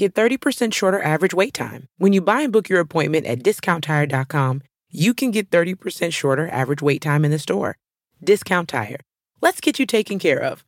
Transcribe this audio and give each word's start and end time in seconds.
get 0.00 0.14
30% 0.14 0.72
shorter 0.72 1.02
average 1.02 1.34
wait 1.34 1.54
time. 1.54 1.86
When 1.98 2.12
you 2.12 2.20
buy 2.20 2.40
and 2.40 2.52
book 2.52 2.68
your 2.68 2.80
appointment 2.80 3.26
at 3.26 3.42
discounttire.com, 3.42 4.62
you 4.90 5.14
can 5.14 5.30
get 5.30 5.50
30% 5.50 6.12
shorter 6.12 6.48
average 6.48 6.82
wait 6.82 7.02
time 7.02 7.24
in 7.24 7.30
the 7.30 7.38
store. 7.38 7.76
Discount 8.22 8.68
Tire. 8.68 9.00
Let's 9.40 9.60
get 9.60 9.78
you 9.78 9.86
taken 9.86 10.18
care 10.18 10.40
of. 10.40 10.64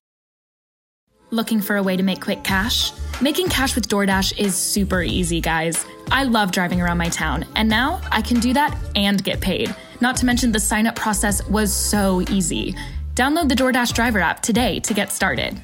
Looking 1.30 1.62
for 1.62 1.76
a 1.76 1.82
way 1.82 1.96
to 1.96 2.02
make 2.02 2.20
quick 2.20 2.44
cash? 2.44 2.92
Making 3.22 3.48
cash 3.48 3.74
with 3.74 3.88
DoorDash 3.88 4.38
is 4.38 4.54
super 4.54 5.02
easy, 5.02 5.40
guys. 5.40 5.84
I 6.10 6.24
love 6.24 6.52
driving 6.52 6.82
around 6.82 6.98
my 6.98 7.08
town, 7.08 7.46
and 7.56 7.68
now 7.68 8.02
I 8.10 8.20
can 8.20 8.38
do 8.38 8.52
that 8.52 8.76
and 8.96 9.24
get 9.24 9.40
paid. 9.40 9.74
Not 10.02 10.16
to 10.16 10.26
mention, 10.26 10.52
the 10.52 10.60
sign 10.60 10.86
up 10.86 10.94
process 10.94 11.42
was 11.48 11.72
so 11.72 12.20
easy. 12.28 12.74
Download 13.14 13.48
the 13.48 13.54
DoorDash 13.54 13.94
driver 13.94 14.18
app 14.20 14.42
today 14.42 14.78
to 14.80 14.92
get 14.92 15.10
started. 15.10 15.58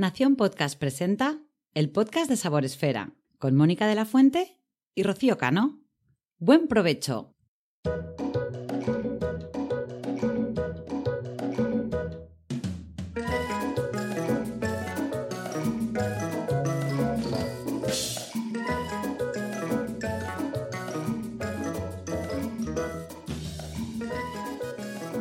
Nación 0.00 0.36
Podcast 0.36 0.78
presenta 0.78 1.38
el 1.76 1.90
podcast 1.90 2.30
de 2.30 2.38
Sabor 2.38 2.64
Esfera 2.64 3.10
con 3.38 3.54
Mónica 3.54 3.86
de 3.86 3.94
la 3.94 4.06
Fuente 4.06 4.56
y 4.94 5.02
Rocío 5.02 5.36
Cano. 5.36 5.78
Buen 6.38 6.68
provecho. 6.68 7.34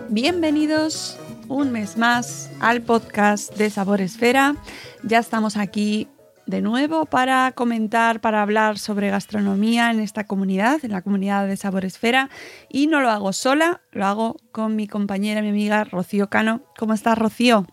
Bienvenidos 0.07 1.19
un 1.49 1.73
mes 1.73 1.97
más 1.97 2.49
al 2.61 2.81
podcast 2.81 3.53
de 3.57 3.69
Sabor 3.69 3.99
Esfera. 3.99 4.55
Ya 5.03 5.19
estamos 5.19 5.57
aquí 5.57 6.07
de 6.45 6.61
nuevo 6.61 7.05
para 7.05 7.51
comentar, 7.53 8.21
para 8.21 8.41
hablar 8.41 8.77
sobre 8.77 9.09
gastronomía 9.09 9.89
en 9.91 9.99
esta 9.99 10.25
comunidad, 10.25 10.79
en 10.83 10.91
la 10.91 11.01
comunidad 11.01 11.47
de 11.47 11.57
Sabor 11.57 11.85
Esfera. 11.85 12.29
Y 12.69 12.87
no 12.87 13.01
lo 13.01 13.09
hago 13.09 13.33
sola, 13.33 13.81
lo 13.91 14.05
hago 14.05 14.37
con 14.51 14.75
mi 14.75 14.87
compañera, 14.87 15.41
mi 15.41 15.49
amiga 15.49 15.83
Rocío 15.83 16.29
Cano. 16.29 16.61
¿Cómo 16.77 16.93
estás, 16.93 17.17
Rocío? 17.17 17.65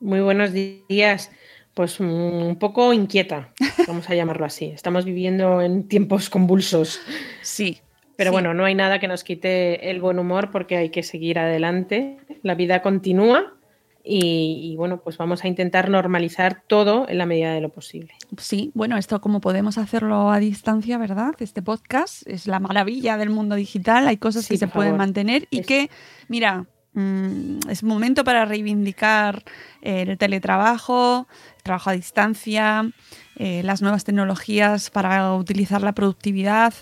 Muy 0.00 0.20
buenos 0.20 0.52
días. 0.52 1.30
Pues 1.74 2.00
un 2.00 2.56
poco 2.58 2.92
inquieta, 2.92 3.52
vamos 3.86 4.10
a 4.10 4.14
llamarlo 4.14 4.44
así. 4.44 4.66
Estamos 4.66 5.04
viviendo 5.04 5.62
en 5.62 5.86
tiempos 5.88 6.28
convulsos. 6.28 7.00
Sí, 7.42 7.80
pero 8.16 8.30
Sí. 8.30 8.32
bueno, 8.32 8.54
no 8.54 8.64
hay 8.64 8.74
nada 8.74 8.98
que 8.98 9.08
nos 9.08 9.22
quite 9.24 9.90
el 9.90 10.00
buen 10.00 10.18
humor 10.18 10.50
porque 10.50 10.76
hay 10.76 10.90
que 10.90 11.02
seguir 11.02 11.38
adelante. 11.38 12.18
La 12.42 12.54
vida 12.54 12.82
continúa 12.82 13.54
y, 14.04 14.70
y 14.72 14.76
bueno, 14.76 15.00
pues 15.02 15.16
vamos 15.18 15.44
a 15.44 15.48
intentar 15.48 15.90
normalizar 15.90 16.62
todo 16.66 17.06
en 17.08 17.18
la 17.18 17.26
medida 17.26 17.52
de 17.52 17.60
lo 17.60 17.68
posible. 17.70 18.12
Sí, 18.38 18.70
bueno, 18.74 18.96
esto 18.96 19.20
como 19.20 19.40
podemos 19.40 19.78
hacerlo 19.78 20.30
a 20.30 20.38
distancia, 20.38 20.96
¿verdad? 20.98 21.34
Este 21.40 21.62
podcast 21.62 22.26
es 22.26 22.46
la 22.46 22.60
maravilla 22.60 23.16
del 23.16 23.30
mundo 23.30 23.54
digital, 23.56 24.08
hay 24.08 24.16
cosas 24.16 24.44
Sí, 24.44 24.54
que 24.54 24.58
se 24.58 24.68
pueden 24.68 24.96
mantener 24.96 25.46
y 25.50 25.60
Es- 25.60 25.66
que, 25.66 25.90
mira, 26.28 26.66
mm, 26.94 27.68
es 27.68 27.82
momento 27.82 28.24
para 28.24 28.44
reivindicar 28.46 29.44
eh, 29.82 30.02
el 30.08 30.18
teletrabajo, 30.18 31.26
el 31.58 31.62
trabajo 31.62 31.90
a 31.90 31.92
distancia, 31.92 32.90
eh, 33.36 33.62
las 33.64 33.82
nuevas 33.82 34.04
tecnologías 34.04 34.90
para 34.90 35.34
utilizar 35.34 35.82
la 35.82 35.92
productividad 35.92 36.74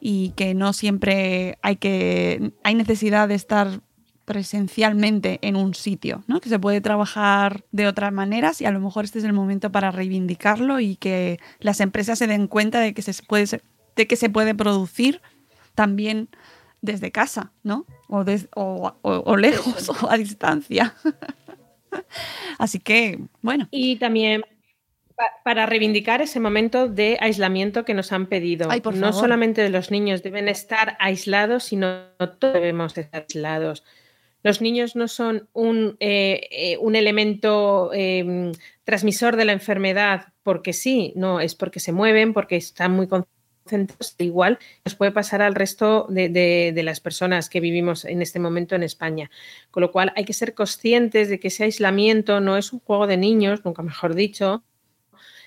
y 0.00 0.30
que 0.30 0.54
no 0.54 0.72
siempre 0.72 1.58
hay 1.62 1.76
que 1.76 2.52
hay 2.64 2.74
necesidad 2.74 3.28
de 3.28 3.34
estar 3.34 3.80
presencialmente 4.30 5.40
en 5.42 5.56
un 5.56 5.74
sitio, 5.74 6.22
¿no? 6.28 6.40
Que 6.40 6.48
se 6.48 6.60
puede 6.60 6.80
trabajar 6.80 7.64
de 7.72 7.88
otras 7.88 8.12
maneras 8.12 8.60
y 8.60 8.64
a 8.64 8.70
lo 8.70 8.78
mejor 8.78 9.04
este 9.04 9.18
es 9.18 9.24
el 9.24 9.32
momento 9.32 9.72
para 9.72 9.90
reivindicarlo 9.90 10.78
y 10.78 10.94
que 10.94 11.40
las 11.58 11.80
empresas 11.80 12.16
se 12.20 12.28
den 12.28 12.46
cuenta 12.46 12.78
de 12.78 12.94
que 12.94 13.02
se 13.02 13.12
puede 13.24 13.60
de 13.96 14.06
que 14.06 14.14
se 14.14 14.30
puede 14.30 14.54
producir 14.54 15.20
también 15.74 16.28
desde 16.80 17.10
casa, 17.10 17.50
¿no? 17.64 17.86
O, 18.06 18.22
des- 18.22 18.48
o- 18.54 18.92
o- 19.02 19.22
o 19.26 19.36
lejos 19.36 19.88
o 19.88 20.08
a 20.08 20.16
distancia. 20.16 20.94
Así 22.58 22.78
que, 22.78 23.18
bueno, 23.42 23.66
Y 23.72 23.96
también 23.96 24.42
pa- 25.16 25.32
para 25.44 25.66
reivindicar 25.66 26.22
ese 26.22 26.38
momento 26.38 26.86
de 26.88 27.18
aislamiento 27.20 27.84
que 27.84 27.94
nos 27.94 28.12
han 28.12 28.26
pedido. 28.26 28.70
Ay, 28.70 28.80
no 28.94 29.12
solamente 29.12 29.68
los 29.70 29.90
niños 29.90 30.22
deben 30.22 30.48
estar 30.48 30.96
aislados, 31.00 31.64
sino 31.64 32.04
todos 32.38 32.54
debemos 32.54 32.96
estar 32.96 33.22
aislados. 33.22 33.82
Los 34.42 34.60
niños 34.60 34.96
no 34.96 35.08
son 35.08 35.48
un, 35.52 35.96
eh, 36.00 36.48
eh, 36.50 36.78
un 36.78 36.96
elemento 36.96 37.90
eh, 37.92 38.52
transmisor 38.84 39.36
de 39.36 39.44
la 39.44 39.52
enfermedad 39.52 40.32
porque 40.42 40.72
sí, 40.72 41.12
no, 41.16 41.40
es 41.40 41.54
porque 41.54 41.80
se 41.80 41.92
mueven, 41.92 42.32
porque 42.32 42.56
están 42.56 42.92
muy 42.92 43.06
concentrados. 43.06 44.16
Igual 44.18 44.58
nos 44.84 44.96
puede 44.96 45.12
pasar 45.12 45.42
al 45.42 45.54
resto 45.54 46.06
de, 46.08 46.72
las 46.82 47.00
personas 47.00 47.48
que 47.48 47.60
vivimos 47.60 48.04
en 48.04 48.22
este 48.22 48.40
momento 48.40 48.74
en 48.74 48.82
España. 48.82 49.30
Con 49.70 49.82
lo 49.82 49.92
cual 49.92 50.12
hay 50.16 50.24
que 50.24 50.32
ser 50.32 50.54
conscientes 50.54 51.28
de 51.28 51.38
que 51.38 51.48
ese 51.48 51.64
aislamiento 51.64 52.40
no 52.40 52.56
es 52.56 52.72
un 52.72 52.80
juego 52.80 53.06
de 53.06 53.16
niños, 53.16 53.64
nunca 53.64 53.82
mejor 53.82 54.14
dicho, 54.14 54.64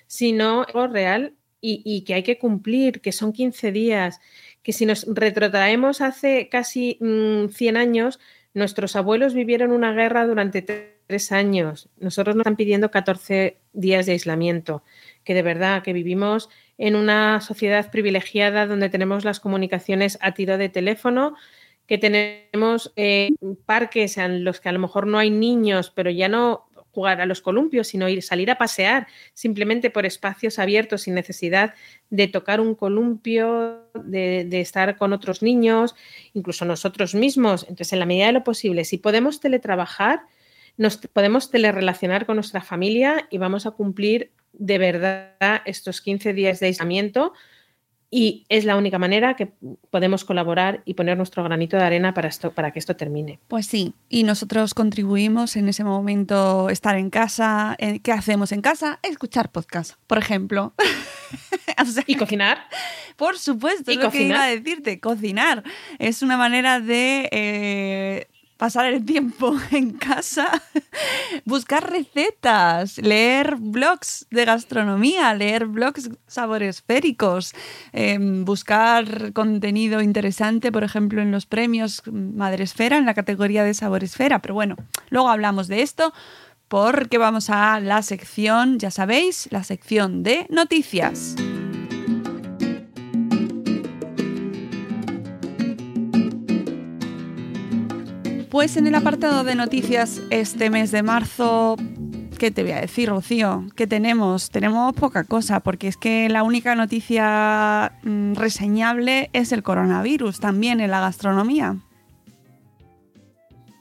sino 0.07 0.63
algo 0.63 0.87
real 0.87 1.35
y, 1.59 2.03
que 2.03 2.13
hay 2.13 2.23
que 2.23 2.37
cumplir, 2.37 2.99
que 2.99 3.13
son 3.13 3.31
15 3.31 3.71
días, 3.71 4.19
que 4.63 4.73
si 4.73 4.85
nos 4.85 5.05
retrotraemos 5.07 6.01
hace 6.01 6.49
casi 6.49 6.97
mm, 6.99 7.47
100 7.49 7.77
años, 7.77 8.19
nuestros 8.53 8.95
abuelos 8.95 9.33
vivieron 9.33 9.71
una 9.71 9.93
guerra 9.93 10.25
durante 10.27 10.65
tre- 10.65 10.93
tres 11.07 11.31
años. 11.31 11.89
Nosotros 11.99 12.35
nos 12.35 12.41
están 12.43 12.55
pidiendo 12.55 12.89
14 12.89 13.57
días 13.73 14.05
de 14.05 14.13
aislamiento, 14.13 14.83
que 15.25 15.33
de 15.33 15.41
verdad 15.41 15.83
que 15.83 15.91
vivimos 15.91 16.49
en 16.77 16.95
una 16.95 17.41
sociedad 17.41 17.91
privilegiada 17.91 18.65
donde 18.67 18.89
tenemos 18.89 19.25
las 19.25 19.39
comunicaciones 19.39 20.17
a 20.21 20.33
tiro 20.33 20.57
de 20.57 20.69
teléfono, 20.69 21.35
que 21.87 21.97
tenemos 21.97 22.93
eh, 22.95 23.31
parques 23.65 24.17
en 24.17 24.45
los 24.45 24.61
que 24.61 24.69
a 24.69 24.71
lo 24.71 24.79
mejor 24.79 25.05
no 25.07 25.17
hay 25.17 25.29
niños, 25.29 25.91
pero 25.93 26.09
ya 26.09 26.29
no 26.29 26.67
jugar 26.93 27.19
a 27.19 27.25
los 27.25 27.41
columpios, 27.41 27.87
sino 27.87 28.07
ir 28.07 28.21
salir 28.21 28.51
a 28.51 28.57
pasear 28.57 29.07
simplemente 29.33 29.89
por 29.89 30.05
espacios 30.05 30.59
abiertos 30.59 31.01
sin 31.01 31.15
necesidad 31.15 31.73
de 32.09 32.27
tocar 32.27 32.61
un 32.61 32.75
columpio, 32.75 33.89
de, 33.95 34.45
de 34.47 34.61
estar 34.61 34.95
con 34.95 35.11
otros 35.11 35.41
niños, 35.41 35.95
incluso 36.33 36.65
nosotros 36.65 37.15
mismos. 37.15 37.63
Entonces, 37.63 37.93
en 37.93 37.99
la 37.99 38.05
medida 38.05 38.27
de 38.27 38.33
lo 38.33 38.43
posible, 38.43 38.85
si 38.85 38.97
podemos 38.99 39.39
teletrabajar, 39.39 40.21
nos 40.77 40.97
podemos 40.97 41.49
telerelacionar 41.49 42.25
con 42.25 42.35
nuestra 42.35 42.61
familia 42.61 43.27
y 43.29 43.37
vamos 43.37 43.65
a 43.65 43.71
cumplir 43.71 44.31
de 44.53 44.77
verdad 44.77 45.61
estos 45.65 46.01
15 46.01 46.33
días 46.33 46.59
de 46.59 46.67
aislamiento 46.67 47.33
y 48.15 48.45
es 48.49 48.63
la 48.63 48.75
única 48.77 48.99
manera 48.99 49.35
que 49.35 49.51
podemos 49.89 50.23
colaborar 50.23 50.83
y 50.85 50.93
poner 50.93 51.17
nuestro 51.17 51.43
granito 51.43 51.77
de 51.77 51.83
arena 51.83 52.13
para, 52.13 52.27
esto, 52.27 52.51
para 52.51 52.69
que 52.71 52.77
esto 52.77 52.95
termine. 52.95 53.39
Pues 53.47 53.65
sí, 53.65 53.93
y 54.07 54.23
nosotros 54.23 54.75
contribuimos 54.75 55.55
en 55.55 55.67
ese 55.67 55.83
momento 55.83 56.69
estar 56.69 56.95
en 56.95 57.09
casa. 57.09 57.75
eh, 57.79 57.99
¿Qué 58.01 58.11
hacemos 58.11 58.51
en 58.51 58.61
casa? 58.61 58.99
Escuchar 59.01 59.51
podcast, 59.51 59.93
por 60.07 60.17
ejemplo. 60.19 60.73
O 61.81 61.85
sea, 61.85 62.03
Y 62.05 62.15
cocinar. 62.15 62.59
por 63.15 63.39
supuesto, 63.39 63.91
y 63.91 63.95
es 63.95 64.03
lo 64.03 64.11
que 64.11 64.21
iba 64.23 64.35
a 64.35 64.39
cocinar. 64.49 64.63
decirte, 64.63 64.99
cocinar. 64.99 65.63
Es 65.97 66.21
una 66.21 66.37
manera 66.37 66.79
de 66.79 67.27
eh, 67.31 68.27
pasar 68.57 68.85
el 68.85 69.05
tiempo 69.05 69.55
en 69.71 69.93
casa, 69.93 70.61
buscar 71.45 71.89
recetas, 71.89 72.97
leer 72.97 73.55
blogs 73.57 74.25
de 74.31 74.45
gastronomía, 74.45 75.33
leer 75.33 75.65
blogs 75.65 76.09
saboresféricos, 76.27 77.53
eh, 77.91 78.17
buscar 78.19 79.33
contenido 79.33 80.01
interesante, 80.01 80.71
por 80.71 80.83
ejemplo, 80.83 81.21
en 81.21 81.31
los 81.31 81.45
premios 81.45 82.01
Madresfera, 82.05 82.97
en 82.97 83.05
la 83.05 83.13
categoría 83.13 83.63
de 83.63 83.73
Saboresfera. 83.73 84.39
Pero 84.39 84.53
bueno, 84.53 84.75
luego 85.09 85.29
hablamos 85.29 85.67
de 85.67 85.81
esto 85.81 86.13
porque 86.67 87.17
vamos 87.17 87.49
a 87.49 87.79
la 87.79 88.01
sección, 88.01 88.79
ya 88.79 88.89
sabéis, 88.89 89.47
la 89.51 89.63
sección 89.63 90.23
de 90.23 90.47
noticias. 90.49 91.35
Pues 98.53 98.77
en 98.77 98.85
el 98.85 98.93
apartado 98.93 99.43
de 99.43 99.55
noticias 99.55 100.21
este 100.29 100.69
mes 100.69 100.91
de 100.91 101.01
marzo, 101.01 101.75
¿qué 102.37 102.51
te 102.51 102.61
voy 102.61 102.73
a 102.73 102.81
decir, 102.81 103.09
Rocío? 103.09 103.65
¿Qué 103.75 103.87
tenemos? 103.87 104.51
Tenemos 104.51 104.93
poca 104.93 105.23
cosa, 105.23 105.61
porque 105.61 105.87
es 105.87 105.97
que 105.97 106.29
la 106.29 106.43
única 106.43 106.75
noticia 106.75 107.93
mm, 108.03 108.35
reseñable 108.35 109.31
es 109.33 109.53
el 109.53 109.63
coronavirus 109.63 110.39
también 110.39 110.81
en 110.81 110.91
la 110.91 110.99
gastronomía. 110.99 111.77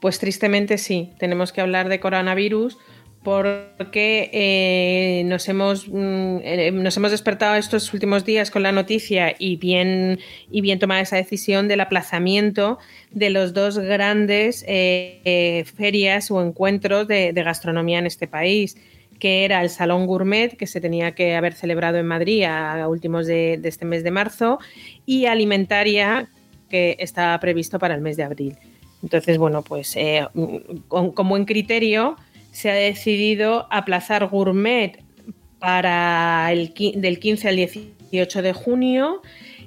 Pues 0.01 0.17
tristemente 0.17 0.79
sí, 0.79 1.11
tenemos 1.19 1.51
que 1.51 1.61
hablar 1.61 1.87
de 1.87 1.99
coronavirus 1.99 2.79
porque 3.23 4.29
eh, 4.33 5.23
nos, 5.25 5.47
hemos, 5.47 5.87
mm, 5.87 6.37
eh, 6.43 6.71
nos 6.73 6.97
hemos 6.97 7.11
despertado 7.11 7.55
estos 7.55 7.93
últimos 7.93 8.25
días 8.25 8.51
con 8.51 8.63
la 8.63 8.71
noticia 8.71 9.33
y 9.39 9.55
bien, 9.55 10.19
y 10.51 10.61
bien 10.61 10.79
tomada 10.79 11.01
esa 11.01 11.15
decisión 11.15 11.67
del 11.67 11.79
aplazamiento 11.79 12.79
de 13.11 13.29
los 13.29 13.53
dos 13.53 13.79
grandes 13.79 14.65
eh, 14.67 15.63
ferias 15.75 16.29
o 16.31 16.41
encuentros 16.41 17.07
de, 17.07 17.31
gastronomía 17.33 17.99
en 17.99 18.07
este 18.07 18.27
país, 18.27 18.77
que 19.19 19.45
era 19.45 19.61
el 19.61 19.69
Salón 19.69 20.05
Gourmet, 20.05 20.57
que 20.57 20.67
se 20.67 20.81
tenía 20.81 21.13
que 21.13 21.35
haber 21.35 21.53
celebrado 21.53 21.97
en 21.97 22.05
Madrid 22.05 22.43
a 22.43 22.87
últimos 22.89 23.25
de, 23.25 23.59
este 23.63 23.85
mes 23.85 24.03
de 24.03 24.11
marzo, 24.11 24.59
y 25.05 25.25
Alimentaria, 25.25 26.29
que 26.69 26.97
está 26.99 27.39
previsto 27.39 27.79
para 27.79 27.95
el 27.95 28.01
mes 28.01 28.17
de 28.17 28.23
abril. 28.23 28.57
Entonces, 29.03 29.37
bueno, 29.37 29.61
pues 29.61 29.95
eh, 29.97 30.25
con, 30.87 31.29
buen 31.29 31.45
criterio 31.45 32.15
se 32.53 32.71
ha 32.71 32.75
decidido 32.75 33.67
aplazar 33.69 34.27
Gourmet 34.27 35.03
para 35.59 36.49
el 36.53 36.73
del 36.95 37.19
15 37.19 37.49
al 37.49 37.57
18 37.57 38.41
de 38.41 38.53
junio 38.53 39.21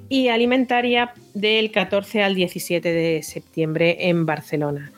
y 0.09 0.29
Alimentaria 0.29 1.13
del 1.35 1.69
14 1.71 2.23
al 2.23 2.33
17 2.33 2.91
de 2.91 3.21
septiembre 3.21 4.09
en 4.09 4.25
Barcelona 4.25 4.91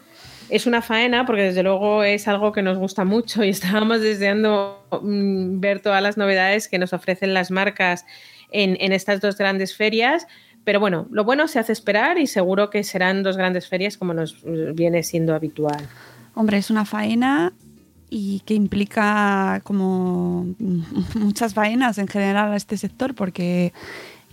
es 0.49 0.65
una 0.65 0.81
faena 0.81 1.25
porque 1.25 1.43
desde 1.43 1.63
luego 1.63 2.03
es 2.03 2.27
algo 2.27 2.51
que 2.51 2.61
nos 2.61 2.77
gusta 2.77 3.05
mucho 3.05 3.43
y 3.43 3.49
estábamos 3.49 4.01
deseando 4.01 4.83
mm, 5.01 5.59
ver 5.59 5.81
todas 5.81 6.01
las 6.01 6.17
novedades 6.17 6.67
que 6.67 6.79
nos 6.79 6.93
ofrecen 6.93 7.33
las 7.33 7.51
marcas 7.51 8.05
en, 8.51 8.91
estas 8.91 9.21
dos 9.21 9.37
grandes 9.37 9.75
ferias. 9.75 10.27
Pero 10.63 10.79
bueno, 10.79 11.07
lo 11.11 11.23
bueno 11.23 11.47
se 11.47 11.59
hace 11.59 11.71
esperar 11.71 12.17
y 12.17 12.27
seguro 12.27 12.69
que 12.69 12.83
serán 12.83 13.23
dos 13.23 13.37
grandes 13.37 13.67
ferias 13.67 13.97
como 13.97 14.13
nos 14.13 14.43
viene 14.43 15.03
siendo 15.03 15.33
habitual. 15.33 15.87
Hombre, 16.33 16.57
es 16.57 16.69
una 16.69 16.85
faena 16.85 17.53
y 18.09 18.41
que 18.41 18.53
implica 18.53 19.61
como 19.63 20.47
muchas 21.15 21.53
faenas 21.53 21.97
en 21.97 22.07
general 22.07 22.51
a 22.53 22.55
este 22.55 22.77
sector 22.77 23.15
porque 23.15 23.73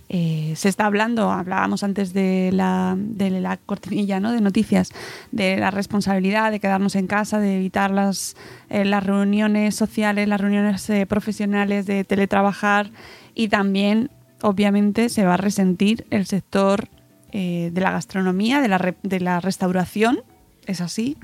eh, 0.09 0.53
se 0.55 0.69
está 0.69 0.85
hablando, 0.85 1.31
hablábamos 1.31 1.83
antes 1.83 2.13
de 2.13 2.51
la, 2.53 2.95
de 2.97 3.29
la 3.29 3.57
cortinilla 3.57 4.21
¿no? 4.21 4.31
de 4.31 4.39
noticias, 4.39 4.93
de 5.31 5.57
la 5.57 5.69
responsabilidad 5.69 6.49
de 6.51 6.61
quedarnos 6.61 6.95
en 6.95 7.07
casa, 7.07 7.39
de 7.39 7.57
evitar 7.57 7.91
las, 7.91 8.37
eh, 8.69 8.85
las 8.85 9.05
reuniones 9.05 9.75
sociales, 9.75 10.29
las 10.29 10.39
reuniones 10.39 10.89
eh, 10.89 11.05
profesionales, 11.05 11.85
de 11.85 12.05
teletrabajar 12.05 12.89
y 13.35 13.49
también, 13.49 14.09
obviamente, 14.41 15.09
se 15.09 15.25
va 15.25 15.33
a 15.33 15.37
resentir 15.37 16.05
el 16.09 16.25
sector 16.25 16.87
de 17.29 17.71
la 17.75 17.91
gastronomía, 17.91 18.61
de 18.61 18.67
la, 18.67 18.95
de 19.03 19.19
la 19.19 19.39
restauración, 19.39 20.21
es 20.65 20.81
así. 20.81 21.17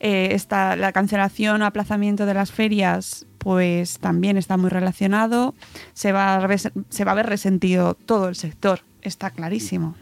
Está 0.00 0.76
la 0.76 0.92
cancelación 0.92 1.62
o 1.62 1.66
aplazamiento 1.66 2.26
de 2.26 2.34
las 2.34 2.52
ferias 2.52 3.26
pues 3.46 4.00
también 4.00 4.36
está 4.36 4.56
muy 4.56 4.70
relacionado, 4.70 5.54
se 5.92 6.10
va, 6.10 6.34
a, 6.34 6.58
se 6.58 7.04
va 7.04 7.12
a 7.12 7.14
ver 7.14 7.26
resentido 7.26 7.94
todo 7.94 8.28
el 8.28 8.34
sector, 8.34 8.80
está 9.02 9.30
clarísimo. 9.30 9.94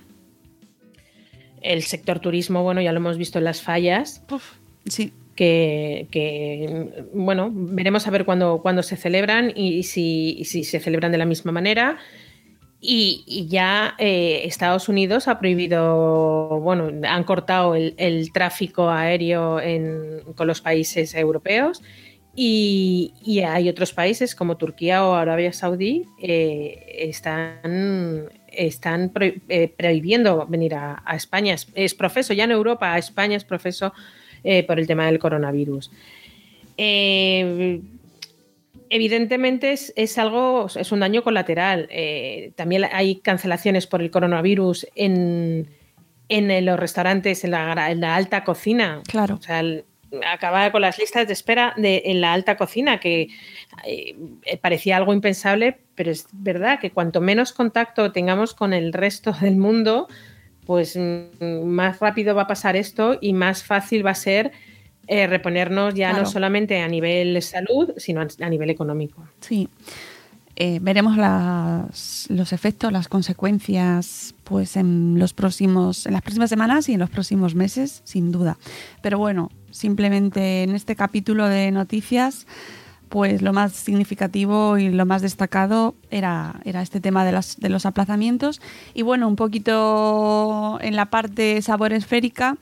El 1.60 1.82
sector 1.82 2.20
turismo, 2.20 2.62
bueno, 2.62 2.80
ya 2.80 2.90
lo 2.92 3.00
hemos 3.00 3.18
visto 3.18 3.36
en 3.36 3.44
las 3.44 3.60
fallas. 3.60 4.22
sí. 4.86 5.12
Que, 5.36 6.06
bueno, 7.12 7.50
veremos 7.52 8.06
a 8.06 8.10
ver 8.10 8.24
cuándo, 8.24 8.82
se 8.82 8.96
celebran 8.96 9.52
y, 9.54 9.82
si, 9.82 10.42
se 10.44 10.80
celebran 10.80 11.12
de 11.12 11.18
la 11.18 11.26
misma 11.26 11.52
manera. 11.52 11.98
Y, 12.86 13.46
ya 13.48 13.94
eh, 13.98 14.42
Estados 14.44 14.90
Unidos 14.90 15.26
ha 15.26 15.38
prohibido, 15.38 16.60
bueno, 16.60 16.90
han 17.08 17.24
cortado 17.24 17.74
el, 17.74 18.30
tráfico 18.32 18.90
aéreo 18.90 19.58
con 20.36 20.46
los 20.46 20.60
países 20.60 21.14
europeos 21.14 21.80
y, 22.36 23.12
hay 23.46 23.68
otros 23.68 23.92
países 23.92 24.34
como 24.34 24.56
Turquía 24.56 25.04
o 25.04 25.14
Arabia 25.14 25.52
Saudí 25.52 26.06
eh, 26.20 26.84
están, 26.98 28.28
están 28.48 29.12
eh, 29.20 29.68
prohibiendo 29.76 30.46
venir 30.46 30.74
a, 30.74 31.02
España. 31.14 31.54
Es, 31.74 31.94
profeso, 31.94 32.32
ya 32.32 32.44
en 32.44 32.50
Europa, 32.50 32.92
a 32.92 32.98
España 32.98 33.36
es 33.36 33.44
profeso 33.44 33.92
eh, 34.42 34.64
por 34.64 34.80
el 34.80 34.86
tema 34.86 35.06
del 35.06 35.18
coronavirus. 35.18 35.90
Evidentemente 38.90 39.72
es, 39.72 40.18
algo, 40.18 40.66
es 40.74 40.92
un 40.92 41.00
daño 41.00 41.22
colateral. 41.22 41.88
también 42.56 42.84
hay 42.92 43.16
cancelaciones 43.16 43.86
por 43.86 44.02
el 44.02 44.10
coronavirus 44.10 44.86
en, 44.94 45.68
en 46.28 46.64
los 46.64 46.78
restaurantes, 46.78 47.44
en 47.44 47.52
la, 47.52 47.90
en 47.90 48.00
la, 48.00 48.16
alta 48.16 48.44
cocina. 48.44 49.02
Claro. 49.06 49.36
O 49.36 49.42
sea, 49.42 49.62
acababa 50.30 50.70
con 50.70 50.82
las 50.82 50.98
listas 50.98 51.26
de 51.26 51.32
espera 51.32 51.74
de, 51.76 52.02
en 52.06 52.20
la 52.20 52.32
alta 52.32 52.56
cocina, 52.56 53.00
que 53.00 53.28
eh, 53.84 54.16
parecía 54.60 54.96
algo 54.96 55.12
impensable, 55.12 55.78
pero 55.94 56.10
es 56.10 56.26
verdad 56.32 56.78
que 56.80 56.90
cuanto 56.90 57.20
menos 57.20 57.52
contacto 57.52 58.12
tengamos 58.12 58.54
con 58.54 58.72
el 58.72 58.92
resto 58.92 59.32
del 59.40 59.56
mundo, 59.56 60.08
pues 60.66 60.96
mm, 60.96 61.64
más 61.64 62.00
rápido 62.00 62.34
va 62.34 62.42
a 62.42 62.46
pasar 62.46 62.76
esto 62.76 63.18
y 63.20 63.32
más 63.32 63.62
fácil 63.62 64.04
va 64.04 64.10
a 64.10 64.16
ser 64.16 64.52
eh, 65.06 65.26
reponernos 65.26 65.94
ya 65.94 66.12
no 66.12 66.26
solamente 66.26 66.80
a 66.80 66.88
nivel 66.88 67.40
salud, 67.42 67.92
sino 67.96 68.20
a, 68.20 68.48
nivel 68.48 68.70
económico. 68.70 69.24
Sí. 69.40 69.68
Eh, 70.56 70.78
veremos 70.80 71.16
los 71.16 72.52
efectos, 72.52 72.92
las 72.92 73.08
consecuencias, 73.08 74.34
pues 74.44 74.76
en 74.76 75.18
los 75.18 75.34
próximos, 75.34 76.06
en 76.06 76.12
las 76.12 76.22
próximas 76.22 76.48
semanas 76.48 76.88
y 76.88 76.92
en 76.94 77.00
los 77.00 77.10
próximos 77.10 77.54
meses, 77.56 78.02
sin 78.04 78.30
duda. 78.30 78.56
Pero 79.02 79.18
bueno, 79.18 79.50
Simplemente 79.74 80.62
en 80.62 80.76
este 80.76 80.94
capítulo 80.94 81.48
de 81.48 81.72
noticias, 81.72 82.46
pues 83.08 83.42
lo 83.42 83.52
más 83.52 83.72
significativo 83.72 84.78
y 84.78 84.88
lo 84.88 85.04
más 85.04 85.20
destacado 85.20 85.96
era, 86.12 86.60
era 86.64 86.80
este 86.80 87.00
tema 87.00 87.24
de, 87.24 87.32
las, 87.32 87.58
de 87.58 87.70
los 87.70 87.84
aplazamientos. 87.84 88.60
Y 88.94 89.02
bueno, 89.02 89.26
un 89.26 89.34
poquito 89.34 90.78
en 90.80 90.94
la 90.94 91.06
parte 91.06 91.60
sabor 91.60 91.92
esférica, 91.92 92.56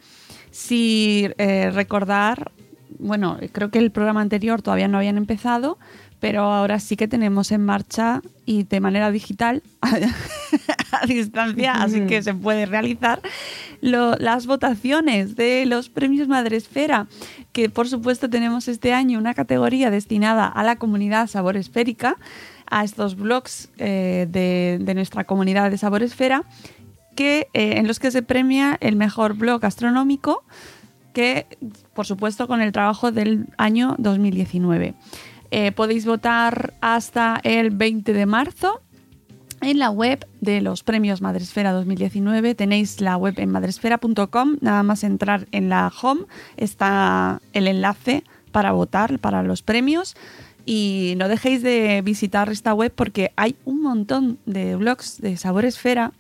sí 0.53 1.29
eh, 1.39 1.71
recordar, 1.73 2.53
bueno, 3.01 3.39
creo 3.51 3.71
que 3.71 3.81
el 3.81 3.91
programa 3.91 4.21
anterior 4.21 4.63
todavía 4.63 4.87
no 4.87 4.99
habían 4.99 5.17
empezado, 5.17 5.79
pero 6.21 6.43
ahora 6.43 6.79
sí 6.79 6.97
que 6.97 7.09
tenemos 7.09 7.51
en 7.51 7.65
marcha 7.65 8.23
y 8.47 8.63
de 8.63 8.79
manera 8.79 9.11
digital, 9.11 9.61
a 9.81 11.07
distancia, 11.07 11.73
así 11.73 12.03
que 12.03 12.23
se 12.23 12.33
puede 12.33 12.65
realizar 12.67 13.21
las 13.81 14.47
votaciones 14.47 15.35
de 15.35 15.67
los 15.67 15.89
premios 15.89 16.29
Madresfera, 16.29 17.09
que 17.51 17.69
por 17.69 17.89
supuesto 17.89 18.31
tenemos 18.31 18.69
este 18.69 18.93
año 18.93 19.19
una 19.19 19.35
categoría 19.35 19.91
destinada 19.91 20.47
a 20.47 20.63
la 20.63 20.77
comunidad 20.77 21.27
Sabor 21.27 21.57
Esférica, 21.57 22.17
a 22.71 22.85
estos 22.85 23.17
blogs 23.17 23.71
eh, 23.79 24.29
de, 24.31 24.95
nuestra 24.95 25.25
comunidad 25.25 25.73
de 25.73 25.79
Sabor 25.79 26.05
Esfera, 26.05 26.45
que, 27.15 27.49
eh, 27.53 27.79
en 27.79 27.87
los 27.87 27.99
que 27.99 28.11
se 28.11 28.23
premia 28.23 28.77
el 28.81 28.97
mejor 28.97 29.35
blog 29.35 29.61
gastronómico, 29.61 30.45
que 31.13 31.47
por 31.95 32.07
supuesto 32.07 32.49
con 32.49 32.61
el 32.61 32.73
trabajo 32.73 33.13
del 33.13 33.47
año 33.59 33.97
2019. 33.99 34.95
Eh, 35.51 35.73
podéis 35.73 36.07
votar 36.07 36.73
hasta 36.81 37.41
el 37.45 37.71
20 37.71 38.15
de 38.15 38.27
marzo 38.27 38.81
en 39.61 39.79
la 39.79 39.91
web 39.91 40.27
de 40.41 40.61
los 40.61 40.83
premios 40.83 41.21
Madresfera 41.21 41.73
2019. 41.73 42.55
Tenéis 42.55 43.01
la 43.01 43.17
web 43.17 43.35
en 43.39 43.51
madresfera.com, 43.51 44.57
nada 44.61 44.83
más 44.83 45.05
entrar 45.05 45.47
en 45.53 45.69
la 45.69 45.93
home 46.01 46.23
está 46.57 47.41
el 47.53 47.69
enlace 47.69 48.25
para 48.51 48.73
votar 48.73 49.19
para 49.19 49.43
los 49.43 49.63
premios. 49.63 50.17
Y 50.65 51.15
no 51.17 51.29
dejéis 51.29 51.63
de 51.63 52.03
visitar 52.03 52.49
esta 52.51 52.75
web 52.75 52.93
porque 52.95 53.33
hay 53.37 53.57
un 53.65 53.83
montón 53.83 54.39
de 54.47 54.77
blogs 54.77 55.21
de 55.21 55.37
Sabor 55.37 55.65
Esfera 55.65 56.13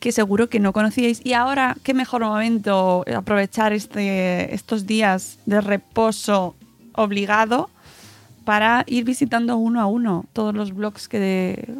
que 0.00 0.12
seguro 0.12 0.48
que 0.48 0.60
no 0.60 0.72
conocíais. 0.72 1.20
Y 1.24 1.32
ahora, 1.32 1.76
qué 1.82 1.94
mejor 1.94 2.22
momento 2.22 3.04
aprovechar 3.14 3.72
este, 3.72 4.54
estos 4.54 4.86
días 4.86 5.38
de 5.46 5.60
reposo 5.60 6.54
obligado 6.94 7.70
para 8.44 8.84
ir 8.86 9.04
visitando 9.04 9.56
uno 9.56 9.80
a 9.80 9.86
uno 9.86 10.26
todos 10.32 10.54
los 10.54 10.74
blogs 10.74 11.08
que, 11.08 11.74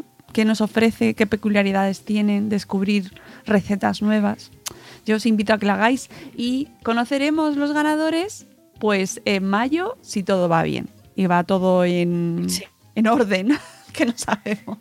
nos 0.45 0.61
ofrece, 0.61 1.15
qué 1.15 1.27
peculiaridades 1.27 2.05
tienen, 2.05 2.49
descubrir 2.49 3.13
recetas 3.45 4.03
nuevas. 4.03 4.51
Yo 5.05 5.17
os 5.17 5.27
invito 5.27 5.53
a 5.53 5.59
que 5.59 5.67
lo 5.67 5.73
hagáis 5.73 6.09
y 6.37 6.69
conoceremos 6.83 7.57
los 7.57 7.73
ganadores 7.73 8.47
pues 8.81 9.21
en 9.25 9.45
mayo 9.45 9.97
si 10.01 10.23
todo 10.23 10.49
va 10.49 10.63
bien 10.63 10.89
y 11.15 11.27
va 11.27 11.45
todo 11.45 11.85
en, 11.85 12.47
en 12.95 13.07
orden, 13.07 13.57
que 13.93 14.07
no 14.07 14.15
sabemos. 14.17 14.79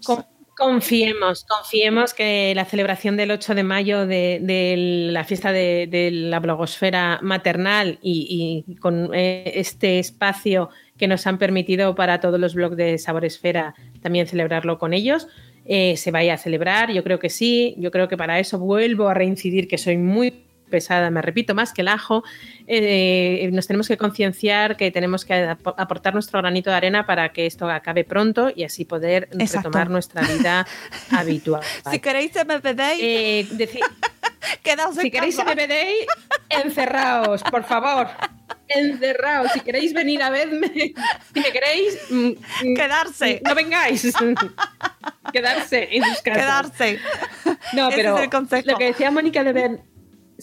Confiemos, 0.56 1.46
confiemos 1.46 2.14
que 2.14 2.54
la 2.56 2.66
celebración 2.66 3.18
del 3.18 3.32
8 3.32 3.56
de 3.56 3.64
mayo 3.64 4.06
de, 4.06 5.10
la 5.12 5.24
fiesta 5.24 5.52
de, 5.52 6.10
la 6.12 6.40
blogosfera 6.40 7.20
maternal 7.24 7.98
y, 8.04 8.64
y, 8.68 8.76
con 8.76 9.10
eh, 9.16 9.52
este 9.56 9.98
espacio 9.98 10.70
que 10.96 11.08
nos 11.08 11.26
han 11.26 11.40
permitido 11.40 11.96
para 11.96 12.20
todos 12.20 12.40
los 12.40 12.54
blogs 12.54 12.78
de 12.78 13.00
Sabor 13.00 13.26
Esfera 13.26 13.74
también 14.02 14.28
celebrarlo 14.28 14.78
con 14.78 14.94
ellos. 14.94 15.28
Eh, 15.66 15.98
se 15.98 16.12
vaya 16.12 16.36
a 16.36 16.38
celebrar, 16.38 16.92
yo 16.92 17.04
creo 17.04 17.20
que 17.20 17.30
sí, 17.30 17.74
yo 17.78 17.90
creo 17.90 18.08
que 18.08 18.18
para 18.18 18.40
eso 18.40 18.60
vuelvo 18.60 19.08
a 19.08 19.14
reincidir 19.14 19.68
que 19.68 19.78
soy 19.78 19.98
muy 19.98 20.44
pesada, 20.74 21.12
me 21.12 21.22
repito, 21.22 21.54
más 21.54 21.72
que 21.72 21.82
el 21.82 21.88
ajo, 21.88 22.24
eh, 22.66 23.48
nos 23.54 23.68
tenemos 23.68 23.88
que 23.88 23.96
concienciar 23.96 24.76
que 24.76 24.90
tenemos 24.90 25.24
que 25.24 25.56
aportar 25.78 26.16
nuestro 26.16 26.40
granito 26.40 26.72
de 26.72 26.78
arena 26.78 27.06
para 27.06 27.32
que 27.32 27.46
esto 27.46 27.70
acabe 27.70 28.04
pronto 28.04 28.52
y 28.56 28.64
así 28.64 28.84
poder 28.84 29.30
retomar 29.32 29.92
nuestra 29.92 30.24
vida 30.24 30.66
habitual. 31.12 31.62
Si 31.92 32.00
queréis 32.00 32.32
me 32.48 32.60
eh, 33.00 33.46
si 35.00 35.12
queréis 35.12 35.38
me 35.46 36.08
encerraos, 36.50 37.44
por 37.44 37.64
favor. 37.66 38.08
encerrados. 38.68 39.52
Si 39.52 39.60
queréis 39.60 39.94
venir 39.94 40.24
a 40.24 40.32
verme, 40.32 40.72
si 41.34 41.40
me 41.40 41.52
queréis. 41.52 42.00
mm, 42.10 42.30
mm, 42.64 42.76
Quedarse. 42.76 43.42
No 43.46 43.54
vengáis. 43.54 44.12
Quedarse 45.34 45.90
en 45.92 46.04
sus 46.04 46.22
casas. 46.24 46.72
Quedarse. 46.72 47.00
No, 47.74 47.90
pero 47.90 48.18
es 48.18 48.24
el 48.24 48.30
consejo. 48.32 48.72
lo 48.72 48.78
que 48.78 48.86
decía 48.86 49.12
Mónica 49.12 49.44
de 49.44 49.54
ver. 49.54 49.93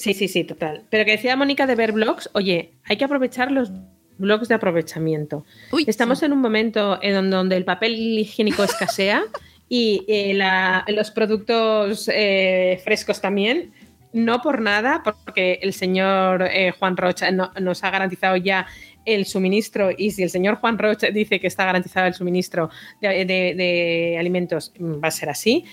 Sí, 0.00 0.14
sí, 0.14 0.28
sí, 0.28 0.44
total. 0.44 0.84
Pero 0.90 1.04
que 1.04 1.12
decía 1.12 1.36
Mónica 1.36 1.66
de 1.66 1.74
ver 1.74 1.92
blogs, 1.92 2.30
oye, 2.32 2.70
hay 2.84 2.96
que 2.96 3.04
aprovechar 3.04 3.50
los 3.52 3.70
blogs 4.18 4.48
de 4.48 4.54
aprovechamiento. 4.54 5.44
Uy, 5.72 5.84
Estamos 5.86 6.22
en 6.22 6.32
un 6.32 6.40
momento 6.40 6.98
en 7.02 7.30
donde, 7.30 7.56
el 7.56 7.64
papel 7.64 7.92
higiénico 8.18 8.64
escasea 8.64 9.22
y 9.68 10.04
eh, 10.08 10.32
la- 10.34 10.84
los 10.88 11.10
productos 11.10 12.08
eh, 12.12 12.80
frescos 12.84 13.20
también. 13.20 13.72
No 14.12 14.42
por 14.42 14.60
nada, 14.60 15.02
porque 15.04 15.60
el 15.62 15.72
señor 15.72 16.42
eh, 16.50 16.72
Juan 16.78 16.96
Rocha 16.96 17.30
no- 17.30 17.52
nos 17.60 17.84
ha 17.84 17.90
garantizado 17.90 18.36
ya 18.36 18.66
el 19.04 19.24
suministro 19.24 19.90
y 19.96 20.10
si 20.10 20.22
el 20.22 20.30
señor 20.30 20.56
Juan 20.56 20.78
Rocha 20.78 21.10
dice 21.10 21.38
que 21.40 21.46
está 21.46 21.64
garantizado 21.64 22.06
el 22.06 22.14
suministro 22.14 22.70
de, 23.00 23.24
de- 23.24 23.54
de 23.54 24.16
alimentos, 24.18 24.72
va 24.80 25.08
a 25.08 25.10
ser 25.10 25.28
así. 25.28 25.64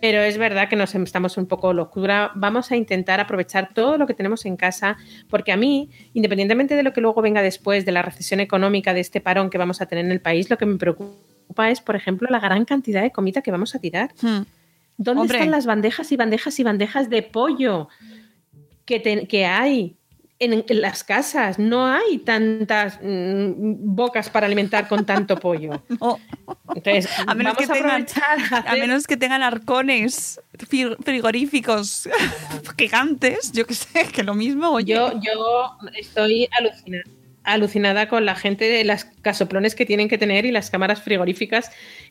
Pero 0.00 0.20
es 0.22 0.38
verdad 0.38 0.68
que 0.68 0.76
nos 0.76 0.94
estamos 0.94 1.36
un 1.36 1.46
poco 1.46 1.72
locura. 1.74 2.32
Vamos 2.34 2.70
a 2.70 2.76
intentar 2.76 3.20
aprovechar 3.20 3.74
todo 3.74 3.98
lo 3.98 4.06
que 4.06 4.14
tenemos 4.14 4.46
en 4.46 4.56
casa, 4.56 4.96
porque 5.28 5.52
a 5.52 5.56
mí, 5.56 5.90
independientemente 6.14 6.74
de 6.74 6.82
lo 6.82 6.92
que 6.92 7.00
luego 7.02 7.20
venga 7.20 7.42
después 7.42 7.84
de 7.84 7.92
la 7.92 8.00
recesión 8.02 8.40
económica, 8.40 8.94
de 8.94 9.00
este 9.00 9.20
parón 9.20 9.50
que 9.50 9.58
vamos 9.58 9.80
a 9.82 9.86
tener 9.86 10.04
en 10.06 10.12
el 10.12 10.20
país, 10.20 10.48
lo 10.48 10.56
que 10.56 10.64
me 10.66 10.78
preocupa 10.78 11.70
es, 11.70 11.80
por 11.82 11.96
ejemplo, 11.96 12.28
la 12.30 12.40
gran 12.40 12.64
cantidad 12.64 13.02
de 13.02 13.10
comida 13.12 13.42
que 13.42 13.50
vamos 13.50 13.74
a 13.74 13.78
tirar. 13.78 14.10
Hmm. 14.22 14.42
¿Dónde 14.96 15.20
Hombre. 15.22 15.38
están 15.38 15.50
las 15.50 15.66
bandejas 15.66 16.12
y 16.12 16.16
bandejas 16.16 16.58
y 16.60 16.62
bandejas 16.62 17.10
de 17.10 17.22
pollo 17.22 17.88
que, 18.84 19.00
te- 19.00 19.26
que 19.26 19.46
hay 19.46 19.96
en, 20.40 20.64
en 20.68 20.80
las 20.80 21.04
casas? 21.04 21.58
No 21.58 21.86
hay 21.86 22.18
tantas 22.18 22.98
mm, 23.02 23.52
bocas 23.94 24.28
para 24.30 24.46
alimentar 24.46 24.88
con 24.88 25.06
tanto 25.06 25.36
pollo. 25.38 25.82
No, 26.00 26.18
Entonces, 26.74 27.08
A 27.26 27.34
menos 27.34 27.54
vamos 27.54 27.58
que 27.58 27.64
a 27.72 27.76
tengan- 27.76 27.90
aprovechar 28.02 28.38
a 28.52 28.56
a 28.56 28.60
hacer- 28.72 28.80
menos 28.80 29.06
que 29.06 29.16
tengan 29.16 29.42
arcones 29.42 30.40
fri- 30.58 30.96
frigoríficos 31.04 32.08
gigantes, 32.78 33.52
yo 33.52 33.66
que 33.66 33.74
sé, 33.74 34.08
que 34.12 34.22
lo 34.22 34.34
mismo. 34.34 34.70
Oye. 34.70 34.94
Yo, 34.94 35.12
yo 35.20 35.76
estoy 35.98 36.48
alucinada, 36.58 37.04
alucinada 37.44 38.08
con 38.08 38.24
la 38.26 38.34
gente 38.34 38.66
de 38.66 38.84
las 38.84 39.04
casoplones 39.22 39.74
que 39.74 39.86
tienen 39.86 40.08
que 40.08 40.18
tener 40.18 40.44
y 40.46 40.50
las 40.52 40.70
cámaras 40.70 41.02
frigoríficas 41.02 41.70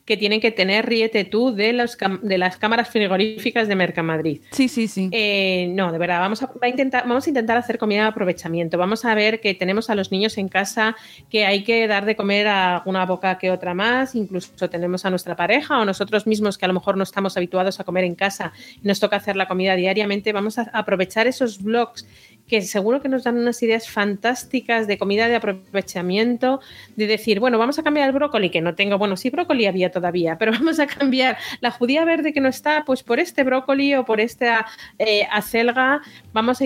que 0.10 0.18
tienen 0.18 0.42
que 0.42 0.50
tener. 0.50 0.88
Ríete 0.88 1.24
tú 1.24 1.54
de, 1.54 1.72
los 1.72 1.96
de 2.24 2.40
las 2.40 2.58
cámaras 2.58 2.90
frigoríficas 2.90 3.68
de 3.68 3.76
Mercamadrid. 3.76 4.42
Sí, 4.50 4.68
sí, 4.68 4.88
sí. 4.88 5.08
Eh, 5.12 5.72
no, 5.76 5.92
de 5.92 6.00
verdad, 6.00 6.20
vamos 6.20 6.42
a, 6.42 6.48
va 6.48 6.54
a 6.64 6.68
intentar, 6.68 7.08
vamos 7.08 7.28
a 7.28 7.30
intentar 7.30 7.56
hacer 7.58 7.78
comida 7.78 8.02
de 8.02 8.08
aprovechamiento. 8.08 8.80
Vamos 8.80 9.06
a 9.06 9.14
ver 9.14 9.40
que 9.40 9.54
tenemos 9.54 9.92
a 9.92 9.94
los 9.94 10.12
niños 10.12 10.40
en 10.40 10.50
casa, 10.50 10.96
que 11.30 11.46
hay 11.46 11.64
que 11.64 11.88
dar 11.88 12.06
de 12.06 12.16
comer 12.16 12.48
a 12.48 12.78
alguna 12.78 13.06
boca 13.06 13.38
que 13.38 13.52
otra 13.52 13.76
más, 13.76 14.16
incluso 14.16 14.68
tenemos 14.68 15.06
a 15.06 15.12
nuestra 15.12 15.36
pareja 15.36 15.80
o 15.80 15.86
nosotros 15.86 16.26
mismos 16.26 16.58
que 16.58 16.66
a 16.66 16.70
lo 16.70 16.74
mejor 16.74 16.98
no 16.98 17.04
estamos 17.04 17.38
habituados 17.38 17.80
a 17.80 17.84
comer 17.84 18.04
en 18.04 18.16
casa 18.16 18.52
y 18.84 18.88
nos 18.88 19.00
toca 19.00 19.16
hacer 19.16 19.36
la 19.36 19.48
comida 19.48 19.76
diariamente. 19.76 20.34
Vamos 20.34 20.58
a 20.58 20.64
aprovechar 20.74 21.28
esos 21.28 21.62
blogs 21.62 22.08
que 22.50 22.62
seguro 22.64 23.02
que 23.02 23.08
nos 23.08 23.24
dan 23.24 23.38
unas 23.38 23.62
ideas 23.64 23.90
fantásticas 23.90 24.88
de 24.88 24.98
comida 24.98 25.28
de 25.28 25.36
aprovechamiento, 25.36 26.60
de 26.96 27.08
decir, 27.08 27.40
bueno, 27.40 27.58
vamos 27.58 27.80
a 27.80 27.84
cambiar 27.84 28.10
el 28.10 28.16
brócoli, 28.16 28.50
que 28.50 28.60
no 28.60 28.76
tengo, 28.76 28.98
bueno, 28.98 29.16
sí, 29.16 29.30
brócoli 29.30 29.68
había 29.68 29.92
todavía, 29.92 30.38
pero 30.38 30.52
vamos 30.60 30.80
a 30.80 30.88
cambiar 30.88 31.38
la 31.62 31.72
judía 31.72 32.04
verde 32.04 32.34
que 32.34 32.42
no 32.42 32.50
está, 32.50 32.84
pues 32.86 33.04
por 33.04 33.20
este 33.20 33.44
brócoli 33.44 33.96
o 33.96 34.04
por 34.04 34.20
esta 34.20 34.66
eh, 34.98 35.28
acelga, 35.32 36.02
vamos 36.34 36.62
a 36.62 36.66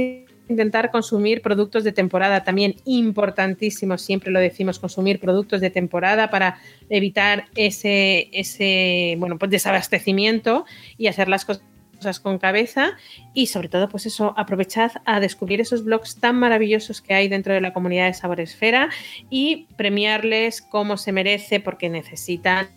intentar 0.50 0.92
consumir 0.92 1.42
productos 1.42 1.84
de 1.84 1.92
temporada 1.92 2.44
también. 2.44 2.76
Importantísimo, 2.86 3.98
siempre 3.98 4.32
lo 4.32 4.40
decimos, 4.40 4.80
consumir 4.80 5.20
productos 5.20 5.62
de 5.62 5.70
temporada 5.70 6.30
para 6.30 6.60
evitar 6.90 7.46
ese, 7.56 8.30
ese 8.32 9.16
bueno, 9.18 9.38
pues 9.38 9.52
desabastecimiento 9.52 10.66
y 10.98 11.08
hacer 11.08 11.28
las 11.28 11.46
cosas 11.46 11.64
con 12.20 12.38
cabeza 12.38 12.94
y 13.34 13.48
sobre 13.48 13.70
todo 13.70 13.90
pues 13.90 14.06
eso 14.06 14.34
aprovechad 14.38 14.92
a 15.06 15.20
descubrir 15.20 15.62
esos 15.62 15.84
blogs 15.84 16.20
tan 16.20 16.36
maravillosos 16.36 17.02
que 17.02 17.14
hay 17.14 17.28
dentro 17.28 17.54
de 17.54 17.62
la 17.62 17.74
comunidad 17.74 18.08
de 18.08 18.14
Saboresfera 18.14 18.90
y 19.30 19.68
premiarles 19.78 20.62
como 20.62 20.98
se 20.98 21.12
merece 21.12 21.60
porque 21.60 21.90
necesitan 21.90 22.68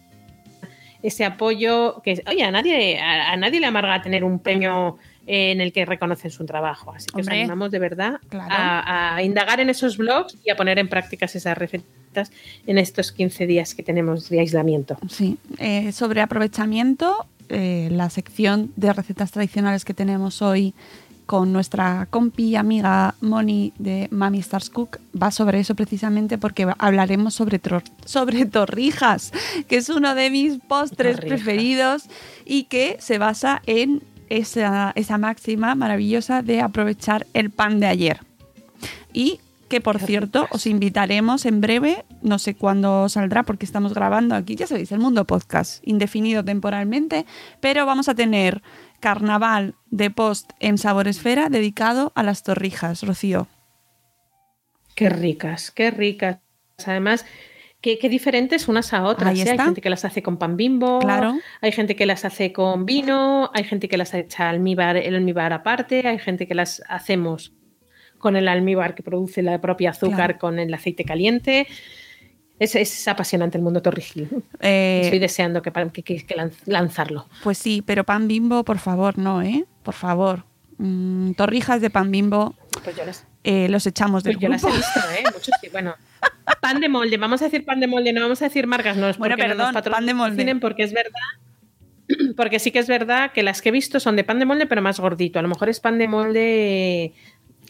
ese 1.03 1.25
apoyo 1.25 2.01
que 2.03 2.23
oye 2.27 2.43
a 2.43 2.51
nadie 2.51 2.99
a, 3.01 3.37
nadie 3.37 3.61
le 3.61 3.67
amarga 3.67 4.03
tener 4.03 4.25
un 4.25 4.39
premio 4.39 4.99
en 5.27 5.61
el 5.61 5.73
que 5.73 5.85
reconocen 5.85 6.31
su 6.31 6.47
trabajo 6.47 6.93
así 6.95 7.07
que 7.07 7.21
Hombre, 7.21 7.37
os 7.37 7.41
animamos 7.41 7.71
de 7.71 7.79
verdad 7.79 8.21
claro. 8.29 8.49
a, 8.51 9.17
a 9.17 9.23
indagar 9.23 9.61
en 9.61 9.71
esos 9.71 9.97
blogs 9.97 10.37
y 10.45 10.51
a 10.51 10.57
poner 10.57 10.79
en 10.79 10.89
prácticas 10.89 11.35
esas 11.35 11.59
recetas 11.59 12.31
en 12.67 12.79
estos 12.79 13.13
15 13.13 13.47
días 13.47 13.75
que 13.75 13.83
tenemos 13.83 14.29
de 14.29 14.41
aislamiento 14.41 14.97
Sí, 15.09 15.37
eh, 15.59 15.93
sobre 15.93 16.21
aprovechamiento, 16.23 17.27
eh, 17.49 17.89
la 17.91 18.09
sección 18.11 18.73
de 18.77 18.93
recetas 18.93 19.33
tradicionales 19.33 19.85
que 19.85 19.95
tenemos 19.95 20.43
hoy 20.43 20.75
con 21.27 21.53
nuestra 21.53 22.07
compi 22.09 22.51
y 22.51 22.57
amiga 22.57 23.17
Moni 23.21 23.73
de 23.79 24.07
Mami 24.13 24.39
Stars 24.39 24.71
Cook 24.71 24.99
va 25.21 25.31
sobre 25.33 25.59
eso 25.59 25.75
precisamente 25.75 26.39
porque 26.39 26.69
hablaremos 26.79 27.35
sobre, 27.35 27.61
sobre 28.05 28.47
torrijas, 28.47 29.33
que 29.69 29.77
es 29.77 29.89
uno 29.89 30.15
de 30.15 30.31
mis 30.31 30.59
postres 30.59 31.17
Torrijas. 31.17 31.41
preferidos 31.43 32.05
y 32.45 32.65
que 32.65 32.97
se 33.01 33.19
basa 33.19 33.61
en 33.67 34.03
esa, 34.29 34.93
esa 34.95 35.19
máxima 35.19 35.75
maravillosa 35.75 36.43
de 36.43 36.61
aprovechar 36.61 37.27
el 37.35 37.51
pan 37.51 37.81
de 37.81 37.87
ayer. 37.87 38.21
Y 39.13 39.41
que 39.69 39.81
por 39.81 39.99
cierto 39.99 40.47
os 40.51 40.67
invitaremos 40.67 41.45
en 41.45 41.61
breve, 41.61 42.05
no 42.23 42.39
sé 42.39 42.55
cuándo 42.55 43.09
saldrá 43.09 43.43
porque 43.43 43.67
estamos 43.67 43.95
grabando 43.95 44.35
aquí, 44.35 44.55
ya 44.55 44.67
sabéis, 44.67 44.93
el 44.93 45.01
mundo 45.01 45.25
podcast, 45.25 45.83
indefinido 45.87 46.45
temporalmente, 46.45 47.27
pero 47.61 47.85
vamos 47.87 48.09
a 48.09 48.15
tener 48.15 48.63
carnaval 49.01 49.75
de 49.91 50.11
post 50.11 50.51
en 50.61 50.79
Sabor 50.79 51.09
Esfera 51.09 51.49
dedicado 51.49 52.13
a 52.15 52.23
las 52.23 52.43
torrijas, 52.43 53.03
Rocío. 53.03 53.49
Qué 54.95 55.11
ricas, 55.11 55.71
qué 55.71 55.91
ricas. 55.91 56.39
Además, 56.87 57.27
qué, 57.81 57.99
qué 57.99 58.09
diferentes 58.09 58.69
unas 58.69 58.93
a 58.93 59.03
otras. 59.05 59.31
Ahí 59.35 59.43
¿eh? 59.43 59.51
Hay 59.51 59.59
gente 59.59 59.81
que 59.81 59.91
las 59.91 60.05
hace 60.05 60.23
con 60.23 60.37
pan 60.39 60.57
bimbo, 60.57 60.99
Claro. 61.01 61.39
hay 61.61 61.73
gente 61.73 61.95
que 61.97 62.07
las 62.07 62.25
hace 62.25 62.53
con 62.53 62.87
vino, 62.87 63.51
hay 63.55 63.65
gente 63.65 63.89
que 63.89 63.97
las 63.97 64.13
echa 64.15 64.49
almíbar, 64.51 64.97
el 64.97 65.15
almíbar 65.15 65.53
aparte, 65.53 66.07
hay 66.07 66.19
gente 66.19 66.47
que 66.47 66.55
las 66.55 66.83
hacemos 66.89 67.53
con 68.19 68.35
el 68.37 68.49
almíbar 68.49 68.95
que 68.95 69.03
produce 69.03 69.43
la 69.43 69.61
propia 69.61 69.91
azúcar 69.91 70.17
Claro. 70.17 70.39
con 70.39 70.59
el 70.59 70.73
aceite 70.73 71.05
caliente. 71.05 71.67
Es, 72.59 72.75
es 72.75 73.07
apasionante 73.07 73.59
el 73.59 73.63
mundo 73.63 73.83
torrijil. 73.83 74.29
Eh, 74.61 75.03
Estoy 75.05 75.19
deseando 75.19 75.61
que, 75.61 75.71
que- 75.71 76.03
que- 76.03 76.25
que 76.25 76.35
lanz- 76.35 76.63
lanzarlo. 76.65 77.29
pues 77.45 77.59
sí, 77.59 77.83
pero 77.85 78.05
pan 78.05 78.27
bimbo, 78.29 78.65
por 78.65 78.79
favor, 78.79 79.19
no, 79.19 79.43
¿eh? 79.43 79.67
Por 79.83 79.93
favor. 79.93 80.45
Mm, 80.79 81.33
torrijas 81.33 81.83
de 81.83 81.91
pan 81.91 82.11
bimbo, 82.11 82.55
Pues 82.83 82.97
yo 82.97 83.05
las, 83.05 83.27
eh, 83.47 83.69
los 83.69 83.87
echamos 83.87 84.23
del 84.25 84.35
pues 84.35 84.43
yo 84.43 84.49
las 84.49 84.63
he 84.63 84.67
grupo. 84.67 84.77
visto, 84.79 85.01
¿eh? 85.13 85.23
Muchos 85.35 85.51
sí. 85.61 85.69
Bueno, 85.71 85.95
pan 86.61 86.81
de 86.81 86.89
molde. 86.89 87.17
Vamos 87.17 87.41
a 87.43 87.47
decir 87.47 87.65
pan 87.65 87.81
de 87.81 87.87
molde, 87.87 88.13
no 88.13 88.21
vamos 88.21 88.43
a 88.43 88.47
decir 88.47 88.67
marcas, 88.67 88.97
no 88.97 89.09
es 89.09 89.17
Bueno, 89.19 89.37
porque 89.37 89.49
no 89.49 89.55
nos 89.55 89.73
perdón, 89.73 89.93
pan 89.93 90.07
de 90.07 90.15
molde. 90.15 90.57
porque 90.61 90.83
es 90.83 90.93
verdad. 90.93 91.13
Porque 92.37 92.61
sí 92.61 92.71
que 92.71 92.79
es 92.79 92.87
verdad 92.87 93.33
que 93.33 93.43
las 93.43 93.61
que 93.61 93.71
he 93.71 93.73
visto 93.73 93.99
son 93.99 94.15
de 94.15 94.23
pan 94.23 94.39
de 94.39 94.45
molde, 94.45 94.67
pero 94.67 94.81
más 94.81 95.01
gordito. 95.01 95.41
A 95.41 95.43
lo 95.43 95.49
mejor 95.49 95.69
es 95.69 95.81
pan 95.81 95.99
de 95.99 96.07
molde 96.07 97.13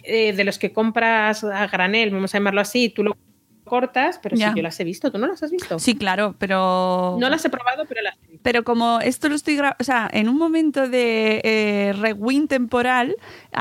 eh, 0.03 0.33
de 0.35 0.45
los 0.45 0.59
que 0.59 0.75
compras 0.75 1.43
a 1.43 1.67
granel, 1.69 2.11
vamos 2.11 2.35
a 2.35 2.39
llamarlo 2.39 2.61
así, 2.61 2.91
tú 2.91 3.03
lo 3.03 3.17
cortas, 3.65 4.21
pero 4.23 4.37
Ya. 4.37 4.51
sí, 4.51 4.57
yo 4.59 4.63
las 4.63 4.79
he 4.79 4.85
visto. 4.85 5.11
¿Tú 5.11 5.17
no 5.19 5.27
las 5.27 5.43
has 5.43 5.51
visto? 5.51 5.79
Sí, 5.79 5.97
claro, 5.97 6.35
pero... 6.39 7.17
No 7.19 7.31
las 7.31 7.43
he 7.47 7.49
probado, 7.51 7.85
pero 7.89 8.03
las. 8.03 8.17
Pero 8.47 8.63
como 8.63 9.01
esto 9.01 9.29
lo 9.29 9.35
estoy 9.35 9.57
grabando, 9.57 9.79
o 9.81 9.83
sea, 9.83 10.09
en 10.13 10.29
un 10.29 10.39
momento 10.39 10.89
de 10.89 11.41
eh, 11.43 11.93
rewind 11.99 12.49
temporal, 12.49 13.17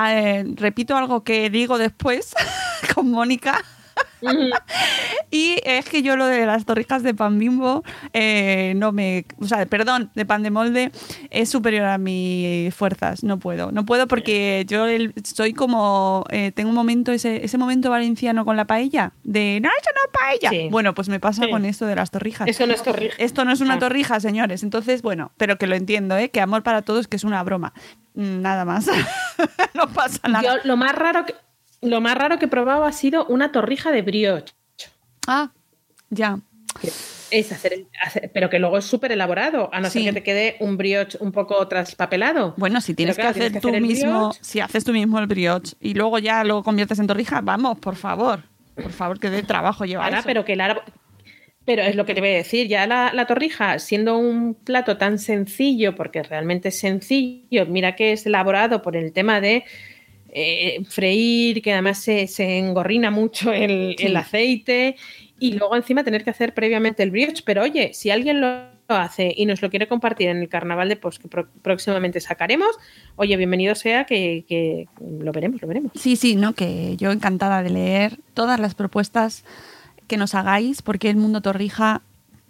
eh, 0.07 0.43
repito 0.57 0.95
algo 0.95 1.23
que 1.23 1.49
digo 1.49 1.79
después 1.79 2.35
con 2.93 3.09
Mónica. 3.09 3.63
Y 5.31 5.59
es 5.63 5.85
que 5.89 6.01
yo 6.01 6.15
lo 6.15 6.25
de 6.25 6.45
las 6.45 6.65
torrijas 6.65 7.03
de 7.03 7.13
pan 7.13 7.37
bimbo 7.39 7.83
eh, 8.13 8.73
no 8.75 8.91
me. 8.91 9.25
O 9.39 9.45
sea, 9.45 9.65
perdón, 9.65 10.11
de 10.15 10.25
pan 10.25 10.43
de 10.43 10.51
molde 10.51 10.91
es 11.29 11.49
superior 11.49 11.85
a 11.85 11.97
mis 11.97 12.73
fuerzas. 12.73 13.23
No 13.23 13.37
puedo. 13.39 13.71
No 13.71 13.85
puedo 13.85 14.07
porque 14.07 14.65
yo 14.67 14.85
el- 14.87 15.13
soy 15.23 15.53
como. 15.53 16.23
eh, 16.29 16.51
tengo 16.53 16.69
un 16.69 16.75
momento, 16.75 17.11
ese, 17.11 17.43
ese 17.45 17.57
momento 17.57 17.89
valenciano 17.89 18.45
con 18.45 18.57
la 18.57 18.65
paella. 18.65 19.13
De 19.23 19.59
no, 19.61 19.69
eso 19.69 19.89
no 19.93 20.01
es 20.05 20.11
paella. 20.11 20.49
Sí. 20.49 20.67
Bueno, 20.71 20.93
pues 20.93 21.09
me 21.09 21.19
pasa 21.19 21.43
Sí. 21.43 21.49
con 21.51 21.65
esto 21.65 21.85
de 21.85 21.95
las 21.95 22.11
torrijas. 22.11 22.47
Eso 22.47 22.65
no 22.65 22.73
es 22.73 22.81
torrija. 22.83 23.15
Esto 23.17 23.45
no 23.45 23.51
es 23.51 23.61
una 23.61 23.75
Ah. 23.75 23.79
torrija, 23.79 24.19
señores. 24.19 24.63
Entonces, 24.63 25.01
bueno, 25.01 25.31
pero 25.37 25.57
que 25.57 25.67
lo 25.67 25.75
entiendo, 25.75 26.17
¿eh? 26.17 26.29
Que 26.29 26.41
amor 26.41 26.63
para 26.63 26.81
todos, 26.81 27.07
que 27.07 27.17
es 27.17 27.23
una 27.23 27.43
broma. 27.43 27.73
Mm, 28.15 28.41
Nada 28.41 28.63
más. 28.65 28.87
no 29.73 29.87
pasa 29.89 30.27
nada. 30.27 30.41
Yo 30.43 30.61
lo 30.63 30.77
más 30.77 30.93
raro 30.95 31.25
que 31.25 31.35
lo 31.85 32.01
más 32.01 32.15
raro 32.17 32.37
que 32.39 32.45
he 32.45 32.49
probado 32.49 32.83
ha 32.85 32.91
sido 32.91 33.25
una 33.27 33.51
torrija 33.51 33.91
de 33.91 34.01
brioche. 34.01 34.53
Ah, 35.27 35.51
ya. 36.09 36.39
es 37.31 37.51
hacer, 37.51 37.73
el- 37.73 37.87
hacer- 38.01 38.29
pero 38.33 38.49
que 38.49 38.59
luego 38.59 38.77
es 38.77 38.85
súper 38.85 39.11
elaborado, 39.11 39.69
a 39.73 39.79
no 39.81 39.89
Sí. 39.89 40.03
ser 40.03 40.13
que 40.13 40.19
te 40.19 40.23
quede 40.23 40.55
un 40.59 40.77
brioche 40.77 41.17
un 41.19 41.31
poco 41.31 41.67
traspapelado. 41.67 42.53
Bueno, 42.57 42.79
si 42.81 42.93
tienes 42.93 43.15
Pero 43.15 43.29
claro, 43.33 43.39
que 43.39 43.45
hacer 43.57 43.61
tú 43.61 43.71
mismo, 43.81 44.27
brioche. 44.29 44.39
si 44.43 44.59
haces 44.59 44.83
tú 44.83 44.91
mismo 44.93 45.17
el 45.19 45.25
brioche 45.27 45.75
y 45.81 45.93
luego 45.95 46.19
ya 46.19 46.43
lo 46.43 46.63
conviertes 46.63 46.99
en 46.99 47.07
torrija, 47.07 47.41
vamos, 47.41 47.79
por 47.79 47.95
favor. 47.95 48.43
por 48.75 48.91
favor, 48.91 49.19
que 49.19 49.29
de 49.29 49.41
trabajo 49.41 49.85
lleva 49.85 50.03
Ahora, 50.05 50.19
eso. 50.19 50.27
pero 50.27 50.43
que 50.45 50.53
el 50.53 50.61
árbol... 50.61 50.83
Pero 51.65 51.81
es 51.81 51.95
lo 51.95 52.05
que 52.05 52.13
te 52.13 52.19
voy 52.21 52.29
a 52.31 52.33
decir, 52.33 52.67
ya 52.67 52.85
la, 52.85 53.11
la, 53.13 53.25
torrija, 53.25 53.79
siendo 53.79 54.17
un 54.17 54.53
plato 54.53 54.97
tan 54.97 55.17
sencillo, 55.17 55.95
porque 55.95 56.21
realmente 56.21 56.67
es 56.69 56.77
sencillo, 56.79 57.65
mira 57.67 57.95
que 57.95 58.11
es 58.11 58.25
elaborado 58.27 58.81
por 58.83 58.95
el 58.97 59.13
tema 59.13 59.39
de 59.41 59.63
eh, 60.37 60.83
freír, 60.83 61.61
que 61.61 61.71
además 61.71 61.97
se, 61.99 62.27
se 62.27 62.57
engorrina 62.57 63.09
mucho 63.09 63.53
el, 63.53 63.95
sí. 63.97 64.05
el, 64.05 64.17
aceite, 64.17 64.97
y 65.39 65.53
luego 65.53 65.77
encima 65.77 66.03
tener 66.03 66.25
que 66.25 66.29
hacer 66.29 66.53
previamente 66.53 67.03
el 67.03 67.11
brioche. 67.11 67.41
Pero 67.45 67.63
oye, 67.63 67.93
si 67.93 68.09
alguien 68.11 68.41
lo 68.41 68.49
hace 68.89 69.33
y 69.35 69.45
nos 69.45 69.61
lo 69.61 69.69
quiere 69.69 69.87
compartir 69.87 70.27
en 70.27 70.37
el 70.37 70.49
carnaval 70.49 70.89
de 70.89 70.97
post 70.97 71.21
que 71.21 71.29
próximamente 71.61 72.19
sacaremos, 72.19 72.75
oye, 73.15 73.37
bienvenido 73.37 73.75
sea 73.75 74.03
que, 74.03 74.43
que, 74.45 74.89
lo 74.99 75.31
veremos, 75.31 75.61
lo 75.61 75.69
veremos. 75.69 75.93
Sí, 75.95 76.17
sí, 76.17 76.35
no, 76.35 76.51
que 76.51 76.97
yo 76.97 77.11
encantada 77.11 77.63
de 77.63 77.69
leer 77.69 78.19
todas 78.33 78.59
las 78.59 78.75
propuestas 78.75 79.45
que 80.07 80.17
nos 80.17 80.35
hagáis, 80.35 80.81
porque 80.81 81.09
el 81.09 81.15
mundo 81.15 81.39
torrija 81.39 82.01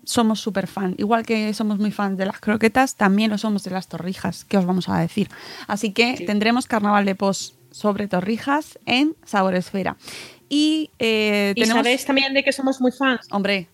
somos 0.06 0.40
súper 0.40 0.66
fan. 0.66 0.96
Igual 0.98 1.24
que 1.24 1.54
somos 1.54 1.78
muy 1.78 1.92
fans 1.92 2.18
de 2.18 2.26
las 2.26 2.40
croquetas, 2.40 2.96
también 2.96 3.30
lo 3.30 3.38
somos 3.38 3.64
de 3.64 3.70
las 3.70 3.88
torrijas, 3.88 4.44
que 4.44 4.58
os 4.58 4.66
vamos 4.66 4.90
a 4.90 4.98
decir. 4.98 5.30
Así 5.68 5.92
que 5.94 6.18
sí. 6.18 6.26
tendremos 6.26 6.66
carnaval 6.66 7.06
de 7.06 7.14
post 7.14 7.56
sobre 7.76 8.08
torrijas 8.08 8.80
en 8.86 9.18
Sabor 9.26 9.54
Esfera. 9.54 9.98
Y, 10.48 10.92
eh, 10.98 11.52
¿Y 11.56 11.62
tenemos... 11.62 11.84
sabéis 11.84 12.06
también 12.06 12.34
de 12.34 12.42
que 12.42 12.54
somos 12.54 12.80
muy 12.80 12.94
fans. 12.94 13.28
Hombre, 13.32 13.68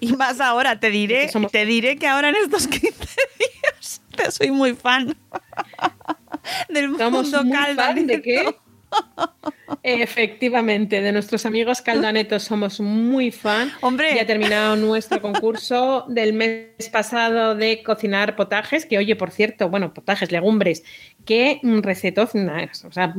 y 0.00 0.12
más 0.14 0.40
ahora, 0.40 0.80
te 0.80 0.90
diré, 0.90 1.28
somos... 1.28 1.52
te 1.52 1.64
diré 1.64 1.96
que 1.96 2.08
ahora 2.08 2.30
en 2.30 2.36
estos 2.36 2.66
15 2.68 2.88
días 2.90 4.02
te 4.16 4.30
soy 4.32 4.50
muy 4.50 4.74
fan 4.74 5.16
del 6.68 6.96
somos 6.98 7.30
mundo 7.30 7.44
muy 7.44 7.52
caldaneto. 7.52 7.82
Fan 7.82 8.06
¿De 8.08 8.22
qué? 8.22 8.56
Efectivamente, 9.82 11.00
de 11.00 11.12
nuestros 11.12 11.46
amigos 11.46 11.80
caldanetos 11.80 12.42
somos 12.42 12.80
muy 12.80 13.30
fan. 13.30 13.70
Hombre. 13.80 14.14
Ya 14.14 14.22
ha 14.22 14.26
terminado 14.26 14.76
nuestro 14.76 15.22
concurso 15.22 16.04
del 16.08 16.32
mes 16.32 16.88
pasado 16.92 17.54
de 17.54 17.82
cocinar 17.82 18.36
potajes, 18.36 18.84
que 18.84 18.98
oye, 18.98 19.16
por 19.16 19.30
cierto, 19.30 19.68
bueno, 19.68 19.94
potajes, 19.94 20.32
legumbres, 20.32 20.84
qué 21.24 21.60
recetos, 21.62 22.30
o 22.34 22.92
sea, 22.92 23.14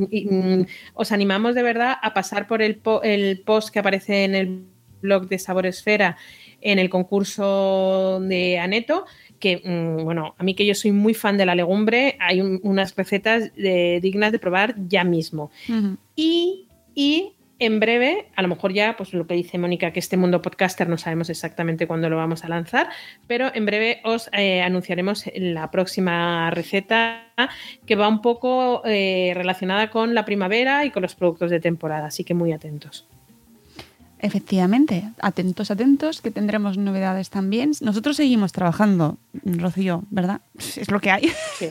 os 0.93 1.11
animamos 1.11 1.55
de 1.55 1.63
verdad 1.63 1.95
a 2.01 2.13
pasar 2.13 2.47
por 2.47 2.61
el, 2.61 2.75
po 2.75 3.01
el 3.03 3.41
post 3.41 3.69
que 3.69 3.79
aparece 3.79 4.23
en 4.25 4.35
el 4.35 4.65
blog 5.01 5.27
de 5.27 5.39
Sabor 5.39 5.65
Esfera 5.65 6.17
en 6.61 6.77
el 6.77 6.89
concurso 6.89 8.19
de 8.21 8.59
Aneto, 8.59 9.05
que, 9.41 9.61
mmm, 9.65 10.05
bueno, 10.05 10.35
a 10.37 10.43
mí 10.43 10.55
que 10.55 10.65
yo 10.65 10.73
soy 10.73 10.93
muy 10.93 11.13
fan 11.13 11.37
de 11.37 11.45
la 11.45 11.55
legumbre, 11.55 12.15
hay 12.19 12.39
un, 12.39 12.61
unas 12.63 12.95
recetas 12.95 13.53
de, 13.55 13.99
dignas 14.01 14.31
de 14.31 14.39
probar 14.39 14.75
ya 14.87 15.03
mismo. 15.03 15.51
Uh 15.67 15.73
-huh. 15.73 15.97
y, 16.15 16.67
y, 16.95 17.33
en 17.59 17.79
breve, 17.79 18.25
a 18.35 18.41
lo 18.41 18.47
mejor 18.47 18.73
ya, 18.73 18.97
pues 18.97 19.13
lo 19.13 19.27
que 19.27 19.35
dice 19.35 19.59
Mónica, 19.59 19.93
que 19.93 19.99
este 19.99 20.17
mundo 20.17 20.41
podcaster 20.41 20.89
no 20.89 20.97
sabemos 20.97 21.29
exactamente 21.29 21.85
cuándo 21.85 22.09
lo 22.09 22.17
vamos 22.17 22.43
a 22.43 22.49
lanzar, 22.49 22.89
pero 23.27 23.51
en 23.53 23.67
breve 23.67 24.01
os 24.03 24.31
eh, 24.33 24.63
anunciaremos 24.63 25.29
la 25.35 25.69
próxima 25.69 26.49
receta 26.49 27.31
que 27.85 27.95
va 27.95 28.07
un 28.07 28.23
poco 28.23 28.81
eh, 28.83 29.33
relacionada 29.35 29.91
con 29.91 30.15
la 30.15 30.25
primavera 30.25 30.85
y 30.85 30.89
con 30.89 31.03
los 31.03 31.13
productos 31.13 31.51
de 31.51 31.59
temporada, 31.59 32.07
así 32.07 32.23
que 32.23 32.33
muy 32.33 32.51
atentos. 32.51 33.07
Efectivamente, 34.23 35.09
atentos, 35.19 35.71
atentos, 35.71 36.21
que 36.21 36.29
tendremos 36.29 36.77
novedades 36.77 37.31
también. 37.31 37.71
Nosotros 37.81 38.17
seguimos 38.17 38.51
trabajando, 38.51 39.17
Rocío, 39.43 40.03
¿verdad? 40.11 40.41
Es 40.59 40.91
lo 40.91 40.99
que 40.99 41.09
hay. 41.09 41.31
Sí, 41.57 41.67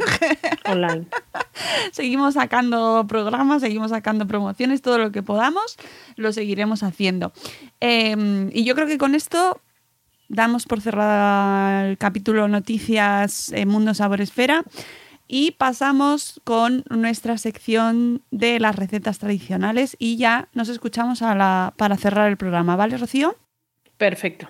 online. 0.64 1.06
seguimos 1.92 2.34
sacando 2.34 3.06
programas, 3.06 3.62
seguimos 3.62 3.92
sacando 3.92 4.26
promociones, 4.26 4.82
todo 4.82 4.98
lo 4.98 5.12
que 5.12 5.22
podamos, 5.22 5.76
lo 6.16 6.32
seguiremos 6.32 6.82
haciendo. 6.82 7.32
Eh, 7.80 8.50
y 8.52 8.64
yo 8.64 8.74
creo 8.74 8.88
que 8.88 8.98
con 8.98 9.14
esto 9.14 9.60
damos 10.28 10.66
por 10.66 10.80
cerrada 10.80 11.88
el 11.88 11.98
capítulo 11.98 12.48
Noticias 12.48 13.52
en 13.52 13.68
Mundo 13.68 13.94
Sabor 13.94 14.20
Esfera. 14.20 14.64
Y 15.32 15.52
pasamos 15.52 16.40
con 16.42 16.82
nuestra 16.90 17.38
sección 17.38 18.24
de 18.32 18.58
las 18.58 18.74
recetas 18.74 19.20
tradicionales 19.20 19.94
y 19.96 20.16
ya 20.16 20.48
nos 20.54 20.68
escuchamos 20.68 21.22
a 21.22 21.36
la, 21.36 21.72
para 21.76 21.96
cerrar 21.96 22.28
el 22.28 22.36
programa, 22.36 22.74
¿vale, 22.74 22.98
Rocío? 22.98 23.36
Perfecto. 23.96 24.48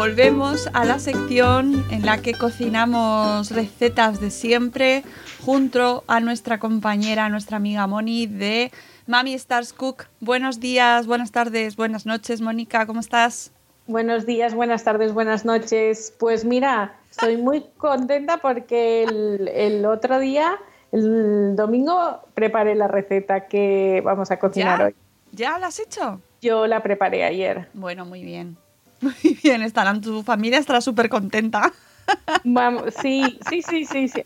Volvemos 0.00 0.70
a 0.72 0.86
la 0.86 0.98
sección 0.98 1.84
en 1.90 2.06
la 2.06 2.22
que 2.22 2.32
cocinamos 2.32 3.50
recetas 3.50 4.18
de 4.18 4.30
siempre 4.30 5.02
junto 5.44 6.04
a 6.06 6.20
nuestra 6.20 6.58
compañera, 6.58 7.28
nuestra 7.28 7.58
amiga 7.58 7.86
Moni 7.86 8.26
de 8.26 8.72
Mami 9.06 9.34
Stars 9.34 9.74
Cook. 9.74 10.06
Buenos 10.20 10.58
días, 10.58 11.06
buenas 11.06 11.32
tardes, 11.32 11.76
buenas 11.76 12.06
noches, 12.06 12.40
Mónica, 12.40 12.86
¿cómo 12.86 13.00
estás? 13.00 13.52
Buenos 13.88 14.24
días, 14.24 14.54
buenas 14.54 14.84
tardes, 14.84 15.12
buenas 15.12 15.44
noches. 15.44 16.14
Pues 16.18 16.46
mira, 16.46 16.94
estoy 17.10 17.36
muy 17.36 17.66
contenta 17.76 18.38
porque 18.38 19.02
el, 19.02 19.48
el 19.48 19.84
otro 19.84 20.18
día, 20.18 20.56
el 20.92 21.54
domingo, 21.56 22.22
preparé 22.32 22.74
la 22.74 22.88
receta 22.88 23.48
que 23.48 24.00
vamos 24.02 24.30
a 24.30 24.38
cocinar 24.38 24.78
¿Ya? 24.78 24.84
hoy. 24.86 24.94
¿Ya 25.32 25.58
la 25.58 25.66
has 25.66 25.78
hecho? 25.78 26.22
Yo 26.40 26.66
la 26.66 26.82
preparé 26.82 27.22
ayer. 27.24 27.68
Bueno, 27.74 28.06
muy 28.06 28.24
bien. 28.24 28.56
Muy 29.22 29.38
bien, 29.42 29.62
estarán, 29.62 30.00
tu 30.00 30.22
familia 30.22 30.58
estará 30.58 30.80
súper 30.80 31.08
contenta. 31.08 31.72
Vamos, 32.44 32.84
sí, 33.00 33.38
sí, 33.48 33.62
sí, 33.62 33.84
sí, 33.84 34.08
sí. 34.08 34.24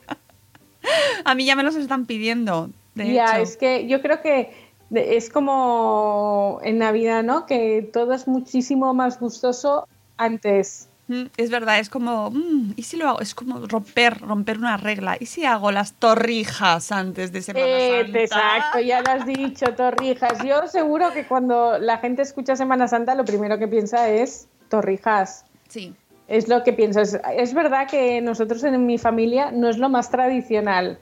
A 1.24 1.34
mí 1.34 1.44
ya 1.44 1.56
me 1.56 1.62
los 1.62 1.74
están 1.76 2.06
pidiendo. 2.06 2.70
De 2.94 3.12
ya, 3.12 3.34
hecho. 3.34 3.42
es 3.42 3.56
que 3.56 3.86
yo 3.88 4.00
creo 4.02 4.20
que 4.22 4.52
es 4.94 5.28
como 5.30 6.60
en 6.62 6.78
Navidad, 6.78 7.22
¿no? 7.24 7.46
Que 7.46 7.88
todo 7.92 8.12
es 8.12 8.28
muchísimo 8.28 8.94
más 8.94 9.18
gustoso 9.18 9.88
antes. 10.16 10.88
Mm, 11.08 11.24
Es 11.36 11.50
verdad, 11.50 11.80
es 11.80 11.90
como, 11.90 12.30
mm, 12.30 12.74
¿y 12.76 12.82
si 12.84 12.96
lo 12.96 13.08
hago? 13.08 13.20
Es 13.20 13.34
como 13.34 13.66
romper, 13.66 14.20
romper 14.20 14.58
una 14.58 14.76
regla. 14.76 15.16
¿Y 15.18 15.26
si 15.26 15.44
hago 15.44 15.70
las 15.72 15.92
torrijas 15.94 16.92
antes 16.92 17.32
de 17.32 17.42
Semana 17.42 17.66
Eh, 17.66 18.02
Santa? 18.04 18.20
exacto, 18.20 18.80
ya 18.80 19.00
lo 19.02 19.10
has 19.10 19.26
dicho, 19.26 19.74
torrijas. 19.74 20.42
Yo 20.44 20.66
seguro 20.68 21.12
que 21.12 21.26
cuando 21.26 21.78
la 21.78 21.98
gente 21.98 22.22
escucha 22.22 22.56
Semana 22.56 22.88
Santa, 22.88 23.14
lo 23.14 23.24
primero 23.24 23.58
que 23.58 23.68
piensa 23.68 24.08
es 24.08 24.48
torrijas. 24.74 25.44
Sí. 25.68 25.94
Es 26.26 26.48
lo 26.48 26.62
que 26.64 26.72
piensas. 26.72 27.20
Es 27.36 27.52
verdad 27.54 27.86
que 27.88 28.20
nosotros 28.20 28.64
en 28.64 28.86
mi 28.86 28.98
familia 28.98 29.50
no 29.52 29.68
es 29.68 29.78
lo 29.78 29.88
más 29.88 30.10
tradicional. 30.10 30.98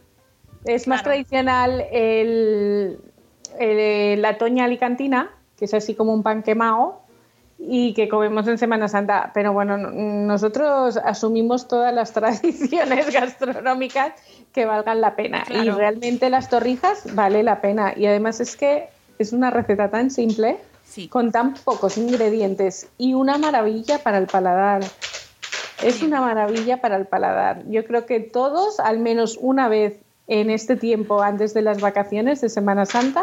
Es 0.64 0.86
más 0.88 1.02
tradicional 1.02 1.84
el, 1.92 2.98
el- 3.58 4.20
la 4.22 4.36
toña 4.38 4.64
alicantina, 4.64 5.30
que 5.56 5.64
es 5.66 5.74
así 5.74 5.94
como 5.94 6.12
un 6.12 6.22
pan 6.22 6.42
quemado, 6.42 7.00
y 7.58 7.94
que 7.94 8.08
comemos 8.08 8.48
en 8.48 8.58
Semana 8.58 8.88
Santa. 8.88 9.30
Pero 9.34 9.52
bueno, 9.52 9.76
nosotros 9.78 10.96
asumimos 10.96 11.68
todas 11.68 11.94
las 11.94 12.12
tradiciones 12.18 13.12
gastronómicas 13.12 14.12
que 14.52 14.64
valgan 14.66 15.00
la 15.00 15.14
pena. 15.16 15.44
Y 15.48 15.70
realmente 15.70 16.28
las 16.30 16.48
torrijas 16.48 17.14
vale 17.14 17.42
la 17.42 17.60
pena. 17.60 17.92
Y 17.96 18.06
además 18.06 18.40
es 18.40 18.56
que 18.56 18.88
es 19.18 19.32
una 19.32 19.50
receta 19.50 19.88
tan 19.90 20.10
simple, 20.10 20.56
Sí. 20.92 21.08
con 21.08 21.32
tan 21.32 21.54
pocos 21.54 21.96
ingredientes 21.96 22.88
y 22.98 23.14
una 23.14 23.38
maravilla 23.38 24.02
para 24.02 24.18
el 24.18 24.26
paladar. 24.26 24.84
Es 25.82 26.02
una 26.02 26.20
maravilla 26.20 26.82
para 26.82 26.96
el 26.96 27.06
paladar. 27.06 27.62
Yo 27.66 27.84
creo 27.86 28.04
que 28.04 28.20
todos, 28.20 28.78
al 28.78 28.98
menos 28.98 29.38
una 29.40 29.68
vez 29.68 29.96
en 30.28 30.50
este 30.50 30.76
tiempo, 30.76 31.22
antes 31.22 31.54
de 31.54 31.62
las 31.62 31.80
vacaciones 31.80 32.42
de 32.42 32.50
Semana 32.50 32.84
Santa, 32.84 33.22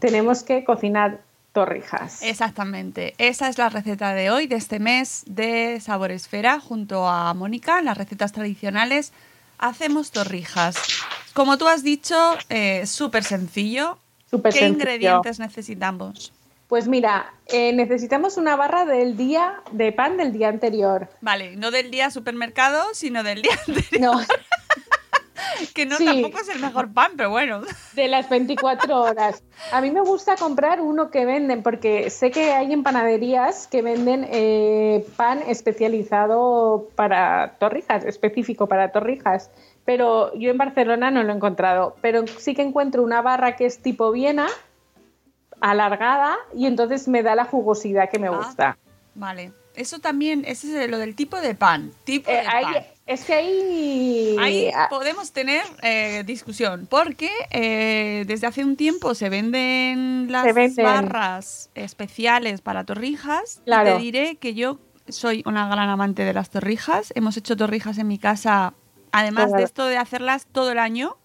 tenemos 0.00 0.42
que 0.42 0.64
cocinar 0.64 1.20
torrijas. 1.52 2.22
Exactamente. 2.22 3.14
Esa 3.18 3.48
es 3.48 3.56
la 3.56 3.68
receta 3.68 4.12
de 4.12 4.30
hoy, 4.30 4.48
de 4.48 4.56
este 4.56 4.80
mes 4.80 5.22
de 5.26 5.80
Sabor 5.80 6.10
Esfera, 6.10 6.58
junto 6.60 7.06
a 7.06 7.32
Mónica, 7.34 7.80
las 7.82 7.96
recetas 7.96 8.32
tradicionales. 8.32 9.12
Hacemos 9.58 10.10
torrijas. 10.10 10.76
Como 11.34 11.56
tú 11.56 11.68
has 11.68 11.82
dicho, 11.84 12.16
eh, 12.50 12.84
súper 12.84 13.22
sencillo. 13.24 13.96
Súper 14.28 14.52
¿Qué 14.52 14.58
sencillo. 14.58 14.80
ingredientes 14.80 15.38
necesitamos? 15.38 16.32
Pues 16.68 16.88
mira, 16.88 17.32
eh, 17.46 17.72
necesitamos 17.72 18.36
una 18.36 18.56
barra 18.56 18.84
del 18.84 19.16
día 19.16 19.62
de 19.70 19.92
pan 19.92 20.16
del 20.16 20.32
día 20.32 20.48
anterior. 20.48 21.08
Vale, 21.20 21.54
no 21.56 21.70
del 21.70 21.90
día 21.92 22.10
supermercado, 22.10 22.82
sino 22.92 23.22
del 23.22 23.42
día 23.42 23.52
anterior, 23.68 24.00
No, 24.00 24.20
que 25.74 25.86
no 25.86 25.96
Sí. 25.96 26.04
tampoco 26.04 26.38
es 26.40 26.48
el 26.48 26.60
mejor 26.60 26.92
pan, 26.92 27.12
pero 27.16 27.30
bueno. 27.30 27.62
de 27.94 28.08
las 28.08 28.28
24 28.28 29.00
horas. 29.00 29.42
A 29.72 29.80
mí 29.80 29.90
me 29.92 30.00
gusta 30.00 30.34
comprar 30.36 30.80
uno 30.80 31.10
que 31.10 31.24
venden, 31.24 31.62
porque 31.62 32.10
sé 32.10 32.30
que 32.32 32.50
hay 32.52 32.72
en 32.72 32.82
panaderías 32.82 33.68
que 33.68 33.82
venden 33.82 34.26
eh, 34.30 35.06
pan 35.16 35.42
especializado 35.46 36.88
para 36.96 37.56
torrijas, 37.58 38.04
específico 38.04 38.66
para 38.66 38.90
torrijas. 38.92 39.50
Pero 39.84 40.34
yo 40.34 40.50
en 40.50 40.58
Barcelona 40.58 41.12
no 41.12 41.22
lo 41.22 41.32
he 41.32 41.36
encontrado. 41.36 41.94
Pero 42.00 42.26
sí 42.26 42.54
que 42.54 42.62
encuentro 42.62 43.02
una 43.04 43.22
barra 43.22 43.54
que 43.54 43.66
es 43.66 43.78
tipo 43.78 44.10
Viena, 44.10 44.48
alargada 45.60 46.36
y 46.54 46.66
entonces 46.66 47.08
me 47.08 47.22
da 47.22 47.34
la 47.34 47.44
jugosidad 47.44 48.10
que 48.10 48.18
me 48.18 48.28
Ah, 48.28 48.30
gusta. 48.36 48.78
Vale. 49.14 49.52
Eso 49.74 49.98
también, 49.98 50.44
ese 50.46 50.84
es 50.84 50.90
lo 50.90 50.98
del 50.98 51.14
tipo 51.14 51.38
de 51.40 51.54
pan. 51.54 51.92
Tipo 52.04 52.30
Eh, 52.30 52.34
de 52.34 52.40
ahí- 52.46 52.64
pan. 52.64 52.74
es 53.06 53.24
que 53.24 53.34
ahí... 53.34 54.36
Ahí 54.40 54.70
ah, 54.74 54.86
podemos 54.88 55.32
tener 55.32 55.62
eh, 55.82 56.22
discusión, 56.24 56.86
porque 56.88 57.30
eh, 57.50 58.24
desde 58.26 58.46
hace 58.46 58.64
un 58.64 58.76
tiempo 58.76 59.14
se 59.14 59.28
venden 59.28 60.28
las 60.30 60.44
Se 60.44 60.52
venden. 60.54 60.84
barras 60.86 61.68
especiales 61.74 62.62
para 62.62 62.84
torrijas. 62.84 63.58
Y 63.62 63.64
Claro. 63.66 63.96
te 63.96 64.02
diré 64.02 64.36
que 64.36 64.54
yo 64.54 64.78
soy 65.08 65.42
una 65.46 65.68
gran 65.68 65.90
amante 65.90 66.24
de 66.24 66.32
las 66.32 66.48
torrijas. 66.48 67.12
Hemos 67.14 67.36
hecho 67.36 67.54
torrijas 67.56 67.98
en 67.98 68.08
mi 68.08 68.18
casa, 68.18 68.72
además 69.12 69.46
Claro. 69.48 69.58
de 69.58 69.64
esto 69.64 69.84
de 69.86 69.98
hacerlas 69.98 70.46
todo 70.46 70.72
el 70.72 70.78
año. 70.78 71.16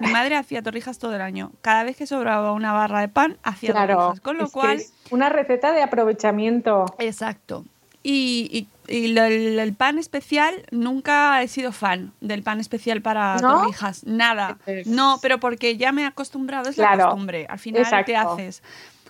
Mi 0.00 0.10
madre 0.10 0.36
hacía 0.36 0.62
torrijas 0.62 0.98
todo 0.98 1.14
el 1.14 1.20
año. 1.20 1.52
Cada 1.60 1.84
vez 1.84 1.96
que 1.96 2.06
sobraba 2.06 2.52
una 2.52 2.72
barra 2.72 3.00
de 3.00 3.08
pan, 3.08 3.36
hacía 3.42 3.70
claro, 3.72 3.96
torrijas. 3.96 4.20
Con 4.20 4.38
lo 4.38 4.44
es 4.44 4.50
que 4.50 4.52
cual, 4.60 4.76
es 4.76 4.92
una 5.10 5.28
receta 5.28 5.72
de 5.72 5.82
aprovechamiento. 5.82 6.86
Exacto. 6.98 7.64
Y, 8.02 8.48
y- 8.88 8.92
y 8.92 9.08
lo- 9.12 9.22
el, 9.24 9.58
el 9.60 9.74
pan 9.74 9.98
especial, 9.98 10.54
nunca 10.72 11.40
he 11.42 11.46
sido 11.48 11.70
fan 11.70 12.12
del 12.20 12.42
pan 12.42 12.58
especial 12.58 13.00
para 13.00 13.36
¿No? 13.36 13.60
torrijas. 13.60 14.04
Nada. 14.04 14.58
Es- 14.66 14.86
No, 14.88 15.18
pero 15.22 15.38
porque 15.38 15.76
ya 15.76 15.92
me 15.92 16.02
he 16.02 16.06
acostumbrado, 16.06 16.68
es 16.68 16.78
la 16.78 16.96
costumbre. 16.98 17.46
Al 17.48 17.58
final 17.60 17.82
te 17.82 18.12
Exacto. 18.12 18.32
haces. 18.32 18.62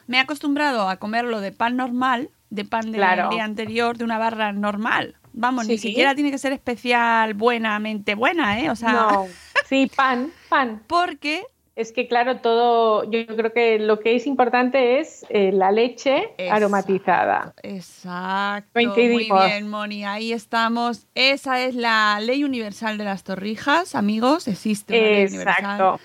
Me 0.08 0.18
he 0.18 0.20
acostumbrado 0.20 0.88
a 0.90 0.96
comerlo 0.96 1.40
de 1.40 1.52
pan 1.52 1.76
normal, 1.76 2.28
de 2.50 2.64
pan 2.66 2.82
del 2.92 2.96
Claro. 3.00 3.30
día 3.30 3.44
anterior, 3.44 3.96
de 3.96 4.04
una 4.04 4.18
barra 4.18 4.52
normal. 4.52 5.14
Vamos, 5.32 5.66
ni 5.66 5.78
siquiera 5.78 6.14
tiene 6.14 6.30
que 6.30 6.38
ser 6.38 6.52
especial, 6.52 7.34
buenamente 7.34 8.14
buena, 8.14 8.60
¿eh? 8.60 8.70
O 8.70 8.76
sea, 8.76 8.92
No, 8.92 9.26
sí, 9.68 9.90
pan, 9.94 10.30
pan. 10.48 10.82
porque 10.88 11.44
Es 11.74 11.92
que 11.92 12.06
claro, 12.06 12.40
todo, 12.40 13.10
yo 13.10 13.26
creo 13.26 13.52
que 13.52 13.78
lo 13.78 13.98
que 14.00 14.14
es 14.14 14.26
importante 14.26 15.00
es 15.00 15.24
eh, 15.30 15.52
la 15.52 15.72
leche 15.72 16.34
Exacto. 16.36 16.54
aromatizada. 16.54 17.54
Exacto. 17.62 18.68
Muy 18.74 19.28
bien, 19.30 19.70
Moni, 19.70 20.04
ahí 20.04 20.32
estamos. 20.32 21.06
Esa 21.14 21.60
es 21.62 21.74
la 21.74 22.20
ley 22.20 22.44
universal 22.44 22.98
de 22.98 23.04
las 23.04 23.24
torrijas, 23.24 23.94
amigos. 23.94 24.48
Existe 24.48 24.98
una 24.98 25.08
ley 25.08 25.26
universal. 25.28 25.54
Exacto. 25.58 26.00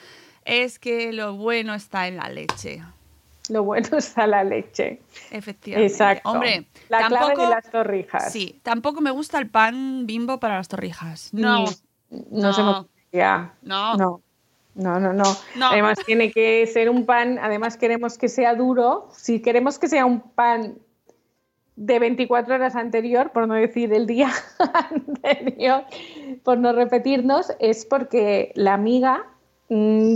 Es 0.46 0.80
que 0.80 1.12
lo 1.12 1.36
bueno 1.36 1.74
está 1.74 2.08
en 2.08 2.16
la 2.16 2.30
leche. 2.30 2.82
Lo 3.50 3.64
bueno 3.64 3.88
está 3.98 4.28
la 4.28 4.44
leche. 4.44 5.02
Efectivamente. 5.32 5.92
Exacto. 5.92 6.30
Hombre, 6.30 6.68
la 6.90 7.00
tampoco, 7.00 7.26
clave 7.34 7.44
de 7.44 7.50
las 7.50 7.72
torrijas. 7.72 8.32
Sí, 8.32 8.60
tampoco 8.64 9.02
me 9.02 9.12
gusta 9.12 9.38
el 9.40 9.50
pan 9.50 10.06
bimbo 10.06 10.40
para 10.40 10.58
las 10.58 10.68
torrijas. 10.68 11.34
No, 11.34 11.66
Mm, 12.10 12.22
No, 12.32 12.54
se 12.54 12.62
me 12.64 12.72
No. 12.72 12.80
ocurría. 12.80 13.54
no, 13.64 13.96
No. 13.98 14.22
No, 14.76 15.00
no, 15.00 15.12
no. 15.12 15.24
No. 15.56 15.72
Además 15.72 15.98
tiene 16.06 16.32
que 16.32 16.68
ser 16.68 16.90
un 16.92 17.06
pan, 17.08 17.40
además 17.42 17.78
queremos 17.78 18.18
que 18.20 18.30
sea 18.30 18.54
duro. 18.54 19.10
Si 19.12 19.42
queremos 19.42 19.80
que 19.80 19.88
sea 19.88 20.06
un 20.06 20.22
pan 20.22 20.78
de 21.76 21.98
24 22.00 22.54
horas 22.56 22.76
anterior, 22.76 23.32
por 23.32 23.48
no 23.48 23.56
decir 23.56 23.92
el 23.92 24.06
día 24.06 24.32
anterior, 24.92 25.84
por 26.44 26.60
no 26.60 26.74
repetirnos, 26.74 27.52
es 27.60 27.86
porque 27.86 28.52
la 28.56 28.78
miga 28.78 29.26
mm, 29.70 30.16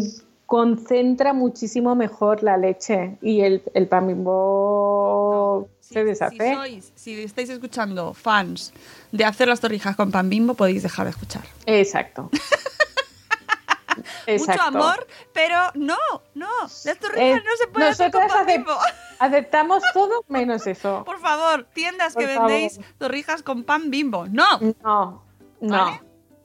concentra 0.52 1.32
muchísimo 1.32 1.96
mejor 1.96 2.44
la 2.44 2.58
leche 2.58 3.18
y 3.22 3.40
el, 3.40 3.64
el 3.74 3.88
pan 3.88 4.06
bimbo 4.08 5.70
se 5.80 6.04
deshace. 6.04 6.36
Si, 6.36 6.54
sois, 6.54 6.92
si 6.94 7.24
estáis 7.24 7.50
escuchando 7.50 8.14
fans 8.14 8.74
de 9.14 9.24
hacer 9.24 9.48
las 9.48 9.62
torrijas 9.62 9.96
con 9.96 10.12
pan 10.12 10.30
bimbo, 10.30 10.54
podéis 10.56 10.84
dejar 10.84 11.06
de 11.06 11.12
escuchar. 11.12 11.44
Exacto. 11.66 12.30
Mucho 14.28 14.62
amor, 14.62 15.08
pero 15.32 15.58
no, 15.76 15.96
no, 16.36 16.50
las 16.64 17.00
torrijas 17.00 17.18
Eh, 17.18 17.44
no 17.46 17.56
se 17.58 17.68
pueden 17.68 17.90
hacer 17.90 18.12
con 18.12 18.28
pan 18.28 18.46
bimbo. 18.46 18.74
Aceptamos 19.20 19.82
todo 19.94 20.26
menos 20.28 20.68
eso. 20.68 21.06
Por 21.06 21.22
favor, 21.22 21.66
tiendas 21.74 22.14
Por 22.14 22.24
que 22.26 22.34
favor. 22.34 22.50
vendéis 22.52 22.78
torrijas 22.98 23.42
con 23.42 23.64
pan 23.64 23.90
bimbo. 23.90 24.28
No. 24.28 24.60
No, 24.84 25.24
no, 25.62 25.86
¿Vale? 25.86 26.02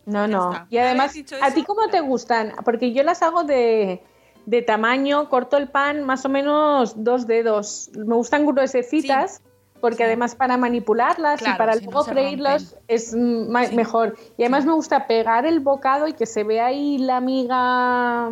No, 0.06 0.26
no. 0.26 0.66
Y 0.70 0.76
¿Me 0.76 0.82
además, 0.82 1.14
¿a 1.42 1.52
ti 1.52 1.62
cómo 1.64 1.88
te 1.88 2.00
gustan? 2.00 2.52
Porque 2.64 2.92
yo 2.92 3.02
las 3.02 3.22
hago 3.22 3.44
de, 3.44 4.02
de 4.46 4.62
tamaño, 4.62 5.28
corto 5.28 5.56
el 5.58 5.68
pan 5.68 6.02
más 6.04 6.24
o 6.24 6.28
menos 6.28 6.94
dos 7.04 7.26
dedos. 7.26 7.90
Me 7.94 8.14
gustan 8.14 8.46
gruesecitas. 8.46 9.42
Porque 9.78 9.98
Sí. 9.98 10.02
además 10.04 10.34
para 10.34 10.56
manipularlas 10.56 11.38
Claro, 11.38 11.54
y 11.54 11.58
para 11.58 11.74
si 11.74 11.84
no 11.84 11.90
luego 11.92 12.04
freírlos 12.06 12.62
rompen. 12.70 12.78
es 12.88 13.10
Sí. 13.10 13.76
mejor. 13.76 14.16
Y 14.38 14.42
además 14.44 14.64
me 14.64 14.72
gusta 14.72 15.06
pegar 15.06 15.44
el 15.44 15.60
bocado 15.60 16.08
y 16.08 16.14
que 16.14 16.24
se 16.24 16.44
vea 16.44 16.66
ahí 16.66 16.96
la 16.96 17.20
miga, 17.20 18.28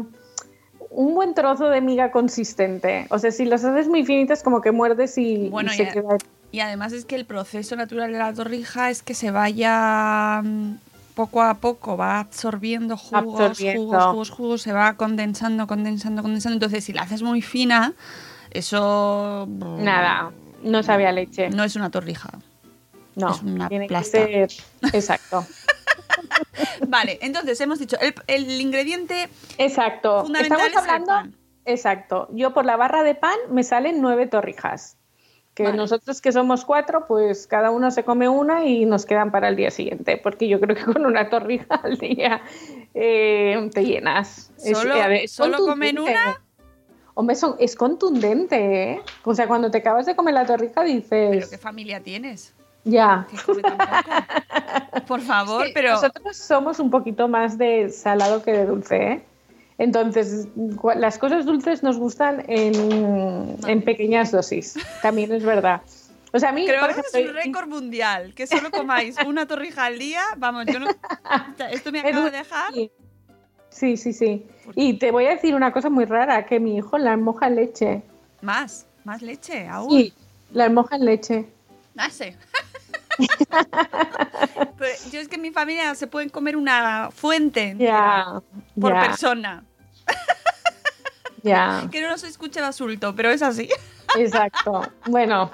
un 0.88 1.14
buen 1.14 1.34
trozo 1.34 1.68
de 1.68 1.82
miga 1.82 2.10
consistente. 2.10 3.06
O 3.10 3.18
sea, 3.18 3.30
si 3.30 3.44
las 3.44 3.62
haces 3.62 3.88
muy 3.88 4.06
finitas 4.06 4.42
como 4.42 4.62
que 4.62 4.72
muerdes 4.72 5.18
y, 5.18 5.50
Bueno, 5.50 5.70
y 5.70 5.76
se 5.76 5.84
ya- 5.84 5.92
queda 5.92 6.16
Y 6.50 6.60
además 6.60 6.94
es 6.94 7.04
que 7.04 7.14
el 7.16 7.26
proceso 7.26 7.76
natural 7.76 8.10
de 8.10 8.18
la 8.18 8.32
torrija 8.32 8.88
es 8.88 9.02
que 9.02 9.12
se 9.14 9.30
vaya 9.30 10.40
mm, 10.42 10.76
poco 11.14 11.42
a 11.42 11.54
poco, 11.54 11.96
va 11.96 12.20
absorbiendo 12.20 12.96
jugos, 12.96 13.40
Absorbiendo. 13.40 13.82
jugos, 13.84 14.04
jugos, 14.04 14.30
jugos, 14.30 14.62
se 14.62 14.72
va 14.72 14.94
condensando, 14.96 15.66
condensando, 15.66 16.22
condensando. 16.22 16.56
Entonces, 16.56 16.84
si 16.84 16.92
la 16.92 17.02
haces 17.02 17.22
muy 17.22 17.40
fina, 17.42 17.92
eso 18.50 19.46
nada, 19.48 20.32
no 20.62 20.82
sabía 20.82 21.12
leche. 21.12 21.50
no 21.50 21.64
es 21.64 21.76
una 21.76 21.90
torrija. 21.90 22.30
No, 23.16 23.30
Es 23.32 23.42
una 23.42 23.68
tiene 23.68 23.86
plasta. 23.86 24.26
que 24.26 24.48
ser. 24.48 24.64
Exacto. 24.92 25.46
Vale, 26.88 27.18
entonces 27.22 27.60
hemos 27.60 27.78
dicho, 27.78 27.96
el, 28.00 28.14
el 28.26 28.60
ingrediente 28.60 29.28
Exacto. 29.58 30.22
fundamental 30.24 30.58
Estamos 30.66 30.76
es 30.76 30.82
el 30.84 30.90
hablando. 30.90 31.06
pan. 31.06 31.36
Exacto. 31.64 32.28
Yo 32.32 32.52
por 32.52 32.64
la 32.64 32.76
barra 32.76 33.02
de 33.04 33.14
pan 33.14 33.36
me 33.50 33.62
salen 33.62 34.00
nueve 34.00 34.26
torrijas. 34.26 34.96
Que 35.54 35.62
Vale. 35.62 35.76
nosotros 35.76 36.20
que 36.20 36.32
somos 36.32 36.64
cuatro, 36.64 37.06
pues 37.06 37.46
cada 37.46 37.70
uno 37.70 37.90
se 37.92 38.02
come 38.02 38.28
una 38.28 38.64
y 38.64 38.86
nos 38.86 39.06
quedan 39.06 39.30
para 39.30 39.48
el 39.48 39.54
día 39.56 39.70
siguiente. 39.70 40.16
Porque 40.20 40.48
yo 40.48 40.58
creo 40.60 40.74
que 40.74 40.84
con 40.92 41.06
una 41.06 41.30
torrija 41.30 41.76
al 41.76 41.96
día 41.96 42.42
eh, 42.92 43.70
te 43.72 43.84
llenas. 43.84 44.50
¿Solo- 44.56 44.96
eh, 44.96 45.08
ver, 45.08 45.28
solo 45.28 45.58
comen 45.58 45.98
una? 46.00 46.40
Hombre, 47.14 47.36
son- 47.36 47.54
es 47.60 47.76
contundente, 47.76 48.90
¿eh? 48.94 49.02
O 49.22 49.32
sea, 49.34 49.46
cuando 49.46 49.70
te 49.70 49.78
acabas 49.78 50.06
de 50.06 50.16
comer 50.16 50.34
la 50.34 50.44
torrija 50.44 50.82
dices, 50.82 51.08
¿Pero 51.30 51.48
qué 51.48 51.58
familia 51.58 52.00
tienes? 52.00 52.52
ya. 52.82 53.26
Por 55.06 55.20
favor, 55.20 55.66
pero... 55.74 55.92
Nosotros 55.92 56.36
somos 56.36 56.80
un 56.80 56.90
poquito 56.90 57.28
más 57.28 57.56
de 57.58 57.88
salado 57.90 58.42
que 58.42 58.52
de 58.52 58.66
dulce, 58.66 58.96
¿eh? 58.96 59.24
Entonces, 59.78 60.48
las 60.96 61.18
cosas 61.18 61.44
dulces 61.44 61.82
nos 61.82 61.98
gustan 61.98 62.44
en, 62.48 63.56
en 63.66 63.82
pequeñas 63.82 64.30
dosis, 64.30 64.76
también 65.02 65.32
es 65.32 65.44
verdad. 65.44 65.82
O 66.32 66.38
sea, 66.38 66.48
a 66.50 66.52
mí, 66.52 66.66
Creo 66.66 66.80
por 66.80 66.94
que 66.94 67.00
ejemplo, 67.00 67.20
es 67.20 67.28
un 67.28 67.34
récord 67.34 67.68
mundial, 67.68 68.34
que 68.34 68.46
solo 68.46 68.70
comáis 68.70 69.16
una 69.26 69.46
torrija 69.46 69.84
al 69.84 69.98
día. 69.98 70.22
Vamos, 70.36 70.66
yo 70.66 70.80
no... 70.80 70.86
Esto 71.70 71.92
me 71.92 72.00
acaba 72.00 72.24
de 72.24 72.38
dejar... 72.38 72.72
Sí. 72.72 72.90
Sí, 73.74 73.96
sí, 73.96 74.12
sí. 74.12 74.46
Y 74.76 74.98
te 74.98 75.10
voy 75.10 75.26
a 75.26 75.30
decir 75.30 75.54
una 75.54 75.72
cosa 75.72 75.90
muy 75.90 76.04
rara, 76.04 76.46
que 76.46 76.60
mi 76.60 76.76
hijo 76.76 76.96
la 76.96 77.16
moja 77.16 77.48
en 77.48 77.56
leche. 77.56 78.02
Más, 78.40 78.86
más 79.02 79.20
leche, 79.20 79.66
aún. 79.66 79.90
Sí, 79.90 80.12
la 80.52 80.68
moja 80.68 80.94
en 80.94 81.04
leche. 81.04 81.46
Ah, 81.96 82.08
sí. 82.08 82.26
Pero 84.78 84.92
yo 85.10 85.20
es 85.20 85.28
que 85.28 85.36
en 85.36 85.42
mi 85.42 85.50
familia 85.50 85.94
se 85.94 86.06
pueden 86.06 86.28
comer 86.28 86.56
una 86.56 87.10
fuente 87.10 87.76
por 88.80 88.92
persona. 88.92 89.64
ya, 91.42 91.86
Que 91.90 92.02
no 92.02 92.16
se 92.18 92.28
escuche 92.28 92.60
basulto, 92.60 93.14
pero 93.14 93.30
es 93.30 93.42
así. 93.42 93.68
exacto. 94.18 94.82
Bueno, 95.06 95.50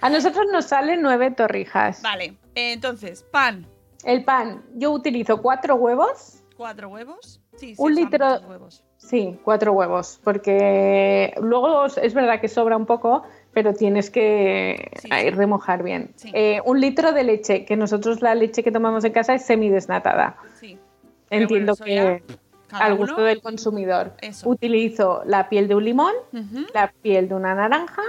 a 0.00 0.08
nosotros 0.10 0.46
nos 0.52 0.66
salen 0.66 1.02
nueve 1.02 1.30
torrijas. 1.30 2.02
Vale, 2.02 2.36
entonces, 2.54 3.22
pan, 3.30 3.66
El 4.04 4.24
pan, 4.24 4.62
yo 4.74 4.90
utilizo 4.92 5.40
cuatro 5.42 5.74
huevos. 5.76 6.42
cuatro 6.56 6.88
huevos. 6.88 7.40
Sí, 7.56 7.74
sí, 7.74 7.82
Un 7.82 7.94
litro- 7.94 8.40
huevos. 8.48 8.84
Sí, 8.98 9.38
cuatro 9.44 9.72
huevos, 9.72 10.20
porque 10.24 11.32
luego 11.40 11.86
es 11.86 12.14
verdad 12.14 12.40
que 12.40 12.48
sobra 12.48 12.76
un 12.76 12.84
poco, 12.86 13.22
pero 13.58 13.74
tienes 13.74 14.08
que 14.08 14.88
Sí, 15.02 15.08
ahí 15.10 15.30
remojar 15.30 15.82
bien. 15.82 16.12
Sí. 16.14 16.30
Eh, 16.32 16.60
un 16.64 16.80
litro 16.80 17.10
de 17.10 17.24
leche, 17.24 17.64
que 17.64 17.76
nosotros 17.76 18.22
la 18.22 18.36
leche 18.36 18.62
que 18.62 18.70
tomamos 18.70 19.02
en 19.04 19.10
casa 19.12 19.34
es 19.34 19.44
semidesnatada. 19.44 20.36
Sí. 20.60 20.78
Entiendo 21.28 21.74
bueno, 21.76 22.20
que 22.20 22.22
al 22.70 22.92
uno- 22.92 23.00
gusto 23.00 23.22
del 23.22 23.40
consumidor. 23.42 24.12
Eso. 24.20 24.48
Utilizo 24.48 25.22
la 25.26 25.48
piel 25.48 25.66
de 25.66 25.74
un 25.74 25.84
limón, 25.84 26.12
la 26.72 26.92
piel 27.02 27.28
de 27.28 27.34
una 27.34 27.52
naranja, 27.56 28.02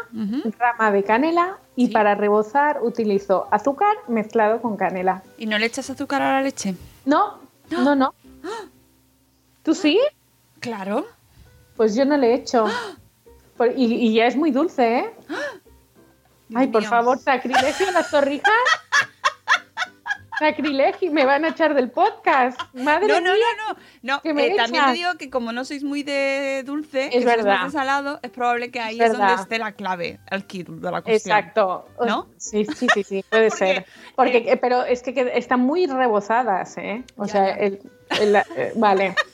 rama 0.60 0.92
de 0.92 1.04
canela 1.04 1.58
y 1.76 1.88
Sí. 1.88 1.94
para 1.94 2.14
rebozar 2.14 2.84
utilizo 2.84 3.48
azúcar 3.50 3.96
mezclado 4.08 4.62
con 4.62 4.78
canela. 4.78 5.24
¿Y 5.40 5.48
no 5.48 5.58
le 5.58 5.66
echas 5.66 5.90
azúcar 5.90 6.22
a 6.22 6.34
la 6.34 6.42
leche? 6.44 6.76
No, 7.06 7.40
no, 7.72 7.96
no. 7.96 8.14
¿Tú 9.64 9.74
sí? 9.74 10.00
Claro. 10.60 11.08
Pues 11.76 11.96
yo 11.96 12.06
no 12.06 12.18
le 12.18 12.28
he 12.28 12.34
hecho. 12.36 12.66
Por- 12.66 12.72
y, 13.76 13.93
y 13.93 14.13
ya 14.13 14.28
es 14.28 14.36
muy 14.36 14.52
dulce, 14.52 15.00
¿eh? 15.00 15.10
Ay, 16.56 16.67
por 16.67 16.84
favor, 16.84 17.17
sacrilegio 17.19 17.91
las 17.91 18.10
torrijas. 18.10 18.52
sacrilegio, 20.39 21.12
me 21.12 21.26
van 21.26 21.43
a 21.43 21.50
echar 21.50 21.74
del 21.76 21.91
podcast. 21.91 22.60
Madre 22.74 23.08
No, 23.08 23.15
no, 23.19 23.34
mía. 23.34 23.43
no, 23.58 23.74
no. 23.74 23.80
no 24.15 24.22
que 24.22 24.34
me 24.34 24.48
eh, 24.48 24.56
también 24.56 24.86
te 24.86 24.93
digo 24.93 25.10
que 25.19 25.30
como 25.30 25.52
no 25.52 25.65
sois 25.65 25.84
muy 25.84 26.02
de 26.04 26.63
dulce, 26.65 27.08
Es 27.08 27.10
que 27.10 27.22
sois 27.24 27.26
verdad. 27.38 27.56
más 27.63 27.74
de 27.74 27.78
salado, 27.78 28.19
es 28.24 28.32
probable 28.32 28.72
que 28.72 28.80
ahí 28.80 29.00
Es 29.00 29.12
es, 29.12 29.17
donde 29.17 29.34
esté 29.34 29.60
la 29.60 29.74
clave, 29.74 30.19
el 30.32 30.45
kit 30.45 30.67
de 30.69 30.91
la 30.91 31.02
cuestión. 31.02 31.38
Exacto. 31.38 31.88
¿No? 32.08 32.30
Sí, 32.38 32.65
sí, 32.65 32.88
sí, 32.93 33.04
sí, 33.04 33.26
puede 33.30 33.50
Porque, 33.50 33.58
ser. 33.58 33.86
Porque, 34.15 34.38
eh, 34.48 34.58
pero 34.58 34.84
es 34.86 35.04
que 35.04 35.32
están 35.36 35.60
muy 35.60 35.86
rebozadas, 35.88 36.78
¿eh? 36.78 37.04
O 37.17 37.26
Ya, 37.26 37.32
sea, 37.32 37.45
ya. 37.58 37.63
el, 37.65 37.80
el- 38.22 38.36
eh, 38.56 38.72
vale. 38.76 39.15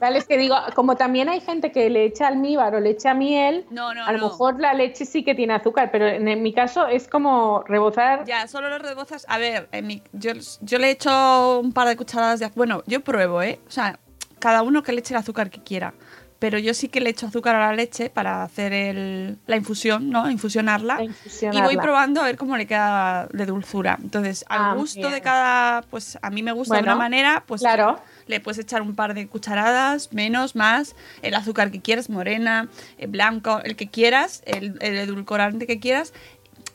Vale, 0.00 0.18
es 0.18 0.26
que 0.26 0.38
digo, 0.38 0.56
como 0.74 0.96
también 0.96 1.28
hay 1.28 1.40
gente 1.40 1.70
que 1.72 1.90
le 1.90 2.04
echa 2.04 2.26
almíbar 2.26 2.74
o 2.74 2.80
le 2.80 2.90
echa 2.90 3.12
miel, 3.14 3.66
No, 3.70 3.92
no, 3.94 4.04
a 4.04 4.12
lo 4.12 4.18
no. 4.18 4.24
mejor 4.28 4.58
la 4.58 4.72
leche 4.74 5.04
sí 5.04 5.22
que 5.24 5.34
tiene 5.34 5.52
azúcar, 5.54 5.90
pero 5.92 6.06
en, 6.08 6.42
mi 6.42 6.52
caso 6.54 6.86
es 6.86 7.06
como 7.06 7.62
rebozar. 7.68 8.24
Ya, 8.24 8.48
solo 8.48 8.68
los 8.70 8.80
rebozas. 8.80 9.26
A 9.28 9.38
ver, 9.38 9.68
en 9.72 9.86
mi- 9.86 10.02
yo, 10.12 10.32
yo 10.62 10.78
le 10.78 10.88
he 10.88 10.90
hecho 10.92 11.60
un 11.60 11.72
par 11.72 11.86
de 11.88 11.96
cucharadas 11.96 12.38
de 12.40 12.46
azúcar. 12.46 12.56
Bueno, 12.56 12.82
yo 12.86 13.00
pruebo, 13.02 13.42
¿eh? 13.42 13.60
O 13.68 13.70
sea, 13.70 13.98
cada 14.38 14.62
uno 14.62 14.82
que 14.82 14.92
le 14.92 15.00
eche 15.00 15.12
el 15.14 15.18
azúcar 15.20 15.50
que 15.50 15.62
quiera. 15.62 15.92
Pero 16.40 16.58
yo 16.58 16.74
sí 16.74 16.88
que 16.88 17.00
le 17.00 17.10
echo 17.10 17.26
azúcar 17.26 17.54
a 17.54 17.60
la 17.60 17.72
leche 17.74 18.10
para 18.10 18.42
hacer 18.42 18.72
el- 18.72 19.38
la 19.46 19.56
infusión, 19.56 20.08
¿no? 20.10 20.28
Infusionarla. 20.30 20.96
La 20.96 21.54
Y 21.54 21.60
voy 21.60 21.76
probando 21.76 22.22
a 22.22 22.24
ver 22.24 22.36
cómo 22.38 22.56
le 22.56 22.66
queda 22.66 23.28
de 23.32 23.44
dulzura. 23.46 23.98
Entonces, 24.02 24.44
al 24.48 24.60
Ah, 24.62 24.74
gusto 24.74 25.00
bien. 25.00 25.12
de 25.12 25.20
cada. 25.20 25.82
Pues 25.82 26.18
a 26.22 26.30
mí 26.30 26.42
me 26.42 26.52
gusta 26.52 26.76
de 26.76 26.82
una 26.82 26.94
manera, 26.96 27.44
pues 27.46 27.60
claro. 27.60 28.00
le 28.26 28.40
puedes 28.40 28.58
echar 28.58 28.80
un 28.82 28.94
par 28.96 29.12
de 29.14 29.28
cucharadas, 29.28 30.12
menos, 30.14 30.56
más, 30.56 30.96
el 31.22 31.34
azúcar 31.34 31.70
que 31.70 31.80
quieras, 31.82 32.08
morena, 32.10 32.68
el 32.98 33.08
blanco, 33.10 33.60
el 33.62 33.76
que 33.76 33.88
quieras, 33.90 34.42
el, 34.46 34.78
el 34.80 34.96
edulcorante 34.98 35.66
que 35.66 35.78
quieras. 35.78 36.14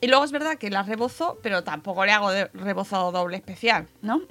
Y 0.00 0.06
luego 0.06 0.24
es 0.24 0.30
verdad 0.30 0.58
que 0.58 0.70
la 0.70 0.84
rebozo, 0.84 1.38
pero 1.42 1.64
tampoco 1.64 2.06
le 2.06 2.12
hago 2.12 2.30
de 2.30 2.44
rebozado 2.54 3.10
doble 3.10 3.36
especial, 3.36 3.88
¿no? 4.00 4.20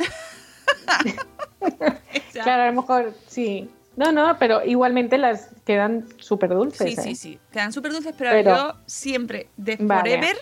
Claro, 2.31 2.63
a 2.63 2.67
lo 2.67 2.73
mejor 2.73 3.13
sí. 3.27 3.69
No, 3.95 4.11
no, 4.11 4.37
pero 4.37 4.63
igualmente 4.63 5.17
las 5.17 5.49
quedan 5.65 6.05
súper 6.17 6.49
dulces. 6.49 6.89
Sí, 6.95 6.95
sí, 7.01 7.09
¿eh? 7.11 7.15
sí. 7.15 7.39
Quedan 7.51 7.71
súper 7.71 7.91
dulces, 7.91 8.13
pero, 8.17 8.31
Pero- 8.31 8.55
yo 8.55 8.73
siempre, 8.85 9.49
de 9.57 9.77
forever, 9.77 10.37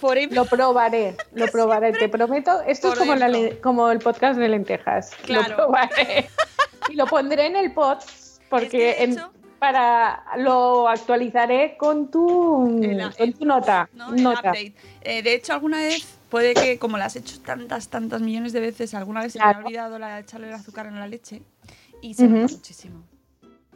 forever. 0.00 0.34
Lo 0.34 0.44
probaré, 0.46 1.16
lo 1.34 1.46
probaré, 1.48 1.92
te 1.92 2.08
prometo. 2.08 2.62
Esto 2.62 2.92
es 2.92 2.98
como, 2.98 3.14
la 3.14 3.30
como 3.62 3.90
el 3.90 3.98
podcast 3.98 4.38
de 4.38 4.48
lentejas. 4.48 5.10
Claro. 5.24 5.48
Lo 5.50 5.56
probaré. 5.56 6.28
Y 6.88 6.94
lo 6.94 7.06
pondré 7.06 7.46
en 7.46 7.56
el 7.56 7.72
post 7.72 8.40
porque 8.48 9.02
en- 9.02 9.20
para 9.58 10.22
lo 10.36 10.88
actualizaré 10.88 11.76
con 11.76 12.10
tu, 12.12 12.80
El- 12.80 13.12
con 13.16 13.32
tu 13.32 13.44
nota. 13.44 13.88
¿no? 13.94 14.12
Nota. 14.12 14.52
Eh, 15.00 15.22
de 15.22 15.34
hecho, 15.34 15.52
alguna 15.52 15.78
vez, 15.78 16.06
puede 16.30 16.54
que 16.54 16.78
como 16.78 16.96
la 16.96 17.06
has 17.06 17.16
hecho 17.16 17.40
tantas, 17.40 17.88
tantas 17.88 18.20
millones 18.20 18.52
de 18.52 18.60
veces, 18.60 18.94
alguna 18.94 19.22
vez 19.22 19.32
se 19.32 19.40
me 19.40 19.46
ha 19.46 19.58
olvidado 19.58 19.98
la, 19.98 20.20
echarle 20.20 20.48
el 20.48 20.54
azúcar 20.54 20.86
en 20.86 20.96
la 21.00 21.08
leche 21.08 21.42
y 22.06 22.14
se 22.14 22.28
nota 22.28 22.44
Ujú. 22.44 22.54
muchísimo. 22.54 23.02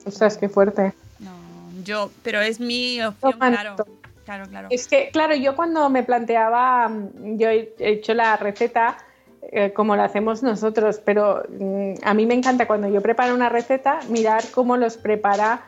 Ostras, 0.07 0.37
qué 0.38 0.49
fuerte. 0.49 0.93
No, 1.19 1.33
yo, 1.85 2.11
pero 2.23 2.40
es 2.40 2.61
mi 2.61 3.03
opción, 3.03 3.33
claro. 3.33 3.77
Claro, 4.25 4.47
claro. 4.49 4.69
Es 4.71 4.87
que, 4.87 5.11
claro, 5.11 5.35
yo 5.35 5.57
cuando 5.57 5.90
me 5.90 6.05
planteaba, 6.05 6.88
mm, 6.88 7.37
yo 7.38 7.49
he 7.49 7.75
hecho 7.79 8.14
la 8.14 8.37
receta 8.37 8.97
eh, 9.43 9.73
como 9.73 9.97
la 9.97 10.05
hacemos 10.05 10.43
nosotros, 10.45 11.01
pero 11.05 11.43
mm, 11.49 11.95
a 12.05 12.14
mí 12.14 12.27
me 12.27 12.35
encanta 12.35 12.66
cuando 12.69 12.88
yo 12.88 13.01
preparo 13.01 13.35
una 13.35 13.49
receta 13.49 13.99
mirar 14.09 14.45
cómo 14.53 14.77
los 14.77 14.97
prepara 14.97 15.62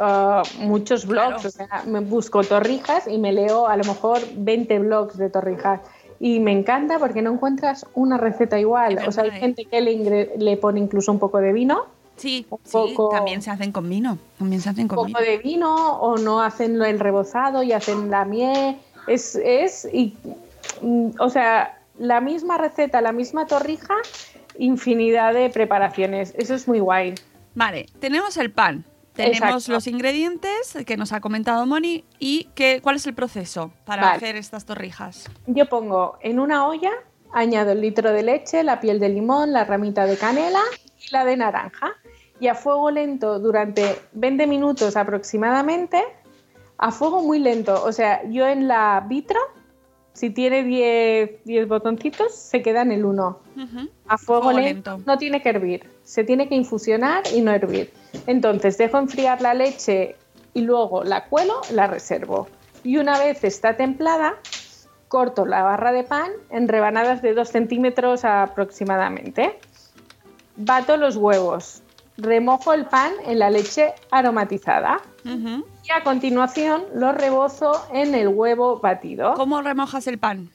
ah, 0.00 0.42
muchos 0.58 1.06
blogs. 1.06 1.42
Claro. 1.42 1.48
O 1.48 1.50
sea, 1.50 1.82
me 1.86 2.00
busco 2.00 2.42
torrijas 2.42 3.06
y 3.06 3.18
me 3.18 3.32
leo 3.32 3.68
a 3.68 3.76
lo 3.76 3.84
mejor 3.84 4.20
20 4.34 4.80
blogs 4.80 5.16
de 5.16 5.30
torrijas. 5.30 5.80
Y 6.18 6.40
me 6.40 6.50
encanta 6.50 6.98
porque 6.98 7.22
no 7.22 7.32
encuentras 7.32 7.86
una 7.94 8.18
receta 8.18 8.58
igual. 8.58 8.98
Es 8.98 9.06
o 9.06 9.12
sea, 9.12 9.22
hay 9.24 9.30
¿eh? 9.30 9.38
gente 9.38 9.66
que 9.66 9.80
le, 9.80 10.32
le 10.36 10.56
pone 10.56 10.80
incluso 10.80 11.12
un 11.12 11.20
poco 11.20 11.38
de 11.38 11.52
vino 11.52 11.86
Sí, 12.18 12.46
sí, 12.64 12.96
también 13.10 13.40
se 13.42 13.50
hacen 13.50 13.72
con 13.72 13.88
vino. 13.88 14.18
También 14.38 14.60
se 14.60 14.68
hacen 14.70 14.82
un 14.84 14.88
con 14.88 14.96
poco 14.96 15.06
vino. 15.06 15.20
de 15.20 15.38
vino 15.38 15.74
o 15.98 16.18
no 16.18 16.42
hacen 16.42 16.78
lo- 16.78 16.84
el 16.84 16.98
rebozado 17.00 17.62
y 17.62 17.72
hacen 17.72 18.10
la 18.10 18.24
miel. 18.24 18.76
Es, 19.06 19.34
es 19.36 19.88
y, 19.92 20.16
mm, 20.82 21.10
o 21.18 21.30
sea, 21.30 21.78
la 21.98 22.20
misma 22.20 22.58
receta, 22.58 23.00
la 23.00 23.12
misma 23.12 23.46
torrija, 23.46 23.94
infinidad 24.58 25.34
de 25.34 25.50
preparaciones. 25.50 26.34
Eso 26.36 26.54
es 26.54 26.66
muy 26.68 26.80
guay. 26.80 27.14
Vale, 27.54 27.86
tenemos 28.00 28.36
el 28.36 28.50
pan. 28.50 28.84
Tenemos 29.14 29.38
Exacto. 29.38 29.72
los 29.72 29.86
ingredientes 29.88 30.78
que 30.86 30.96
nos 30.96 31.12
ha 31.12 31.20
comentado 31.20 31.66
Moni 31.66 32.04
y 32.20 32.44
que, 32.54 32.80
cuál 32.80 32.96
es 32.96 33.06
el 33.06 33.14
proceso 33.14 33.72
para 33.84 34.02
Vale. 34.02 34.16
hacer 34.16 34.36
estas 34.36 34.64
torrijas. 34.64 35.28
Yo 35.48 35.66
pongo 35.68 36.18
en 36.22 36.38
una 36.38 36.68
olla, 36.68 36.92
añado 37.32 37.72
el 37.72 37.80
litro 37.80 38.12
de 38.12 38.22
leche, 38.22 38.62
la 38.62 38.78
piel 38.78 39.00
de 39.00 39.08
limón, 39.08 39.52
la 39.52 39.64
ramita 39.64 40.06
de 40.06 40.16
canela 40.16 40.60
y 41.04 41.12
la 41.12 41.24
de 41.24 41.36
naranja. 41.36 41.90
Y 42.40 42.48
a 42.48 42.54
fuego 42.54 42.90
lento 42.90 43.38
durante 43.38 43.98
20 44.12 44.46
minutos 44.46 44.96
aproximadamente, 44.96 46.02
a 46.78 46.92
fuego 46.92 47.22
muy 47.22 47.38
lento. 47.40 47.82
O 47.84 47.92
sea, 47.92 48.22
yo 48.28 48.46
en 48.46 48.68
la 48.68 49.04
vitro, 49.08 49.40
si 50.12 50.30
tiene 50.30 50.62
10, 50.62 51.44
10 51.44 51.68
botoncitos, 51.68 52.34
se 52.34 52.62
queda 52.62 52.82
en 52.82 52.92
el 52.92 53.04
1. 53.04 53.38
Ujú. 53.56 53.88
A 54.06 54.18
fuego, 54.18 54.42
Fuego 54.44 54.58
lento, 54.60 54.92
lento. 54.92 55.10
no 55.10 55.18
tiene 55.18 55.42
que 55.42 55.48
hervir, 55.48 55.90
se 56.04 56.22
tiene 56.24 56.48
que 56.48 56.54
infusionar 56.54 57.24
y 57.34 57.40
no 57.40 57.50
hervir. 57.52 57.92
Entonces 58.26 58.78
dejo 58.78 58.98
enfriar 58.98 59.42
la 59.42 59.54
leche 59.54 60.14
y 60.54 60.60
luego 60.62 61.04
la 61.04 61.24
cuelo, 61.26 61.60
la 61.72 61.86
reservo. 61.88 62.48
Y 62.84 62.98
una 62.98 63.18
vez 63.18 63.42
está 63.42 63.76
templada, 63.76 64.36
corto 65.08 65.44
la 65.44 65.62
barra 65.62 65.90
de 65.92 66.04
pan 66.04 66.30
en 66.50 66.68
rebanadas 66.68 67.20
de 67.22 67.34
2 67.34 67.48
centímetros 67.48 68.24
aproximadamente. 68.24 69.58
Bato 70.56 70.96
los 70.96 71.16
huevos, 71.16 71.82
remojo 72.18 72.72
el 72.74 72.84
pan 72.84 73.12
en 73.24 73.38
la 73.38 73.48
leche 73.48 73.94
aromatizada 74.10 75.00
y 75.24 75.90
a 75.92 76.02
continuación 76.02 76.84
lo 76.94 77.12
rebozo 77.12 77.72
en 77.92 78.14
el 78.14 78.28
huevo 78.28 78.80
batido. 78.80 79.34
¿Cómo 79.34 79.62
remojas 79.62 80.06
el 80.08 80.18
pan? 80.18 80.50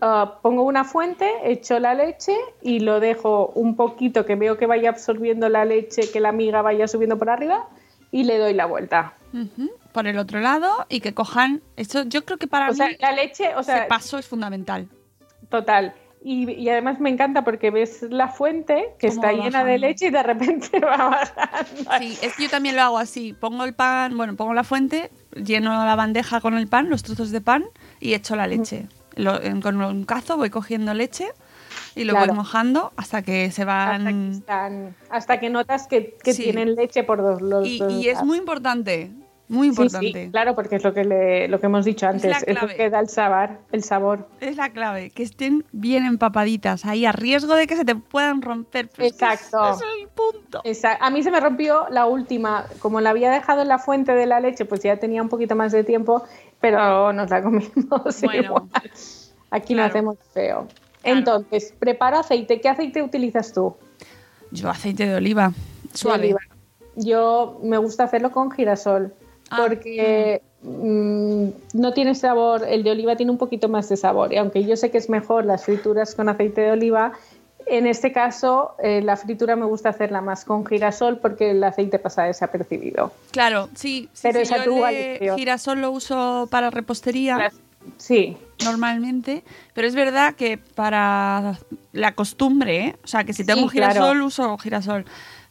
Ah, 0.00 0.38
pongo 0.42 0.62
una 0.62 0.84
fuente, 0.84 1.28
echo 1.44 1.78
la 1.78 1.94
leche 1.94 2.36
y 2.62 2.80
lo 2.80 3.00
dejo 3.00 3.52
un 3.54 3.74
poquito 3.74 4.26
que 4.26 4.36
veo 4.36 4.56
que 4.58 4.66
vaya 4.66 4.90
absorbiendo 4.90 5.48
la 5.48 5.64
leche, 5.64 6.10
que 6.12 6.20
la 6.20 6.32
miga 6.32 6.62
vaya 6.62 6.86
subiendo 6.86 7.18
por 7.18 7.30
arriba 7.30 7.68
y 8.10 8.24
le 8.24 8.38
doy 8.38 8.54
la 8.54 8.66
vuelta. 8.66 9.14
Por 9.92 10.06
el 10.06 10.18
otro 10.18 10.40
lado 10.40 10.86
y 10.88 11.00
que 11.00 11.14
cojan. 11.14 11.62
Esto 11.76 12.02
yo 12.04 12.24
creo 12.24 12.38
que 12.38 12.46
para 12.46 12.70
O 12.70 12.74
sea, 12.74 12.88
mí 12.88 12.96
la 13.00 13.12
leche, 13.12 13.54
o 13.56 13.60
ese 13.60 13.72
sea, 13.72 13.88
paso 13.88 14.18
es 14.18 14.26
fundamental. 14.26 14.88
total. 15.48 15.94
Y, 16.22 16.50
y 16.50 16.68
además 16.68 16.98
me 17.00 17.10
encanta 17.10 17.44
porque 17.44 17.70
ves 17.70 18.02
la 18.10 18.28
fuente 18.28 18.94
que 18.98 19.06
está 19.06 19.32
llena 19.32 19.64
de 19.64 19.78
leche 19.78 20.06
y 20.06 20.10
de 20.10 20.22
repente 20.22 20.78
va 20.84 20.96
bajando. 21.10 21.90
Sí, 21.98 22.18
es 22.22 22.34
que 22.34 22.44
yo 22.44 22.50
también 22.50 22.74
lo 22.76 22.82
hago 22.82 22.98
así. 22.98 23.34
Pongo 23.34 23.64
el 23.64 23.72
pan, 23.74 24.16
bueno, 24.16 24.34
pongo 24.36 24.52
la 24.52 24.64
fuente, 24.64 25.10
lleno 25.34 25.70
la 25.84 25.94
bandeja 25.94 26.40
con 26.40 26.56
el 26.58 26.66
pan, 26.66 26.90
los 26.90 27.02
trozos 27.04 27.30
de 27.30 27.40
pan 27.40 27.64
y 28.00 28.14
echo 28.14 28.34
la 28.36 28.46
leche. 28.46 28.86
Lo- 29.14 29.40
en- 29.42 29.60
con 29.60 29.80
un 29.80 30.04
cazo 30.04 30.36
voy 30.36 30.50
cogiendo 30.50 30.92
leche 30.94 31.28
y 31.94 32.04
lo 32.04 32.12
Claro. 32.14 32.26
voy 32.28 32.36
mojando 32.36 32.92
hasta 32.96 33.22
que 33.22 33.50
se 33.50 33.64
van... 33.64 34.06
Hasta 34.06 34.10
que, 34.10 34.30
están- 34.32 34.96
hasta 35.10 35.40
que 35.40 35.50
notas 35.50 35.86
que, 35.86 36.16
que 36.22 36.34
Sí. 36.34 36.42
tienen 36.44 36.74
leche 36.74 37.04
por 37.04 37.18
dos 37.22 37.40
los 37.40 37.66
Y, 37.66 37.78
dos 37.78 37.92
y 37.92 38.08
es 38.08 38.22
muy 38.24 38.38
importante, 38.38 39.10
muy 39.48 39.68
Sí, 39.68 39.74
sí, 39.74 39.82
importante. 39.82 40.30
claro, 40.30 40.54
porque 40.54 40.76
es 40.76 40.84
lo 40.84 40.92
que, 40.92 41.04
le- 41.04 41.48
lo 41.48 41.58
que 41.60 41.66
hemos 41.66 41.84
dicho 41.84 42.06
antes, 42.06 42.30
la 42.30 42.38
es, 42.38 42.62
lo 42.62 42.68
que 42.68 42.90
da 42.90 43.00
el 43.00 43.08
sabor. 43.08 43.50
El 43.72 43.82
sabor. 43.82 44.28
Es 44.40 44.56
la 44.56 44.70
clave, 44.70 45.10
que 45.10 45.22
estén 45.22 45.64
bien 45.72 46.04
empapaditas, 46.04 46.84
ahí 46.84 47.06
a 47.06 47.12
riesgo 47.12 47.54
de 47.54 47.66
que 47.66 47.76
se 47.76 47.84
te 47.84 47.94
puedan 47.94 48.42
romper. 48.42 48.88
pero 48.94 49.08
es 49.08 49.14
que 49.16 49.24
es- 49.26 49.32
Exacto. 49.40 49.70
Es, 49.72 49.80
el 50.02 50.08
punto. 50.08 50.62
A 51.00 51.10
mí 51.10 51.22
se 51.22 51.30
me 51.30 51.40
rompió 51.40 51.86
la 51.90 52.06
última, 52.06 52.66
como 52.80 53.00
la 53.00 53.10
había 53.10 53.30
dejado 53.30 53.62
en 53.62 53.68
la 53.68 53.78
fuente 53.78 54.12
de 54.12 54.26
la 54.26 54.40
leche, 54.40 54.64
pues 54.64 54.82
ya 54.82 54.96
tenía 54.98 55.22
un 55.22 55.28
poquito 55.28 55.56
más 55.56 55.72
de 55.72 55.84
tiempo, 55.84 56.24
pero 56.60 57.12
nos 57.12 57.30
la 57.30 57.42
comimos 57.42 57.70
Bueno, 58.22 58.42
igual. 58.42 58.62
Aquí 59.50 59.74
no 59.74 59.82
hacemos 59.84 60.16
feo. 60.34 60.66
Claro. 61.02 61.18
Entonces, 61.18 61.72
preparo 61.78 62.18
aceite. 62.18 62.60
¿Qué 62.60 62.68
aceite 62.68 63.02
utilizas 63.02 63.52
tú? 63.52 63.74
Yo 64.50 64.68
aceite 64.68 65.06
de 65.06 65.14
oliva, 65.14 65.52
De 65.90 65.96
suave. 65.96 66.24
oliva. 66.24 66.40
Yo 66.96 67.60
me 67.62 67.78
gusta 67.78 68.04
hacerlo 68.04 68.30
con 68.32 68.50
girasol, 68.50 69.14
Ah, 69.50 69.64
porque 69.66 70.42
mm, 70.62 71.48
no 71.74 71.92
tiene 71.92 72.14
sabor, 72.14 72.64
el 72.68 72.82
de 72.82 72.90
oliva 72.90 73.16
tiene 73.16 73.32
un 73.32 73.38
poquito 73.38 73.68
más 73.68 73.88
de 73.88 73.96
sabor, 73.96 74.32
y 74.32 74.36
aunque 74.36 74.64
yo 74.64 74.76
sé 74.76 74.90
que 74.90 74.98
es 74.98 75.08
mejor 75.08 75.44
las 75.44 75.64
frituras 75.64 76.14
con 76.14 76.28
aceite 76.28 76.60
de 76.62 76.72
oliva, 76.72 77.12
en 77.66 77.86
este 77.86 78.12
caso 78.12 78.74
eh, 78.82 79.02
la 79.02 79.16
fritura 79.16 79.54
me 79.56 79.66
gusta 79.66 79.90
hacerla 79.90 80.20
más 80.22 80.44
con 80.44 80.64
girasol 80.64 81.18
porque 81.18 81.50
el 81.50 81.62
aceite 81.64 81.98
pasa 81.98 82.24
desapercibido. 82.24 83.12
Claro, 83.30 83.68
sí. 83.74 84.08
sí, 84.14 84.20
Pero 84.22 84.38
sí, 84.38 84.42
esa 84.42 84.64
yo 84.64 84.86
el 84.86 85.34
girasol 85.36 85.80
lo 85.80 85.90
uso 85.90 86.48
para 86.50 86.70
repostería 86.70 87.36
Las- 87.38 87.60
Sí, 87.96 88.36
normalmente, 88.64 89.44
pero 89.72 89.86
es 89.86 89.94
verdad 89.94 90.34
que 90.34 90.58
para 90.58 91.58
la 91.92 92.14
costumbre, 92.14 92.84
¿eh? 92.86 92.96
o 93.02 93.06
sea, 93.06 93.24
que 93.24 93.32
si 93.32 93.44
tengo 93.44 93.68
Sí, 93.70 93.76
claro. 93.78 93.92
girasol 93.94 94.22
uso 94.22 94.58
girasol, 94.58 95.04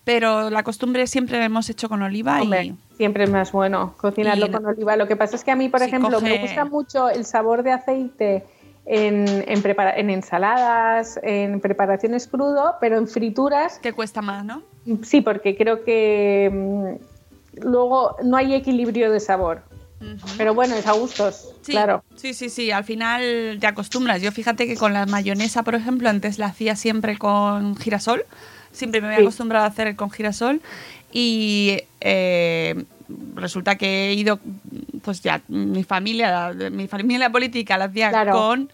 pero 0.07 0.49
la 0.49 0.63
costumbre 0.63 1.05
siempre 1.05 1.43
hemos 1.43 1.69
hecho 1.69 1.89
con 1.89 2.01
oliva 2.01 2.41
hombre, 2.41 2.63
y 2.63 2.75
siempre 2.95 3.25
es 3.25 3.29
más 3.29 3.51
bueno 3.51 3.93
cocinarlo 3.97 4.49
con 4.49 4.65
oliva. 4.65 4.95
Lo 4.95 5.05
que 5.07 5.17
pasa 5.17 5.35
es 5.35 5.43
que 5.43 5.51
a 5.51 5.55
mí, 5.57 5.67
por 5.67 5.81
Sí, 5.81 5.87
ejemplo, 5.87 6.21
me 6.21 6.39
gusta 6.39 6.63
mucho 6.65 7.09
el 7.09 7.25
sabor 7.25 7.61
de 7.61 7.73
aceite 7.73 8.45
en, 8.85 9.43
en, 9.45 9.61
prepara- 9.61 9.93
en 9.97 10.09
ensaladas, 10.09 11.19
en 11.23 11.59
preparaciones 11.59 12.25
crudo, 12.27 12.75
pero 12.79 12.97
en 12.97 13.07
frituras 13.07 13.79
Que 13.79 13.91
cuesta 13.91 14.21
más, 14.21 14.45
¿no? 14.45 14.61
sí, 15.03 15.19
porque 15.19 15.57
creo 15.57 15.83
que 15.83 16.49
mm, 16.53 17.65
luego 17.65 18.15
no 18.23 18.37
hay 18.37 18.53
equilibrio 18.55 19.11
de 19.11 19.19
sabor. 19.19 19.61
Pero 20.37 20.53
bueno, 20.53 20.75
es 20.75 20.87
a 20.87 20.93
gustos, 20.93 21.53
Sí, 21.63 21.71
claro. 21.73 22.01
Sí, 22.15 22.33
sí, 22.33 22.49
sí. 22.49 22.71
Al 22.71 22.85
final 22.85 23.57
te 23.59 23.67
acostumbras. 23.67 24.21
Yo 24.21 24.31
fíjate 24.31 24.67
que 24.67 24.77
con 24.77 24.93
la 24.93 25.05
mayonesa, 25.05 25.63
por 25.63 25.75
ejemplo, 25.75 26.07
antes 26.07 26.37
la 26.39 26.45
hacía 26.45 26.75
siempre 26.77 27.17
con 27.17 27.75
girasol. 27.75 28.23
Siempre 28.77 29.01
me 29.01 29.07
había 29.07 29.19
acostumbrado 29.19 29.65
a 29.65 29.67
hacer 29.67 29.95
con 29.95 30.09
girasol. 30.11 30.61
Y 31.11 31.79
eh, 32.01 32.83
resulta 33.35 33.75
que 33.77 34.09
he 34.09 34.13
ido, 34.13 34.39
pues 35.01 35.21
ya, 35.21 35.41
mi 35.47 35.83
familia, 35.83 36.53
mi 36.71 36.87
familia 36.87 37.29
política 37.29 37.77
la 37.77 37.85
hacía 37.85 38.09
Claro. 38.09 38.33
con 38.33 38.71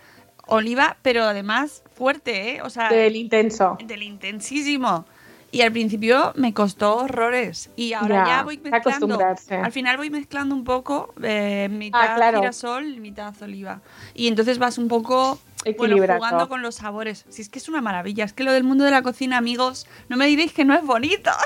oliva, 0.48 0.98
pero 1.02 1.24
además 1.24 1.84
fuerte, 1.96 2.56
¿eh? 2.56 2.62
O 2.64 2.70
sea, 2.70 2.90
Del 2.90 3.16
intenso. 3.16 3.78
del 3.86 4.04
intensísimo. 4.04 5.06
Y 5.52 5.62
al 5.62 5.72
principio 5.72 6.34
me 6.36 6.52
costó 6.52 6.96
horrores. 6.98 7.70
Y 7.76 7.94
ahora 7.94 8.16
Ya, 8.16 8.26
ya, 8.38 8.44
voy 8.44 8.58
mezclando. 8.58 8.90
acostumbrarse. 8.90 9.56
Al 9.56 9.72
final 9.72 9.98
voy 9.98 10.10
mezclando 10.10 10.56
un 10.56 10.64
poco, 10.64 11.14
eh, 11.22 11.70
mitad 11.72 12.02
Ah, 12.02 12.16
claro. 12.16 12.40
girasol 12.40 12.88
y 12.96 13.00
mitad 13.00 13.36
oliva. 13.44 13.80
Y 14.16 14.28
entonces 14.28 14.58
vas 14.58 14.80
un 14.80 14.88
poco 14.88 15.40
bueno, 15.78 15.98
jugando 16.16 16.50
con 16.50 16.62
los 16.62 16.76
sabores. 16.76 17.26
Si 17.30 17.42
es 17.42 17.50
que 17.50 17.60
es 17.60 17.70
una 17.70 17.82
maravilla. 17.82 18.26
Es 18.26 18.34
que 18.34 18.44
lo 18.44 18.52
del 18.52 18.64
mundo 18.64 18.84
de 18.84 18.92
la 18.92 19.02
cocina, 19.02 19.38
amigos, 19.38 19.88
no 20.10 20.18
me 20.18 20.26
diréis 20.28 20.54
que 20.54 20.66
no 20.66 20.74
es 20.74 20.84
bonito. 20.86 21.32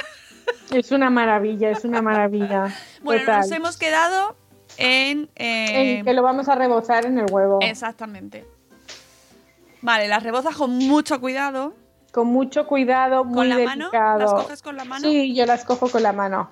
Es 0.72 0.92
una 0.94 1.10
maravilla, 1.10 1.70
es 1.72 1.84
una 1.84 2.02
maravilla. 2.02 2.74
bueno, 3.04 3.22
Total. 3.22 3.42
nos 3.42 3.52
hemos 3.52 3.78
quedado 3.78 4.36
en... 4.78 5.30
eh, 5.36 5.98
En 6.00 6.06
que 6.06 6.14
lo 6.14 6.24
vamos 6.24 6.48
a 6.48 6.56
rebozar 6.56 7.06
en 7.06 7.18
el 7.18 7.26
huevo. 7.30 7.60
Exactamente. 7.62 8.46
Vale, 9.82 10.08
las 10.08 10.24
rebozas 10.24 10.56
con 10.56 10.72
mucho 10.72 11.20
cuidado. 11.20 11.74
Con 12.14 12.28
mucho 12.28 12.66
cuidado, 12.66 13.26
muy 13.26 13.36
¿Con 13.36 13.50
la 13.50 13.56
mano? 13.60 13.86
delicado. 13.90 14.20
¿Las 14.20 14.34
coges 14.34 14.62
con 14.62 14.78
la 14.78 14.86
mano? 14.86 15.08
Sí, 15.08 15.36
yo 15.36 15.46
las 15.46 15.66
cojo 15.66 15.90
con 15.90 16.02
la 16.02 16.14
mano. 16.14 16.50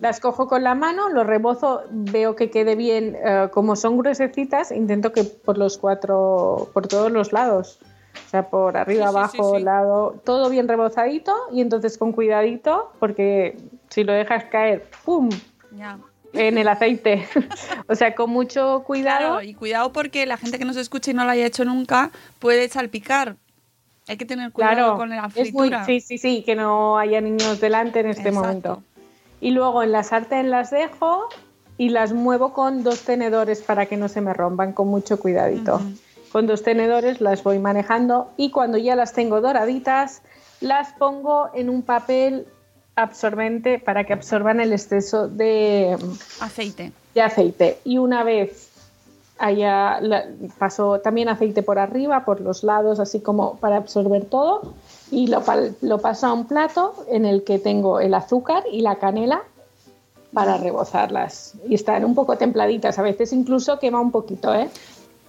Las 0.00 0.20
cojo 0.20 0.46
con 0.48 0.62
la 0.64 0.74
mano, 0.74 1.08
lo 1.08 1.24
rebozo, 1.24 1.82
veo 1.90 2.36
que 2.36 2.50
quede 2.50 2.74
bien, 2.76 3.16
eh, 3.24 3.48
como 3.52 3.76
son 3.76 3.96
gruesecitas, 3.98 4.70
intento 4.72 5.12
que 5.12 5.24
por 5.24 5.58
los 5.58 5.78
cuatro, 5.78 6.68
por 6.72 6.86
todos 6.88 7.10
los 7.10 7.32
lados, 7.32 7.78
o 8.26 8.28
sea, 8.30 8.48
por 8.50 8.76
arriba, 8.76 9.04
Sí, 9.04 9.08
abajo, 9.08 9.52
sí, 9.52 9.58
sí. 9.58 9.62
lado, 9.64 10.14
todo 10.24 10.50
bien 10.50 10.68
rebozadito 10.68 11.34
y 11.52 11.60
entonces 11.60 11.96
con 11.98 12.12
cuidadito, 12.12 12.92
porque 12.98 13.56
si 13.88 14.04
lo 14.04 14.12
dejas 14.12 14.44
caer, 14.44 14.88
¡pum! 15.04 15.28
Ya. 15.76 15.98
en 16.32 16.58
el 16.58 16.68
aceite. 16.68 17.26
o 17.88 17.94
sea, 17.96 18.14
con 18.14 18.30
mucho 18.30 18.84
cuidado. 18.86 19.30
Claro, 19.30 19.42
y 19.42 19.54
cuidado 19.54 19.92
porque 19.92 20.26
la 20.26 20.36
gente 20.36 20.58
que 20.58 20.64
nos 20.64 20.76
escucha 20.76 21.10
y 21.10 21.14
no 21.14 21.24
lo 21.24 21.30
haya 21.30 21.44
hecho 21.46 21.64
nunca 21.64 22.10
puede 22.38 22.68
salpicar. 22.68 23.34
Hay 24.08 24.16
que 24.16 24.24
tener 24.24 24.50
cuidado 24.52 24.74
Claro, 24.76 24.96
con 24.96 25.10
la 25.10 25.26
es 25.26 25.52
muy, 25.52 25.68
fritura. 25.68 25.84
sí, 25.84 26.00
sí, 26.00 26.18
sí, 26.18 26.42
que 26.44 26.54
no 26.56 26.98
haya 26.98 27.20
niños 27.20 27.60
delante 27.60 28.00
en 28.00 28.06
este 28.06 28.28
Exacto. 28.28 28.40
momento. 28.40 28.82
Y 29.40 29.50
luego 29.52 29.82
en 29.82 29.92
la 29.92 30.02
sartén 30.02 30.50
las 30.50 30.70
dejo 30.70 31.28
y 31.78 31.88
las 31.88 32.12
muevo 32.12 32.52
con 32.52 32.82
dos 32.82 33.00
tenedores 33.02 33.62
para 33.62 33.86
que 33.86 33.96
no 33.96 34.08
se 34.08 34.20
me 34.20 34.34
rompan, 34.34 34.72
con 34.72 34.88
mucho 34.88 35.18
cuidadito. 35.18 35.80
Con 36.30 36.46
dos 36.46 36.62
tenedores 36.62 37.20
las 37.20 37.42
voy 37.42 37.58
manejando 37.58 38.30
y 38.36 38.50
cuando 38.50 38.78
ya 38.78 38.94
las 38.96 39.12
tengo 39.14 39.40
doraditas, 39.40 40.22
las 40.60 40.92
pongo 40.92 41.48
en 41.54 41.70
un 41.70 41.82
papel 41.82 42.46
absorbente 42.96 43.78
para 43.78 44.04
que 44.04 44.12
absorban 44.12 44.60
el 44.60 44.72
exceso 44.72 45.26
de, 45.28 45.96
Aceite. 46.40 46.92
de 47.14 47.22
aceite. 47.22 47.78
Y 47.84 47.96
una 47.98 48.24
vez 48.24 48.68
haya, 49.38 50.00
la- 50.02 50.26
paso 50.58 51.00
también 51.00 51.30
aceite 51.30 51.62
por 51.62 51.78
arriba, 51.78 52.24
por 52.26 52.42
los 52.42 52.62
lados, 52.62 53.00
así 53.00 53.20
como 53.20 53.56
para 53.56 53.76
absorber 53.76 54.26
todo. 54.26 54.74
Y 55.10 55.26
lo, 55.26 55.42
lo 55.80 55.98
paso 55.98 56.26
a 56.28 56.32
un 56.32 56.46
plato 56.46 57.04
en 57.08 57.24
el 57.24 57.42
que 57.44 57.58
tengo 57.58 58.00
el 58.00 58.14
azúcar 58.14 58.64
y 58.70 58.82
la 58.82 58.96
canela 58.96 59.42
para 60.32 60.56
rebozarlas. 60.56 61.54
Y 61.68 61.74
están 61.74 62.04
un 62.04 62.14
poco 62.14 62.36
templaditas, 62.36 62.98
a 62.98 63.02
veces 63.02 63.32
incluso 63.32 63.78
quema 63.78 64.00
un 64.00 64.12
poquito, 64.12 64.54
¿eh? 64.54 64.68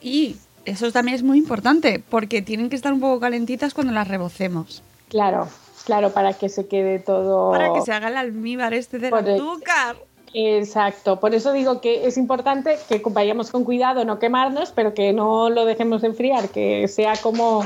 Y 0.01 0.35
eso 0.65 0.91
también 0.91 1.15
es 1.15 1.23
muy 1.23 1.37
importante 1.37 2.03
porque 2.09 2.41
tienen 2.41 2.69
que 2.69 2.75
estar 2.75 2.93
un 2.93 2.99
poco 2.99 3.19
calentitas 3.19 3.73
cuando 3.73 3.93
las 3.93 4.07
rebocemos. 4.07 4.83
Claro, 5.09 5.47
claro, 5.85 6.11
para 6.11 6.33
que 6.33 6.49
se 6.49 6.67
quede 6.67 6.99
todo... 6.99 7.51
Para 7.51 7.73
que 7.73 7.81
se 7.81 7.91
haga 7.91 8.09
el 8.09 8.17
almíbar 8.17 8.73
este 8.73 8.99
del 8.99 9.13
azúcar. 9.13 9.95
Exacto, 10.33 11.19
por 11.19 11.35
eso 11.35 11.51
digo 11.51 11.81
que 11.81 12.07
es 12.07 12.17
importante 12.17 12.77
que 12.87 13.01
vayamos 13.07 13.51
con 13.51 13.65
cuidado, 13.65 14.05
no 14.05 14.17
quemarnos, 14.17 14.71
pero 14.71 14.93
que 14.93 15.11
no 15.11 15.49
lo 15.49 15.65
dejemos 15.65 16.01
de 16.01 16.07
enfriar, 16.07 16.47
que 16.49 16.87
sea 16.87 17.15
como 17.21 17.65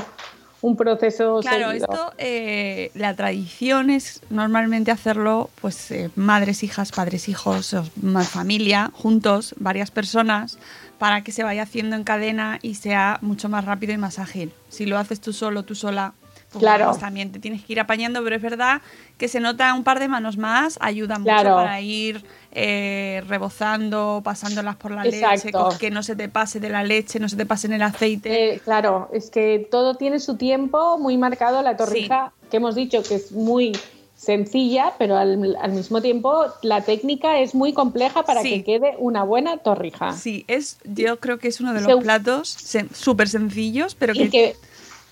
un 0.66 0.76
proceso 0.76 1.40
Claro, 1.42 1.68
seguido. 1.70 1.86
esto, 1.92 2.12
eh, 2.18 2.90
la 2.94 3.14
tradición 3.14 3.88
es 3.90 4.20
normalmente 4.30 4.90
hacerlo, 4.90 5.48
pues, 5.60 5.90
eh, 5.92 6.10
madres, 6.16 6.62
hijas, 6.64 6.90
padres, 6.90 7.28
hijos, 7.28 7.74
más 8.02 8.28
familia, 8.28 8.90
juntos, 8.92 9.54
varias 9.58 9.90
personas, 9.92 10.58
para 10.98 11.22
que 11.22 11.30
se 11.30 11.44
vaya 11.44 11.62
haciendo 11.62 11.94
en 11.94 12.02
cadena 12.04 12.58
y 12.62 12.74
sea 12.74 13.18
mucho 13.20 13.48
más 13.48 13.64
rápido 13.64 13.92
y 13.92 13.96
más 13.96 14.18
ágil. 14.18 14.52
Si 14.68 14.86
lo 14.86 14.98
haces 14.98 15.20
tú 15.20 15.32
solo, 15.32 15.62
tú 15.62 15.74
sola, 15.76 16.14
pues, 16.58 16.62
Claro. 16.62 16.86
pues 16.86 16.98
también 16.98 17.32
te 17.32 17.38
tienes 17.38 17.64
que 17.64 17.72
ir 17.72 17.80
apañando, 17.80 18.22
pero 18.24 18.36
es 18.36 18.42
verdad 18.42 18.82
que 19.18 19.28
se 19.28 19.40
nota 19.40 19.72
un 19.74 19.84
par 19.84 19.98
de 20.00 20.08
manos 20.08 20.36
más, 20.36 20.78
ayuda 20.80 21.18
mucho 21.18 21.30
Claro. 21.32 21.54
para 21.56 21.80
ir 21.80 22.24
eh, 22.58 23.22
rebozando, 23.28 24.20
pasándolas 24.24 24.76
por 24.76 24.90
la 24.92 25.04
leche, 25.04 25.18
Exacto. 25.18 25.68
que 25.78 25.90
no 25.90 26.02
se 26.02 26.16
te 26.16 26.28
pase 26.28 26.58
de 26.60 26.68
la 26.70 26.82
leche, 26.84 27.20
no 27.20 27.28
se 27.28 27.36
te 27.36 27.44
pase 27.46 27.66
en 27.66 27.74
el 27.74 27.82
aceite. 27.82 28.54
Eh, 28.54 28.60
claro, 28.60 29.08
es 29.12 29.30
que 29.30 29.66
todo 29.70 29.94
tiene 29.96 30.18
su 30.20 30.36
tiempo 30.36 30.98
muy 30.98 31.16
marcado. 31.18 31.62
La 31.62 31.76
torrija, 31.76 32.32
que 32.50 32.56
hemos 32.58 32.74
dicho 32.74 33.02
que 33.02 33.16
es 33.16 33.32
muy 33.32 33.72
sencilla, 34.16 34.94
pero 34.98 35.18
al, 35.18 35.56
al 35.60 35.72
mismo 35.72 36.00
tiempo 36.00 36.46
la 36.62 36.80
técnica 36.80 37.38
es 37.38 37.54
muy 37.54 37.74
compleja 37.74 38.22
para 38.24 38.40
Sí. 38.40 38.50
que 38.50 38.64
quede 38.64 38.94
una 38.98 39.22
buena 39.24 39.58
torrija. 39.58 40.12
Sí, 40.14 40.44
es, 40.48 40.78
yo 40.84 41.20
creo 41.20 41.38
que 41.38 41.48
es 41.48 41.60
uno 41.60 41.74
de 41.74 41.82
los 41.82 42.02
platos 42.02 42.56
sen- 42.56 42.90
súper 42.94 43.28
sencillos, 43.28 43.94
pero 43.94 44.14
que, 44.14 44.56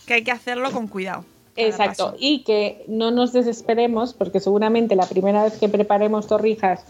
que 0.07 0.14
hay 0.14 0.24
que 0.24 0.33
hacerlo 0.33 0.72
con 0.72 0.88
cuidado. 0.88 1.26
Exacto, 1.56 2.06
paso. 2.12 2.16
y 2.18 2.42
que 2.44 2.84
no 2.88 3.10
nos 3.10 3.32
desesperemos, 3.32 4.14
porque 4.14 4.40
seguramente 4.40 4.96
la 4.96 5.06
primera 5.06 5.42
vez 5.44 5.54
que 5.58 5.68
preparemos 5.68 6.26
torrijas 6.26 6.84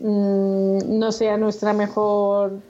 mm, 0.00 0.98
no 0.98 1.12
sea 1.12 1.36
nuestra 1.36 1.72
mejor 1.72 2.60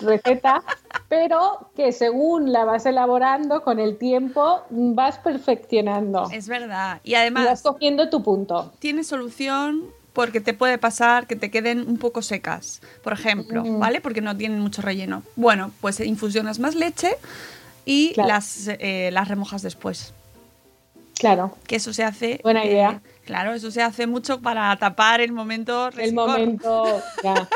receta, 0.00 0.62
pero 1.08 1.68
que 1.76 1.92
según 1.92 2.52
la 2.52 2.64
vas 2.64 2.86
elaborando 2.86 3.62
con 3.62 3.78
el 3.78 3.98
tiempo 3.98 4.60
vas 4.70 5.18
perfeccionando. 5.18 6.28
Es 6.32 6.48
verdad. 6.48 7.00
Y 7.04 7.10
Y 7.10 7.12
vas 7.14 7.20
además, 7.20 7.62
cogiendo 7.62 8.08
tu 8.10 8.22
punto. 8.22 8.72
tiene 8.78 9.04
solución 9.04 9.84
porque 10.12 10.40
te 10.42 10.52
puede 10.52 10.76
pasar 10.76 11.26
que 11.26 11.36
te 11.36 11.50
queden 11.50 11.88
un 11.88 11.96
poco 11.96 12.20
secas, 12.20 12.82
por 13.02 13.14
ejemplo, 13.14 13.64
Mm. 13.64 13.78
¿vale? 13.78 14.00
Porque 14.00 14.20
no 14.20 14.36
tienen 14.36 14.60
mucho 14.60 14.82
relleno. 14.82 15.22
Bueno, 15.36 15.70
pues 15.80 16.00
infusionas 16.00 16.58
más 16.58 16.74
leche 16.74 17.16
y 17.86 18.12
Claro. 18.12 18.28
las, 18.28 18.68
eh, 18.68 19.08
las 19.12 19.28
remojas 19.28 19.62
después. 19.62 20.12
Claro, 21.22 21.56
Que 21.68 21.76
eso 21.76 21.92
se 21.92 22.02
hace. 22.02 22.40
Buena 22.42 22.64
eh, 22.64 22.72
idea. 22.72 23.00
claro, 23.24 23.54
eso 23.54 23.70
se 23.70 23.80
hace 23.80 24.06
mucho 24.08 24.40
para 24.40 24.76
tapar 24.76 25.20
el 25.20 25.30
momento 25.30 25.88
el 25.96 26.12
momento 26.12 27.00
ya. 27.22 27.48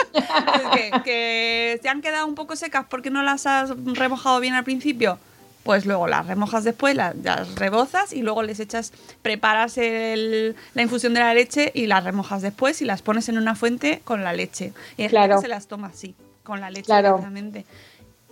que, 0.72 0.90
que 1.04 1.78
se 1.82 1.88
han 1.88 2.00
quedado 2.00 2.26
un 2.28 2.36
poco 2.36 2.54
secas 2.54 2.86
porque 2.88 3.10
no 3.10 3.22
las 3.24 3.44
has 3.46 3.70
remojado 3.94 4.38
bien 4.38 4.54
al 4.54 4.62
principio, 4.62 5.18
pues 5.64 5.84
luego 5.84 6.06
las 6.06 6.26
remojas 6.28 6.62
después, 6.62 6.94
las, 6.94 7.16
las 7.16 7.56
rebozas 7.56 8.12
y 8.12 8.22
luego 8.22 8.44
les 8.44 8.60
echas, 8.60 8.92
preparas 9.22 9.76
el- 9.78 10.54
la 10.74 10.82
infusión 10.82 11.12
de 11.14 11.18
la 11.20 11.34
leche 11.34 11.72
y 11.74 11.86
las 11.88 12.04
remojas 12.04 12.42
después 12.42 12.80
y 12.82 12.84
las 12.84 13.02
pones 13.02 13.28
en 13.28 13.36
una 13.36 13.56
fuente 13.56 14.00
con 14.04 14.22
la 14.22 14.32
leche. 14.32 14.72
Y 14.96 15.08
Claro. 15.08 15.34
que 15.36 15.42
se 15.42 15.48
las 15.48 15.66
toma 15.66 15.88
así, 15.88 16.14
con 16.44 16.60
la 16.60 16.70
leche 16.70 16.84
Claro. 16.86 17.14
directamente. 17.16 17.64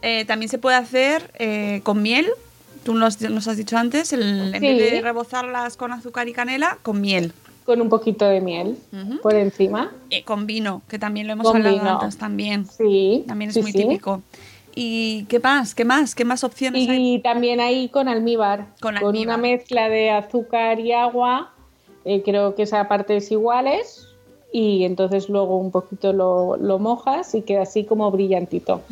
Eh, 0.01 0.25
también 0.27 0.49
se 0.49 0.59
puede 0.59 0.77
hacer 0.77 1.33
eh, 1.40 1.81
con 1.83 2.03
miel. 2.03 2.29
Tú 2.85 2.94
nos, 2.94 3.20
nos 3.23 3.49
has 3.49 3.57
dicho 3.57 3.77
antes, 3.77 4.12
el- 4.12 4.55
en 4.55 4.61
Sí. 4.61 4.66
vez 4.66 4.92
de 4.92 5.01
rebozarlas 5.01 5.77
con 5.77 5.92
azúcar 5.92 6.29
y 6.29 6.33
canela, 6.33 6.79
con 6.83 7.01
miel. 7.01 7.33
con 7.64 7.81
un 7.81 7.88
poquito 7.88 8.27
de 8.27 8.42
miel 8.42 8.77
por 9.23 9.35
encima. 9.35 9.90
Eh, 10.11 10.23
con 10.23 10.47
vino, 10.47 10.83
que 10.87 10.99
también 10.99 11.27
lo 11.27 11.33
hemos 11.33 11.47
Con 11.47 11.57
hablado 11.57 11.77
vino. 11.79 11.90
antes 11.99 12.18
también. 12.18 12.66
Sí, 12.66 13.25
También 13.27 13.49
es 13.49 13.55
sí, 13.55 13.62
muy 13.62 13.72
sí. 13.72 13.78
típico. 13.78 14.22
¿Y 14.74 15.24
qué 15.30 15.41
más? 15.41 15.74
¿Qué 15.74 15.87
más? 15.87 16.14
¿Qué 16.14 16.26
más 16.26 16.45
opciones 16.45 16.87
hay? 16.91 17.14
Y 17.14 17.18
también 17.20 17.61
ahí 17.61 17.89
con 17.89 18.07
almíbar, 18.09 18.66
Con 18.82 18.97
con, 18.97 19.07
almíbar. 19.07 19.26
una 19.28 19.37
mezcla 19.39 19.89
de 19.89 20.11
azúcar 20.11 20.78
y 20.78 20.93
agua, 20.93 21.53
eh, 22.05 22.20
creo 22.22 22.55
que 22.55 22.64
es 22.64 22.74
a 22.74 22.87
partes 22.87 23.30
iguales 23.30 24.09
y 24.53 24.85
entonces 24.85 25.30
luego 25.30 25.57
un 25.57 25.70
poquito 25.70 26.12
lo, 26.12 26.59
lo 26.59 26.78
mojas 26.78 27.35
y 27.35 27.41
queda 27.41 27.62
así 27.62 27.85
como 27.85 28.11
brillantito. 28.11 28.82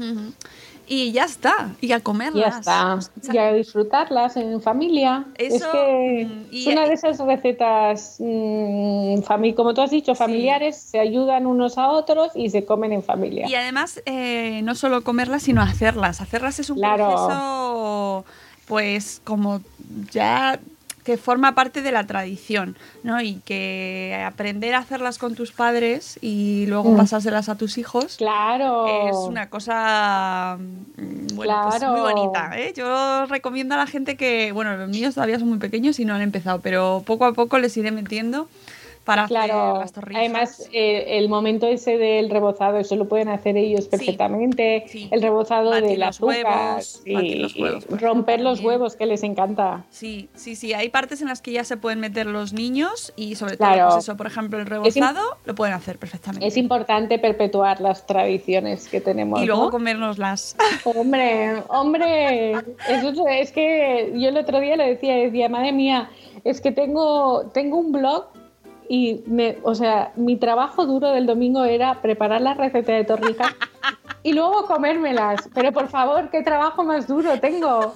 Y 0.95 1.11
ya 1.13 1.25
está, 1.25 1.71
y 1.81 1.93
a 1.93 2.01
comerlas. 2.01 2.67
Ya 2.67 2.99
está, 2.99 3.33
y 3.33 3.39
a 3.39 3.53
disfrutarlas 3.55 4.37
en 4.37 4.61
familia. 4.61 5.25
es 5.37 5.55
Eso, 5.55 5.73
que 5.73 6.27
mm, 6.29 6.47
y- 6.51 6.61
es 6.69 6.73
una 6.75 6.87
de 6.87 6.93
esas 6.93 7.19
recetas, 7.19 8.17
mm, 8.19 9.21
fami- 9.23 9.55
como 9.55 9.73
tú 9.73 9.81
has 9.81 9.91
dicho, 9.91 10.15
familiares, 10.15 10.77
se 10.77 10.99
ayudan 11.01 11.47
unos 11.47 11.79
a 11.79 11.89
otros 11.89 12.33
y 12.35 12.51
se 12.51 12.67
comen 12.67 12.93
en 12.93 13.03
familia. 13.03 13.49
Y 13.49 13.55
además, 13.55 14.03
eh, 14.05 14.61
no 14.65 14.75
solo 14.75 15.03
comerlas, 15.03 15.45
sino 15.45 15.63
hacerlas. 15.63 16.21
Hacerlas 16.21 16.59
es 16.59 16.69
un 16.69 16.77
Claro. 16.77 17.07
proceso, 17.07 18.25
pues, 18.67 19.21
como 19.25 19.61
ya 20.11 20.61
que 21.05 21.17
forma 21.17 21.55
parte 21.55 21.83
de 21.83 21.91
la 21.91 22.07
tradición, 22.07 22.77
¿no? 23.03 23.21
Y 23.21 23.41
que 23.45 24.23
aprender 24.25 24.75
a 24.75 24.79
hacerlas 24.79 25.19
con 25.19 25.35
tus 25.35 25.51
padres 25.53 26.19
y 26.23 26.67
luego 26.67 26.93
Mm. 26.93 26.97
pasárselas 26.97 27.49
a 27.49 27.57
tus 27.57 27.77
hijos 27.79 28.17
Claro. 28.19 28.87
es 28.87 29.17
una 29.17 29.49
cosa 29.51 30.59
mm, 30.61 31.35
bueno, 31.35 31.61
pues 31.69 31.83
muy 31.83 32.01
bonita. 32.01 32.53
¿eh? 32.57 32.73
Yo 32.77 33.27
recomiendo 33.27 33.75
a 33.75 33.79
la 33.79 33.87
gente 33.87 34.17
que, 34.17 34.53
bueno, 34.53 34.77
los 34.77 34.89
niños 34.89 35.15
todavía 35.15 35.39
son 35.39 35.49
muy 35.49 35.59
pequeños 35.59 35.99
y 35.99 36.05
no 36.05 36.15
han 36.15 36.23
empezado, 36.23 36.61
pero 36.61 37.03
poco 37.05 37.25
a 37.25 37.33
poco 37.33 37.59
les 37.59 37.77
iré 37.77 37.91
metiendo 37.91 38.49
para 39.05 39.25
hacer 39.25 39.37
Claro, 39.37 39.79
las 39.81 39.93
torrijas. 39.93 40.21
además 40.21 40.69
eh, 40.73 41.19
el 41.19 41.29
momento 41.29 41.67
ese 41.67 41.99
del 41.99 42.31
rebozado, 42.31 42.79
eso 42.79 42.95
lo 42.97 43.09
pueden 43.09 43.29
hacer 43.29 43.57
ellos 43.57 43.89
perfectamente. 43.89 44.85
sí. 44.89 45.09
El 45.11 45.23
rebozado 45.23 45.71
Batir 45.71 45.99
los 45.99 46.09
azúcar, 46.09 46.37
huevos, 46.45 47.03
y, 47.05 47.15
batir 47.15 47.39
los 47.41 47.57
huevos, 47.57 47.85
por 47.87 48.01
romper 48.01 48.41
los 48.41 48.59
también. 48.59 48.67
huevos 48.69 48.97
que 48.97 49.07
les 49.07 49.23
encanta. 49.23 49.85
Sí, 49.91 50.29
sí, 50.35 50.55
sí. 50.57 50.73
Hay 50.75 50.89
partes 50.91 51.21
en 51.23 51.29
las 51.29 51.43
que 51.43 51.53
ya 51.53 51.65
se 51.65 51.77
pueden 51.77 52.01
meter 52.01 52.27
los 52.27 52.53
niños 52.53 53.13
y 53.17 53.35
sobre 53.35 53.57
todo, 53.57 53.69
Claro. 53.69 53.89
pues 53.93 54.05
eso, 54.05 54.17
por 54.17 54.27
ejemplo, 54.27 54.59
el 54.59 54.67
rebozado 54.67 55.21
lo 55.45 55.55
pueden 55.55 55.75
hacer 55.75 55.99
perfectamente. 55.99 56.47
Es 56.47 56.57
importante 56.57 57.19
perpetuar 57.19 57.81
las 57.81 58.07
tradiciones 58.07 58.89
que 58.89 59.01
tenemos. 59.01 59.43
y 59.43 59.47
luego 59.47 59.65
¿no? 59.65 59.71
comérnoslas. 59.71 60.57
Hombre, 60.85 61.63
hombre, 61.69 62.53
eso 62.89 63.09
es, 63.09 63.19
es 63.49 63.53
que 63.53 64.13
yo 64.17 64.29
el 64.29 64.37
otro 64.37 64.61
día 64.61 64.77
le 64.77 64.87
decía, 64.87 65.15
decía, 65.17 65.49
madre 65.49 65.73
mía, 65.73 66.11
es 66.45 66.61
que 66.61 66.73
tengo, 66.73 67.47
tengo 67.53 67.79
un 67.79 67.93
blog 67.93 68.27
y, 68.95 69.23
me, 69.25 69.57
o 69.63 69.75
sea, 69.75 70.13
mi 70.17 70.37
trabajo 70.37 70.85
duro 70.85 71.09
del 71.13 71.25
domingo 71.25 71.65
era 71.65 72.03
preparar 72.03 72.43
la 72.43 72.53
receta 72.53 72.93
de 72.93 73.05
torrijas 73.05 73.51
y 74.23 74.35
luego 74.35 74.67
comérmelas. 74.67 75.49
Pero 75.55 75.73
por 75.73 75.89
favor, 75.89 76.29
¿qué 76.29 76.43
trabajo 76.43 76.85
más 76.85 77.09
duro 77.09 77.41
tengo? 77.41 77.95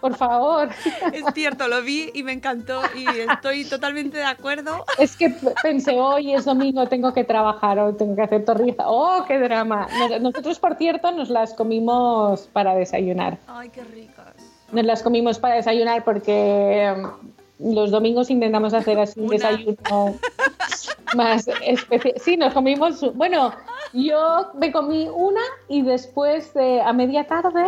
Por 0.00 0.16
favor. 0.16 0.68
es 1.12 1.24
cierto, 1.32 1.68
lo 1.68 1.80
vi 1.82 2.10
y 2.12 2.24
me 2.24 2.32
encantó 2.32 2.80
y 2.96 3.06
estoy 3.20 3.64
totalmente 3.66 4.18
de 4.18 4.24
acuerdo. 4.24 4.84
Es 4.98 5.16
que 5.16 5.32
pensé, 5.62 5.92
hoy 6.00 6.34
es 6.34 6.44
domingo, 6.44 6.88
tengo 6.88 7.14
que 7.14 7.22
trabajar 7.22 7.78
o 7.78 7.94
tengo 7.94 8.16
que 8.16 8.22
hacer 8.22 8.44
torrijas. 8.44 8.84
¡Oh, 8.88 9.24
qué 9.28 9.38
drama! 9.38 9.86
Nos- 9.96 10.20
Nosotros, 10.20 10.58
por 10.58 10.74
cierto, 10.74 11.12
nos 11.12 11.30
las 11.30 11.54
comimos 11.54 12.48
para 12.52 12.74
desayunar. 12.74 13.38
Ay, 13.46 13.68
qué 13.68 13.84
ricas. 13.84 14.34
Nos 14.72 14.84
las 14.84 15.04
comimos 15.04 15.38
para 15.38 15.54
desayunar 15.54 16.02
porque 16.02 16.92
mm, 16.96 17.28
los 17.58 17.90
domingos 17.90 18.30
intentamos 18.30 18.74
hacer 18.74 18.98
así 18.98 19.18
un 19.20 19.26
Una. 19.26 19.34
desayuno 19.36 20.16
más 21.14 21.48
especial. 21.64 22.14
Sí, 22.22 22.36
nos 22.36 22.52
comimos. 22.52 23.14
Bueno, 23.14 23.52
yo 23.92 24.48
me 24.58 24.72
comí 24.72 25.08
una 25.14 25.40
y 25.68 25.82
después 25.82 26.52
de, 26.54 26.82
a 26.82 26.92
media 26.92 27.24
tarde 27.26 27.64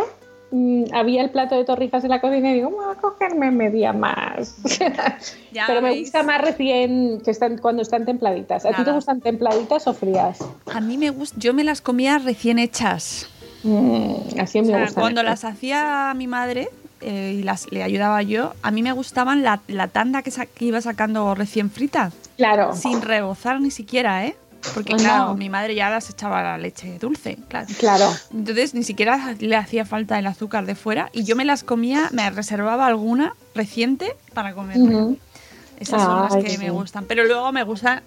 mm, 0.51 0.85
había 0.93 1.23
el 1.23 1.31
plato 1.31 1.55
de 1.55 1.63
torrijas 1.65 2.03
en 2.03 2.11
la 2.11 2.21
cocina 2.21 2.51
y 2.51 2.55
digo, 2.55 2.69
voy 2.69 2.85
a 2.95 2.99
cogerme 2.99 3.49
media 3.51 3.93
más. 3.93 4.55
Ya 5.51 5.63
Pero 5.65 5.81
me 5.81 5.97
gusta 5.99 6.21
más 6.21 6.41
recién 6.41 7.21
que 7.25 7.31
están 7.31 7.57
cuando 7.57 7.81
están 7.81 8.05
templaditas. 8.05 8.65
¿A 8.67 8.71
ti 8.73 8.83
te 8.83 8.91
gustan 8.91 9.19
templaditas 9.21 9.87
o 9.87 9.93
frías? 9.93 10.37
A 10.71 10.79
mí 10.79 10.95
me 10.97 11.09
gusta, 11.09 11.35
yo 11.39 11.55
me 11.55 11.63
las 11.63 11.81
comía 11.81 12.19
recién 12.19 12.59
hechas. 12.59 13.27
Mm, 13.63 14.39
así 14.39 14.59
O 14.59 14.61
me 14.61 14.67
sea, 14.67 14.81
gustan. 14.81 15.01
cuando 15.01 15.23
las 15.23 15.43
hacía 15.45 16.13
mi 16.15 16.27
madre 16.27 16.69
eh, 17.01 17.35
y 17.39 17.43
las 17.43 17.71
le 17.71 17.83
ayudaba 17.83 18.21
yo, 18.21 18.53
a 18.61 18.71
mí 18.71 18.81
me 18.83 18.91
gustaban 18.91 19.41
la, 19.43 19.61
la 19.67 19.87
tanda 19.87 20.21
que, 20.21 20.31
sa- 20.31 20.45
que 20.45 20.65
iba 20.65 20.81
sacando 20.81 21.33
recién 21.35 21.69
frita, 21.71 22.11
Claro. 22.37 22.75
sin 22.75 23.01
rebozar 23.01 23.59
ni 23.61 23.71
siquiera, 23.71 24.25
¿eh? 24.25 24.35
Porque 24.73 24.93
Ah, 24.93 24.97
claro, 24.97 25.25
no. 25.27 25.35
mi 25.35 25.49
madre 25.49 25.73
ya 25.73 25.89
las 25.89 26.09
echaba 26.09 26.43
la 26.43 26.57
leche 26.57 26.99
dulce, 26.99 27.37
claro. 27.47 27.67
Claro. 27.79 28.11
Entonces 28.33 28.73
ni 28.73 28.83
siquiera 28.83 29.33
le 29.39 29.55
hacía 29.55 29.85
falta 29.85 30.19
el 30.19 30.27
azúcar 30.27 30.65
de 30.65 30.75
fuera 30.75 31.09
y 31.13 31.23
yo 31.23 31.35
me 31.37 31.45
las 31.45 31.63
comía, 31.63 32.09
me 32.11 32.29
reservaba 32.29 32.85
alguna 32.87 33.33
reciente 33.55 34.15
para 34.33 34.53
comer. 34.53 34.77
Ujú. 34.77 35.17
Esas 35.79 36.01
son 36.03 36.23
las 36.23 36.35
que 36.43 36.57
me 36.57 36.65
sí. 36.65 36.69
gustan. 36.69 37.05
Pero 37.05 37.23
luego 37.23 37.49
me 37.53 37.63
gustan 37.63 38.01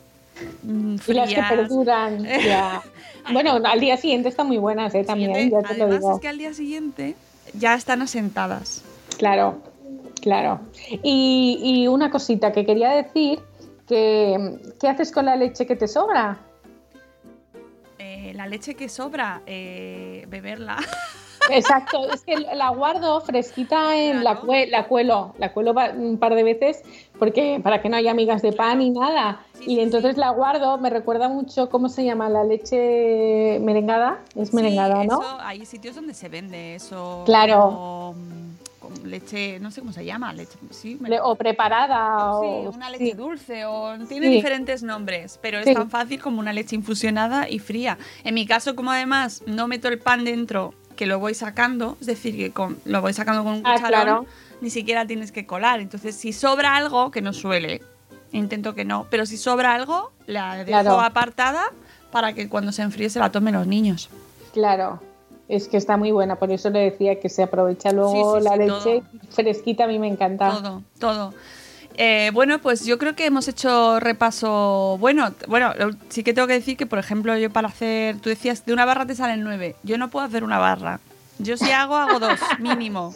mm, 0.62 0.96
Y 1.06 1.12
las 1.14 1.28
que 1.28 1.34
frías. 1.36 1.48
perduran, 1.48 2.22
ya. 2.24 2.82
Bueno, 3.32 3.58
al 3.64 3.78
día 3.80 3.96
siguiente 3.96 4.28
están 4.28 4.48
muy 4.48 4.58
buenas, 4.58 4.92
¿eh? 4.96 5.04
También, 5.04 5.32
Siguiente- 5.32 5.56
ya 5.62 5.68
te 5.68 5.78
lo 5.78 5.84
Además 5.84 6.00
digo. 6.00 6.14
es 6.16 6.20
que 6.20 6.28
al 6.28 6.38
día 6.38 6.52
siguiente 6.54 7.14
ya 7.54 7.74
están 7.74 8.02
asentadas. 8.02 8.82
Claro, 9.18 9.62
claro. 10.20 10.60
Y, 11.02 11.58
y 11.62 11.88
una 11.88 12.10
cosita 12.10 12.52
que 12.52 12.64
quería 12.66 12.90
decir, 12.90 13.40
que 13.86 14.58
¿qué 14.80 14.88
haces 14.88 15.12
con 15.12 15.26
la 15.26 15.36
leche 15.36 15.66
que 15.66 15.76
te 15.76 15.88
sobra? 15.88 16.38
Eh, 17.98 18.32
la 18.34 18.46
leche 18.46 18.74
que 18.74 18.88
sobra, 18.88 19.42
eh, 19.46 20.24
beberla. 20.28 20.78
Exacto, 21.50 22.08
es 22.12 22.22
que 22.22 22.36
la 22.36 22.68
guardo 22.70 23.20
fresquita 23.20 23.96
en 23.96 24.22
la, 24.22 24.40
cue- 24.40 24.68
la 24.68 24.86
cuelo, 24.86 25.34
la 25.38 25.52
cuelo 25.52 25.74
un 25.96 26.16
par 26.18 26.36
de 26.36 26.44
veces 26.44 26.82
porque 27.22 27.60
para 27.62 27.80
que 27.80 27.88
no 27.88 27.94
haya 27.96 28.14
migas 28.14 28.42
de 28.42 28.52
pan 28.52 28.80
ni 28.80 28.90
nada. 28.90 29.38
Sí, 29.56 29.62
y 29.64 29.74
sí, 29.76 29.80
entonces 29.80 30.14
sí. 30.16 30.20
la 30.20 30.30
guardo, 30.30 30.76
me 30.78 30.90
recuerda 30.90 31.28
mucho, 31.28 31.70
¿cómo 31.70 31.88
se 31.88 32.04
llama? 32.04 32.28
La 32.28 32.42
leche 32.42 33.60
merengada, 33.60 34.18
es 34.34 34.52
merengada, 34.52 35.02
Sí, 35.02 35.06
¿no? 35.06 35.20
eso, 35.22 35.38
hay 35.40 35.64
sitios 35.64 35.94
donde 35.94 36.14
se 36.14 36.28
vende 36.28 36.74
eso. 36.74 37.22
Claro. 37.24 38.16
con 38.80 39.08
leche, 39.08 39.60
no 39.60 39.70
sé 39.70 39.80
cómo 39.80 39.92
se 39.92 40.04
llama, 40.04 40.32
leche, 40.32 40.58
sí, 40.70 40.98
o 41.22 41.34
preparada. 41.36 42.32
Sí, 42.40 42.46
o, 42.66 42.70
una 42.74 42.90
leche 42.90 43.04
sí. 43.04 43.12
dulce 43.12 43.64
o 43.66 43.96
tiene 44.08 44.26
Sí. 44.26 44.32
diferentes 44.34 44.82
nombres, 44.82 45.38
pero 45.40 45.60
es 45.60 45.66
Sí. 45.66 45.74
tan 45.74 45.88
fácil 45.90 46.20
como 46.20 46.40
una 46.40 46.52
leche 46.52 46.74
infusionada 46.74 47.48
y 47.48 47.60
fría. 47.60 47.98
En 48.24 48.34
mi 48.34 48.44
caso, 48.46 48.74
como 48.74 48.90
además 48.90 49.44
no 49.46 49.68
meto 49.68 49.86
el 49.86 50.00
pan 50.00 50.24
dentro, 50.24 50.74
que 50.96 51.06
lo 51.06 51.20
voy 51.20 51.34
sacando, 51.34 51.96
es 52.00 52.08
decir, 52.08 52.36
que 52.36 52.50
con- 52.50 52.78
lo 52.84 53.00
voy 53.00 53.12
sacando 53.12 53.44
con 53.44 53.52
un 53.54 53.62
Ah, 53.64 53.74
cucharón, 53.74 53.88
claro. 53.88 54.26
Ni 54.62 54.70
siquiera 54.70 55.06
tienes 55.06 55.32
que 55.32 55.44
colar. 55.44 55.80
Entonces, 55.80 56.14
si 56.16 56.32
sobra 56.32 56.76
algo, 56.76 57.10
que 57.10 57.20
no 57.20 57.32
suele, 57.32 57.82
intento 58.30 58.74
que 58.74 58.84
no, 58.86 59.06
pero 59.10 59.26
si 59.26 59.36
sobra 59.36 59.74
algo, 59.74 60.12
la 60.26 60.56
dejo 60.64 60.68
Claro. 60.68 61.00
apartada 61.00 61.64
para 62.10 62.32
que 62.32 62.48
cuando 62.48 62.72
se 62.72 62.82
enfríe 62.82 63.10
se 63.10 63.18
la 63.18 63.30
tomen 63.30 63.54
los 63.54 63.66
niños. 63.66 64.08
Claro, 64.54 65.02
es 65.48 65.66
que 65.68 65.76
está 65.76 65.96
muy 65.96 66.12
buena, 66.12 66.36
por 66.36 66.50
eso 66.52 66.70
le 66.70 66.78
decía 66.78 67.18
que 67.20 67.28
se 67.28 67.42
aprovecha 67.42 67.92
luego 67.92 68.38
Sí, 68.38 68.42
sí, 68.42 68.48
la 68.48 68.52
sí, 68.52 68.58
leche 68.58 69.02
fresquita, 69.30 69.84
a 69.84 69.86
mí 69.88 69.98
me 69.98 70.08
encanta. 70.08 70.50
Todo, 70.50 70.82
todo. 70.98 71.34
Eh, 71.96 72.30
bueno, 72.32 72.58
pues 72.60 72.86
yo 72.86 72.96
creo 72.98 73.14
que 73.14 73.26
hemos 73.26 73.48
hecho 73.48 74.00
repaso. 74.00 74.96
Bueno, 74.98 75.34
bueno, 75.46 75.72
sí 76.08 76.22
que 76.22 76.32
tengo 76.32 76.48
que 76.48 76.54
decir 76.54 76.76
que, 76.78 76.86
por 76.86 76.98
ejemplo, 76.98 77.36
yo 77.36 77.50
para 77.50 77.68
hacer, 77.68 78.16
tú 78.18 78.30
decías, 78.30 78.64
de 78.64 78.72
una 78.72 78.86
barra 78.86 79.04
te 79.04 79.14
salen 79.14 79.42
nueve. 79.44 79.76
Yo 79.82 79.98
no 79.98 80.08
puedo 80.08 80.24
hacer 80.24 80.42
una 80.44 80.58
barra. 80.58 81.00
Yo 81.38 81.56
si 81.58 81.70
hago, 81.70 81.96
hago 81.96 82.18
dos, 82.18 82.38
mínimo. 82.60 83.14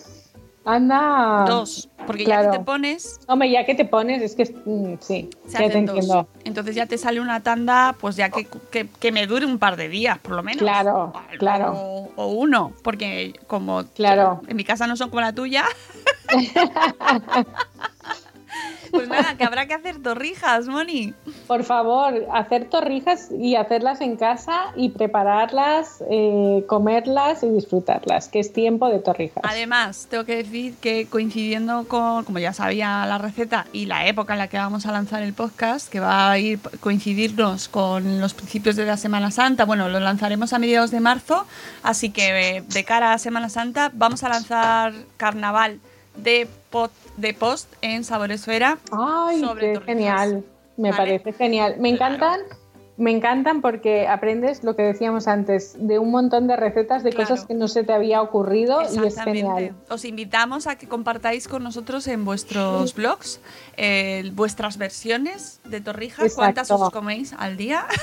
Anda. 0.66 1.44
Dos. 1.48 1.88
Porque 2.06 2.24
ya 2.24 2.42
que 2.50 2.58
te 2.58 2.64
pones, 2.64 3.18
Hombre, 3.26 3.50
ya 3.50 3.64
que 3.66 3.74
te 3.74 3.84
pones, 3.84 4.22
es 4.22 4.36
que 4.36 4.44
mm, 4.64 4.94
sí, 5.00 5.28
se 5.46 5.52
ya 5.62 5.68
te 5.70 5.78
entiendo. 5.78 6.28
Entonces 6.44 6.74
ya 6.76 6.86
te 6.86 6.98
sale 6.98 7.20
una 7.20 7.40
tanda, 7.42 7.96
pues 8.00 8.14
ya 8.16 8.30
que, 8.30 8.46
que, 8.70 8.86
que 8.88 9.10
me 9.12 9.26
dure 9.26 9.44
un 9.46 9.58
par 9.58 9.76
de 9.76 9.88
días, 9.88 10.18
por 10.18 10.34
lo 10.36 10.42
menos. 10.44 10.60
Claro, 10.60 11.12
O- 11.14 11.38
claro. 11.38 11.72
O, 11.74 12.10
o 12.16 12.26
uno, 12.28 12.72
porque 12.84 13.32
como 13.48 13.84
Claro. 13.94 14.40
en 14.46 14.56
mi 14.56 14.62
casa 14.64 14.86
no 14.86 14.96
son 14.96 15.08
como 15.10 15.20
la 15.22 15.32
tuya. 15.32 15.64
pues 18.96 19.08
nada, 19.08 19.36
que 19.36 19.44
habrá 19.44 19.66
que 19.66 19.74
hacer 19.74 20.02
torrijas, 20.02 20.68
Moni. 20.68 21.14
Por 21.46 21.64
favor, 21.64 22.26
hacer 22.32 22.68
torrijas 22.68 23.30
y 23.30 23.56
hacerlas 23.56 24.00
en 24.00 24.16
casa 24.16 24.72
y 24.74 24.90
prepararlas, 24.90 26.02
eh, 26.10 26.64
comerlas 26.66 27.42
y 27.42 27.48
disfrutarlas, 27.48 28.28
que 28.28 28.40
es 28.40 28.52
tiempo 28.52 28.88
de 28.88 28.98
torrijas. 28.98 29.42
Además, 29.44 30.06
tengo 30.10 30.24
que 30.24 30.36
decir 30.36 30.74
que 30.80 31.06
coincidiendo 31.06 31.86
con, 31.88 32.24
como 32.24 32.38
ya 32.38 32.52
sabía 32.52 33.06
la 33.06 33.18
receta 33.18 33.66
y 33.72 33.86
la 33.86 34.06
época 34.06 34.32
en 34.32 34.38
la 34.38 34.48
que 34.48 34.56
vamos 34.56 34.86
a 34.86 34.92
lanzar 34.92 35.22
el 35.22 35.32
podcast, 35.34 35.90
que 35.90 36.00
va 36.00 36.30
a 36.30 36.38
ir 36.38 36.58
coincidirnos 36.80 37.68
con 37.68 38.20
los 38.20 38.34
principios 38.34 38.76
de 38.76 38.86
la 38.86 38.96
Semana 38.96 39.30
Santa, 39.30 39.64
bueno, 39.64 39.88
lo 39.88 40.00
lanzaremos 40.00 40.52
a 40.52 40.58
mediados 40.58 40.90
de 40.90 41.00
marzo, 41.00 41.46
así 41.82 42.10
que 42.10 42.56
eh, 42.56 42.64
de 42.66 42.84
cara 42.84 43.12
a 43.12 43.18
Semana 43.18 43.48
Santa 43.48 43.90
vamos 43.94 44.22
a 44.22 44.28
lanzar 44.28 44.92
carnaval 45.16 45.80
de, 46.16 46.48
pot- 46.84 46.90
de 47.16 47.34
post 47.34 47.72
en 47.82 48.04
Saboresfera. 48.04 48.78
Ay, 48.92 49.40
sobre 49.40 49.68
qué 49.68 49.74
torrijas. 49.78 49.86
genial. 49.96 50.44
Me 50.76 50.90
Vale. 50.90 50.96
parece 51.20 51.32
genial. 51.32 51.76
Me 51.78 51.96
Claro. 51.96 52.14
encantan, 52.16 52.40
me 52.98 53.10
encantan 53.10 53.60
porque 53.62 54.06
aprendes 54.08 54.62
lo 54.64 54.74
que 54.76 54.82
decíamos 54.82 55.26
antes, 55.28 55.74
de 55.78 55.98
un 55.98 56.10
montón 56.10 56.46
de 56.46 56.56
recetas 56.56 57.02
de 57.02 57.10
Claro. 57.10 57.28
cosas 57.30 57.46
que 57.46 57.54
no 57.54 57.68
se 57.68 57.82
te 57.84 57.92
había 57.92 58.20
ocurrido 58.22 58.80
y 58.82 59.06
es 59.06 59.20
genial. 59.22 59.74
Os 59.90 60.04
invitamos 60.04 60.66
a 60.66 60.76
que 60.76 60.86
compartáis 60.88 61.46
con 61.48 61.62
nosotros 61.62 62.06
en 62.08 62.24
vuestros 62.24 62.94
blogs 62.94 63.40
eh, 63.76 64.30
vuestras 64.34 64.76
versiones 64.78 65.60
de 65.64 65.80
torrijas, 65.82 66.34
cuántas 66.34 66.70
os 66.70 66.90
coméis 66.90 67.34
al 67.38 67.56
día. 67.56 67.86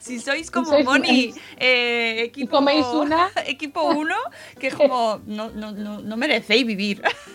si 0.00 0.20
sois 0.20 0.50
como 0.50 0.66
sois 0.66 0.84
Moni, 0.84 1.28
unas- 1.32 1.40
eh, 1.58 2.22
equipo, 2.24 2.56
coméis 2.56 2.86
una. 2.86 3.28
equipo 3.46 3.82
uno, 3.84 4.14
que 4.58 4.68
es 4.68 4.74
como, 4.74 5.20
no, 5.26 5.50
no, 5.50 5.72
no, 5.72 6.00
no 6.00 6.16
merecéis 6.16 6.66
vivir. 6.66 7.02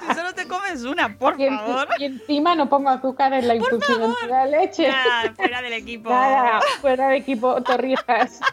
si 0.00 0.14
solo 0.14 0.32
te 0.34 0.46
comes 0.46 0.82
una, 0.84 1.16
por 1.16 1.40
Y, 1.40 1.48
favor. 1.48 1.88
y 1.98 2.04
encima 2.04 2.54
no 2.54 2.68
pongo 2.68 2.90
azúcar 2.90 3.32
en 3.34 3.48
la 3.48 3.54
infusión 3.56 4.14
de 4.22 4.28
la 4.28 4.46
leche. 4.46 4.88
Nada, 4.88 5.32
fuera 5.34 5.62
del 5.62 5.72
equipo. 5.74 6.10
Nada, 6.10 6.60
fuera 6.80 7.08
de 7.08 7.16
equipo 7.16 7.62
torrijas. 7.62 8.40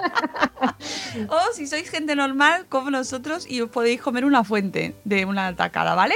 O 1.29 1.53
si 1.53 1.65
sois 1.67 1.89
gente 1.89 2.15
normal 2.15 2.67
como 2.69 2.91
nosotros 2.91 3.49
y 3.49 3.61
os 3.61 3.69
podéis 3.71 4.01
comer 4.01 4.23
una 4.25 4.43
fuente 4.43 4.93
de 5.03 5.25
una 5.25 5.55
tacada, 5.55 5.95
¿vale? 5.95 6.15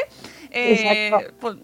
Eh, 0.54 1.12
pues, 1.40 1.56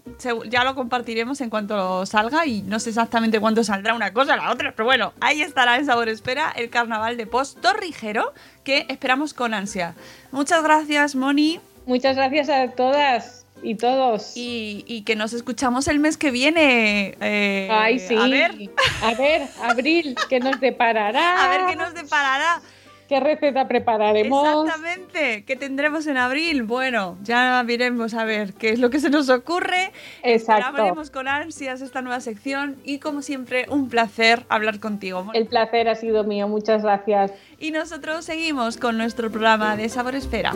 ya 0.48 0.64
lo 0.64 0.74
compartiremos 0.74 1.40
en 1.42 1.50
cuanto 1.50 2.06
salga 2.06 2.46
y 2.46 2.62
no 2.62 2.80
sé 2.80 2.88
exactamente 2.88 3.38
cuándo 3.38 3.62
saldrá 3.62 3.92
una 3.94 4.12
cosa 4.14 4.34
o 4.34 4.36
la 4.36 4.50
otra, 4.50 4.72
pero 4.74 4.86
bueno, 4.86 5.12
ahí 5.20 5.42
estará 5.42 5.76
en 5.76 5.84
Sabor 5.86 6.08
Espera 6.08 6.50
el 6.56 6.70
carnaval 6.70 7.16
de 7.18 7.26
Post 7.26 7.60
Torrijero 7.60 8.32
que 8.64 8.86
esperamos 8.88 9.34
con 9.34 9.52
ansia. 9.54 9.94
Muchas 10.32 10.62
gracias, 10.62 11.14
Moni, 11.14 11.60
Muchas 11.86 12.16
gracias 12.16 12.48
a 12.50 12.68
todas 12.72 13.46
y 13.62 13.74
todos. 13.74 14.36
y, 14.36 14.84
y 14.86 15.02
que 15.02 15.16
nos 15.16 15.32
escuchamos 15.32 15.88
el 15.88 15.98
mes 15.98 16.16
que 16.16 16.30
viene. 16.30 17.16
eh, 17.20 17.68
Ay, 17.70 17.98
sí. 17.98 18.14
A 18.14 18.26
ver, 18.28 18.70
A 19.02 19.14
ver, 19.14 19.48
Abril, 19.62 20.14
¿qué 20.28 20.38
nos 20.40 20.60
deparará? 20.60 21.44
a 21.44 21.48
ver 21.48 21.60
qué 21.68 21.76
nos 21.76 21.92
deparará. 21.94 22.60
¿Qué 23.08 23.20
receta 23.20 23.66
prepararemos? 23.66 24.46
Exactamente, 24.46 25.44
¿qué 25.46 25.56
tendremos 25.56 26.06
en 26.06 26.18
abril? 26.18 26.64
Bueno, 26.64 27.16
ya 27.22 27.62
veremos 27.66 28.12
a 28.12 28.26
ver 28.26 28.52
qué 28.52 28.68
es 28.68 28.80
lo 28.80 28.90
que 28.90 29.00
se 29.00 29.08
nos 29.08 29.30
ocurre. 29.30 29.92
Exacto. 30.22 30.94
Con 31.10 31.26
ansias 31.26 31.80
esta 31.80 32.02
nueva 32.02 32.20
sección 32.20 32.76
y 32.84 32.98
como 32.98 33.22
siempre, 33.22 33.64
un 33.70 33.88
placer 33.88 34.44
hablar 34.50 34.78
contigo. 34.78 35.30
El 35.32 35.46
placer 35.46 35.88
ha 35.88 35.94
sido 35.94 36.24
mío, 36.24 36.48
muchas 36.48 36.82
gracias. 36.82 37.32
Y 37.58 37.70
nosotros 37.70 38.26
seguimos 38.26 38.76
con 38.76 38.98
nuestro 38.98 39.30
programa 39.30 39.74
de 39.76 39.88
Sabor 39.88 40.14
Esfera. 40.14 40.52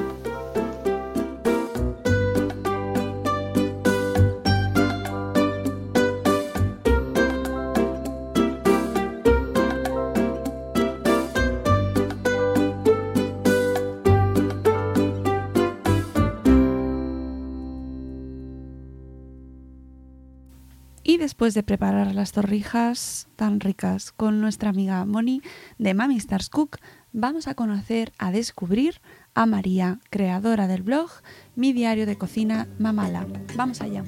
Después 21.22 21.54
de 21.54 21.62
preparar 21.62 22.16
las 22.16 22.32
torrijas 22.32 23.28
tan 23.36 23.60
ricas 23.60 24.10
con 24.10 24.40
nuestra 24.40 24.70
amiga 24.70 25.04
Moni 25.04 25.40
de 25.78 25.94
Mami 25.94 26.16
Stars 26.16 26.50
Cook, 26.50 26.78
vamos 27.12 27.46
a 27.46 27.54
conocer, 27.54 28.12
a 28.18 28.32
descubrir 28.32 29.00
a 29.32 29.46
María, 29.46 30.00
creadora 30.10 30.66
del 30.66 30.82
blog 30.82 31.10
Mi 31.54 31.72
Diario 31.72 32.06
de 32.06 32.18
Cocina 32.18 32.66
Mamala. 32.80 33.24
Vamos 33.54 33.80
allá. 33.80 34.02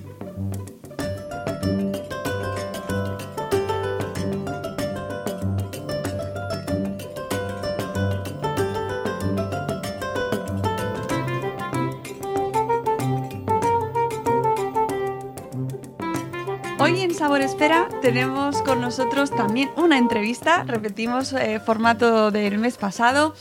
Hoy 16.85 17.01
en 17.01 17.15
Sabor 17.15 17.41
Esfera 17.41 17.89
tenemos 18.03 18.61
con 18.61 18.83
nosotros 18.83 19.31
también 19.31 19.71
una 19.79 19.97
entrevista, 19.97 20.65
repetimos 20.65 21.33
eh, 21.33 21.59
formato 21.59 22.31
del 22.31 22.59
mes 22.59 22.77
pasado, 22.77 23.35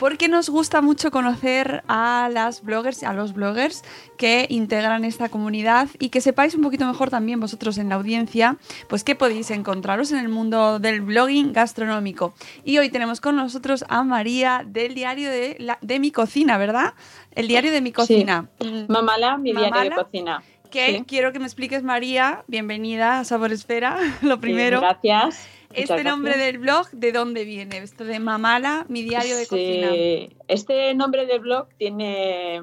porque 0.00 0.26
nos 0.26 0.48
gusta 0.50 0.80
mucho 0.82 1.12
conocer 1.12 1.84
a 1.86 2.28
las 2.32 2.62
bloggers, 2.64 3.04
a 3.04 3.12
los 3.12 3.34
bloggers 3.34 3.84
que 4.16 4.46
integran 4.50 5.04
esta 5.04 5.28
comunidad 5.28 5.88
y 6.00 6.08
que 6.08 6.20
sepáis 6.20 6.56
un 6.56 6.62
poquito 6.62 6.86
mejor 6.86 7.08
también 7.08 7.38
vosotros 7.38 7.78
en 7.78 7.88
la 7.88 7.94
audiencia, 7.94 8.56
pues 8.88 9.04
qué 9.04 9.14
podéis 9.14 9.52
encontraros 9.52 10.10
en 10.10 10.18
el 10.18 10.28
mundo 10.28 10.80
del 10.80 11.00
blogging 11.00 11.52
gastronómico. 11.52 12.34
Y 12.64 12.78
hoy 12.78 12.90
tenemos 12.90 13.20
con 13.20 13.36
nosotros 13.36 13.84
a 13.88 14.02
María 14.02 14.64
del 14.66 14.96
diario 14.96 15.30
de, 15.30 15.54
la- 15.60 15.78
de 15.82 16.00
mi 16.00 16.10
cocina, 16.10 16.58
¿verdad? 16.58 16.94
El 17.30 17.46
diario 17.46 17.70
de 17.70 17.80
mi 17.80 17.92
cocina. 17.92 18.48
Mm, 18.58 18.90
Mamala, 18.92 19.38
mi 19.38 19.52
diario 19.52 19.70
Mamala. 19.70 19.90
de 19.96 20.02
cocina. 20.02 20.42
Que 20.70 20.86
Sí. 20.98 21.04
quiero 21.06 21.32
que 21.32 21.38
me 21.38 21.46
expliques, 21.46 21.82
María. 21.82 22.44
Bienvenida 22.46 23.20
a 23.20 23.24
Sabor 23.24 23.52
Esfera, 23.52 23.96
lo 24.22 24.40
primero. 24.40 24.78
Sí, 24.78 24.84
gracias. 24.84 25.48
este 25.74 26.04
nombre 26.04 26.36
del 26.36 26.58
blog, 26.58 26.88
¿de 26.92 27.12
dónde 27.12 27.44
viene? 27.44 27.78
Esto 27.78 28.04
de 28.04 28.18
Mamala, 28.18 28.84
mi 28.88 29.02
diario 29.02 29.36
de 29.36 29.44
Sí, 29.44 29.48
cocina. 29.48 30.34
Este 30.48 30.94
nombre 30.94 31.26
de 31.26 31.38
blog 31.38 31.68
tiene, 31.78 32.62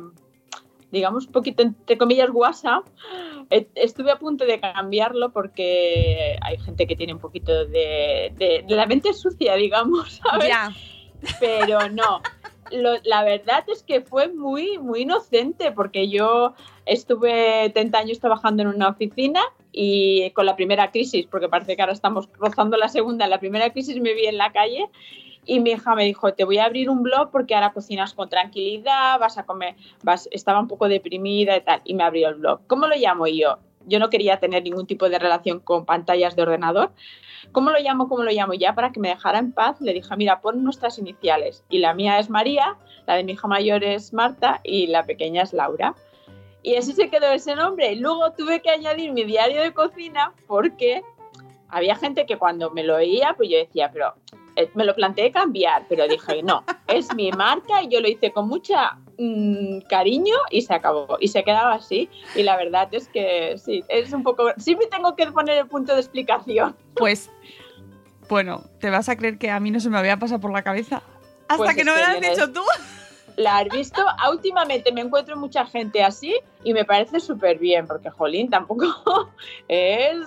digamos, 0.91 1.27
un 1.27 1.31
poquito, 1.31 1.61
entre 1.63 1.97
comillas, 1.97 2.29
WhatsApp. 2.31 2.85
Eh, 3.49 3.67
Estuve 3.75 4.11
a 4.11 4.17
punto 4.17 4.45
de 4.45 4.59
cambiarlo 4.59 5.31
porque 5.31 6.37
hay 6.41 6.57
gente 6.57 6.87
que 6.87 6.95
tiene 6.95 7.13
un 7.13 7.19
poquito 7.19 7.65
de, 7.65 8.33
de- 8.37 8.63
de 8.67 8.75
la 8.75 8.85
mente 8.87 9.13
sucia, 9.13 9.55
digamos, 9.55 10.21
¿sabes? 10.23 10.47
Ya, 10.49 10.71
pero 11.39 11.89
no. 11.89 12.21
Lo- 12.71 12.99
la 13.03 13.23
verdad 13.23 13.63
es 13.67 13.83
que 13.83 14.01
fue 14.01 14.27
muy, 14.33 14.79
muy 14.79 15.01
inocente 15.01 15.71
porque 15.71 16.09
yo 16.09 16.55
estuve 16.85 17.69
30 17.73 17.97
años 17.97 18.19
trabajando 18.19 18.63
en 18.63 18.69
una 18.69 18.89
oficina 18.89 19.41
y 19.71 20.29
con 20.31 20.45
la 20.45 20.55
primera 20.55 20.91
crisis, 20.91 21.27
porque 21.29 21.49
parece 21.49 21.75
que 21.75 21.81
ahora 21.81 21.93
estamos 21.93 22.29
rozando 22.37 22.77
la 22.77 22.89
segunda, 22.89 23.27
la 23.27 23.39
primera 23.39 23.71
crisis 23.71 23.99
me 23.99 24.13
vi 24.13 24.25
en 24.25 24.37
la 24.37 24.51
calle 24.51 24.89
y 25.45 25.59
mi 25.59 25.71
hija 25.71 25.95
me 25.95 26.05
dijo, 26.05 26.33
te 26.33 26.43
voy 26.43 26.57
a 26.57 26.65
abrir 26.65 26.89
un 26.89 27.03
blog 27.03 27.31
porque 27.31 27.55
ahora 27.55 27.73
cocinas 27.73 28.13
con 28.13 28.29
tranquilidad, 28.29 29.19
vas 29.19 29.37
a 29.37 29.45
comer, 29.45 29.75
vas, 30.03 30.27
estaba 30.31 30.59
un 30.59 30.67
poco 30.67 30.87
deprimida 30.87 31.57
y 31.57 31.61
tal, 31.61 31.81
y 31.85 31.93
me 31.93 32.03
abrió 32.03 32.29
el 32.29 32.35
blog. 32.35 32.61
¿Cómo 32.67 32.87
lo 32.87 32.95
llamo 32.95 33.27
yo? 33.27 33.59
Yo 33.87 33.99
no 33.99 34.09
quería 34.09 34.39
tener 34.39 34.63
ningún 34.63 34.87
tipo 34.87 35.09
de 35.09 35.19
relación 35.19 35.59
con 35.59 35.85
pantallas 35.85 36.35
de 36.35 36.41
ordenador. 36.41 36.91
¿Cómo 37.51 37.69
lo 37.69 37.79
llamo? 37.79 38.09
¿Cómo 38.09 38.23
lo 38.23 38.31
llamo? 38.31 38.55
Ya 38.55 38.73
para 38.73 38.91
que 38.91 38.99
me 38.99 39.09
dejara 39.09 39.37
en 39.37 39.51
paz, 39.51 39.79
le 39.79 39.93
dije, 39.93 40.15
mira, 40.17 40.41
pon 40.41 40.63
nuestras 40.63 40.97
iniciales. 40.97 41.63
Y 41.69 41.77
la 41.77 41.93
mía 41.93 42.17
es 42.17 42.29
María, 42.31 42.77
la 43.05 43.15
de 43.15 43.23
mi 43.23 43.33
hija 43.33 43.47
mayor 43.47 43.83
es 43.83 44.13
Marta 44.13 44.61
y 44.63 44.87
la 44.87 45.03
pequeña 45.03 45.43
es 45.43 45.53
Laura. 45.53 45.93
Y 46.65 46.75
así 46.77 46.93
se 46.93 47.11
quedó 47.11 47.27
ese 47.27 47.55
nombre. 47.55 47.91
Y 47.91 47.97
luego 47.97 48.31
tuve 48.31 48.59
que 48.59 48.71
añadir 48.71 49.13
mi 49.13 49.23
diario 49.23 49.61
de 49.61 49.71
cocina 49.71 50.33
porque 50.47 51.03
había 51.69 51.95
gente 51.95 52.25
que 52.25 52.37
cuando 52.37 52.71
me 52.71 52.83
lo 52.83 52.95
oía, 52.95 53.35
pues 53.37 53.49
yo 53.51 53.57
decía, 53.57 53.91
pero 53.93 54.15
eh, 54.55 54.67
me 54.73 54.83
lo 54.83 54.95
planteé 54.95 55.31
cambiar, 55.31 55.85
pero 55.87 56.07
dije, 56.07 56.41
no, 56.41 56.63
es 56.87 57.13
mi 57.13 57.31
marca 57.31 57.83
y 57.83 57.89
yo 57.89 58.01
lo 58.01 58.07
hice 58.07 58.31
con 58.31 58.47
mucha 58.47 58.97
mm, 59.19 59.81
cariño 59.81 60.33
y 60.49 60.63
se 60.63 60.73
acabó. 60.73 61.17
Y 61.19 61.27
se 61.27 61.43
quedaba 61.43 61.75
así. 61.75 62.09
Y 62.33 62.41
la 62.41 62.57
verdad 62.57 62.91
es 62.93 63.09
que 63.09 63.59
sí, 63.63 63.83
es 63.87 64.11
un 64.11 64.23
poco... 64.23 64.47
Siempre 64.57 64.87
tengo 64.87 65.15
que 65.15 65.27
poner 65.27 65.59
el 65.59 65.67
punto 65.67 65.93
de 65.93 65.99
explicación. 65.99 66.75
pues, 66.95 67.29
bueno, 68.27 68.63
te 68.79 68.89
vas 68.89 69.07
a 69.07 69.15
creer 69.15 69.37
que 69.37 69.51
a 69.51 69.59
mí 69.59 69.69
no 69.69 69.79
se 69.79 69.91
me 69.91 69.99
había 69.99 70.17
pasado 70.17 70.41
por 70.41 70.51
la 70.51 70.63
cabeza. 70.63 71.03
Hasta 71.47 71.57
Pues 71.57 71.75
que 71.75 71.83
no 71.83 71.93
me 71.93 71.99
lo 71.99 72.07
has 72.07 72.21
dicho 72.21 72.51
tú. 72.51 72.61
La 73.35 73.59
has 73.59 73.69
visto. 73.69 74.03
Últimamente 74.31 74.91
me 74.91 75.01
encuentro 75.01 75.37
mucha 75.37 75.63
gente 75.67 76.03
así 76.03 76.33
y 76.65 76.73
me 76.73 76.83
parece 76.83 77.21
súper 77.21 77.57
bien, 77.59 77.87
porque 77.87 78.09
Jolín 78.09 78.49
tampoco 78.49 78.85
es, 79.69 80.17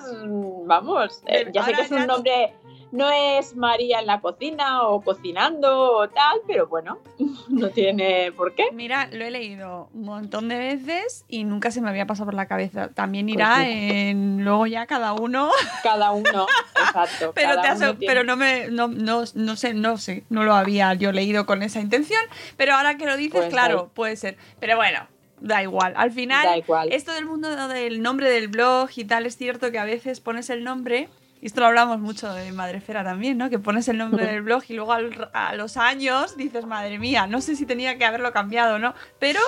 vamos, 0.64 1.22
eh, 1.26 1.51
ya 1.53 1.64
sé 1.64 1.72
que 1.74 1.82
es 1.82 1.91
un 1.91 1.99
no- 2.01 2.07
nombre, 2.07 2.55
no 2.91 3.11
es 3.11 3.55
María 3.55 4.01
en 4.01 4.07
la 4.07 4.20
cocina 4.22 4.82
o 4.89 5.03
cocinando 5.03 5.93
o 5.93 6.09
tal, 6.09 6.39
pero 6.47 6.68
bueno, 6.68 6.99
no 7.49 7.68
tiene 7.68 8.32
por 8.32 8.55
qué. 8.55 8.68
Mira, 8.72 9.09
lo 9.12 9.24
he 9.26 9.30
leído 9.30 9.91
un 9.93 10.05
montón 10.05 10.49
de 10.49 10.57
veces 10.57 11.26
y 11.28 11.45
nunca 11.45 11.70
se 11.70 11.82
me 11.82 11.91
había 11.91 12.07
pasado 12.07 12.24
por 12.26 12.34
la 12.34 12.47
cabeza. 12.47 12.89
También 12.89 13.28
irá 13.28 13.57
Pues 13.57 13.66
sí. 13.66 13.91
en 13.91 14.43
luego 14.45 14.66
ya 14.66 14.86
cada 14.86 15.12
uno. 15.12 15.51
Cada 15.82 16.12
uno, 16.12 16.47
exacto. 16.86 17.32
Pero, 17.34 17.57
cada 17.57 17.62
te 17.62 17.76
uno 17.84 17.95
tiene- 17.97 18.07
pero 18.12 18.24
no 18.24 18.36
me 18.36 18.68
no, 18.70 18.89
no, 18.89 19.24
no 19.34 19.57
sé, 19.57 19.74
no 19.74 19.99
sé, 19.99 20.24
no 20.30 20.45
lo 20.45 20.55
había 20.55 20.95
yo 20.95 21.12
leído 21.12 21.45
con 21.47 21.62
esa 21.62 21.80
intención, 21.80 22.20
pero 22.57 22.74
ahora 22.74 22.97
que 22.97 23.05
lo 23.07 23.16
dices, 23.16 23.41
Pues 23.41 23.51
claro, 23.51 23.91
puede 23.95 24.16
ser. 24.16 24.36
Pero 24.61 24.76
bueno, 24.76 25.01
da 25.41 25.62
igual. 25.62 25.95
Al 25.97 26.11
final, 26.12 26.45
Da 26.47 26.57
igual. 26.57 26.93
esto 26.93 27.12
del 27.12 27.26
mundo 27.26 27.49
del 27.68 28.03
nombre 28.03 28.30
del 28.30 28.49
blog 28.49 28.91
y 28.97 29.05
tal, 29.05 29.26
es 29.26 29.36
cierto 29.36 29.70
que 29.70 29.78
a 29.78 29.84
veces 29.84 30.20
pones 30.20 30.51
el 30.51 30.64
nombre, 30.64 31.09
y 31.41 31.47
esto 31.47 31.61
lo 31.61 31.66
hablamos 31.68 31.99
mucho 32.01 32.32
de 32.32 32.51
Madrefera 32.53 33.05
también, 33.05 33.39
¿no? 33.39 33.49
Que 33.51 33.59
pones 33.59 33.86
el 33.89 33.99
nombre 33.99 34.26
del 34.26 34.43
blog 34.43 34.62
y 34.68 34.74
luego 34.74 34.93
al- 34.93 35.30
a 35.32 35.55
los 35.55 35.76
años 35.76 36.36
dices, 36.36 36.66
madre 36.66 36.99
mía, 36.99 37.26
no 37.26 37.41
sé 37.41 37.55
si 37.57 37.64
tenía 37.66 37.97
que 37.99 38.05
haberlo 38.05 38.32
cambiado 38.32 38.76
o 38.76 38.78
no, 38.78 38.95
pero 39.20 39.41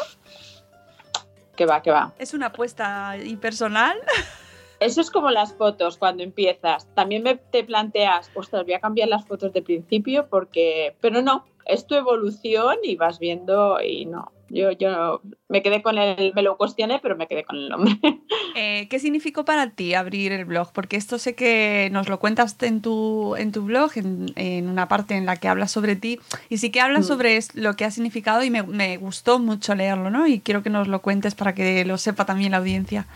Que 1.57 1.66
va, 1.66 1.82
que 1.82 1.91
va. 1.91 2.12
es 2.18 2.32
una 2.34 2.47
apuesta 2.47 3.16
impersonal. 3.22 3.99
Eso 4.80 5.03
es 5.03 5.11
como 5.11 5.30
las 5.30 5.53
fotos 5.53 5.99
cuando 5.99 6.22
empiezas. 6.22 6.86
También 6.95 7.22
me, 7.22 7.34
te 7.36 7.64
planteas, 7.64 8.30
ostras, 8.34 8.64
voy 8.64 8.72
a 8.72 8.80
cambiar 8.80 9.09
las 9.11 9.26
fotos 9.26 9.53
de 9.53 9.61
principio 9.61 10.26
porque... 10.30 10.97
Pero 11.03 11.20
no, 11.20 11.45
es 11.66 11.86
tu 11.86 11.97
evolución 11.97 12.76
y 12.82 12.97
vas 12.97 13.18
viendo 13.18 13.78
y 13.82 14.07
no. 14.07 14.32
Yo, 14.51 14.72
yo 14.72 15.22
me 15.48 15.62
quedé 15.62 15.80
con 15.80 15.96
el, 15.96 16.32
me 16.34 16.42
lo 16.42 16.57
cuestioné, 16.57 16.98
pero 17.01 17.16
me 17.16 17.28
quedé 17.28 17.44
con 17.44 17.57
el 17.57 17.68
nombre. 17.68 17.98
Eh, 18.57 18.88
¿Qué 18.88 18.98
significó 18.98 19.44
para 19.44 19.70
ti 19.70 19.94
abrir 19.94 20.32
el 20.32 20.44
blog? 20.44 20.72
Porque 20.72 20.96
esto 20.96 21.18
sé 21.18 21.36
que 21.36 21.88
nos 21.92 22.09
lo 22.09 22.18
cuentas 22.18 22.57
en 22.62 22.82
tu, 22.82 23.36
en 23.36 23.53
tu 23.53 23.62
blog, 23.62 23.92
en, 23.94 24.68
una 24.68 24.88
parte 24.88 25.14
en 25.14 25.24
la 25.24 25.36
que 25.36 25.46
hablas 25.46 25.70
sobre 25.70 25.94
ti, 25.94 26.18
y 26.48 26.59
sí 26.59 26.70
que 26.70 26.80
hablas 26.80 27.05
mm. 27.05 27.09
sobre 27.09 27.38
lo 27.55 27.76
que 27.76 27.84
ha 27.84 27.92
significado 27.92 28.42
y 28.42 28.51
me, 28.51 28.64
me, 28.64 28.96
gustó 28.96 29.38
mucho 29.38 29.76
leerlo, 29.76 30.11
¿no? 30.11 30.26
Y 30.26 30.40
quiero 30.40 30.64
que 30.64 30.70
nos 30.70 30.88
lo 30.88 31.01
cuentes 31.01 31.36
para 31.36 31.55
que 31.55 31.84
lo 31.84 31.96
sepa 31.96 32.26
también 32.26 32.51
la 32.51 32.59
audiencia. 32.59 33.07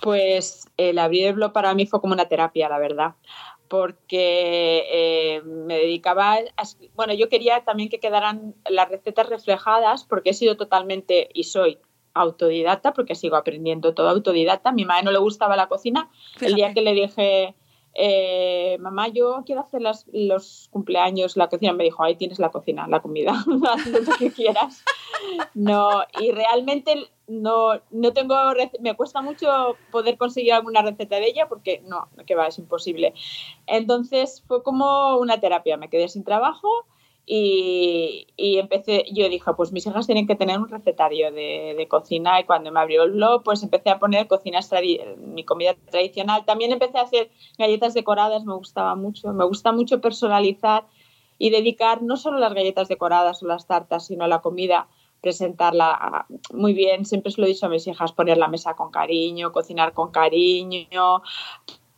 Pues 0.00 0.66
el 0.78 0.98
abrir 0.98 1.26
el 1.26 1.34
blog 1.34 1.52
para 1.52 1.74
mí 1.74 1.86
fue 1.86 2.00
como 2.00 2.14
una 2.14 2.24
terapia, 2.24 2.70
la 2.70 2.78
verdad 2.78 3.14
porque 3.68 4.86
eh, 4.90 5.42
me 5.44 5.78
dedicaba 5.78 6.34
a, 6.34 6.62
bueno, 6.94 7.14
yo 7.14 7.28
quería 7.28 7.64
también 7.64 7.88
que 7.88 8.00
quedaran 8.00 8.54
las 8.68 8.88
recetas 8.88 9.28
reflejadas 9.28 10.04
porque 10.04 10.30
he 10.30 10.34
sido 10.34 10.56
totalmente 10.56 11.28
y 11.34 11.44
soy 11.44 11.78
autodidacta 12.14 12.92
porque 12.92 13.14
sigo 13.14 13.36
aprendiendo 13.36 13.94
todo 13.94 14.08
autodidacta. 14.08 14.70
A 14.70 14.72
mi 14.72 14.84
madre 14.84 15.04
no 15.04 15.10
le 15.10 15.18
gustaba 15.18 15.56
la 15.56 15.68
cocina. 15.68 16.10
El 16.40 16.54
día 16.54 16.72
que 16.72 16.80
le 16.80 16.92
dije, 16.92 17.54
eh, 17.98 18.76
mamá, 18.78 19.08
yo 19.08 19.42
quiero 19.46 19.62
hacer 19.62 19.80
los 20.12 20.68
cumpleaños, 20.70 21.36
la 21.36 21.48
cocina, 21.48 21.72
me 21.72 21.84
dijo, 21.84 22.02
ahí 22.02 22.16
tienes 22.16 22.38
la 22.38 22.50
cocina, 22.50 22.86
la 22.88 23.00
comida, 23.00 23.32
haz 23.70 23.86
lo 23.86 24.16
que 24.18 24.30
quieras. 24.30 24.84
No, 25.54 26.02
y 26.20 26.30
realmente 26.30 27.08
no, 27.26 27.80
no 27.90 28.12
tengo, 28.12 28.36
me 28.80 28.94
cuesta 28.94 29.22
mucho 29.22 29.76
poder 29.90 30.18
conseguir 30.18 30.52
alguna 30.52 30.82
receta 30.82 31.16
de 31.16 31.26
ella 31.28 31.48
porque 31.48 31.82
no, 31.86 32.08
que 32.26 32.34
va, 32.34 32.46
es 32.46 32.58
imposible. 32.58 33.14
Entonces 33.66 34.42
fue 34.46 34.62
como 34.62 35.16
una 35.16 35.40
terapia, 35.40 35.76
me 35.76 35.88
quedé 35.88 36.08
sin 36.08 36.24
trabajo 36.24 36.86
y, 37.28 38.26
empecé, 38.36 39.04
yo 39.12 39.28
dije, 39.28 39.52
pues 39.56 39.72
mis 39.72 39.84
hijas 39.84 40.06
tienen 40.06 40.28
que 40.28 40.36
tener 40.36 40.60
un 40.60 40.68
recetario 40.68 41.32
de, 41.32 41.74
de, 41.76 41.88
cocina 41.88 42.38
y 42.40 42.44
cuando 42.44 42.70
me 42.70 42.78
abrió 42.78 43.02
el 43.02 43.12
blog 43.12 43.42
pues 43.42 43.64
empecé 43.64 43.90
a 43.90 43.98
poner 43.98 44.28
cocinas, 44.28 44.70
mi 45.18 45.44
comida 45.44 45.74
tradicional. 45.90 46.44
También 46.44 46.70
empecé 46.70 46.98
a 46.98 47.02
hacer 47.02 47.30
galletas 47.58 47.94
decoradas, 47.94 48.44
me 48.44 48.54
gustaba 48.54 48.94
mucho, 48.94 49.32
me 49.32 49.44
gusta 49.44 49.72
mucho 49.72 50.00
personalizar 50.00 50.86
y 51.36 51.50
dedicar 51.50 52.00
no 52.02 52.16
solo 52.16 52.38
las 52.38 52.54
galletas 52.54 52.86
decoradas 52.86 53.42
o 53.42 53.46
las 53.46 53.66
tartas, 53.66 54.06
sino 54.06 54.28
la 54.28 54.40
comida 54.40 54.88
presentarla 55.20 56.26
muy 56.52 56.74
bien. 56.74 57.04
Siempre 57.04 57.32
se 57.32 57.40
lo 57.40 57.46
he 57.48 57.50
dicho 57.50 57.66
a 57.66 57.68
mis 57.68 57.86
hijas, 57.88 58.12
poner 58.12 58.38
la 58.38 58.46
mesa 58.46 58.74
con 58.74 58.92
cariño, 58.92 59.50
cocinar 59.50 59.92
con 59.92 60.12
cariño, 60.12 61.22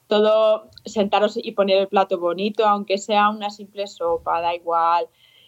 todo 0.09 0.71
sentaros 0.85 1.37
y 1.37 1.53
poner 1.53 1.79
el 1.79 1.89
plato 1.89 2.19
bonito, 2.19 2.67
aunque 2.67 2.99
sea 2.99 3.29
una 3.29 3.51
simple 3.51 3.87
sopa, 3.87 4.41
da 4.41 4.55
igual. 4.55 5.07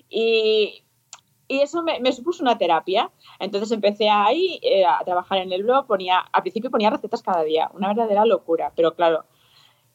Y, 0.09 0.85
y 1.49 1.61
eso 1.61 1.83
me, 1.83 2.13
supuso 2.13 2.43
una 2.43 2.59
terapia. 2.59 3.11
Entonces 3.41 3.73
empecé 3.73 4.09
ahí 4.09 4.61
eh, 4.63 4.85
a 4.85 5.01
trabajar 5.05 5.39
en 5.39 5.53
el 5.53 5.65
blog, 5.65 5.87
ponía, 5.87 6.19
al 6.19 6.43
principio 6.43 6.71
ponía 6.71 6.91
recetas 6.91 7.23
cada 7.23 7.43
día, 7.43 7.71
una 7.75 7.89
verdadera 7.89 8.25
locura, 8.25 8.73
pero 8.77 8.95
claro, 8.95 9.25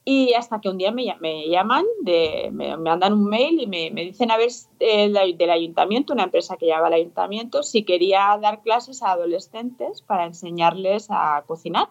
y 0.07 0.34
hasta 0.34 0.61
que 0.61 0.70
un 0.70 0.78
día 0.78 0.91
me, 0.91 1.16
me 1.20 1.49
llaman, 1.49 1.84
de, 2.01 2.49
me, 2.53 2.78
mandan 2.78 3.13
un 3.13 3.26
mail 3.26 3.59
y 3.59 3.66
me, 3.66 3.89
dicen 3.89 4.30
a 4.30 4.38
ver 4.38 4.51
del, 4.80 5.36
del, 5.36 5.49
ayuntamiento, 5.49 6.13
una 6.13 6.26
empresa 6.26 6.57
que 6.57 6.68
lleva 6.68 6.86
al 6.88 6.93
ayuntamiento, 6.93 7.63
si 7.63 7.84
quería 7.84 8.38
dar 8.39 8.61
clases 8.61 9.01
a 9.01 9.11
adolescentes 9.11 10.03
para 10.03 10.26
enseñarles 10.26 11.07
a 11.09 11.43
cocinar. 11.47 11.89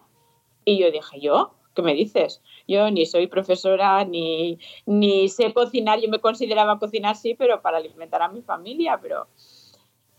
Y 0.63 0.77
yo 0.79 0.91
dije, 0.91 1.19
¿yo? 1.19 1.51
¿Qué 1.75 1.81
me 1.81 1.93
dices? 1.93 2.41
Yo 2.67 2.89
ni 2.89 3.05
soy 3.05 3.27
profesora, 3.27 4.03
ni, 4.05 4.57
ni 4.85 5.27
sé 5.27 5.53
cocinar, 5.53 5.99
yo 5.99 6.09
me 6.09 6.19
consideraba 6.19 6.79
cocinar 6.79 7.15
sí, 7.15 7.35
pero 7.35 7.61
para 7.61 7.77
alimentar 7.77 8.21
a 8.21 8.29
mi 8.29 8.41
familia, 8.41 8.99
pero 9.01 9.27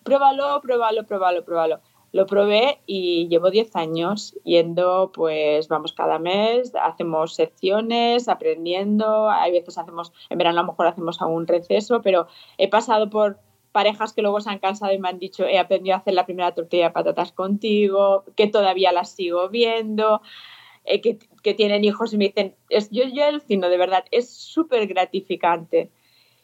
pruébalo, 0.05 0.61
pruébalo, 0.61 1.05
pruébalo, 1.07 1.45
pruébalo. 1.45 1.81
Lo 2.13 2.27
probé 2.27 2.79
y 2.87 3.29
llevo 3.29 3.51
10 3.51 3.75
años 3.77 4.37
yendo, 4.45 5.11
pues 5.13 5.69
vamos 5.69 5.93
cada 5.93 6.19
mes, 6.19 6.73
hacemos 6.81 7.35
secciones, 7.35 8.29
aprendiendo, 8.29 9.29
hay 9.29 9.53
veces 9.53 9.77
hacemos, 9.77 10.13
en 10.31 10.39
verano 10.39 10.61
a 10.61 10.63
lo 10.63 10.69
mejor 10.69 10.87
hacemos 10.87 11.21
algún 11.21 11.47
receso, 11.47 12.01
pero 12.03 12.29
he 12.59 12.69
pasado 12.69 13.11
por 13.11 13.41
parejas 13.73 14.15
que 14.15 14.23
luego 14.23 14.41
se 14.41 14.49
han 14.49 14.59
cansado 14.59 14.95
y 14.95 14.99
me 14.99 15.09
han 15.11 15.19
dicho, 15.19 15.45
he 15.45 15.59
aprendido 15.59 15.95
a 15.95 15.99
hacer 15.99 16.15
la 16.15 16.25
primera 16.25 16.55
tortilla 16.55 16.85
de 16.85 16.91
patatas 16.93 17.33
contigo, 17.33 18.25
que 18.35 18.47
todavía 18.47 18.93
las 18.93 19.11
sigo 19.11 19.51
viendo, 19.51 20.23
eh, 20.87 21.01
que, 21.01 21.19
que, 21.43 21.55
tienen 21.55 21.85
hijos 21.85 22.13
y 22.13 22.19
me 22.19 22.27
dicen, 22.27 22.55
es, 22.69 22.91
yo, 22.91 23.05
yo 23.05 23.25
alucino, 23.25 23.69
de 23.69 23.79
verdad, 23.79 24.05
es 24.11 24.31
súper 24.31 24.87
gratificante. 24.87 25.91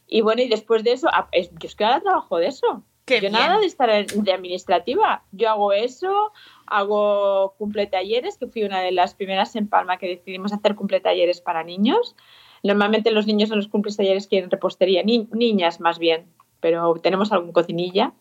Y 0.07 0.21
bueno, 0.21 0.41
y 0.41 0.47
después 0.47 0.83
de 0.83 0.91
eso, 0.91 1.09
es, 1.31 1.49
yo 1.51 1.67
es 1.67 1.75
que 1.75 1.85
ahora 1.85 2.01
trabajo 2.01 2.37
de 2.37 2.47
eso 2.47 2.83
yo 3.07 3.29
nada 3.29 3.59
de 3.59 3.65
estar 3.65 3.89
de 3.89 4.31
administrativa. 4.31 5.23
Yo 5.31 5.49
hago 5.49 5.73
eso, 5.73 6.31
hago 6.67 7.53
cumple 7.57 7.87
talleres, 7.87 8.37
que 8.37 8.47
fui 8.47 8.63
una 8.63 8.81
de 8.81 8.91
las 8.91 9.13
primeras 9.13 9.55
en 9.55 9.67
Palma 9.67 9.97
que 9.97 10.07
decidimos 10.07 10.53
hacer 10.53 10.75
cumple 10.75 11.01
talleres 11.01 11.41
para 11.41 11.63
niños. 11.63 12.15
Normalmente 12.63 13.11
los 13.11 13.27
niños 13.27 13.51
en 13.51 13.57
los 13.57 13.67
cumple 13.67 13.93
talleres 13.93 14.27
quieren 14.27 14.49
repostería, 14.49 15.03
niñas 15.03 15.81
más 15.81 15.99
bien, 15.99 16.27
pero 16.61 16.93
tenemos 16.95 17.31
algún 17.33 17.51
cocinilla. 17.51 18.13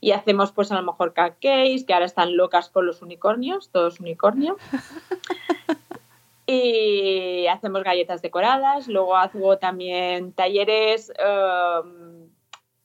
Y 0.00 0.12
hacemos 0.12 0.52
pues 0.52 0.72
a 0.72 0.76
lo 0.76 0.82
mejor 0.82 1.14
cupcakes, 1.14 1.84
que 1.86 1.92
ahora 1.92 2.06
están 2.06 2.36
locas 2.36 2.70
con 2.70 2.86
los 2.86 3.02
unicornios, 3.02 3.70
todos 3.70 4.00
unicornio. 4.00 4.56
y 6.46 7.46
hacemos 7.46 7.84
galletas 7.84 8.22
decoradas, 8.22 8.88
luego 8.88 9.16
hago 9.16 9.58
también 9.58 10.32
talleres... 10.32 11.12
Um, 11.18 12.10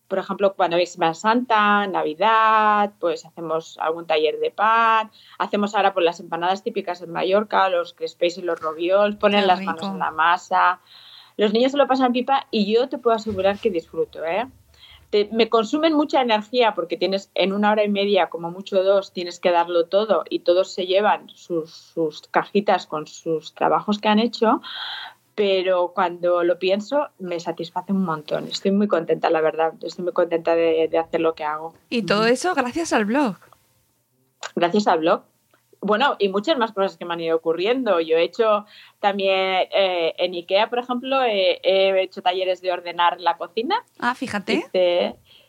por 0.07 0.19
ejemplo, 0.19 0.55
cuando 0.55 0.77
es 0.77 0.93
Semana 0.93 1.13
Santa, 1.13 1.87
Navidad, 1.87 2.93
pues 2.99 3.25
hacemos 3.25 3.77
algún 3.79 4.05
taller 4.05 4.39
de 4.39 4.51
pan, 4.51 5.09
hacemos 5.39 5.73
ahora 5.73 5.93
por 5.93 6.03
las 6.03 6.19
empanadas 6.19 6.63
típicas 6.63 7.01
en 7.01 7.11
Mallorca, 7.11 7.69
los 7.69 7.93
crespés 7.93 8.37
y 8.37 8.41
los 8.41 8.59
roviols, 8.59 9.15
ponen 9.15 9.47
las 9.47 9.61
manos 9.61 9.83
en 9.83 9.99
la 9.99 10.11
masa. 10.11 10.79
Los 11.37 11.53
niños 11.53 11.71
se 11.71 11.77
lo 11.77 11.87
pasan 11.87 12.13
pipa 12.13 12.47
y 12.51 12.71
yo 12.71 12.87
te 12.87 12.97
puedo 12.97 13.15
asegurar 13.15 13.57
que 13.59 13.69
disfruto, 13.69 14.23
¿eh? 14.23 14.47
Me 15.31 15.49
consumen 15.49 15.93
mucha 15.93 16.21
energía 16.21 16.73
porque 16.73 16.97
tienes 16.97 17.31
en 17.35 17.53
una 17.53 17.71
hora 17.71 17.83
y 17.83 17.89
media, 17.89 18.27
como 18.27 18.51
mucho 18.51 18.83
dos, 18.83 19.13
tienes 19.13 19.39
que 19.39 19.51
darlo 19.51 19.85
todo 19.85 20.23
y 20.29 20.39
todos 20.39 20.73
se 20.73 20.85
llevan 20.85 21.29
sus, 21.29 21.71
sus 21.71 22.21
cajitas 22.29 22.87
con 22.87 23.07
sus 23.07 23.53
trabajos 23.53 23.99
que 23.99 24.07
han 24.07 24.19
hecho, 24.19 24.61
pero 25.35 25.91
cuando 25.93 26.43
lo 26.43 26.57
pienso 26.57 27.09
me 27.19 27.39
satisface 27.39 27.91
un 27.91 28.03
montón. 28.03 28.47
Estoy 28.47 28.71
muy 28.71 28.87
contenta, 28.87 29.29
la 29.29 29.41
verdad. 29.41 29.73
Estoy 29.81 30.03
muy 30.03 30.13
contenta 30.13 30.55
de, 30.55 30.89
hacer 30.97 31.19
lo 31.21 31.35
que 31.35 31.43
hago. 31.43 31.73
Y 31.89 32.03
todo 32.03 32.25
eso 32.25 32.55
gracias 32.55 32.93
al 32.93 33.05
blog. 33.05 33.35
Gracias 34.55 34.87
al 34.87 34.99
blog. 34.99 35.23
Bueno, 35.85 36.15
y 36.19 36.29
muchas 36.29 36.57
más 36.57 36.71
cosas 36.71 36.97
que 36.97 37.05
me 37.05 37.13
han 37.13 37.21
ido 37.21 37.37
ocurriendo. 37.37 37.99
Yo 37.99 38.17
he 38.17 38.23
hecho 38.23 38.65
también 38.99 39.67
eh, 39.71 40.13
en 40.17 40.33
IKEA, 40.33 40.69
por 40.69 40.79
ejemplo, 40.79 41.21
he 41.23 42.01
hecho 42.01 42.21
talleres 42.21 42.61
de 42.61 42.71
ordenar 42.71 43.21
la 43.21 43.37
cocina. 43.37 43.83
Ah, 43.99 44.15
fíjate. 44.15 44.65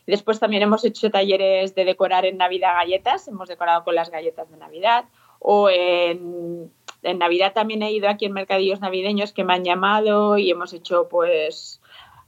después 0.05 0.39
también 0.39 0.63
hemos 0.63 0.85
hecho 0.85 1.09
talleres 1.09 1.75
de 1.75 1.85
decorar 1.85 2.25
en 2.25 2.37
Navidad 2.37 2.75
galletas. 2.75 3.27
Hemos 3.27 3.49
decorado 3.49 3.83
con 3.83 3.95
las 3.95 4.11
galletas 4.11 4.49
de 4.51 4.57
Navidad. 4.57 5.05
O 5.39 5.69
en 5.69 6.71
en 7.03 7.19
Navidad 7.19 7.53
también 7.53 7.83
he 7.83 7.91
ido 7.91 8.09
aquí 8.09 8.25
en 8.25 8.33
mercadillos 8.33 8.81
navideños 8.81 9.31
que 9.31 9.43
me 9.43 9.53
han 9.53 9.63
llamado 9.63 10.37
y 10.37 10.49
hemos 10.51 10.73
hecho 10.73 11.07
pues 11.09 11.81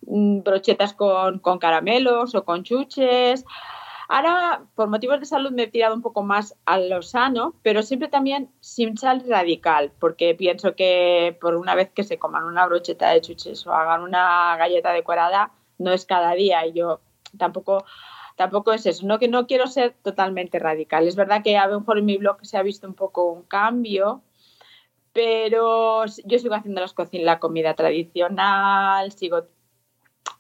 mm, 0.08 0.42
brochetas 0.42 0.94
con, 0.94 1.40
caramelos 1.60 2.36
o 2.36 2.46
con 2.46 2.64
chuches. 2.64 3.46
Ahora, 4.12 4.66
por 4.74 4.90
motivos 4.90 5.20
de 5.20 5.28
salud, 5.28 5.52
me 5.52 5.64
he 5.64 5.68
tirado 5.68 5.94
un 5.94 6.02
poco 6.02 6.24
más 6.24 6.58
a 6.66 6.80
lo 6.80 7.04
sano, 7.04 7.54
pero 7.62 7.84
siempre 7.84 8.08
también 8.08 8.50
sin 8.60 8.98
sal 8.98 9.24
radical, 9.28 9.92
porque 10.00 10.34
pienso 10.34 10.76
que 10.76 11.38
por 11.40 11.56
una 11.56 11.76
vez 11.76 11.92
que 11.92 12.04
se 12.04 12.18
coman 12.18 12.46
una 12.46 12.66
brocheta 12.66 13.12
de 13.12 13.22
chuches 13.22 13.68
o 13.68 13.72
hagan 13.72 14.02
una 14.02 14.58
galleta 14.58 14.94
decorada, 14.94 15.52
no 15.78 15.92
es 15.92 16.08
cada 16.08 16.34
día. 16.34 16.66
Y 16.66 16.74
yo 16.74 17.02
tampoco, 17.38 17.86
tampoco 18.36 18.74
es 18.74 18.88
eso. 18.88 19.06
No 19.06 19.20
que 19.20 19.28
no 19.28 19.46
quiero 19.46 19.68
ser 19.68 19.96
totalmente 20.02 20.58
radical. 20.58 21.08
Es 21.08 21.16
verdad 21.16 21.44
que 21.44 21.56
a 21.56 21.68
lo 21.68 21.80
mejor 21.80 22.00
en 22.00 22.06
mi 22.06 22.18
blog 22.18 22.44
se 22.44 22.58
ha 22.58 22.64
visto 22.64 22.88
un 22.88 22.96
poco 22.96 23.32
un 23.32 23.44
cambio, 23.44 24.24
pero 25.14 26.06
yo 26.26 26.40
sigo 26.40 26.56
haciendo 26.56 26.82
las 26.82 26.96
la 27.14 27.40
comida 27.40 27.76
tradicional, 27.76 29.12
sigo 29.12 29.44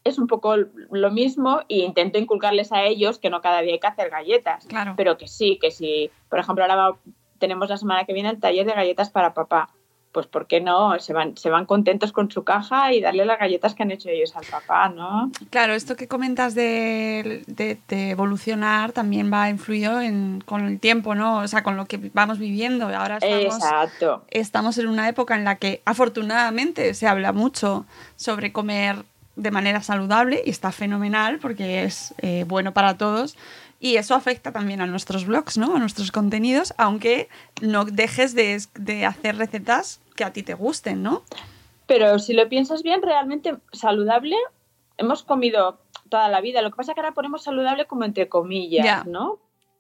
es 0.04 0.18
un 0.18 0.28
poco 0.28 0.56
lo 0.56 1.12
mismo 1.12 1.62
e 1.70 1.80
intento 1.80 2.18
inculcarles 2.18 2.72
a 2.72 2.84
ellos 2.84 3.20
que 3.20 3.30
no 3.30 3.42
cada 3.42 3.62
día 3.62 3.74
hay 3.74 3.80
que 3.80 3.88
hacer 3.88 4.10
galletas, 4.10 4.66
claro. 4.68 4.94
pero 4.98 5.18
que 5.18 5.28
sí, 5.28 5.58
que 5.62 5.72
sí. 5.72 6.10
Por 6.30 6.40
ejemplo, 6.40 6.64
ahora 6.64 6.98
tenemos 7.38 7.70
la 7.70 7.78
semana 7.78 8.06
que 8.06 8.14
viene 8.14 8.30
el 8.30 8.40
taller 8.40 8.66
de 8.66 8.74
galletas 8.74 9.10
para 9.10 9.34
papá 9.34 9.70
pues 10.12 10.26
¿por 10.26 10.48
qué 10.48 10.60
no? 10.60 11.00
Se 11.00 11.14
van, 11.14 11.38
se 11.38 11.50
van 11.50 11.66
contentos 11.66 12.12
con 12.12 12.32
su 12.32 12.44
caja 12.44 12.94
y 12.94 13.02
darle 13.02 13.26
las 13.26 13.40
galletas 13.40 13.76
que 13.76 13.84
han 13.84 13.92
hecho 13.92 14.10
ellos 14.10 14.36
al 14.36 14.46
papá, 14.46 14.90
¿no? 14.90 15.32
Claro, 15.50 15.74
esto 15.74 15.96
que 15.96 16.08
comentas 16.08 16.56
de, 16.56 17.44
evolucionar 17.90 18.92
también 18.92 19.32
va 19.32 19.50
influido 19.50 20.02
en, 20.02 20.42
con 20.46 20.66
el 20.66 20.80
tiempo, 20.80 21.14
¿no? 21.14 21.40
O 21.40 21.48
sea, 21.48 21.64
con 21.64 21.78
lo 21.78 21.86
que 21.86 22.10
vamos 22.14 22.40
viviendo. 22.40 22.86
Ahora 22.86 23.18
estamos, 23.18 23.56
Exacto. 23.56 24.24
estamos 24.30 24.78
en 24.78 24.88
una 24.88 25.08
época 25.08 25.36
en 25.36 25.44
la 25.44 25.56
que 25.56 25.82
afortunadamente 25.86 26.94
se 26.96 27.08
habla 27.08 27.32
mucho 27.32 27.86
sobre 28.16 28.52
comer 28.52 29.06
de 29.40 29.52
manera 29.52 29.82
saludable 29.82 30.42
y 30.46 30.50
está 30.50 30.72
fenomenal 30.72 31.40
porque 31.40 31.84
es 31.84 32.14
eh, 32.20 32.44
bueno 32.48 32.74
para 32.74 32.98
todos 32.98 33.38
Y 33.80 33.96
eso 33.96 34.14
afecta 34.14 34.52
también 34.52 34.82
a 34.82 34.88
nuestros 34.88 35.26
blogs, 35.26 35.58
¿no? 35.58 35.76
A 35.76 35.80
nuestros 35.80 36.12
contenidos, 36.12 36.74
aunque 36.78 37.30
no 37.62 37.86
dejes 37.86 38.36
de, 38.36 38.62
de 38.76 39.06
hacer 39.06 39.38
recetas 39.38 40.02
que 40.16 40.26
a 40.26 40.34
ti 40.34 40.44
te 40.44 40.54
gusten, 40.54 41.02
¿no? 41.02 41.24
Pero 41.88 42.20
si 42.20 42.34
lo 42.34 42.48
piensas 42.50 42.84
bien, 42.84 43.02
realmente 43.02 43.56
saludable, 43.72 44.36
hemos 44.98 45.24
comido 45.24 45.80
toda 46.10 46.28
la 46.28 46.42
vida. 46.42 46.62
Lo 46.62 46.72
que 46.72 46.76
pasa 46.76 46.92
es 46.92 46.96
que 46.96 47.02
ahora 47.02 47.14
ponemos 47.14 47.44
saludable 47.44 47.86
como 47.86 48.04
entre 48.04 48.28
comillas. 48.28 49.06
¿no? 49.06 49.40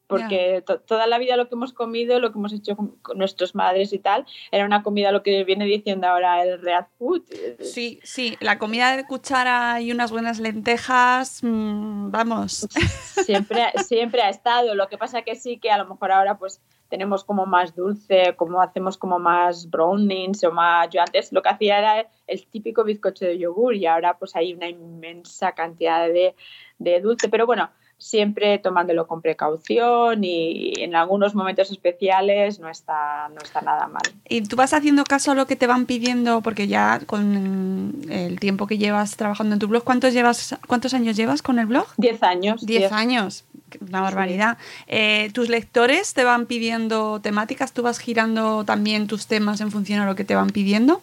Porque 0.09 0.63
to- 0.65 0.79
toda 0.79 1.05
la 1.07 1.19
vida 1.19 1.37
lo 1.37 1.47
que 1.47 1.55
hemos 1.55 1.71
comido, 1.71 2.19
lo 2.19 2.31
que 2.31 2.39
hemos 2.39 2.51
hecho 2.51 2.75
con, 2.75 2.87
con 3.03 3.17
nuestras 3.19 3.53
madres 3.53 3.93
y 3.93 3.99
tal, 3.99 4.25
era 4.51 4.65
una 4.65 4.81
comida 4.81 5.11
lo 5.11 5.21
que 5.21 5.43
viene 5.43 5.65
diciendo 5.65 6.07
ahora 6.07 6.41
el 6.43 6.59
real 6.61 6.87
food. 6.97 7.21
Sí, 7.61 7.99
sí, 8.03 8.35
la 8.41 8.57
comida 8.57 8.97
de 8.97 9.05
cuchara 9.05 9.79
y 9.81 9.91
unas 9.91 10.11
buenas 10.11 10.39
lentejas, 10.39 11.39
mm, 11.43 12.09
vamos. 12.11 12.67
Siempre, 13.25 13.65
siempre 13.85 14.21
ha 14.21 14.29
estado. 14.29 14.73
Lo 14.75 14.87
que 14.89 14.97
pasa 14.97 15.21
que 15.21 15.35
sí 15.35 15.57
que 15.59 15.69
a 15.71 15.77
lo 15.77 15.85
mejor 15.85 16.11
ahora 16.11 16.37
pues 16.37 16.61
tenemos 16.89 17.23
como 17.23 17.45
más 17.45 17.75
dulce, 17.75 18.33
como 18.35 18.61
hacemos 18.61 18.97
como 18.97 19.19
más 19.19 19.69
brownings 19.69 20.43
o 20.43 20.51
más... 20.51 20.89
Yo 20.89 21.01
antes 21.01 21.31
lo 21.31 21.41
que 21.43 21.49
hacía 21.49 21.77
era 21.77 22.09
el 22.25 22.47
típico 22.47 22.83
bizcocho 22.83 23.25
de 23.25 23.37
yogur 23.37 23.75
y 23.75 23.85
ahora 23.85 24.17
pues 24.17 24.35
hay 24.35 24.53
una 24.53 24.67
inmensa 24.69 25.51
cantidad 25.51 26.07
de, 26.07 26.33
de 26.79 27.01
dulce. 27.01 27.29
Pero 27.29 27.45
bueno, 27.45 27.69
siempre 27.99 28.57
tomándolo 28.59 29.05
con 29.05 29.21
precaución 29.21 30.23
y 30.23 30.73
en 30.77 30.95
algunos 30.95 31.35
momentos 31.35 31.69
especiales 31.69 32.59
no 32.59 32.69
está, 32.69 33.29
no 33.29 33.41
está 33.43 33.61
nada 33.61 33.87
mal. 33.87 34.01
¿Y 34.27 34.41
tú 34.41 34.55
vas 34.55 34.73
haciendo 34.73 35.03
caso 35.03 35.31
a 35.31 35.35
lo 35.35 35.45
que 35.45 35.57
te 35.57 35.67
van 35.67 35.85
pidiendo? 35.85 36.41
Porque 36.41 36.67
ya 36.67 37.01
con 37.05 38.01
el 38.09 38.39
tiempo 38.39 38.67
que 38.67 38.77
llevas 38.77 39.17
trabajando 39.17 39.53
en 39.53 39.59
tu 39.59 39.67
blog, 39.67 39.83
¿cuántos, 39.83 40.13
llevas, 40.13 40.55
cuántos 40.67 40.93
años 40.93 41.17
llevas 41.17 41.41
con 41.41 41.59
el 41.59 41.65
blog? 41.65 41.87
Diez 41.97 42.23
años. 42.23 42.65
Diez 42.65 42.91
años, 42.91 43.43
una 43.81 44.01
barbaridad. 44.01 44.57
Eh, 44.87 45.29
¿Tus 45.33 45.49
lectores 45.49 46.13
te 46.13 46.23
van 46.23 46.45
pidiendo 46.45 47.19
temáticas? 47.19 47.73
¿Tú 47.73 47.83
vas 47.83 47.99
girando 47.99 48.63
también 48.63 49.07
tus 49.07 49.27
temas 49.27 49.59
en 49.59 49.71
función 49.71 49.99
a 49.99 50.05
lo 50.05 50.15
que 50.15 50.23
te 50.23 50.35
van 50.35 50.49
pidiendo? 50.49 51.01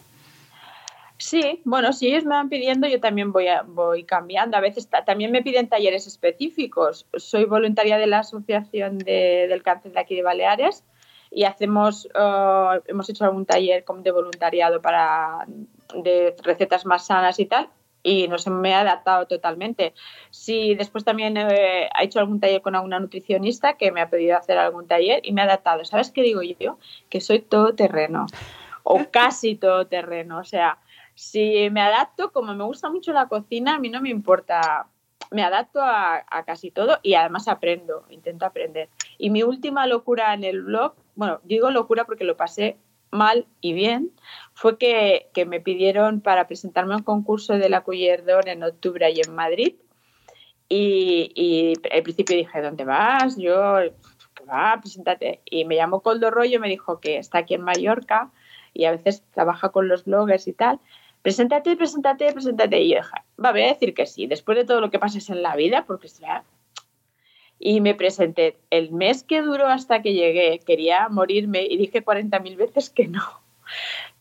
Sí, 1.19 1.61
bueno, 1.65 1.93
si 1.93 2.07
ellos 2.07 2.25
me 2.25 2.35
van 2.35 2.47
pidiendo, 2.49 2.87
yo 2.87 2.99
también 2.99 3.31
voy, 3.31 3.47
a- 3.47 3.63
voy 3.63 4.03
cambiando. 4.03 4.55
A 4.55 4.61
veces 4.61 4.87
ta- 4.87 5.03
también 5.03 5.31
me 5.31 5.41
piden 5.41 5.67
talleres 5.67 6.05
específicos. 6.05 7.07
Soy 7.15 7.45
voluntaria 7.45 7.97
de 7.97 8.05
la 8.07 8.19
Asociación 8.19 8.99
de- 8.99 9.47
del 9.49 9.63
Cáncer 9.63 9.93
de 9.93 9.99
aquí 9.99 10.15
de 10.15 10.21
Baleares 10.21 10.83
y 11.31 11.43
hacemos, 11.45 12.07
eh, 12.13 12.81
hemos 12.85 13.09
hecho 13.09 13.25
algún 13.25 13.45
taller 13.47 13.83
como 13.83 14.01
de 14.03 14.11
voluntariado 14.11 14.81
para 14.81 15.45
de 15.95 16.35
recetas 16.43 16.85
más 16.85 17.07
sanas 17.07 17.39
y 17.39 17.45
tal. 17.47 17.69
Y 18.03 18.27
no 18.27 18.37
se 18.37 18.51
me 18.51 18.73
ha 18.75 18.81
adaptado 18.81 19.25
totalmente. 19.25 19.93
Si 20.29 20.75
después 20.75 21.03
también 21.03 21.35
eh, 21.35 21.89
he 21.99 22.03
hecho 22.05 22.19
algún 22.19 22.39
taller 22.39 22.61
con 22.61 22.75
alguna 22.75 22.99
nutricionista 22.99 23.73
que 23.75 23.91
me 23.91 24.01
ha 24.01 24.09
pedido 24.09 24.37
hacer 24.37 24.57
algún 24.59 24.87
taller 24.87 25.19
y 25.23 25.33
me 25.33 25.41
ha 25.41 25.45
adaptado. 25.45 25.83
¿Sabes 25.83 26.11
qué 26.11 26.21
digo 26.21 26.41
yo? 26.43 26.77
Que 27.09 27.19
soy 27.21 27.39
todoterreno 27.39 28.27
o 28.83 28.99
casi 29.11 29.55
todoterreno. 29.55 30.37
O 30.39 30.43
sea, 30.45 30.77
si 31.17 31.71
me 31.71 31.81
adapto, 31.81 32.31
como 32.31 32.53
me 32.53 32.63
gusta 32.63 32.91
mucho 32.91 33.11
la 33.11 33.27
cocina, 33.27 33.75
a 33.75 33.79
mí 33.79 33.89
no 33.89 34.01
me 34.01 34.09
importa, 34.09 34.85
me 35.31 35.43
adapto 35.43 35.81
a, 35.81 36.23
casi 36.45 36.69
todo 36.69 36.99
y 37.01 37.15
además 37.15 37.47
aprendo, 37.47 38.05
intento 38.11 38.45
aprender. 38.45 38.87
Y 39.17 39.31
mi 39.31 39.41
última 39.41 39.87
locura 39.87 40.35
en 40.35 40.43
el 40.43 40.61
blog, 40.61 40.93
bueno, 41.15 41.41
digo 41.43 41.71
locura 41.71 42.05
porque 42.05 42.23
lo 42.23 42.37
pasé 42.37 42.77
mal 43.09 43.47
y 43.61 43.73
bien, 43.73 44.11
fue 44.53 44.77
que, 44.77 45.31
me 45.47 45.59
pidieron 45.59 46.21
para 46.21 46.45
presentarme 46.45 46.93
a 46.93 46.97
un 46.97 47.03
concurso 47.03 47.53
de 47.53 47.69
la 47.69 47.81
Cuyerdón 47.81 48.47
en 48.47 48.61
octubre 48.61 49.09
y 49.09 49.19
en 49.19 49.33
Madrid. 49.33 49.75
Y, 50.69 51.73
al 51.91 52.03
principio 52.03 52.35
dije, 52.37 52.61
¿dónde 52.61 52.85
vas? 52.85 53.37
Yo, 53.37 53.77
"¿Qué 54.35 54.43
va, 54.45 54.77
preséntate. 54.79 55.41
Y 55.45 55.65
me 55.65 55.77
llamó 55.77 56.01
Coldo 56.01 56.29
Rollo, 56.29 56.59
me 56.59 56.69
dijo 56.69 56.99
que 56.99 57.17
está 57.17 57.39
aquí 57.39 57.55
en 57.55 57.61
Mallorca 57.61 58.29
y 58.77 58.85
a 58.85 58.91
veces 58.91 59.23
trabaja 59.33 59.69
con 59.69 59.87
los 59.87 60.05
bloggers 60.05 60.47
y 60.47 60.53
tal. 60.53 60.79
Preséntate, 61.27 61.75
preséntate, 61.75 62.31
preséntate. 62.31 62.79
Y 62.79 62.91
yo 62.91 62.99
dije, 62.99 63.11
va, 63.43 63.51
voy 63.51 63.63
a 63.63 63.73
decir 63.73 63.93
que 63.93 64.05
sí, 64.05 64.27
después 64.27 64.57
de 64.57 64.63
todo 64.63 64.79
lo 64.79 64.89
que 64.89 64.97
pases 64.97 65.29
en 65.29 65.43
la 65.43 65.57
vida, 65.57 65.83
porque 65.85 66.07
será. 66.07 66.45
Y 67.59 67.81
me 67.81 67.95
presenté. 67.95 68.55
El 68.69 68.93
mes 68.93 69.23
que 69.23 69.41
duró 69.41 69.67
hasta 69.67 70.01
que 70.01 70.13
llegué, 70.13 70.59
quería 70.59 71.09
morirme 71.09 71.63
y 71.63 71.75
dije 71.75 72.01
40.000 72.01 72.55
veces 72.55 72.89
que 72.89 73.09
no. 73.09 73.25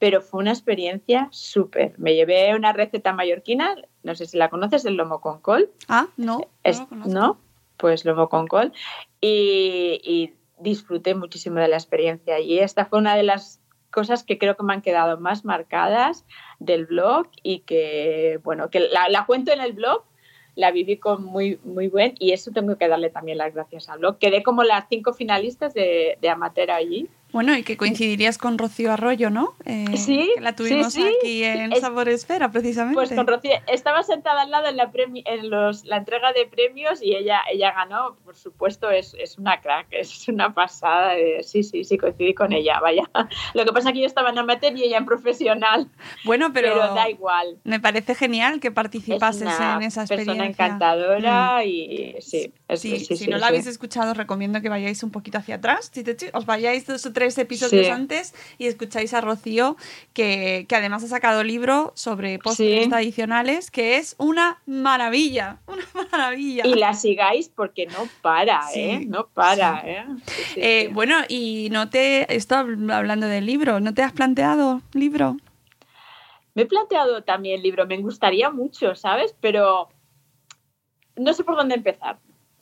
Pero 0.01 0.21
fue 0.21 0.41
una 0.41 0.51
experiencia 0.51 1.29
súper. 1.31 1.97
Me 1.97 2.17
llevé 2.17 2.53
una 2.57 2.73
receta 2.73 3.13
mallorquina, 3.13 3.77
no 4.03 4.17
sé 4.17 4.27
si 4.27 4.37
la 4.37 4.51
conoces, 4.51 4.85
el 4.85 4.97
lomo 4.97 5.21
con 5.21 5.41
col. 5.41 5.71
Ah, 5.87 6.09
no. 6.17 6.39
no 6.39 6.49
Es-. 6.65 6.91
¿no? 6.91 7.39
Pues 7.77 8.05
lomo 8.05 8.29
con 8.29 8.49
col. 8.49 8.73
Y, 9.21 10.01
y 10.03 10.35
disfruté 10.59 11.15
muchísimo 11.15 11.61
de 11.61 11.69
la 11.69 11.77
experiencia. 11.77 12.41
Y 12.41 12.59
esta 12.59 12.85
fue 12.85 12.99
una 12.99 13.15
de 13.15 13.23
las 13.23 13.61
cosas 13.93 14.25
que 14.25 14.39
creo 14.39 14.57
que 14.57 14.65
me 14.65 14.75
han 14.75 14.83
quedado 14.83 15.21
más 15.21 15.45
marcadas 15.45 16.27
del 16.59 16.87
blog 16.87 17.29
y 17.43 17.61
que, 17.61 18.41
bueno, 18.43 18.71
que 18.71 18.81
la, 18.81 19.09
la 19.09 19.27
cuento 19.27 19.53
en 19.53 19.61
el 19.61 19.73
blog, 19.73 20.03
la 20.55 20.71
viví 20.71 20.97
con 20.97 21.23
muy, 21.23 21.61
muy 21.65 21.89
buen 21.89 22.15
y 22.19 22.33
eso 22.33 22.51
tengo 22.51 22.77
que 22.77 22.89
darle 22.89 23.11
también 23.11 23.39
las 23.39 23.55
gracias 23.55 23.89
al 23.89 23.99
blog. 23.99 24.19
Quedé 24.19 24.43
como 24.43 24.65
las 24.65 24.87
cinco 24.89 25.13
finalistas 25.13 25.75
de, 25.75 26.17
de 26.21 26.29
amateur 26.31 26.71
allí. 26.71 27.09
Bueno, 27.37 27.55
y 27.55 27.65
que 27.65 27.77
coincidirías 27.77 28.39
con 28.39 28.57
Rocío 28.57 28.91
Arroyo, 28.95 29.29
¿no? 29.29 29.53
Eh, 29.67 29.85
Sí, 29.99 30.31
que 30.37 30.41
la 30.41 30.57
tuvimos 30.57 30.91
sí, 30.95 31.03
sí. 31.03 31.09
aquí 31.19 31.45
en 31.45 31.71
Es- 31.75 31.81
Sabor 31.81 32.09
Esfera, 32.09 32.51
precisamente. 32.51 32.95
Pues 32.95 33.13
con 33.13 33.27
Rocío, 33.27 33.51
estaba 33.67 34.03
sentada 34.05 34.41
al 34.41 34.51
lado 34.51 34.69
en 34.69 34.79
la, 34.79 34.91
en 34.95 35.51
los, 35.51 35.85
la 35.85 35.99
entrega 35.99 36.33
de 36.33 36.47
premios 36.47 37.03
y 37.03 37.15
ella, 37.15 37.43
ella 37.53 37.73
ganó, 37.73 38.17
por 38.25 38.37
supuesto, 38.37 38.91
es, 38.91 39.13
es 39.21 39.37
una 39.37 39.61
crack, 39.61 39.89
es 39.91 40.27
una 40.29 40.55
pasada. 40.55 41.19
eh, 41.19 41.43
sí, 41.43 41.63
sí, 41.63 41.85
sí, 41.85 41.99
coincidí 41.99 42.33
con 42.33 42.55
ella, 42.55 42.81
vaya. 42.81 43.03
Lo 43.53 43.67
que 43.67 43.73
pasa 43.75 43.91
es 43.91 43.93
que 43.97 44.01
yo 44.01 44.07
estaba 44.07 44.31
en 44.31 44.39
amateur 44.39 44.75
y 44.75 44.85
ella 44.85 44.97
en 44.97 45.05
profesional, 45.05 45.89
Bueno, 46.25 46.55
pero, 46.55 46.69
pero, 46.73 46.95
da 46.95 47.11
igual. 47.11 47.59
me 47.65 47.81
parece 47.81 48.15
genial 48.15 48.61
que 48.61 48.69
Es 48.69 48.73
participases 48.75 49.43
una 49.43 49.75
en 49.77 49.83
esa 49.83 50.07
persona 50.07 50.33
experiencia. 50.47 50.65
encantadora 50.65 51.63
y 51.65 52.17
sí. 52.21 52.51
Sí, 52.75 52.99
sí, 52.99 53.05
si 53.05 53.17
sí, 53.17 53.31
no 53.31 53.39
la 53.39 53.47
habéis 53.47 53.69
escuchado, 53.69 54.13
recomiendo 54.13 54.61
que 54.61 54.69
vayáis 54.69 55.05
un 55.05 55.13
poquito 55.13 55.39
hacia 55.39 55.57
atrás. 55.57 55.93
Os 56.33 56.47
vayáis 56.47 56.85
dos 56.85 57.07
o 57.07 57.13
tres 57.13 57.39
episodios 57.39 57.89
antes 57.89 58.35
y 58.59 58.67
escucháis 58.67 59.15
a 59.15 59.21
Rocío, 59.21 59.77
que, 60.13 60.67
que 60.69 60.75
además 60.75 61.05
ha 61.05 61.09
sacado 61.09 61.45
libro 61.45 61.93
sobre 61.95 62.41
postres 62.41 62.89
tradicionales, 62.89 63.71
que 63.71 63.99
es 63.99 64.17
una 64.19 64.61
maravilla. 64.67 65.59
Una 65.67 65.85
maravilla. 66.11 66.67
Y 66.67 66.75
la 66.75 66.95
sigáis 66.95 67.49
porque 67.49 67.87
no 67.87 68.09
para, 68.21 68.63
¿eh? 68.75 69.05
No 69.07 69.29
para. 69.29 69.83
¿eh? 69.87 70.05
Eh. 70.57 70.91
Bueno, 70.93 71.19
y 71.29 71.69
no 71.71 71.89
te. 71.89 72.35
Estoy 72.35 72.59
hablando 72.91 73.29
del 73.29 73.47
libro. 73.47 73.79
¿No 73.79 73.95
te 73.95 74.03
has 74.03 74.13
planteado 74.13 74.83
libro? 74.93 75.37
Me 76.55 76.63
he 76.63 76.67
planteado 76.67 77.23
también 77.23 77.63
libro, 77.63 77.87
me 77.87 77.99
gustaría 77.99 78.51
mucho, 78.51 78.95
¿sabes? 78.95 79.37
Pero 79.41 79.91
no 81.15 81.35
sé 81.35 81.45
por 81.45 81.55
dónde 81.55 81.75
empezar. 81.75 82.19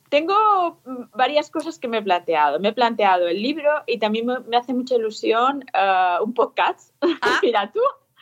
Tengo 0.09 0.79
varias 1.15 1.49
cosas 1.49 1.79
que 1.79 1.87
me 1.87 1.97
he 1.97 2.01
planteado. 2.01 2.59
Me 2.59 2.69
he 2.69 2.73
planteado 2.73 3.27
el 3.27 3.41
libro 3.41 3.69
y 3.87 3.97
también 3.97 4.25
me, 4.25 4.39
me 4.41 4.57
hace 4.57 4.73
mucha 4.73 4.95
ilusión 4.95 5.65
eh, 5.73 6.15
un 6.21 6.33
podcast. 6.33 6.93
Ah. 7.21 7.39
Mira 7.41 7.71
tú, 7.71 7.79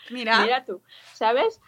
Mira. 0.10 0.42
mira 0.42 0.66
tú, 0.66 0.82
¿sabes? 1.14 1.60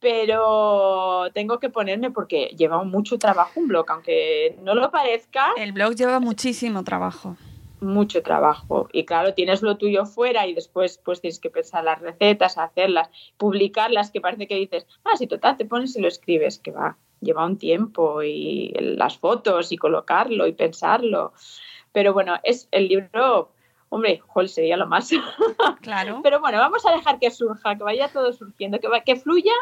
Pero 0.00 1.30
tengo 1.32 1.58
que 1.60 1.70
ponerme 1.70 2.10
porque 2.10 2.46
lleva 2.58 2.82
mucho 2.84 3.18
trabajo 3.18 3.60
un 3.60 3.68
blog, 3.68 3.88
aunque 3.90 4.58
no 4.62 4.74
lo 4.74 4.90
parezca, 4.90 5.52
El 5.56 5.72
blog 5.72 5.94
lleva 5.94 6.18
muchísimo 6.20 6.82
trabajo. 6.84 7.36
mucho 7.80 8.22
trabajo. 8.22 8.88
Y 8.92 9.04
claro, 9.04 9.32
tienes 9.34 9.62
lo 9.62 9.76
tuyo 9.78 10.04
fuera 10.04 10.46
y 10.46 10.54
después 10.54 10.98
pues 11.04 11.20
tienes 11.20 11.38
que 11.38 11.50
pensar 11.50 11.84
las 11.84 12.00
recetas, 12.00 12.58
hacerlas, 12.58 13.08
publicarlas, 13.38 14.10
que 14.10 14.20
parece 14.20 14.46
que 14.48 14.56
dices, 14.56 14.86
ah, 15.04 15.16
sí, 15.16 15.26
total, 15.26 15.56
te 15.56 15.64
pones 15.64 15.96
y 15.96 16.00
lo 16.00 16.08
escribes, 16.08 16.58
que 16.58 16.72
va, 16.72 16.96
lleva 17.22 17.46
un 17.46 17.56
tiempo 17.56 18.22
y 18.22 18.72
las 18.78 19.16
fotos 19.16 19.72
y 19.72 19.76
colocarlo 19.78 20.46
y 20.46 20.52
pensarlo. 20.52 21.32
Pero 21.92 22.12
bueno, 22.12 22.34
es 22.42 22.68
el 22.70 22.88
libro, 22.88 23.52
hombre, 23.88 24.20
jol, 24.26 24.48
sería 24.48 24.76
lo 24.76 24.86
más. 24.86 25.10
Claro. 25.80 26.20
Pero 26.22 26.40
bueno, 26.40 26.58
vamos 26.58 26.84
a 26.86 26.92
dejar 26.92 27.18
que 27.18 27.30
surja, 27.30 27.76
que 27.76 27.82
vaya 27.84 28.08
todo 28.08 28.32
surgiendo, 28.32 28.78
que, 28.80 28.88
va- 28.88 29.00
que 29.00 29.16
fluya 29.16 29.52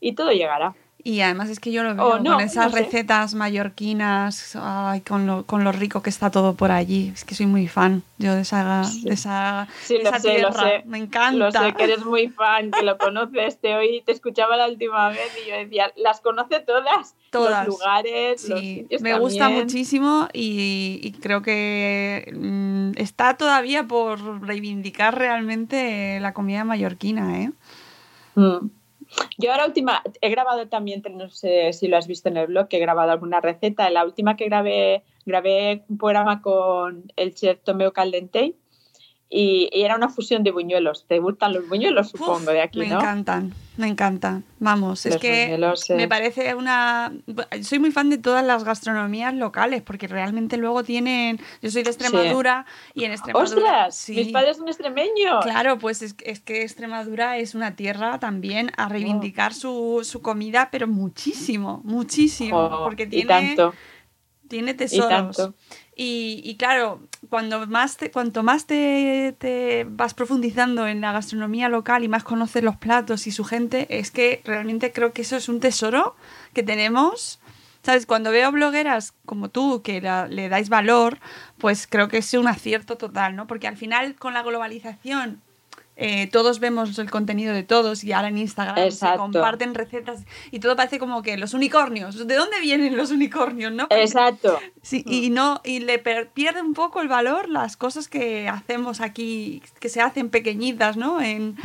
y 0.00 0.12
todo 0.14 0.30
llegará. 0.32 0.74
Y 1.04 1.20
además 1.20 1.48
es 1.48 1.60
que 1.60 1.70
yo 1.70 1.84
lo 1.84 1.94
veo 1.94 2.04
Oh, 2.04 2.18
no, 2.18 2.34
con 2.34 2.40
esas 2.44 2.66
no 2.66 2.70
sé. 2.76 2.82
recetas 2.84 3.34
mallorquinas, 3.34 4.56
ay, 4.60 5.00
con, 5.02 5.26
lo, 5.26 5.46
con 5.46 5.62
lo 5.62 5.70
rico 5.70 6.02
que 6.02 6.10
está 6.10 6.30
todo 6.30 6.54
por 6.54 6.72
allí. 6.72 7.12
Es 7.14 7.24
que 7.24 7.34
soy 7.36 7.46
muy 7.46 7.68
fan 7.68 8.02
yo 8.18 8.34
de 8.34 8.40
esa, 8.42 8.82
Sí. 8.84 9.02
de 9.04 9.14
esa, 9.14 9.68
Sí, 9.84 9.94
de 9.98 10.02
lo 10.02 10.08
esa 10.10 10.18
sé, 10.18 10.28
lo 10.40 10.50
tierra. 10.50 10.62
sé. 10.68 10.82
Me 10.86 10.98
encanta. 10.98 11.38
Lo 11.38 11.52
sé 11.52 11.72
que 11.74 11.84
eres 11.84 12.04
muy 12.04 12.28
fan, 12.28 12.72
que 12.72 12.82
lo 12.82 12.98
conoces, 12.98 13.58
te 13.60 13.76
oí, 13.76 14.02
te 14.04 14.10
escuchaba 14.12 14.56
la 14.56 14.66
última 14.68 15.08
vez 15.10 15.30
y 15.44 15.48
yo 15.48 15.56
decía, 15.56 15.92
las 15.96 16.20
conoce 16.20 16.60
todas, 16.60 17.14
Todas. 17.30 17.66
los 17.66 17.76
lugares, 17.78 18.48
los 18.48 18.58
Sí, 18.60 18.74
sitios 18.82 19.00
me 19.00 19.16
gusta 19.18 19.48
muchísimo 19.50 20.28
y, 20.32 20.98
y 21.02 21.12
creo 21.12 21.42
que 21.42 22.28
mm, 22.36 22.92
está 23.00 23.36
todavía 23.36 23.84
por 23.84 24.42
reivindicar 24.44 25.16
realmente 25.16 26.18
la 26.20 26.34
comida 26.34 26.64
mallorquina, 26.64 27.40
¿eh? 27.42 27.52
Mm. 28.34 28.66
Yo 29.38 29.52
ahora 29.52 29.66
última, 29.66 30.02
he 30.20 30.28
grabado 30.30 30.68
también, 30.68 31.02
no 31.10 31.30
sé 31.30 31.72
si 31.72 31.88
lo 31.88 31.96
has 31.96 32.06
visto 32.06 32.28
en 32.28 32.36
el 32.36 32.48
blog, 32.48 32.68
que 32.68 32.76
he 32.76 32.80
grabado 32.80 33.12
alguna 33.12 33.40
receta. 33.40 33.88
La 33.90 34.04
última 34.04 34.36
que 34.36 34.46
grabé, 34.46 35.04
grabé 35.24 35.84
un 35.88 35.98
programa 35.98 36.42
con 36.42 37.12
el 37.16 37.34
chef 37.34 37.60
Tomeo 37.62 37.92
Caldentey 37.92 38.56
y, 39.30 39.68
era 39.72 39.96
una 39.96 40.08
fusión 40.08 40.42
de 40.42 40.50
buñuelos. 40.50 41.04
¿Te 41.06 41.18
gustan 41.18 41.52
los 41.52 41.68
buñuelos, 41.68 42.10
supongo, 42.10 42.50
de 42.50 42.62
aquí, 42.62 42.78
me 42.78 42.86
no? 42.86 42.96
Me 42.96 43.02
encantan, 43.02 43.54
me 43.76 43.88
encantan. 43.88 44.44
Vamos, 44.58 45.04
es 45.04 45.18
que 45.18 45.44
buñuelos, 45.44 45.90
me 45.90 46.08
parece 46.08 46.54
una... 46.54 47.12
Soy 47.62 47.78
muy 47.78 47.90
fan 47.90 48.08
de 48.08 48.16
todas 48.16 48.44
las 48.44 48.64
gastronomías 48.64 49.34
locales 49.34 49.82
porque 49.82 50.08
realmente 50.08 50.56
luego 50.56 50.82
tienen... 50.82 51.38
Yo 51.60 51.70
soy 51.70 51.82
de 51.82 51.90
Extremadura 51.90 52.64
y 52.94 53.04
en 53.04 53.12
Extremadura... 53.12 53.60
¡Ostras! 53.60 53.96
sí. 53.96 54.14
Mis 54.14 54.32
padres 54.32 54.56
son 54.56 54.68
extremeños. 54.68 55.44
Claro, 55.44 55.78
pues 55.78 56.00
es, 56.00 56.16
es 56.24 56.40
que 56.40 56.62
Extremadura 56.62 57.36
es 57.36 57.54
una 57.54 57.76
tierra 57.76 58.18
también 58.18 58.72
a 58.78 58.88
reivindicar 58.88 59.52
su, 59.52 60.00
su 60.04 60.22
comida, 60.22 60.70
pero 60.72 60.88
muchísimo, 60.88 61.82
muchísimo. 61.84 62.58
Oh, 62.58 62.84
porque 62.84 63.02
y 63.02 63.08
tiene, 63.08 63.28
tanto. 63.28 63.74
tiene 64.48 64.70
Y 64.70 64.74
tesoros. 64.74 65.36
tanto. 65.36 65.54
Y, 65.94 66.40
y 66.44 66.56
claro, 66.56 67.00
cuando 67.28 67.66
más 67.66 67.96
te, 67.96 68.10
cuanto 68.10 68.42
más 68.42 68.66
te, 68.66 69.34
te 69.38 69.86
vas 69.88 70.14
profundizando 70.14 70.86
en 70.86 71.00
la 71.00 71.12
gastronomía 71.12 71.68
local 71.68 72.04
y 72.04 72.08
más 72.08 72.24
conoces 72.24 72.62
los 72.62 72.76
platos 72.76 73.26
y 73.26 73.30
su 73.32 73.44
gente, 73.44 73.86
es 73.98 74.10
que 74.10 74.40
realmente 74.44 74.92
creo 74.92 75.12
que 75.12 75.22
eso 75.22 75.36
es 75.36 75.48
un 75.48 75.60
tesoro 75.60 76.16
que 76.54 76.62
tenemos. 76.62 77.38
¿Sabes? 77.82 78.06
Cuando 78.06 78.30
veo 78.32 78.50
blogueras 78.52 79.14
como 79.24 79.48
tú 79.50 79.82
que 79.82 80.00
la- 80.00 80.26
le 80.26 80.48
dais 80.48 80.68
valor, 80.68 81.20
pues 81.58 81.86
creo 81.86 82.08
que 82.08 82.18
es 82.18 82.34
un 82.34 82.48
acierto 82.48 82.96
total, 82.98 83.36
¿no? 83.36 83.46
Porque 83.46 83.68
al 83.68 83.76
final 83.76 84.16
con 84.16 84.34
la 84.34 84.42
globalización 84.42 85.40
eh, 86.00 86.28
todos 86.28 86.60
vemos 86.60 86.96
el 87.00 87.10
contenido 87.10 87.52
de 87.52 87.64
todos 87.64 88.04
y 88.04 88.12
ahora 88.12 88.28
en 88.28 88.38
Instagram 88.38 88.88
se 88.92 89.16
comparten 89.16 89.74
recetas 89.74 90.22
y 90.52 90.60
todo 90.60 90.76
parece 90.76 91.00
como 91.00 91.22
que 91.22 91.36
los 91.36 91.54
unicornios. 91.54 92.24
¿De 92.24 92.36
dónde 92.36 92.60
vienen 92.60 92.96
los 92.96 93.10
unicornios, 93.10 93.72
no? 93.72 93.88
Exacto. 93.90 94.60
Sí, 94.80 95.02
y 95.08 95.30
no, 95.30 95.60
y 95.64 95.80
le 95.80 95.98
pierde 95.98 96.62
un 96.62 96.74
poco 96.74 97.00
el 97.00 97.08
valor 97.08 97.48
las 97.48 97.76
cosas 97.76 98.06
que 98.06 98.48
hacemos 98.48 99.00
aquí, 99.00 99.60
que 99.80 99.88
se 99.88 100.00
hacen 100.00 100.30
pequeñitas, 100.30 100.96
¿no? 100.96 101.20
En, 101.20 101.56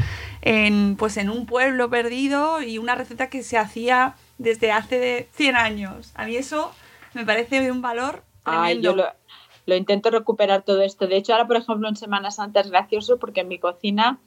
en, 0.42 0.96
pues 0.96 1.18
en 1.18 1.30
un 1.30 1.46
pueblo 1.46 1.92
perdido 1.92 2.60
y 2.64 2.80
una 2.80 2.96
receta 2.96 3.30
que 3.30 3.44
se 3.44 3.60
hacía 3.60 4.16
desde 4.40 4.72
hace 4.72 4.98
de 4.98 5.30
100 5.36 5.56
años. 5.56 6.12
A 6.16 6.26
mí 6.26 6.36
eso 6.38 6.74
me 7.14 7.24
parece 7.24 7.62
de 7.62 7.72
un 7.72 7.84
valor 7.84 8.24
Ay, 8.46 8.82
tremendo. 8.82 8.90
yo 8.90 8.96
lo, 8.96 9.23
lo 9.66 9.76
intento 9.76 10.10
recuperar 10.10 10.64
todo 10.64 10.82
esto. 10.82 11.08
De 11.08 11.16
hecho, 11.18 11.34
ahora, 11.34 11.48
por 11.48 11.56
ejemplo, 11.58 11.88
en 11.88 11.96
Semana 11.96 12.32
Santa 12.32 12.60
es 12.62 12.70
gracioso 12.70 13.18
porque 13.20 13.42
en 13.42 13.48
mi 13.48 13.60
cocina 13.60 14.20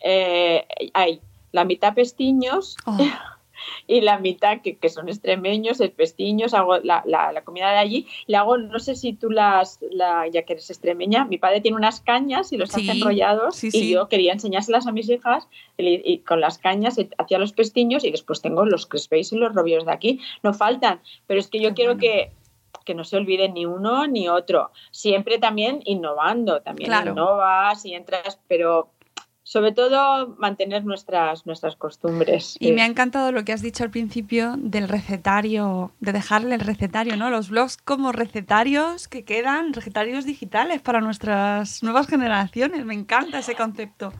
eh, 0.00 0.66
hay 0.94 1.20
la 1.52 1.64
mitad 1.64 1.94
pestiños 1.94 2.76
Oh, 2.86 2.96
y 3.86 4.00
la 4.00 4.18
mitad 4.18 4.62
que, 4.62 4.78
que 4.78 4.88
son 4.88 5.08
extremeños, 5.10 5.80
es 5.82 5.90
pestiños, 5.90 6.54
hago 6.54 6.78
la, 6.78 7.02
la- 7.04 7.30
la 7.32 7.42
comida 7.44 7.70
de 7.72 7.76
allí. 7.78 8.06
Le 8.26 8.36
hago, 8.38 8.56
no 8.56 8.78
sé 8.78 8.94
si 8.96 9.12
tú 9.12 9.30
las, 9.30 9.78
la, 9.90 10.26
ya 10.28 10.42
que 10.44 10.54
eres 10.54 10.70
extremeña, 10.70 11.26
mi 11.26 11.36
padre 11.38 11.60
tiene 11.60 11.76
unas 11.76 12.00
cañas 12.00 12.52
y 12.52 12.56
los 12.56 12.70
Sí, 12.70 12.88
hace 12.88 12.98
enrollados 12.98 13.56
sí, 13.56 13.66
y 13.68 13.70
sí. 13.70 13.90
yo 13.90 14.08
quería 14.08 14.32
enseñárselas 14.32 14.86
a 14.86 14.92
mis 14.92 15.10
hijas 15.10 15.46
y, 15.76 16.00
y 16.10 16.18
con 16.20 16.40
las 16.40 16.56
cañas 16.58 16.96
hacía 17.18 17.38
los 17.38 17.52
pestiños 17.52 18.02
y 18.04 18.10
después 18.10 18.40
tengo 18.40 18.64
los 18.64 18.86
crispéis 18.86 19.32
y 19.32 19.36
los 19.36 19.54
robios 19.54 19.84
de 19.84 19.92
aquí. 19.92 20.20
No 20.42 20.54
faltan, 20.54 21.00
pero 21.26 21.38
es 21.38 21.48
que 21.48 21.60
yo 21.60 21.70
Qué 21.70 21.74
quiero 21.74 21.90
bueno. 21.96 22.00
que 22.00 22.32
que 22.90 22.94
no 22.96 23.04
se 23.04 23.16
olvide 23.16 23.48
ni 23.48 23.66
uno 23.66 24.08
ni 24.08 24.28
otro. 24.28 24.72
Siempre 24.90 25.38
también 25.38 25.80
innovando, 25.84 26.60
también 26.60 26.88
Claro. 26.88 27.12
innovas 27.12 27.86
y 27.86 27.94
entras, 27.94 28.40
pero 28.48 28.90
sobre 29.44 29.70
todo 29.70 30.34
mantener 30.38 30.84
nuestras, 30.84 31.46
nuestras 31.46 31.76
costumbres. 31.76 32.56
Y 32.58 32.72
me 32.72 32.82
ha 32.82 32.86
encantado 32.86 33.30
lo 33.30 33.44
que 33.44 33.52
has 33.52 33.62
dicho 33.62 33.84
al 33.84 33.90
principio 33.90 34.54
del 34.56 34.88
recetario, 34.88 35.92
de 36.00 36.10
dejarle 36.12 36.56
el 36.56 36.62
recetario, 36.62 37.16
¿no? 37.16 37.30
Los 37.30 37.48
blogs 37.50 37.76
como 37.76 38.10
recetarios 38.10 39.06
que 39.06 39.24
quedan, 39.24 39.72
recetarios 39.72 40.24
digitales 40.24 40.82
para 40.82 41.00
nuestras 41.00 41.84
nuevas 41.84 42.08
generaciones. 42.08 42.84
Me 42.84 42.94
encanta 42.94 43.38
ese 43.38 43.54
concepto. 43.54 44.12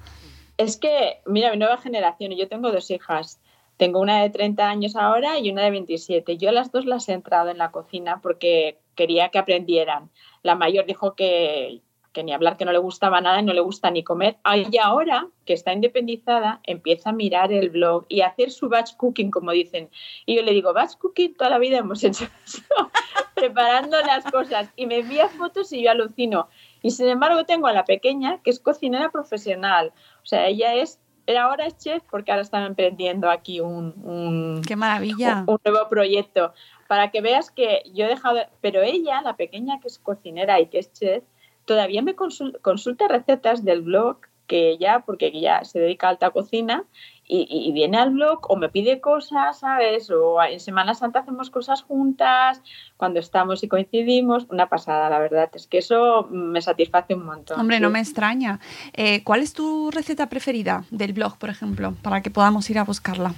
Es 0.59 0.77
que, 0.77 1.23
mira, 1.27 1.51
mi 1.51 1.57
nueva 1.57 1.79
generación, 1.79 2.31
yo 2.37 2.47
tengo 2.47 2.71
dos 2.71 2.89
hijas. 2.93 3.41
Tengo 3.81 3.99
una 3.99 4.21
de 4.21 4.29
30 4.29 4.69
años 4.69 4.95
ahora 4.95 5.39
y 5.39 5.51
una 5.51 5.63
de 5.63 5.71
27. 5.71 6.37
Yo 6.37 6.53
las 6.53 6.71
dos 6.71 6.85
las 6.85 7.09
he 7.09 7.15
entrado 7.15 7.49
en 7.49 7.57
la 7.57 7.71
cocina 7.71 8.21
porque 8.21 8.79
quería 8.95 9.31
que 9.31 9.39
aprendieran. 9.39 10.11
La 10.43 10.55
mayor 10.55 10.85
dijo 10.85 11.15
que, 11.15 11.81
que 12.13 12.23
ni 12.23 12.35
hablar, 12.35 12.59
que 12.59 12.67
no 12.67 12.73
le 12.73 12.79
gustaba 12.79 13.23
nada 13.23 13.41
y 13.41 13.43
no 13.43 13.55
le 13.55 13.63
gusta 13.63 13.91
ni 13.91 14.05
comer. 14.05 14.37
Y 14.71 14.77
ahora, 14.77 15.29
que 15.47 15.55
está 15.55 15.73
independizada, 15.73 16.61
empieza 16.65 17.09
a 17.09 17.13
mirar 17.15 17.55
el 17.55 17.71
blog 17.71 18.05
y 18.11 18.21
a 18.21 18.27
hacer 18.27 18.51
su 18.51 18.69
batch 18.69 18.97
cooking, 18.99 19.31
como 19.31 19.53
dicen. 19.53 19.89
Y 20.27 20.37
yo 20.37 20.43
le 20.43 20.53
digo, 20.53 20.75
batch 20.75 20.99
cooking 20.99 21.35
toda 21.35 21.49
la 21.49 21.59
vida 21.59 21.79
hemos 21.79 22.05
hecho 22.05 22.27
eso, 22.45 22.61
preparando 23.35 23.99
las 24.03 24.31
cosas. 24.31 24.69
Y 24.77 24.85
me 24.85 24.99
envía 24.99 25.29
fotos 25.29 25.73
y 25.73 25.85
yo 25.85 25.91
alucino. 25.91 26.51
Y 26.83 26.91
sin 26.91 27.09
embargo 27.09 27.45
tengo 27.45 27.67
a 27.67 27.73
la 27.73 27.87
pequeña 27.87 28.43
que 28.43 28.51
es 28.51 28.61
cocinera 28.61 29.11
profesional. 29.11 29.95
O 30.23 30.27
sea, 30.27 30.49
ella 30.49 30.75
es, 30.75 31.01
ella 31.31 31.45
ahora 31.45 31.67
es 31.67 31.77
chef 31.79 32.03
porque 32.11 32.31
ahora 32.31 32.43
están 32.43 32.65
emprendiendo 32.65 33.31
aquí 33.31 33.61
un, 33.61 33.95
un, 34.05 34.63
¡Qué 34.67 34.77
maravilla! 34.77 35.45
un 35.47 35.59
nuevo 35.65 35.89
proyecto. 35.89 36.53
Para 36.89 37.11
que 37.11 37.21
veas 37.21 37.51
que 37.51 37.83
yo 37.95 38.07
he 38.07 38.09
dejado, 38.09 38.41
pero 38.61 38.83
ella, 38.83 39.23
la 39.23 39.37
pequeña 39.37 39.81
que 39.81 39.89
es 39.89 39.99
cocinera 39.99 40.61
y 40.61 40.67
que 40.67 40.79
es 40.81 40.93
chef, 40.93 41.23
todavía 41.65 42.03
me 42.03 42.17
consul- 42.17 42.61
consulta 42.63 43.07
recetas 43.09 43.65
del 43.65 43.83
blog 43.83 44.19
que 44.51 44.69
ella, 44.71 45.05
porque 45.07 45.31
ella 45.33 45.63
se 45.63 45.79
dedica 45.79 46.09
a 46.09 46.11
alta 46.11 46.31
cocina 46.31 46.83
y, 47.25 47.47
y- 47.49 47.71
viene 47.71 47.99
al 47.99 48.11
blog 48.11 48.41
o 48.51 48.57
me 48.57 48.69
pide 48.69 49.01
cosas, 49.01 49.61
¿sabes? 49.61 50.11
O 50.11 50.43
en 50.43 50.59
Semana 50.59 50.95
Santa 50.95 51.21
hacemos 51.21 51.51
cosas 51.51 51.83
juntas, 51.83 52.61
cuando 52.97 53.21
estamos 53.21 53.63
y 53.63 53.69
coincidimos, 53.69 54.47
una 54.51 54.69
pasada, 54.69 55.09
la 55.09 55.21
verdad. 55.21 55.49
Es 55.55 55.69
que 55.69 55.79
eso 55.79 56.27
me 56.33 56.61
satisface 56.61 57.15
un 57.15 57.25
montón. 57.27 57.61
Hombre, 57.61 57.79
no 57.79 57.87
sí. 57.89 57.93
me 57.93 58.01
extraña. 58.01 58.59
Eh, 58.93 59.23
¿Cuál 59.23 59.43
es 59.43 59.53
tu 59.53 59.93
receta 59.93 60.29
preferida 60.29 60.83
del 60.91 61.13
blog, 61.13 61.39
por 61.39 61.49
ejemplo, 61.51 61.95
para 62.03 62.21
que 62.21 62.33
podamos 62.33 62.69
ir 62.71 62.81
a 62.81 62.85
buscarla? 62.85 63.33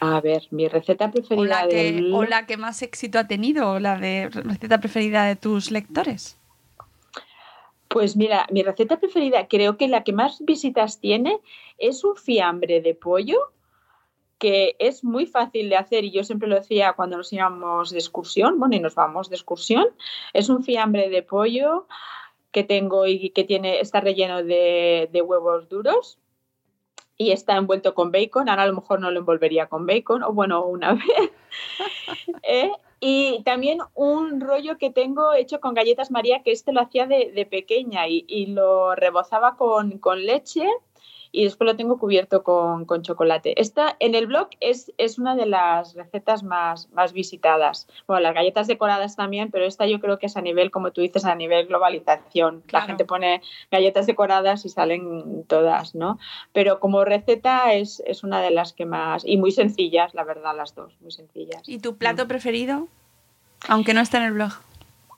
A 0.00 0.20
ver, 0.20 0.42
mi 0.50 0.66
receta 0.66 1.04
O 1.06 1.12
preferida 1.12 1.44
la, 1.62 1.68
que, 1.68 1.92
del 1.92 2.12
o 2.12 2.24
la 2.24 2.46
que 2.46 2.56
más 2.56 2.82
éxito 2.82 3.20
ha 3.20 3.28
tenido, 3.28 3.70
o 3.70 3.78
la 3.78 3.96
de 3.98 4.28
receta 4.32 4.78
preferida 4.80 5.24
de 5.26 5.36
tus 5.36 5.70
lectores. 5.70 6.39
Pues 7.90 8.16
mira, 8.16 8.46
mi 8.52 8.62
receta 8.62 9.00
preferida, 9.00 9.48
creo 9.48 9.76
que 9.76 9.88
la 9.88 10.04
que 10.04 10.12
más 10.12 10.44
visitas 10.44 11.00
tiene 11.00 11.40
es 11.76 12.04
un 12.04 12.14
fiambre 12.14 12.80
de 12.80 12.94
pollo 12.94 13.50
que 14.38 14.76
es 14.78 15.02
muy 15.02 15.26
fácil 15.26 15.68
de 15.68 15.76
hacer 15.76 16.04
y 16.04 16.12
yo 16.12 16.22
siempre 16.22 16.48
lo 16.48 16.54
decía 16.54 16.92
cuando 16.92 17.16
nos 17.16 17.32
íbamos 17.32 17.90
de 17.90 17.98
excursión, 17.98 18.60
bueno, 18.60 18.76
y 18.76 18.80
nos 18.80 18.94
vamos 18.94 19.28
de 19.28 19.34
excursión, 19.34 19.88
es 20.32 20.48
un 20.48 20.62
fiambre 20.62 21.10
de 21.10 21.24
pollo 21.24 21.88
que 22.52 22.62
tengo 22.62 23.08
y 23.08 23.30
que 23.30 23.42
tiene, 23.42 23.80
está 23.80 24.00
relleno 24.00 24.44
de, 24.44 25.10
huevos 25.26 25.68
duros 25.68 26.20
y 27.16 27.32
está 27.32 27.56
envuelto 27.56 27.92
con 27.92 28.12
bacon, 28.12 28.48
ahora 28.48 28.62
a 28.62 28.66
lo 28.68 28.74
mejor 28.74 29.00
no 29.00 29.10
lo 29.10 29.18
envolvería 29.18 29.66
con 29.66 29.84
bacon, 29.84 30.22
o 30.22 30.32
bueno, 30.32 30.64
una 30.64 30.94
vez. 30.94 31.32
¿eh? 32.44 32.70
Y 33.00 33.42
también 33.44 33.78
un 33.94 34.40
rollo 34.40 34.76
que 34.76 34.90
tengo 34.90 35.32
hecho 35.32 35.58
con 35.60 35.74
galletas 35.74 36.10
María, 36.10 36.42
que 36.42 36.52
este 36.52 36.72
lo 36.72 36.82
hacía 36.82 37.06
de, 37.06 37.32
de 37.32 37.46
pequeña 37.46 38.06
y, 38.08 38.24
y 38.28 38.46
lo 38.46 38.94
rebozaba 38.94 39.56
con, 39.56 39.98
con 39.98 40.24
leche 40.26 40.68
y 41.32 41.44
después 41.44 41.66
lo 41.66 41.76
tengo 41.76 41.98
cubierto 41.98 42.42
con, 42.42 42.84
con 42.84 43.02
chocolate. 43.02 43.60
Esta 43.60 43.96
en 44.00 44.14
el 44.14 44.26
blog 44.26 44.48
es, 44.60 44.92
es 44.98 45.18
una 45.18 45.36
de 45.36 45.46
las 45.46 45.94
recetas 45.94 46.42
más, 46.42 46.90
más 46.92 47.12
visitadas. 47.12 47.86
Bueno, 48.06 48.20
las 48.20 48.34
galletas 48.34 48.66
decoradas 48.66 49.16
también, 49.16 49.50
pero 49.50 49.64
esta 49.64 49.86
yo 49.86 50.00
creo 50.00 50.18
que 50.18 50.26
es 50.26 50.36
a 50.36 50.40
nivel, 50.40 50.70
como 50.70 50.90
tú 50.90 51.00
dices, 51.00 51.24
a 51.24 51.34
nivel 51.34 51.66
globalización. 51.66 52.62
Claro. 52.66 52.84
La 52.84 52.86
gente 52.86 53.04
pone 53.04 53.42
galletas 53.70 54.06
decoradas 54.06 54.64
y 54.64 54.68
salen 54.68 55.44
todas, 55.44 55.94
¿no? 55.94 56.18
Pero 56.52 56.80
como 56.80 57.04
receta 57.04 57.74
es, 57.74 58.02
es 58.06 58.24
una 58.24 58.40
de 58.40 58.50
las 58.50 58.72
que 58.72 58.86
más... 58.86 59.24
Y 59.24 59.36
muy 59.36 59.52
sencillas, 59.52 60.14
la 60.14 60.24
verdad, 60.24 60.56
las 60.56 60.74
dos, 60.74 60.96
muy 61.00 61.12
sencillas. 61.12 61.68
¿Y 61.68 61.78
tu 61.78 61.96
plato 61.96 62.26
preferido? 62.26 62.88
Aunque 63.68 63.94
no 63.94 64.00
esté 64.00 64.16
en 64.16 64.24
el 64.24 64.32
blog. 64.32 64.52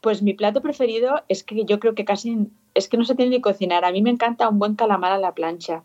Pues 0.00 0.22
mi 0.22 0.34
plato 0.34 0.60
preferido 0.60 1.22
es 1.28 1.44
que 1.44 1.64
yo 1.64 1.78
creo 1.78 1.94
que 1.94 2.04
casi 2.04 2.48
es 2.74 2.88
que 2.88 2.96
no 2.96 3.04
se 3.04 3.14
tiene 3.14 3.30
ni 3.30 3.40
cocinar. 3.40 3.84
A 3.84 3.92
mí 3.92 4.02
me 4.02 4.10
encanta 4.10 4.48
un 4.48 4.58
buen 4.58 4.74
calamar 4.74 5.12
a 5.12 5.18
la 5.18 5.32
plancha. 5.32 5.84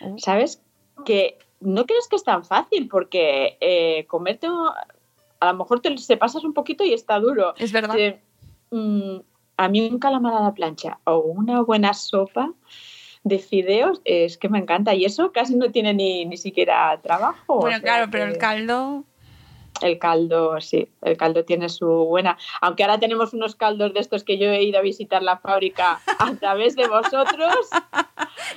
Oh. 0.00 0.16
¿Sabes? 0.18 0.62
Que 1.04 1.38
no 1.60 1.86
crees 1.86 2.08
que 2.08 2.16
es 2.16 2.24
tan 2.24 2.44
fácil 2.44 2.88
porque 2.88 3.56
eh, 3.60 4.06
comerte 4.06 4.48
a 5.40 5.52
lo 5.52 5.58
mejor 5.58 5.80
te 5.80 5.96
se 5.98 6.16
pasas 6.16 6.44
un 6.44 6.54
poquito 6.54 6.84
y 6.84 6.92
está 6.92 7.18
duro. 7.18 7.54
Es 7.58 7.72
verdad. 7.72 7.96
Eh, 7.98 8.20
mm, 8.70 9.18
a 9.56 9.68
mí 9.68 9.88
un 9.88 9.98
calamar 9.98 10.34
a 10.34 10.40
la 10.40 10.54
plancha 10.54 10.98
o 11.04 11.18
una 11.18 11.62
buena 11.62 11.94
sopa 11.94 12.52
de 13.24 13.38
fideos 13.38 14.00
es 14.04 14.38
que 14.38 14.48
me 14.48 14.58
encanta 14.58 14.94
y 14.94 15.04
eso 15.04 15.32
casi 15.32 15.56
no 15.56 15.70
tiene 15.72 15.94
ni, 15.94 16.24
ni 16.24 16.36
siquiera 16.36 16.98
trabajo. 17.02 17.56
Bueno, 17.56 17.66
o 17.66 17.70
sea 17.70 17.80
claro, 17.80 18.08
pero 18.10 18.24
el 18.24 18.38
caldo. 18.38 19.04
El 19.82 19.98
caldo, 19.98 20.60
sí, 20.60 20.88
el 21.02 21.16
caldo 21.16 21.44
tiene 21.44 21.68
su 21.68 21.86
buena. 21.86 22.36
Aunque 22.60 22.84
ahora 22.84 22.98
tenemos 22.98 23.32
unos 23.32 23.54
caldos 23.54 23.94
de 23.94 24.00
estos 24.00 24.24
que 24.24 24.38
yo 24.38 24.46
he 24.46 24.62
ido 24.62 24.78
a 24.78 24.82
visitar 24.82 25.22
la 25.22 25.38
fábrica 25.38 26.00
a 26.18 26.34
través 26.40 26.76
de 26.76 26.88
vosotros. 26.88 27.54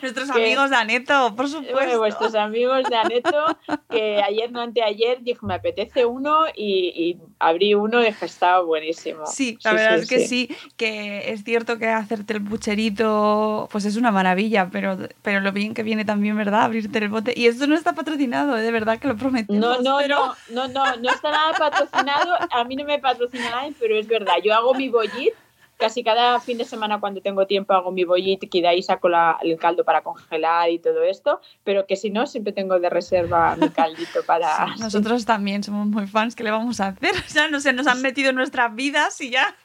Nuestros 0.02 0.30
amigos 0.30 0.70
de 0.70 0.76
Aneto, 0.76 1.36
por 1.36 1.48
supuesto. 1.48 2.00
vuestros 2.00 2.36
amigos 2.36 2.84
de 2.90 2.96
Aneto, 2.96 3.46
que 3.90 4.22
ayer 4.22 4.52
no 4.52 4.62
anteayer 4.62 5.22
dije, 5.22 5.40
me 5.42 5.56
apetece 5.56 6.06
uno 6.06 6.46
y, 6.56 7.18
abrí 7.40 7.74
uno 7.74 8.04
y 8.04 8.08
estaba 8.08 8.62
buenísimo. 8.62 9.26
Sí, 9.26 9.58
la 9.64 9.74
verdad 9.74 9.98
es 9.98 10.10
que 10.10 10.28
sí. 10.28 10.50
que 10.78 11.32
es 11.32 11.44
cierto 11.44 11.78
que 11.78 11.88
hacerte 11.88 12.34
el 12.34 12.44
pucherito, 12.44 13.70
pues 13.72 13.86
es 13.86 13.96
una 13.96 14.12
maravilla, 14.12 14.70
pero, 14.72 14.98
pero 15.22 15.40
lo 15.40 15.52
bien 15.52 15.74
que 15.74 15.84
viene 15.84 16.06
también, 16.06 16.36
¿verdad? 16.36 16.64
Abrirte 16.64 17.00
el 17.00 17.10
bote. 17.10 17.34
Y 17.36 17.48
esto 17.48 17.66
no 17.66 17.76
está 17.76 17.94
patrocinado, 17.94 18.58
¿eh? 18.58 18.62
de 18.62 18.72
verdad 18.72 19.00
que 19.00 19.08
lo 19.08 19.16
prometemos. 19.16 19.62
No, 19.62 19.82
no, 19.82 20.06
no, 20.08 20.36
no, 20.52 20.68
no, 20.68 20.96
no 20.98 21.10
está 21.10 21.32
nada 21.32 21.54
patrocinado. 21.58 22.36
A 22.52 22.64
mí 22.66 22.76
no 22.76 22.84
me 22.84 23.00
patrocina 23.00 23.50
nadie, 23.50 23.74
pero 23.80 23.98
es 23.98 24.08
verdad. 24.08 24.36
Yo 24.44 24.54
hago 24.54 24.74
mi 24.74 24.90
bollit 24.90 25.34
casi 25.80 26.04
cada 26.04 26.40
fin 26.42 26.58
de 26.58 26.66
semana 26.66 27.00
cuando 27.00 27.22
tengo 27.22 27.48
tiempo 27.48 27.74
hago 27.74 27.92
mi 27.92 28.04
bollit 28.04 28.44
y 28.54 28.62
de 28.62 28.68
ahí 28.68 28.84
saco 28.84 29.08
el 29.42 29.58
caldo 29.58 29.86
para 29.86 30.04
congelar 30.04 30.70
y 30.70 30.78
todo 30.78 31.04
esto, 31.04 31.40
pero 31.64 31.88
que 31.88 31.96
si 31.96 32.10
no, 32.12 32.28
siempre 32.28 32.52
tengo 32.54 32.80
de 32.80 32.90
reserva 32.90 33.56
mi 33.56 33.70
caldito 33.70 34.24
para... 34.26 34.76
nosotros 34.80 35.26
también 35.26 35.64
somos 35.64 35.88
muy 35.88 36.06
fans, 36.06 36.36
¿qué 36.36 36.44
le 36.44 36.52
vamos 36.52 36.80
a 36.82 36.88
hacer? 36.90 37.14
O 37.30 37.32
sea, 37.32 37.48
no 37.48 37.60
sé, 37.60 37.74
nos 37.74 37.88
han 37.88 38.02
metido 38.02 38.30
en 38.30 38.36
nuestras 38.36 38.76
vidas 38.76 39.20
y 39.22 39.32
ya... 39.32 39.56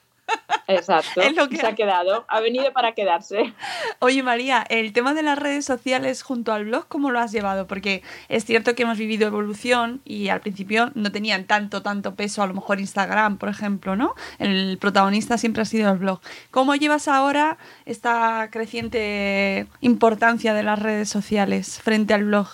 Exacto. 0.66 1.20
lo 1.34 1.48
que 1.48 1.56
se 1.56 1.66
ha 1.66 1.74
quedado. 1.74 2.24
Ha 2.28 2.40
venido 2.40 2.72
para 2.72 2.92
quedarse. 2.92 3.52
Oye, 3.98 4.22
María, 4.22 4.64
el 4.68 4.92
tema 4.92 5.14
de 5.14 5.22
las 5.22 5.38
redes 5.38 5.64
sociales 5.64 6.22
junto 6.22 6.52
al 6.52 6.64
blog, 6.64 6.86
¿cómo 6.88 7.10
lo 7.10 7.18
has 7.20 7.32
llevado? 7.32 7.66
Porque 7.66 8.02
es 8.28 8.44
cierto 8.44 8.74
que 8.74 8.84
hemos 8.84 8.98
vivido 8.98 9.26
evolución 9.26 10.00
y 10.04 10.28
al 10.28 10.40
principio 10.40 10.90
no 10.94 11.12
tenían 11.12 11.44
tanto, 11.44 11.82
tanto 11.82 12.14
peso, 12.14 12.42
a 12.42 12.46
lo 12.46 12.54
mejor 12.54 12.80
Instagram, 12.80 13.38
por 13.38 13.48
ejemplo, 13.48 13.96
¿no? 13.96 14.14
El 14.38 14.78
protagonista 14.78 15.38
siempre 15.38 15.62
ha 15.62 15.66
sido 15.66 15.92
el 15.92 15.98
blog. 15.98 16.20
¿Cómo 16.50 16.74
llevas 16.74 17.08
ahora 17.08 17.58
esta 17.84 18.48
creciente 18.50 19.66
importancia 19.80 20.54
de 20.54 20.62
las 20.62 20.78
redes 20.78 21.08
sociales 21.08 21.80
frente 21.82 22.14
al 22.14 22.24
blog? 22.24 22.48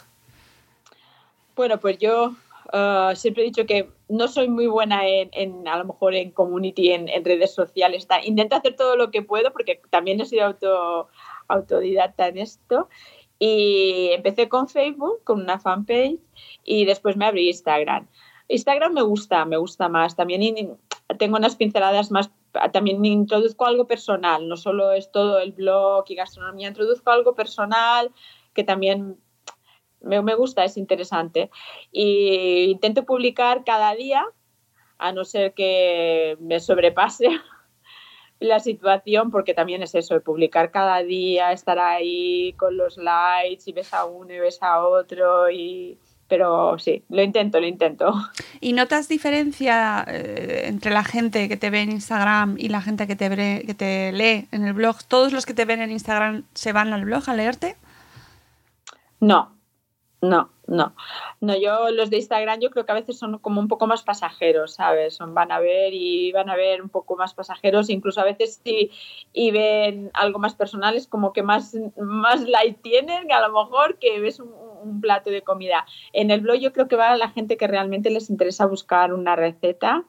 Bueno, 1.54 1.78
pues 1.78 1.98
yo 1.98 2.34
uh, 2.72 3.14
siempre 3.14 3.42
he 3.42 3.46
dicho 3.46 3.66
que 3.66 3.90
no 4.10 4.28
soy 4.28 4.48
muy 4.48 4.66
buena 4.66 5.06
en, 5.06 5.66
a 5.68 5.78
lo 5.78 5.84
mejor 5.84 6.14
en 6.14 6.32
community, 6.32 6.92
en, 6.92 7.24
redes 7.24 7.54
sociales. 7.54 8.06
Intento 8.24 8.56
hacer 8.56 8.76
todo 8.76 8.96
lo 8.96 9.10
que 9.10 9.22
puedo 9.22 9.52
porque 9.52 9.80
también 9.90 10.20
he 10.20 10.26
sido 10.26 10.46
auto, 10.46 11.08
autodidacta 11.48 12.28
en 12.28 12.38
esto. 12.38 12.88
Y 13.38 14.10
empecé 14.12 14.48
con 14.48 14.68
Facebook, 14.68 15.24
con 15.24 15.40
una 15.40 15.58
fanpage, 15.58 16.18
y 16.62 16.84
después 16.84 17.16
me 17.16 17.24
abrí 17.24 17.48
Instagram. 17.48 18.06
Instagram 18.48 18.92
me 18.92 19.02
gusta, 19.02 19.44
me 19.46 19.56
gusta 19.56 19.88
más. 19.88 20.16
También 20.16 20.78
tengo 21.18 21.36
unas 21.36 21.56
pinceladas 21.56 22.10
más, 22.10 22.30
también 22.72 23.02
introduzco 23.04 23.64
algo 23.64 23.86
personal, 23.86 24.48
no 24.48 24.56
solo 24.56 24.92
es 24.92 25.10
todo 25.10 25.38
el 25.38 25.52
blog 25.52 26.04
y 26.08 26.16
gastronomía, 26.16 26.68
introduzco 26.68 27.10
algo 27.10 27.34
personal 27.34 28.10
que 28.52 28.64
también 28.64 29.16
me, 30.00 30.22
me 30.22 30.34
gusta, 30.34 30.64
es 30.64 30.76
interesante. 30.76 31.50
Y 31.92 32.70
intento 32.70 33.04
publicar 33.04 33.64
cada 33.64 33.94
día, 33.94 34.24
a 34.98 35.12
no 35.12 35.24
ser 35.24 35.54
que 35.54 36.36
me 36.40 36.60
sobrepase 36.60 37.28
la 38.40 38.60
situación, 38.60 39.30
porque 39.30 39.54
también 39.54 39.82
es 39.82 39.94
eso, 39.94 40.14
de 40.14 40.20
publicar 40.20 40.70
cada 40.70 41.02
día, 41.02 41.52
estar 41.52 41.78
ahí 41.78 42.54
con 42.54 42.76
los 42.76 42.96
likes 42.96 43.64
y 43.66 43.72
ves 43.72 43.92
a 43.94 44.04
uno 44.04 44.32
y 44.32 44.38
ves 44.38 44.62
a 44.62 44.80
otro 44.86 45.50
y 45.50 45.98
pero 46.30 46.78
sí, 46.78 47.02
lo 47.08 47.22
intento, 47.22 47.58
lo 47.60 47.66
intento. 47.66 48.14
¿Y 48.60 48.72
notas 48.72 49.08
diferencia 49.08 50.04
eh, 50.06 50.62
entre 50.66 50.92
la 50.92 51.02
gente 51.02 51.48
que 51.48 51.56
te 51.56 51.70
ve 51.70 51.80
en 51.80 51.90
Instagram 51.90 52.54
y 52.56 52.68
la 52.68 52.80
gente 52.80 53.08
que 53.08 53.16
te, 53.16 53.28
que 53.66 53.74
te 53.74 54.12
lee 54.12 54.46
en 54.52 54.64
el 54.64 54.72
blog? 54.72 55.02
¿Todos 55.08 55.32
los 55.32 55.44
que 55.44 55.54
te 55.54 55.64
ven 55.64 55.82
en 55.82 55.90
Instagram 55.90 56.44
se 56.54 56.72
van 56.72 56.92
al 56.92 57.04
blog 57.04 57.28
a 57.28 57.34
leerte? 57.34 57.76
No, 59.18 59.59
no, 60.22 60.50
no. 60.66 60.94
No, 61.40 61.56
yo 61.56 61.90
los 61.90 62.10
de 62.10 62.18
Instagram 62.18 62.60
yo 62.60 62.70
creo 62.70 62.84
que 62.84 62.92
a 62.92 62.96
veces 62.96 63.18
son 63.18 63.38
como 63.38 63.60
un 63.60 63.68
poco 63.68 63.86
más 63.86 64.02
pasajeros, 64.02 64.74
¿sabes? 64.74 65.14
Son, 65.14 65.34
van 65.34 65.50
a 65.50 65.60
ver 65.60 65.94
y 65.94 66.30
van 66.32 66.50
a 66.50 66.56
ver 66.56 66.82
un 66.82 66.90
poco 66.90 67.16
más 67.16 67.32
pasajeros, 67.32 67.88
incluso 67.88 68.20
a 68.20 68.24
veces 68.24 68.60
si 68.62 68.90
y 69.32 69.50
ven 69.50 70.10
algo 70.12 70.38
más 70.38 70.54
personal 70.54 70.96
es 70.96 71.06
como 71.06 71.32
que 71.32 71.42
más, 71.42 71.74
más 71.96 72.42
light 72.42 72.82
tienen 72.82 73.28
que 73.28 73.32
a 73.32 73.46
lo 73.46 73.52
mejor 73.52 73.98
que 73.98 74.20
ves 74.20 74.40
un, 74.40 74.52
un 74.82 75.00
plato 75.00 75.30
de 75.30 75.42
comida. 75.42 75.86
En 76.12 76.30
el 76.30 76.40
blog 76.40 76.58
yo 76.58 76.72
creo 76.72 76.88
que 76.88 76.96
va 76.96 77.10
a 77.12 77.16
la 77.16 77.30
gente 77.30 77.56
que 77.56 77.66
realmente 77.66 78.10
les 78.10 78.30
interesa 78.30 78.66
buscar 78.66 79.14
una 79.14 79.36
receta 79.36 80.04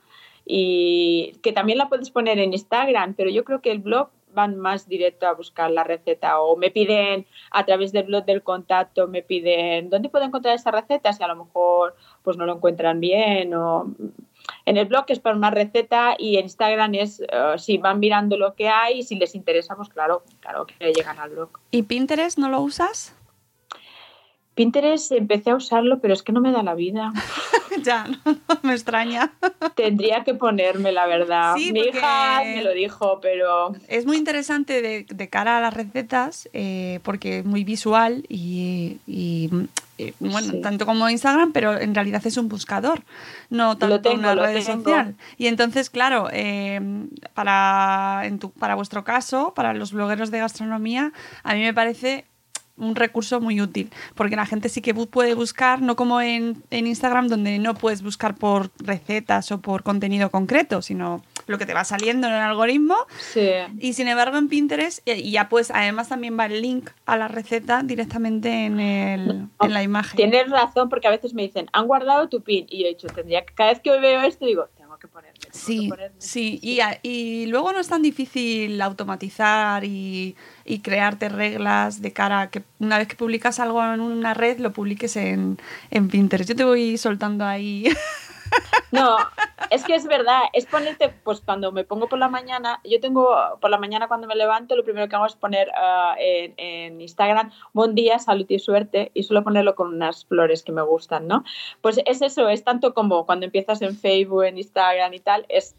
y 0.45 1.33
que 1.43 1.53
también 1.53 1.77
la 1.77 1.87
puedes 1.87 2.09
poner 2.09 2.39
en 2.39 2.53
Instagram, 2.53 3.13
pero 3.13 3.29
yo 3.29 3.43
creo 3.43 3.61
que 3.61 3.71
el 3.71 3.79
blog 3.79 4.09
van 4.33 4.57
más 4.57 4.87
directo 4.87 5.27
a 5.27 5.33
buscar 5.33 5.71
la 5.71 5.83
receta 5.83 6.41
o 6.41 6.57
me 6.57 6.71
piden 6.71 7.25
a 7.51 7.65
través 7.65 7.91
del 7.91 8.03
blog 8.03 8.25
del 8.25 8.43
contacto, 8.43 9.07
me 9.07 9.21
piden 9.21 9.89
dónde 9.89 10.09
puedo 10.09 10.25
encontrar 10.25 10.55
esta 10.55 10.71
receta 10.71 11.13
si 11.13 11.23
a 11.23 11.27
lo 11.27 11.35
mejor 11.35 11.95
pues 12.23 12.37
no 12.37 12.45
lo 12.45 12.55
encuentran 12.55 12.99
bien 12.99 13.53
o 13.53 13.93
en 14.65 14.77
el 14.77 14.85
blog 14.85 15.05
es 15.07 15.19
para 15.19 15.35
una 15.35 15.51
receta 15.51 16.15
y 16.17 16.37
en 16.37 16.45
Instagram 16.45 16.95
es 16.95 17.21
eh, 17.21 17.27
si 17.57 17.77
van 17.77 17.99
mirando 17.99 18.37
lo 18.37 18.55
que 18.55 18.69
hay 18.69 18.99
y 18.99 19.03
si 19.03 19.15
les 19.15 19.35
interesa 19.35 19.75
pues 19.75 19.89
claro, 19.89 20.23
claro 20.39 20.65
que 20.65 20.91
llegan 20.93 21.19
al 21.19 21.31
blog. 21.31 21.49
¿Y 21.71 21.83
Pinterest 21.83 22.37
no 22.37 22.49
lo 22.49 22.61
usas? 22.61 23.15
Pinterest 24.61 25.11
empecé 25.11 25.49
a 25.49 25.55
usarlo, 25.55 25.99
pero 25.99 26.13
es 26.13 26.21
que 26.21 26.31
no 26.31 26.39
me 26.39 26.51
da 26.51 26.61
la 26.61 26.75
vida. 26.75 27.11
ya, 27.83 28.05
me 28.61 28.73
extraña. 28.73 29.33
Tendría 29.73 30.23
que 30.23 30.35
ponerme, 30.35 30.91
la 30.91 31.07
verdad. 31.07 31.55
Mi 31.55 31.79
hija 31.79 32.41
me 32.43 32.61
lo 32.61 32.71
dijo, 32.71 33.19
pero... 33.21 33.73
Es 33.87 34.05
muy 34.05 34.17
interesante 34.17 34.83
de, 34.83 35.29
cara 35.29 35.57
a 35.57 35.61
las 35.61 35.73
recetas, 35.73 36.47
eh, 36.53 36.99
porque 37.01 37.39
es 37.39 37.45
muy 37.45 37.63
visual 37.63 38.23
y, 38.29 38.99
eh, 39.97 40.13
bueno, 40.19 40.61
tanto 40.61 40.85
como 40.85 41.09
Instagram, 41.09 41.53
pero 41.53 41.79
en 41.79 41.95
realidad 41.95 42.21
es 42.23 42.37
un 42.37 42.47
buscador, 42.47 43.01
no 43.49 43.79
tanto 43.79 44.13
una 44.13 44.35
red 44.35 44.61
social. 44.61 45.15
Y 45.39 45.47
entonces, 45.47 45.89
claro, 45.89 46.27
eh, 46.31 46.79
para, 47.33 48.21
en 48.25 48.37
tu, 48.37 48.51
para 48.51 48.75
vuestro 48.75 49.03
caso, 49.03 49.53
para 49.55 49.73
los 49.73 49.91
blogueros 49.91 50.29
de 50.29 50.37
gastronomía, 50.37 51.13
a 51.41 51.55
mí 51.55 51.61
me 51.61 51.73
parece 51.73 52.25
un 52.77 52.95
recurso 52.95 53.39
muy 53.39 53.61
útil, 53.61 53.91
porque 54.15 54.35
la 54.35 54.45
gente 54.45 54.69
sí 54.69 54.81
que 54.81 54.93
puede 54.93 55.33
buscar, 55.35 55.81
no 55.81 55.95
como 55.95 56.21
en, 56.21 56.63
Instagram, 56.71 57.27
donde 57.27 57.59
no 57.59 57.75
puedes 57.75 58.01
buscar 58.01 58.35
por 58.35 58.71
recetas 58.79 59.51
o 59.51 59.61
por 59.61 59.83
contenido 59.83 60.31
concreto, 60.31 60.81
sino 60.81 61.23
lo 61.47 61.57
que 61.57 61.65
te 61.65 61.73
va 61.73 61.83
saliendo 61.83 62.27
en 62.27 62.33
el 62.33 62.41
algoritmo. 62.41 62.95
Y 63.79 63.93
sin 63.93 64.07
embargo 64.07 64.37
en 64.37 64.47
Pinterest, 64.47 65.07
eh, 65.07 65.19
y 65.19 65.31
ya 65.31 65.49
pues 65.49 65.71
además 65.71 66.09
también 66.09 66.37
va 66.37 66.45
el 66.45 66.61
link 66.61 66.89
a 67.05 67.17
la 67.17 67.27
receta 67.27 67.83
directamente 67.83 68.65
en, 68.65 68.79
el, 68.79 69.47
en 69.59 69.73
la 69.73 69.83
imagen. 69.83 70.17
Tienes 70.17 70.49
razón, 70.49 70.89
porque 70.89 71.07
a 71.07 71.11
veces 71.11 71.33
me 71.33 71.43
dicen, 71.43 71.67
han 71.73 71.87
guardado 71.87 72.29
tu 72.29 72.41
pin, 72.41 72.65
y 72.69 72.81
yo 72.81 72.85
he 72.87 72.89
dicho, 72.89 73.07
tendría 73.07 73.45
que, 73.45 73.53
cada 73.53 73.71
vez 73.71 73.79
que 73.79 73.91
veo 73.99 74.21
esto 74.21 74.45
digo, 74.45 74.67
que 75.01 75.07
ponerme. 75.07 75.39
Sí, 75.51 75.89
sí, 76.19 76.59
y, 76.61 76.79
y, 77.01 77.47
luego 77.47 77.73
no 77.73 77.79
es 77.79 77.87
tan 77.87 78.01
difícil 78.01 78.79
automatizar 78.81 79.83
y, 79.83 80.35
y, 80.73 80.79
crearte 80.79 81.29
reglas 81.29 82.01
de 82.01 82.13
cara 82.13 82.41
a 82.41 82.49
que 82.49 82.63
una 82.79 82.97
vez 82.97 83.07
que 83.07 83.15
publicas 83.15 83.59
algo 83.59 83.83
en 83.83 84.01
una 84.01 84.33
red 84.33 84.59
lo 84.59 84.71
publiques 84.71 85.15
en, 85.15 85.57
en 85.89 86.07
Pinterest. 86.07 86.49
Yo 86.49 86.55
te 86.55 86.63
voy 86.63 86.97
soltando 86.97 87.45
ahí 87.45 87.85
No, 88.91 89.17
es 89.69 89.83
que 89.83 89.95
es 89.95 90.05
verdad, 90.05 90.41
es 90.53 90.65
ponerte, 90.65 91.09
pues 91.23 91.41
cuando 91.41 91.71
me 91.71 91.83
pongo 91.85 92.07
por 92.07 92.19
la 92.19 92.27
mañana, 92.27 92.81
yo 92.83 92.99
tengo 92.99 93.33
por 93.59 93.69
la 93.69 93.77
mañana 93.77 94.07
cuando 94.07 94.27
me 94.27 94.35
levanto, 94.35 94.75
lo 94.75 94.83
primero 94.83 95.07
que 95.07 95.15
hago 95.15 95.25
es 95.25 95.35
poner 95.35 95.71
ah, 95.75 96.15
en, 96.17 96.99
Instagram, 96.99 97.51
buen 97.73 97.95
día, 97.95 98.19
salud 98.19 98.45
y 98.49 98.59
suerte, 98.59 99.11
y 99.13 99.23
suelo 99.23 99.43
ponerlo 99.43 99.75
con 99.75 99.93
unas 99.93 100.25
flores 100.25 100.63
que 100.63 100.73
me 100.73 100.81
gustan, 100.81 101.27
¿no? 101.27 101.43
Pues 101.81 102.01
es 102.05 102.21
eso, 102.21 102.49
es 102.49 102.63
tanto 102.63 102.93
como 102.93 103.25
cuando 103.25 103.45
empiezas 103.45 103.81
en 103.81 103.95
Facebook, 103.95 104.43
en 104.43 104.57
Instagram 104.57 105.13
y 105.13 105.19
tal, 105.19 105.45
es, 105.47 105.75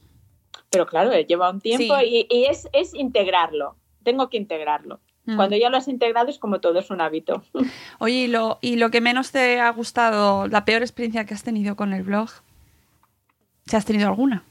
pero 0.70 0.86
claro, 0.86 1.12
eh, 1.12 1.26
lleva 1.26 1.50
un 1.50 1.60
tiempo 1.60 1.94
y, 2.02 2.26
es, 2.30 2.68
es 2.72 2.94
integrarlo, 2.94 3.76
tengo 4.02 4.28
que 4.28 4.36
integrarlo. 4.36 5.00
Mm. 5.24 5.36
Cuando 5.36 5.56
ya 5.56 5.70
lo 5.70 5.76
has 5.76 5.88
integrado 5.88 6.28
es 6.28 6.38
como 6.38 6.60
todo 6.60 6.78
es 6.78 6.90
un 6.90 7.00
hábito. 7.00 7.42
Oye, 7.98 8.14
¿y 8.14 8.26
lo, 8.26 8.58
¿y 8.60 8.76
lo 8.76 8.90
que 8.90 9.00
menos 9.00 9.32
te 9.32 9.60
ha 9.60 9.70
gustado, 9.70 10.48
la 10.48 10.64
peor 10.64 10.82
experiencia 10.82 11.24
que 11.24 11.34
has 11.34 11.44
tenido 11.44 11.76
con 11.76 11.92
el 11.92 12.02
blog? 12.02 12.28
¿Se 13.66 13.76
has 13.76 13.84
tenido 13.84 14.08
alguna? 14.08 14.44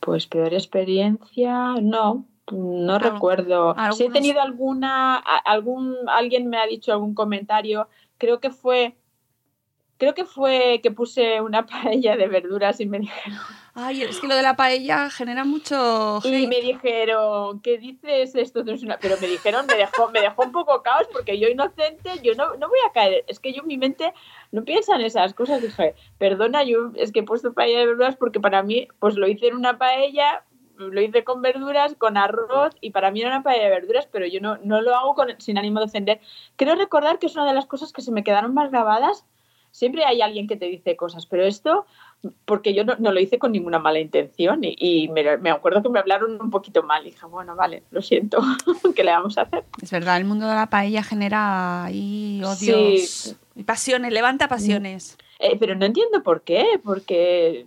Pues 0.00 0.26
peor 0.26 0.54
experiencia, 0.54 1.74
no, 1.82 2.24
no 2.52 2.98
recuerdo. 2.98 3.74
Si 3.92 4.04
he 4.04 4.10
tenido 4.10 4.40
alguna, 4.40 5.16
algún, 5.16 5.96
alguien 6.08 6.48
me 6.48 6.58
ha 6.58 6.66
dicho 6.66 6.92
algún 6.92 7.14
comentario, 7.14 7.88
creo 8.18 8.40
que 8.40 8.50
fue, 8.50 8.96
creo 9.98 10.14
que 10.14 10.24
fue 10.24 10.80
que 10.82 10.90
puse 10.90 11.40
una 11.40 11.66
paella 11.66 12.16
de 12.16 12.28
verduras 12.28 12.80
y 12.80 12.86
me 12.86 13.00
dijeron, 13.00 13.38
Ay, 13.78 14.02
es 14.02 14.20
que 14.20 14.26
lo 14.26 14.34
de 14.34 14.42
la 14.42 14.56
paella 14.56 15.10
genera 15.10 15.44
mucho. 15.44 16.20
Y 16.24 16.46
me 16.46 16.62
dijeron, 16.62 17.60
¿qué 17.60 17.76
dices 17.76 18.34
esto? 18.34 18.64
Pero 18.64 19.16
me 19.20 19.26
dijeron, 19.26 19.66
me 19.66 19.76
dejó, 19.76 20.10
me 20.10 20.22
dejó 20.22 20.44
un 20.44 20.52
poco 20.52 20.82
caos 20.82 21.06
porque 21.12 21.38
yo 21.38 21.46
inocente, 21.46 22.10
yo 22.22 22.32
no, 22.36 22.56
no 22.56 22.68
voy 22.68 22.78
a 22.88 22.92
caer. 22.92 23.24
Es 23.28 23.38
que 23.38 23.52
yo 23.52 23.62
mi 23.64 23.76
mente 23.76 24.14
no 24.50 24.64
piensa 24.64 24.94
en 24.94 25.02
esas 25.02 25.34
cosas. 25.34 25.60
Dije, 25.60 25.94
perdona, 26.16 26.64
yo 26.64 26.92
es 26.94 27.12
que 27.12 27.20
he 27.20 27.22
puesto 27.22 27.52
paella 27.52 27.80
de 27.80 27.86
verduras 27.86 28.16
porque 28.16 28.40
para 28.40 28.62
mí, 28.62 28.88
pues 28.98 29.16
lo 29.16 29.28
hice 29.28 29.48
en 29.48 29.56
una 29.56 29.76
paella, 29.76 30.42
lo 30.78 30.98
hice 31.02 31.22
con 31.22 31.42
verduras, 31.42 31.96
con 31.98 32.16
arroz 32.16 32.74
y 32.80 32.92
para 32.92 33.10
mí 33.10 33.20
era 33.20 33.28
una 33.28 33.42
paella 33.42 33.64
de 33.64 33.70
verduras, 33.70 34.08
pero 34.10 34.26
yo 34.26 34.40
no, 34.40 34.56
no 34.64 34.80
lo 34.80 34.96
hago 34.96 35.14
con, 35.14 35.38
sin 35.38 35.58
ánimo 35.58 35.80
de 35.80 35.84
ofender. 35.84 36.20
Creo 36.56 36.76
recordar 36.76 37.18
que 37.18 37.26
es 37.26 37.34
una 37.34 37.44
de 37.44 37.52
las 37.52 37.66
cosas 37.66 37.92
que 37.92 38.00
se 38.00 38.10
me 38.10 38.24
quedaron 38.24 38.54
más 38.54 38.70
grabadas. 38.70 39.26
Siempre 39.76 40.06
hay 40.06 40.22
alguien 40.22 40.46
que 40.46 40.56
te 40.56 40.64
dice 40.64 40.96
cosas, 40.96 41.26
pero 41.26 41.44
esto, 41.44 41.84
porque 42.46 42.72
yo 42.72 42.82
no, 42.84 42.96
no 42.98 43.12
lo 43.12 43.20
hice 43.20 43.38
con 43.38 43.52
ninguna 43.52 43.78
mala 43.78 44.00
intención 44.00 44.64
y, 44.64 44.74
y 44.78 45.08
me, 45.08 45.36
me, 45.36 45.50
acuerdo 45.50 45.82
que 45.82 45.90
me 45.90 45.98
hablaron 45.98 46.40
un 46.40 46.48
poquito 46.48 46.82
mal. 46.82 47.06
Y 47.06 47.10
dije, 47.10 47.26
bueno, 47.26 47.54
vale, 47.54 47.82
lo 47.90 48.00
siento, 48.00 48.38
¿qué 48.96 49.04
le 49.04 49.10
vamos 49.10 49.36
a 49.36 49.42
hacer? 49.42 49.64
Es 49.82 49.90
verdad, 49.90 50.16
el 50.16 50.24
mundo 50.24 50.48
de 50.48 50.54
la 50.54 50.70
paella 50.70 51.02
genera 51.02 51.84
ahí 51.84 52.40
odios 52.42 53.10
Sí. 53.10 53.36
y 53.54 53.64
pasiones, 53.64 54.12
levanta 54.14 54.48
pasiones. 54.48 55.18
Eh, 55.40 55.58
pero 55.60 55.74
no 55.74 55.84
entiendo 55.84 56.22
por 56.22 56.40
qué, 56.40 56.80
porque 56.82 57.66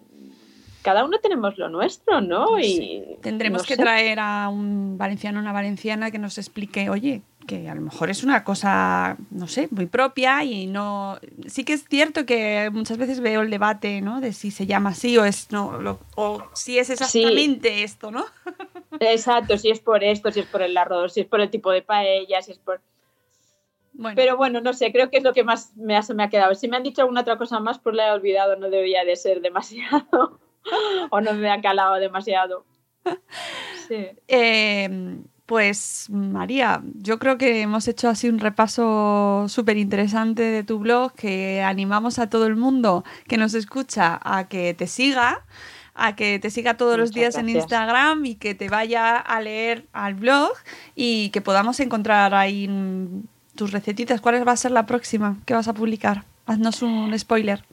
cada 0.82 1.06
uno 1.06 1.20
tenemos 1.20 1.60
lo 1.60 1.70
nuestro, 1.70 2.22
¿no? 2.22 2.60
Y 2.60 3.04
Tendremos 3.22 3.62
no 3.62 3.68
que 3.68 3.76
sé. 3.76 3.82
traer 3.84 4.20
a 4.20 4.50
un 4.50 4.98
valenciano, 4.98 5.40
una 5.40 5.54
valenciana 5.54 6.10
que 6.10 6.18
nos 6.18 6.40
explique, 6.40 6.90
oye, 6.90 7.22
que 7.50 7.68
a 7.68 7.74
lo 7.74 7.82
mejor 7.82 8.12
es 8.12 8.24
una 8.24 8.44
cosa, 8.44 9.18
no 9.32 9.48
sé, 9.48 9.68
muy 9.72 9.88
propia 9.88 10.44
y 10.44 10.68
no... 10.68 11.18
Sí 11.48 11.66
que 11.66 11.74
es 11.74 11.84
cierto 11.90 12.26
que 12.28 12.70
muchas 12.72 12.98
veces 13.00 13.20
veo 13.22 13.42
el 13.42 13.50
debate, 13.50 14.02
¿no? 14.02 14.22
De 14.22 14.34
si 14.34 14.52
se 14.52 14.68
llama 14.68 14.92
así 14.92 15.18
o 15.18 15.26
es 15.26 15.52
no, 15.52 15.80
lo- 15.82 16.00
o 16.16 16.44
si 16.54 16.78
es 16.78 16.92
exactamente 16.92 17.84
esto, 17.84 18.12
¿no? 18.12 18.24
Exacto, 19.00 19.58
si 19.58 19.72
es 19.72 19.80
por 19.80 20.04
esto, 20.04 20.32
si 20.32 20.42
es 20.42 20.46
por 20.46 20.62
el 20.62 20.78
arroz, 20.78 21.14
si 21.14 21.22
es 21.22 21.26
por 21.28 21.42
el 21.42 21.50
tipo 21.50 21.72
de 21.72 21.82
paella, 21.82 22.42
si 22.44 22.52
es 22.52 22.60
por... 22.60 22.82
Bueno, 23.94 24.16
Pero 24.16 24.38
bueno, 24.38 24.62
no 24.62 24.74
sé, 24.74 24.92
creo 24.92 25.10
que 25.10 25.18
es 25.18 25.24
lo 25.24 25.34
que 25.34 25.44
más 25.44 25.76
me 25.76 25.98
ha, 25.98 26.04
se 26.04 26.14
me 26.14 26.24
ha 26.24 26.30
quedado. 26.30 26.54
Si 26.56 26.68
me 26.68 26.78
han 26.78 26.84
dicho 26.84 27.02
alguna 27.02 27.22
otra 27.22 27.38
cosa 27.38 27.60
más, 27.60 27.80
pues 27.80 27.96
la 27.96 28.08
he 28.10 28.12
olvidado, 28.12 28.56
no 28.58 28.70
debía 28.70 29.04
de 29.04 29.16
ser 29.16 29.42
demasiado. 29.42 30.40
o 31.10 31.20
no 31.22 31.34
me 31.34 31.50
ha 31.50 31.60
calado 31.62 31.96
demasiado. 31.96 32.66
Sí. 33.88 34.06
Eh, 34.28 35.18
pues 35.50 36.12
María, 36.12 36.84
yo 36.94 37.18
creo 37.18 37.40
que 37.40 37.62
hemos 37.62 37.88
hecho 37.88 38.08
así 38.08 38.30
un 38.30 38.38
repaso 38.38 39.46
súper 39.50 39.78
interesante 39.78 40.44
de 40.44 40.64
tu 40.64 40.78
blog, 40.78 41.12
que 41.14 41.64
animamos 41.64 42.20
a 42.20 42.30
todo 42.30 42.46
el 42.46 42.56
mundo 42.56 43.04
que 43.28 43.36
nos 43.38 43.56
escucha 43.56 44.20
a 44.24 44.48
que 44.48 44.76
te 44.76 44.86
siga, 44.86 45.44
a 45.96 46.16
que 46.16 46.38
te 46.38 46.52
siga 46.52 46.78
todos 46.78 47.00
los 47.00 47.14
días 47.14 47.36
en. 47.36 47.50
Instagram 47.50 48.28
y 48.28 48.36
que 48.36 48.54
te 48.54 48.70
vaya 48.70 49.18
a 49.18 49.42
leer 49.42 49.88
al 49.92 50.14
blog 50.14 50.52
y 50.94 51.32
que 51.32 51.42
podamos 51.42 51.80
encontrar 51.80 52.36
ahí 52.36 52.68
mm, 52.68 53.24
tus 53.56 53.72
recetitas. 53.72 54.22
¿Cuál 54.22 54.48
va 54.48 54.52
a 54.52 54.56
ser 54.56 54.70
la 54.70 54.86
próxima 54.86 55.38
que 55.48 55.56
vas 55.56 55.68
a 55.68 55.74
publicar? 55.74 56.26
Haznos 56.46 56.84
un 56.84 57.18
spoiler. 57.18 57.66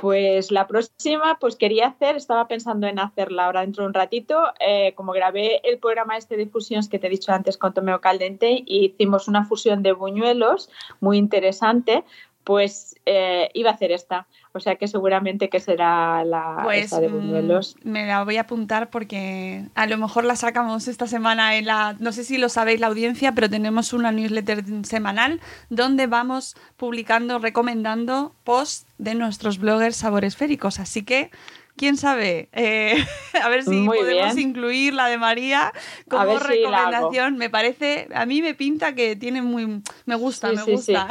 Pues 0.00 0.52
la 0.52 0.68
próxima, 0.68 1.38
pues 1.40 1.56
quería 1.56 1.88
hacer, 1.88 2.14
estaba 2.14 2.46
pensando 2.46 2.86
en 2.86 3.00
hacerla 3.00 3.46
ahora 3.46 3.62
dentro 3.62 3.82
de 3.82 3.88
un 3.88 3.94
ratito, 3.94 4.44
eh, 4.60 4.94
como 4.94 5.12
grabé 5.12 5.60
el 5.68 5.78
programa 5.78 6.16
este 6.16 6.36
de 6.36 6.46
fusiones 6.46 6.88
que 6.88 7.00
te 7.00 7.08
he 7.08 7.10
dicho 7.10 7.32
antes 7.32 7.58
con 7.58 7.74
Tomeo 7.74 8.00
Caldente 8.00 8.62
hicimos 8.64 9.26
una 9.26 9.44
fusión 9.44 9.82
de 9.82 9.92
buñuelos 9.92 10.70
muy 11.00 11.18
interesante, 11.18 12.04
pues 12.44 12.94
eh, 13.04 13.50
iba 13.54 13.70
a 13.70 13.74
hacer 13.74 13.92
esta. 13.92 14.26
O 14.52 14.60
sea 14.60 14.76
que 14.76 14.88
seguramente 14.88 15.48
que 15.48 15.60
será 15.60 16.24
la 16.24 16.60
Pues 16.62 16.84
esta 16.84 17.00
de 17.00 17.08
mm, 17.08 17.12
buñuelos. 17.12 17.76
me 17.84 18.06
la 18.06 18.24
voy 18.24 18.38
a 18.38 18.42
apuntar 18.42 18.90
porque 18.90 19.66
a 19.74 19.86
lo 19.86 19.98
mejor 19.98 20.24
la 20.24 20.34
sacamos 20.34 20.88
esta 20.88 21.06
semana 21.06 21.56
en 21.56 21.66
la, 21.66 21.96
no 21.98 22.12
sé 22.12 22.24
si 22.24 22.38
lo 22.38 22.48
sabéis 22.48 22.80
la 22.80 22.86
audiencia, 22.86 23.32
pero 23.32 23.50
tenemos 23.50 23.92
una 23.92 24.12
newsletter 24.12 24.64
semanal 24.84 25.40
donde 25.68 26.06
vamos 26.06 26.56
publicando, 26.76 27.38
recomendando 27.38 28.34
posts 28.44 28.86
de 28.98 29.14
nuestros 29.14 29.58
bloggers 29.58 29.96
sabores 29.96 30.36
féricos. 30.36 30.80
Así 30.80 31.02
que, 31.04 31.30
quién 31.78 31.96
sabe, 31.96 32.50
Eh, 32.52 32.94
a 33.42 33.48
ver 33.48 33.62
si 33.64 33.70
Muy 33.70 33.96
podemos 33.98 34.34
bien. 34.34 34.48
incluir 34.50 34.92
la 34.92 35.06
de 35.08 35.16
María 35.16 35.72
como 36.10 36.38
si 36.38 36.46
recomendación. 36.46 37.38
Me 37.38 37.48
parece, 37.48 38.08
a 38.14 38.26
mí 38.26 38.42
me 38.42 38.54
pinta 38.54 38.94
que 38.94 39.16
tiene 39.16 39.40
muy, 39.40 39.80
me 40.04 40.14
gusta, 40.16 40.50
Sí, 40.50 40.56
me 40.56 40.62
sí, 40.62 40.66
sí. 40.66 40.72
gusta. 40.92 41.08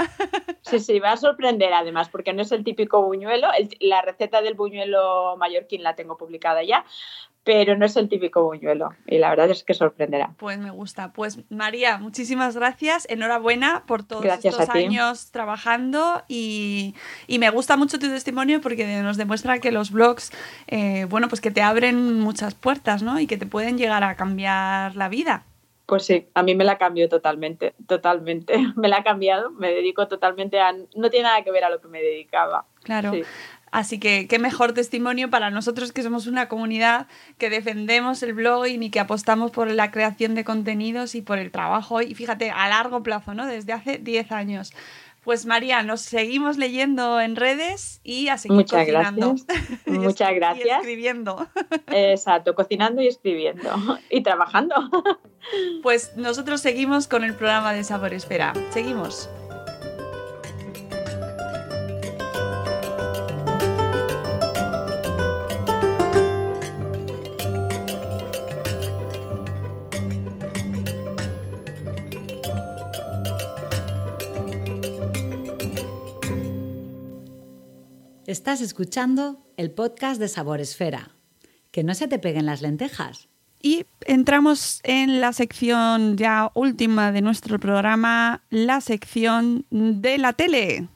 Sí, 0.62 0.80
sí, 0.80 1.00
va 1.00 1.14
a 1.14 1.18
sorprender 1.18 1.74
además, 1.74 2.10
porque 2.10 2.34
no 2.34 2.42
es 2.42 2.52
el 2.52 2.64
típico 2.64 3.02
buñuelo. 3.02 3.48
El- 3.58 3.70
la 3.80 4.02
receta 4.02 4.42
del 4.42 4.54
buñuelo 4.54 5.36
mallorquín 5.38 5.82
la 5.82 5.96
tengo 5.96 6.18
publicada 6.18 6.62
ya, 6.64 6.84
pero 7.48 7.78
no 7.78 7.86
es 7.86 7.96
el 7.96 8.10
típico 8.10 8.44
buñuelo. 8.44 8.90
Y 9.06 9.20
la 9.20 9.30
verdad 9.30 9.50
es 9.50 9.64
que 9.64 9.74
sorprenderá. 9.74 10.32
Pues 10.36 10.60
me 10.60 10.70
gusta. 10.70 11.14
Pues 11.14 11.40
María, 11.50 11.98
muchísimas 11.98 12.58
gracias. 12.58 13.08
Enhorabuena 13.10 13.84
por 13.88 14.04
todos 14.04 14.22
Gracias 14.22 14.60
estos 14.60 14.76
años 14.76 15.32
trabajando 15.32 16.24
y, 16.28 16.94
y 17.26 17.40
me 17.40 17.50
gusta 17.50 17.78
mucho 17.78 18.00
tu 18.00 18.10
testimonio 18.10 18.60
porque 18.60 19.02
nos 19.02 19.16
demuestra 19.16 19.60
que 19.60 19.72
los 19.72 19.92
blogs, 19.92 20.34
eh, 20.68 21.06
bueno, 21.10 21.30
pues 21.30 21.40
que 21.40 21.50
te 21.50 21.62
abren 21.62 22.20
muchas 22.20 22.54
puertas, 22.54 23.02
¿no? 23.02 23.18
Y 23.18 23.28
que 23.28 23.38
te 23.38 23.46
pueden 23.46 23.78
llegar 23.78 24.04
a 24.04 24.16
cambiar 24.16 24.98
la 24.98 25.08
vida. 25.08 25.46
Pues 25.86 26.04
sí, 26.04 26.28
a 26.34 26.44
mí 26.44 26.54
me 26.54 26.66
la 26.66 26.78
cambió 26.78 27.08
totalmente, 27.08 27.74
totalmente. 27.88 28.58
Me 28.76 28.90
la 28.90 28.98
ha 28.98 29.04
cambiado, 29.04 29.52
me 29.52 29.72
dedico 29.72 30.10
totalmente 30.10 30.60
a... 30.60 30.74
No 30.96 31.10
tiene 31.10 31.24
nada 31.24 31.44
que 31.46 31.52
ver 31.52 31.64
a 31.64 31.70
lo 31.70 31.80
que 31.80 31.88
me 31.88 32.02
dedicaba. 32.02 32.66
Claro. 32.84 33.14
Sí. 33.14 33.24
Así 33.72 34.00
que 34.00 34.28
qué 34.28 34.40
mejor 34.40 34.74
testimonio 34.74 35.30
para 35.30 35.50
nosotros 35.52 35.92
que 35.92 36.02
somos 36.04 36.26
una 36.28 36.48
comunidad 36.48 37.08
que 37.38 37.50
defendemos 37.50 38.24
el 38.24 38.34
blogging 38.34 38.82
y 38.84 38.90
que 38.90 39.00
apostamos 39.02 39.52
por 39.52 39.70
la 39.70 39.92
creación 39.92 40.36
de 40.36 40.44
contenidos 40.46 41.16
y 41.16 41.22
por 41.22 41.38
el 41.38 41.52
trabajo 41.52 42.02
y 42.02 42.16
fíjate, 42.16 42.50
a 42.52 42.70
largo 42.70 43.04
plazo, 43.04 43.34
¿no? 43.34 43.46
Desde 43.46 43.74
hace 43.74 43.98
10 43.98 44.32
años. 44.32 44.74
Pues 45.24 45.46
María, 45.46 45.84
nos 45.84 46.00
seguimos 46.00 46.58
leyendo 46.58 47.20
en 47.20 47.36
redes 47.36 48.00
y 48.06 48.30
a 48.30 48.38
seguir 48.38 48.56
Muchas 48.56 48.80
cocinando. 48.86 49.36
gracias. 49.46 49.70
Muchas 49.86 50.30
escri- 50.30 50.32
Y 50.32 50.36
gracias. 50.40 50.80
escribiendo. 50.80 51.48
Exacto, 51.92 52.56
cocinando 52.56 53.02
y 53.02 53.08
escribiendo 53.10 54.00
y 54.10 54.22
trabajando. 54.22 54.76
Pues 55.84 56.14
nosotros 56.16 56.62
seguimos 56.62 57.10
con 57.10 57.26
el 57.26 57.34
programa 57.34 57.74
de 57.74 57.84
Sabor 57.84 58.14
Esfera. 58.14 58.54
Seguimos. 58.70 59.30
Estás 78.28 78.60
escuchando 78.60 79.38
el 79.56 79.72
podcast 79.72 80.20
de 80.20 80.28
Sabor 80.28 80.60
Esfera. 80.60 81.12
Que 81.72 81.86
no 81.86 81.94
se 81.94 82.10
te 82.10 82.20
peguen 82.20 82.46
las 82.46 82.62
lentejas. 82.62 83.30
Y 83.62 83.86
entramos 84.02 84.82
en 84.84 85.22
la 85.22 85.32
sección 85.32 86.18
ya 86.18 86.52
última 86.54 87.14
de 87.14 87.22
nuestro 87.22 87.58
programa, 87.58 88.44
la 88.50 88.82
sección 88.82 89.66
de 89.70 90.18
la 90.18 90.34
tele. 90.34 90.90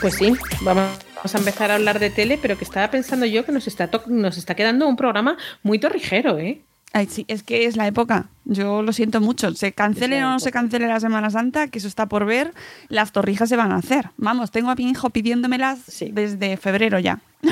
Pues 0.00 0.14
sí, 0.14 0.32
vamos 0.62 1.34
a 1.34 1.38
empezar 1.38 1.70
a 1.70 1.74
hablar 1.74 1.98
de 1.98 2.08
tele, 2.08 2.38
pero 2.40 2.56
que 2.56 2.64
estaba 2.64 2.90
pensando 2.90 3.26
yo 3.26 3.44
que 3.44 3.52
nos 3.52 3.66
está, 3.66 3.90
nos 4.06 4.38
está 4.38 4.54
quedando 4.54 4.88
un 4.88 4.96
programa 4.96 5.36
muy 5.62 5.78
torrijero, 5.78 6.38
¿eh? 6.38 6.64
Ay, 6.92 7.06
sí, 7.08 7.24
es 7.28 7.42
que 7.44 7.66
es 7.66 7.76
la 7.76 7.86
época. 7.86 8.26
Yo 8.44 8.82
lo 8.82 8.92
siento 8.92 9.20
mucho. 9.20 9.54
Se 9.54 9.72
cancele 9.72 10.24
o 10.24 10.30
no 10.30 10.40
se 10.40 10.50
cancele 10.50 10.88
la 10.88 10.98
Semana 10.98 11.30
Santa, 11.30 11.68
que 11.68 11.78
eso 11.78 11.86
está 11.86 12.06
por 12.06 12.24
ver, 12.26 12.52
las 12.88 13.12
torrijas 13.12 13.48
se 13.48 13.54
van 13.56 13.70
a 13.70 13.76
hacer. 13.76 14.10
Vamos, 14.16 14.50
tengo 14.50 14.70
a 14.70 14.74
mi 14.74 14.90
hijo 14.90 15.10
pidiéndomelas 15.10 15.78
Sí. 15.86 16.10
desde 16.12 16.56
febrero 16.56 16.98
ya. 16.98 17.20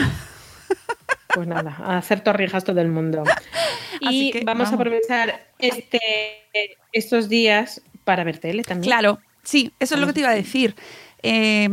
Pues 1.34 1.46
nada, 1.46 1.76
a 1.84 1.98
hacer 1.98 2.20
torrijas 2.22 2.64
todo 2.64 2.80
el 2.80 2.88
mundo. 2.88 3.22
Así 4.04 4.28
Y 4.28 4.30
que 4.32 4.44
vamos, 4.44 4.64
vamos. 4.64 4.72
a 4.72 4.74
aprovechar 4.76 5.46
este, 5.58 6.00
estos 6.92 7.28
días 7.28 7.82
para 8.04 8.24
ver 8.24 8.38
tele 8.38 8.62
también. 8.64 8.90
Claro, 8.90 9.18
sí, 9.44 9.70
eso 9.78 9.94
es 9.94 10.00
lo 10.00 10.06
que 10.06 10.14
te 10.14 10.20
iba 10.20 10.30
a 10.30 10.34
decir. 10.34 10.74
Eh, 11.22 11.68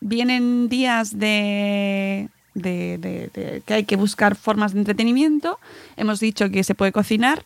vienen 0.00 0.68
días 0.68 1.18
de, 1.18 2.28
de- 2.58 3.62
que 3.64 3.74
hay 3.74 3.84
que 3.84 3.96
buscar 3.96 4.34
formas 4.36 4.72
de 4.72 4.80
entretenimiento. 4.80 5.58
Hemos 5.96 6.20
dicho 6.20 6.50
que 6.50 6.64
se 6.64 6.74
puede 6.74 6.92
cocinar. 6.92 7.44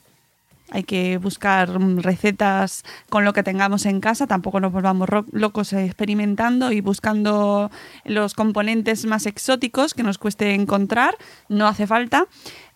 Hay 0.70 0.84
que 0.84 1.18
buscar 1.18 1.68
recetas 2.02 2.82
con 3.10 3.26
lo 3.26 3.34
que 3.34 3.42
tengamos 3.42 3.84
en 3.84 4.00
casa. 4.00 4.26
Tampoco 4.26 4.58
nos 4.58 4.72
volvamos 4.72 5.06
locos 5.32 5.74
experimentando 5.74 6.72
y 6.72 6.80
buscando 6.80 7.70
los 8.06 8.32
componentes 8.32 9.04
más 9.04 9.26
exóticos 9.26 9.92
que 9.92 10.02
nos 10.02 10.16
cueste 10.16 10.54
encontrar. 10.54 11.16
No 11.50 11.66
hace 11.68 11.86
falta. 11.86 12.26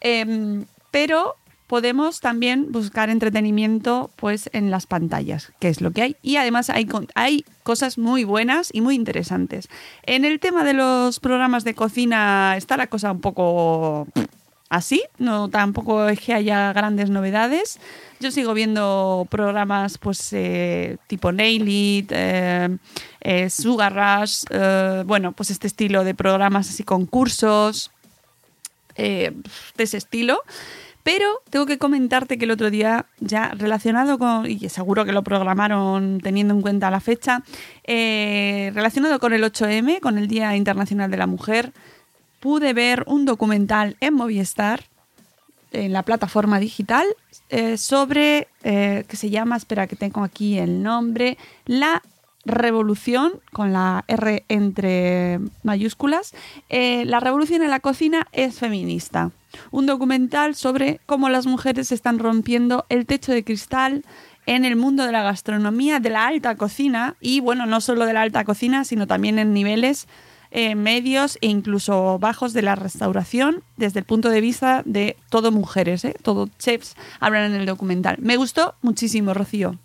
Em, 0.00 0.66
pero 0.90 1.36
podemos 1.66 2.20
también 2.20 2.70
buscar 2.70 3.10
entretenimiento 3.10 4.10
pues 4.16 4.48
en 4.52 4.70
las 4.70 4.86
pantallas, 4.86 5.52
que 5.58 5.68
es 5.68 5.80
lo 5.80 5.90
que 5.90 6.02
hay. 6.02 6.16
Y 6.22 6.36
además 6.36 6.70
hay, 6.70 6.86
con- 6.86 7.08
hay 7.14 7.44
cosas 7.62 7.98
muy 7.98 8.24
buenas 8.24 8.70
y 8.72 8.80
muy 8.80 8.94
interesantes. 8.94 9.68
En 10.04 10.24
el 10.24 10.38
tema 10.40 10.62
de 10.64 10.74
los 10.74 11.18
programas 11.20 11.64
de 11.64 11.74
cocina 11.74 12.54
está 12.56 12.76
la 12.76 12.86
cosa 12.86 13.10
un 13.12 13.20
poco 13.20 14.06
así, 14.68 15.02
no 15.18 15.48
tampoco 15.48 16.08
es 16.08 16.18
que 16.20 16.34
haya 16.34 16.72
grandes 16.72 17.10
novedades. 17.10 17.78
Yo 18.18 18.30
sigo 18.30 18.54
viendo 18.54 19.26
programas 19.30 19.98
pues 19.98 20.32
eh, 20.32 20.96
tipo 21.06 21.30
Nail 21.32 22.06
eh, 22.10 22.76
eh, 23.20 23.50
Sugar 23.50 23.94
Rush, 23.94 24.44
bueno, 25.04 25.32
pues 25.32 25.50
este 25.50 25.66
estilo 25.66 26.02
de 26.04 26.14
programas 26.14 26.68
así 26.70 26.82
concursos, 26.84 27.90
de 28.96 29.34
ese 29.76 29.98
estilo. 29.98 30.40
Pero 31.06 31.40
tengo 31.50 31.66
que 31.66 31.78
comentarte 31.78 32.36
que 32.36 32.46
el 32.46 32.50
otro 32.50 32.68
día, 32.68 33.06
ya 33.20 33.52
relacionado 33.56 34.18
con, 34.18 34.44
y 34.50 34.68
seguro 34.68 35.04
que 35.04 35.12
lo 35.12 35.22
programaron 35.22 36.20
teniendo 36.20 36.52
en 36.52 36.62
cuenta 36.62 36.90
la 36.90 36.98
fecha, 36.98 37.44
relacionado 37.86 39.20
con 39.20 39.32
el 39.32 39.44
8M, 39.44 40.00
con 40.00 40.18
el 40.18 40.26
Día 40.26 40.56
Internacional 40.56 41.08
de 41.08 41.16
la 41.16 41.28
Mujer, 41.28 41.72
pude 42.40 42.72
ver 42.72 43.04
un 43.06 43.24
documental 43.24 43.96
en 44.00 44.14
Movistar, 44.14 44.82
en 45.70 45.92
la 45.92 46.02
plataforma 46.02 46.58
digital, 46.58 47.06
eh, 47.50 47.76
sobre, 47.76 48.48
eh, 48.64 49.04
que 49.06 49.16
se 49.16 49.30
llama, 49.30 49.56
espera 49.56 49.86
que 49.86 49.94
tengo 49.94 50.24
aquí 50.24 50.58
el 50.58 50.82
nombre, 50.82 51.38
La 51.66 52.02
Revolución, 52.46 53.32
con 53.52 53.72
la 53.72 54.04
R 54.06 54.44
entre 54.48 55.40
mayúsculas, 55.64 56.32
eh, 56.68 57.04
La 57.04 57.18
Revolución 57.18 57.62
en 57.62 57.70
la 57.70 57.80
Cocina 57.80 58.28
es 58.30 58.60
feminista. 58.60 59.32
Un 59.72 59.86
documental 59.86 60.54
sobre 60.54 61.00
cómo 61.06 61.28
las 61.28 61.46
mujeres 61.46 61.90
están 61.90 62.20
rompiendo 62.20 62.86
el 62.88 63.04
techo 63.04 63.32
de 63.32 63.42
cristal 63.42 64.04
en 64.46 64.64
el 64.64 64.76
mundo 64.76 65.04
de 65.04 65.12
la 65.12 65.24
gastronomía, 65.24 65.98
de 65.98 66.10
la 66.10 66.28
alta 66.28 66.54
cocina, 66.54 67.16
y 67.20 67.40
bueno, 67.40 67.66
no 67.66 67.80
solo 67.80 68.06
de 68.06 68.12
la 68.12 68.22
alta 68.22 68.44
cocina, 68.44 68.84
sino 68.84 69.08
también 69.08 69.40
en 69.40 69.52
niveles 69.52 70.06
eh, 70.52 70.76
medios 70.76 71.38
e 71.40 71.48
incluso 71.48 72.20
bajos 72.20 72.52
de 72.52 72.62
la 72.62 72.76
restauración 72.76 73.64
desde 73.76 73.98
el 73.98 74.04
punto 74.04 74.30
de 74.30 74.40
vista 74.40 74.82
de 74.84 75.16
todo 75.30 75.50
mujeres, 75.50 76.04
¿eh? 76.04 76.14
todo 76.22 76.48
chefs 76.60 76.94
hablan 77.18 77.52
en 77.52 77.60
el 77.60 77.66
documental. 77.66 78.18
Me 78.20 78.36
gustó 78.36 78.76
muchísimo, 78.82 79.34
Rocío. 79.34 79.76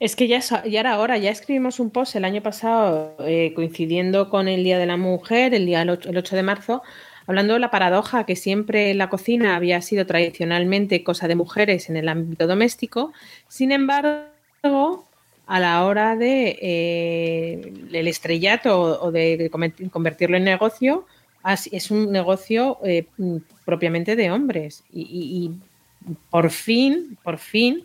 Es 0.00 0.14
que 0.14 0.28
ya, 0.28 0.40
ya 0.40 0.80
era 0.80 0.98
hora, 0.98 1.18
ya 1.18 1.30
escribimos 1.30 1.80
un 1.80 1.90
post 1.90 2.14
el 2.14 2.24
año 2.24 2.42
pasado 2.42 3.16
eh, 3.20 3.52
coincidiendo 3.54 4.30
con 4.30 4.46
el 4.46 4.62
Día 4.62 4.78
de 4.78 4.86
la 4.86 4.96
Mujer, 4.96 5.54
el 5.54 5.66
día 5.66 5.82
el 5.82 5.90
8, 5.90 6.36
de 6.36 6.42
marzo, 6.42 6.82
hablando 7.26 7.54
de 7.54 7.58
la 7.58 7.70
paradoja 7.70 8.24
que 8.24 8.36
siempre 8.36 8.94
la 8.94 9.08
cocina 9.08 9.56
había 9.56 9.82
sido 9.82 10.06
tradicionalmente 10.06 11.02
cosa 11.02 11.26
de 11.26 11.34
mujeres 11.34 11.90
en 11.90 11.96
el 11.96 12.08
ámbito 12.08 12.46
doméstico. 12.46 13.12
Sin 13.48 13.72
embargo, 13.72 15.08
a 15.46 15.60
la 15.60 15.84
hora 15.84 16.14
de 16.14 16.58
eh, 16.62 17.72
el 17.92 18.06
estrellato 18.06 19.02
o 19.02 19.10
de 19.10 19.50
convertirlo 19.90 20.36
en 20.36 20.44
negocio, 20.44 21.06
es 21.72 21.90
un 21.90 22.12
negocio 22.12 22.78
eh, 22.84 23.06
propiamente 23.64 24.16
de 24.16 24.30
hombres. 24.30 24.84
Y, 24.92 25.52
por 26.30 26.50
fin, 26.50 27.18
por 27.22 27.38
fin, 27.38 27.84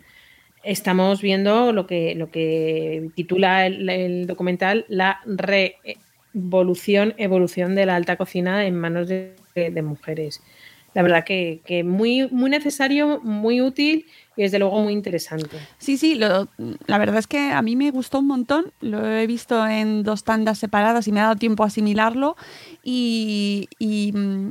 estamos 0.64 1.20
viendo 1.22 1.72
lo 1.72 1.86
que, 1.86 2.14
lo 2.14 2.30
que 2.30 3.10
titula 3.14 3.66
el, 3.66 4.26
documental 4.26 4.86
la 4.88 5.20
revolución, 5.26 7.14
evolución 7.16 7.74
de 7.74 7.86
la 7.86 7.96
alta 7.96 8.16
cocina 8.16 8.66
en 8.66 8.76
manos 8.76 9.08
de, 9.08 9.34
mujeres. 9.82 10.42
La 10.94 11.02
verdad 11.02 11.24
que, 11.24 11.60
que, 11.64 11.84
muy, 11.84 12.28
muy 12.30 12.50
necesario, 12.50 13.20
muy 13.22 13.60
útil 13.60 14.06
y 14.36 14.42
desde 14.42 14.58
luego 14.58 14.80
muy 14.80 14.92
interesante. 14.92 15.56
Sí, 15.78 15.96
sí, 15.96 16.14
la 16.16 16.98
verdad 16.98 17.18
es 17.18 17.26
que 17.26 17.50
a 17.50 17.62
mí 17.62 17.76
me 17.76 17.90
gustó 17.90 18.18
un 18.18 18.26
montón, 18.26 18.72
lo 18.80 19.06
he 19.06 19.26
visto 19.26 19.66
en 19.66 20.02
dos 20.02 20.24
tandas 20.24 20.58
separadas 20.58 21.06
y 21.06 21.12
me 21.12 21.20
ha 21.20 21.24
dado 21.24 21.36
tiempo 21.36 21.62
a 21.62 21.66
asimilarlo 21.66 22.36
y, 22.82 23.68
mm, 24.14 24.48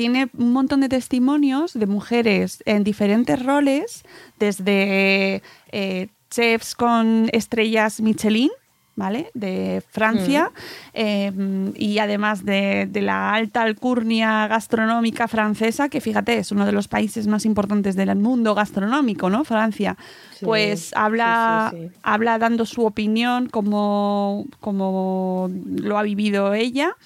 tiene 0.00 0.30
un 0.38 0.54
montón 0.54 0.80
de 0.80 0.88
testimonios 0.88 1.74
de 1.74 1.84
mujeres 1.84 2.62
en 2.64 2.84
diferentes 2.84 3.44
roles, 3.44 4.02
desde 4.38 5.42
eh, 5.72 6.08
chefs 6.30 6.74
con 6.74 7.28
estrellas 7.34 8.00
Michelin, 8.00 8.48
¿vale? 8.96 9.30
De 9.34 9.82
Francia 9.90 10.52
em, 10.94 11.74
y 11.76 11.98
además 11.98 12.46
de, 12.46 12.88
la 12.94 13.34
alta 13.34 13.60
alcurnia 13.60 14.48
gastronómica 14.48 15.28
francesa, 15.28 15.90
que 15.90 16.00
fíjate, 16.00 16.38
es 16.38 16.50
uno 16.50 16.64
de 16.64 16.72
los 16.72 16.88
países 16.88 17.26
más 17.26 17.44
importantes 17.44 17.94
del 17.94 18.16
mundo 18.16 18.54
gastronómico, 18.54 19.28
¿no? 19.28 19.44
Francia. 19.44 19.98
pues 20.40 20.92
habla, 20.96 21.74
habla 22.02 22.38
dando 22.38 22.64
su 22.64 22.86
opinión 22.86 23.50
como, 23.50 24.46
como 24.60 25.50
lo 25.76 25.98
ha 25.98 26.02
vivido 26.02 26.54
ella. 26.54 26.96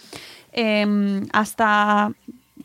Em, 0.52 1.26
hasta 1.32 2.12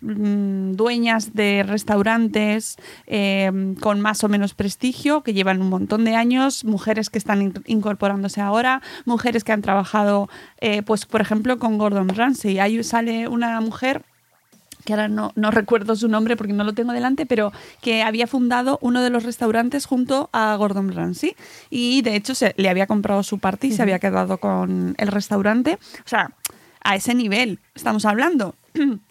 Mm, 0.02 0.74
dueñas 0.74 1.34
de 1.34 1.64
restaurantes 1.68 2.78
eh, 3.06 3.76
con 3.82 4.00
más 4.00 4.24
o 4.24 4.30
menos 4.30 4.54
prestigio, 4.54 5.24
que 5.24 5.34
llevan 5.34 5.62
un 5.62 5.70
montón 5.70 6.06
de 6.06 6.16
años, 6.16 6.64
mujeres 6.64 7.10
que 7.10 7.18
están 7.18 7.54
incorporándose 7.66 8.40
ahora, 8.40 8.82
mujeres 9.06 9.44
que 9.44 9.52
han 9.52 9.62
trabajado, 9.62 10.30
eh, 10.62 10.84
pues 10.84 11.06
por 11.06 11.20
ejemplo, 11.20 11.60
con 11.60 11.78
Gordon 11.78 12.10
Ramsay. 12.10 12.60
Ahí 12.60 12.82
sale 12.84 13.28
una 13.28 13.60
mujer 13.60 14.04
que 14.86 14.94
ahora 14.94 15.10
no, 15.10 15.34
no, 15.36 15.52
recuerdo 15.52 15.98
su 15.98 16.08
nombre 16.08 16.38
porque 16.38 16.54
no 16.54 16.64
lo 16.64 16.74
tengo 16.74 16.94
delante, 16.94 17.26
pero 17.26 17.52
que 17.82 18.02
había 18.02 18.26
fundado 18.26 18.80
uno 18.82 19.02
de 19.02 19.10
los 19.10 19.24
restaurantes 19.24 19.86
junto 19.86 20.30
a 20.32 20.56
Gordon 20.56 20.94
Ramsay 20.94 21.36
y 21.70 22.02
de 22.04 22.16
hecho 22.16 22.34
se, 22.34 22.54
le 22.56 22.70
había 22.70 22.88
comprado 22.88 23.22
su 23.24 23.40
parte 23.40 23.68
y 23.68 23.74
se 23.74 23.82
había 23.82 24.00
quedado 24.00 24.38
con 24.38 24.96
el 24.98 25.08
restaurante. 25.10 25.78
O 26.06 26.08
sea, 26.08 26.32
a 26.82 26.96
ese 26.96 27.14
nivel 27.14 27.60
estamos 27.76 28.06
hablando. 28.06 28.56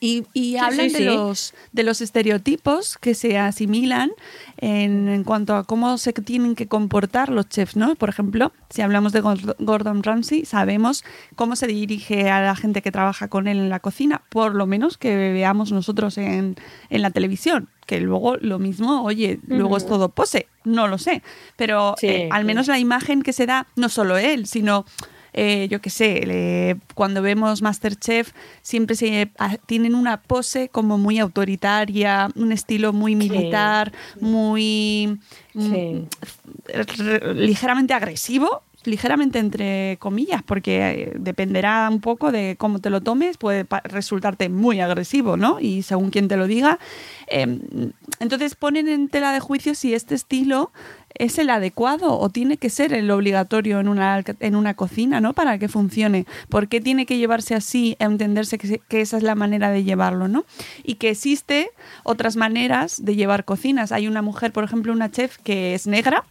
Y, 0.00 0.56
hablan 0.56 0.92
de, 0.92 1.00
Los, 1.00 1.54
de 1.72 1.82
los 1.82 2.00
estereotipos 2.00 2.98
que 2.98 3.14
se 3.14 3.36
asimilan 3.36 4.12
en, 4.56 5.08
en, 5.08 5.24
cuanto 5.24 5.56
a 5.56 5.64
cómo 5.64 5.98
se 5.98 6.12
tienen 6.12 6.54
que 6.54 6.68
comportar 6.68 7.30
los 7.30 7.48
chefs, 7.48 7.76
¿no? 7.76 7.96
Por 7.96 8.08
ejemplo, 8.08 8.52
si 8.70 8.82
hablamos 8.82 9.12
de 9.12 9.20
Gordon 9.20 10.04
Ramsay, 10.04 10.44
sabemos 10.44 11.04
cómo 11.34 11.56
se 11.56 11.66
dirige 11.66 12.30
a 12.30 12.40
la 12.40 12.54
gente 12.54 12.80
que 12.80 12.92
trabaja 12.92 13.28
con 13.28 13.48
él 13.48 13.58
en 13.58 13.70
la 13.70 13.80
cocina, 13.80 14.22
por 14.28 14.54
lo 14.54 14.66
menos 14.66 14.98
que 14.98 15.16
veamos 15.32 15.72
nosotros 15.72 16.16
en, 16.18 16.56
en 16.90 17.02
la 17.02 17.10
televisión. 17.10 17.68
Que 17.86 18.00
luego 18.00 18.36
lo 18.36 18.58
mismo, 18.58 19.02
oye, 19.02 19.40
luego 19.46 19.78
es 19.78 19.86
todo 19.86 20.10
pose, 20.10 20.46
no 20.64 20.88
lo 20.88 20.98
sé. 20.98 21.22
Pero 21.56 21.94
eh, 22.02 22.28
al 22.30 22.44
menos 22.44 22.68
la 22.68 22.78
imagen 22.78 23.22
que 23.22 23.32
se 23.32 23.46
da, 23.46 23.66
no 23.76 23.88
solo 23.88 24.18
él, 24.18 24.46
sino 24.46 24.84
eh, 25.32 25.68
yo 25.70 25.80
qué 25.80 25.90
sé, 25.90 26.76
cuando 26.94 27.22
vemos 27.22 27.62
Masterchef 27.62 28.32
siempre 28.62 28.96
se 28.96 29.30
ah, 29.38 29.56
tienen 29.66 29.94
una 29.94 30.20
pose 30.22 30.68
como 30.68 30.98
muy 30.98 31.18
autoritaria, 31.18 32.28
un 32.34 32.52
estilo 32.52 32.92
muy 32.92 33.14
militar, 33.14 33.92
muy 34.20 35.18
mm, 35.54 36.02
ligeramente 37.34 37.94
agresivo 37.94 38.62
ligeramente 38.84 39.38
entre 39.38 39.96
comillas, 39.98 40.42
porque 40.42 40.90
eh, 40.90 41.12
dependerá 41.18 41.88
un 41.90 42.00
poco 42.00 42.32
de 42.32 42.56
cómo 42.58 42.80
te 42.80 42.90
lo 42.90 43.00
tomes, 43.00 43.36
puede 43.36 43.66
resultarte 43.84 44.48
muy 44.48 44.80
agresivo, 44.80 45.36
¿no? 45.36 45.60
Y 45.60 45.82
según 45.82 46.10
quien 46.10 46.28
te 46.28 46.36
lo 46.36 46.46
diga. 46.46 46.78
Em, 47.26 47.60
entonces 48.20 48.54
ponen 48.54 48.88
en 48.88 49.08
tela 49.08 49.32
de 49.32 49.40
juicio 49.40 49.74
si 49.74 49.94
este 49.94 50.14
estilo 50.14 50.72
es 51.14 51.38
el 51.38 51.50
adecuado 51.50 52.18
o 52.18 52.28
tiene 52.28 52.56
que 52.56 52.70
ser 52.70 52.92
el 52.92 53.10
obligatorio 53.10 53.80
en 53.80 53.88
una, 53.88 54.22
en 54.40 54.56
una 54.56 54.74
cocina, 54.74 55.20
¿no? 55.20 55.32
Para 55.32 55.58
que 55.58 55.68
funcione. 55.68 56.26
¿Por 56.48 56.68
qué 56.68 56.80
tiene 56.80 57.06
que 57.06 57.18
llevarse 57.18 57.54
así, 57.54 57.96
entenderse 57.98 58.58
que, 58.58 58.80
que 58.88 59.00
esa 59.00 59.16
es 59.16 59.22
la 59.22 59.34
manera 59.34 59.70
de 59.70 59.84
llevarlo, 59.84 60.28
¿no? 60.28 60.44
Y 60.82 60.94
que 60.94 61.10
existe 61.10 61.70
otras 62.04 62.36
maneras 62.36 63.04
de 63.04 63.16
llevar 63.16 63.44
cocinas. 63.44 63.92
Hay 63.92 64.06
una 64.06 64.22
mujer, 64.22 64.52
por 64.52 64.64
ejemplo, 64.64 64.92
una 64.92 65.10
chef 65.10 65.38
que 65.38 65.74
es 65.74 65.86
negra, 65.86 66.24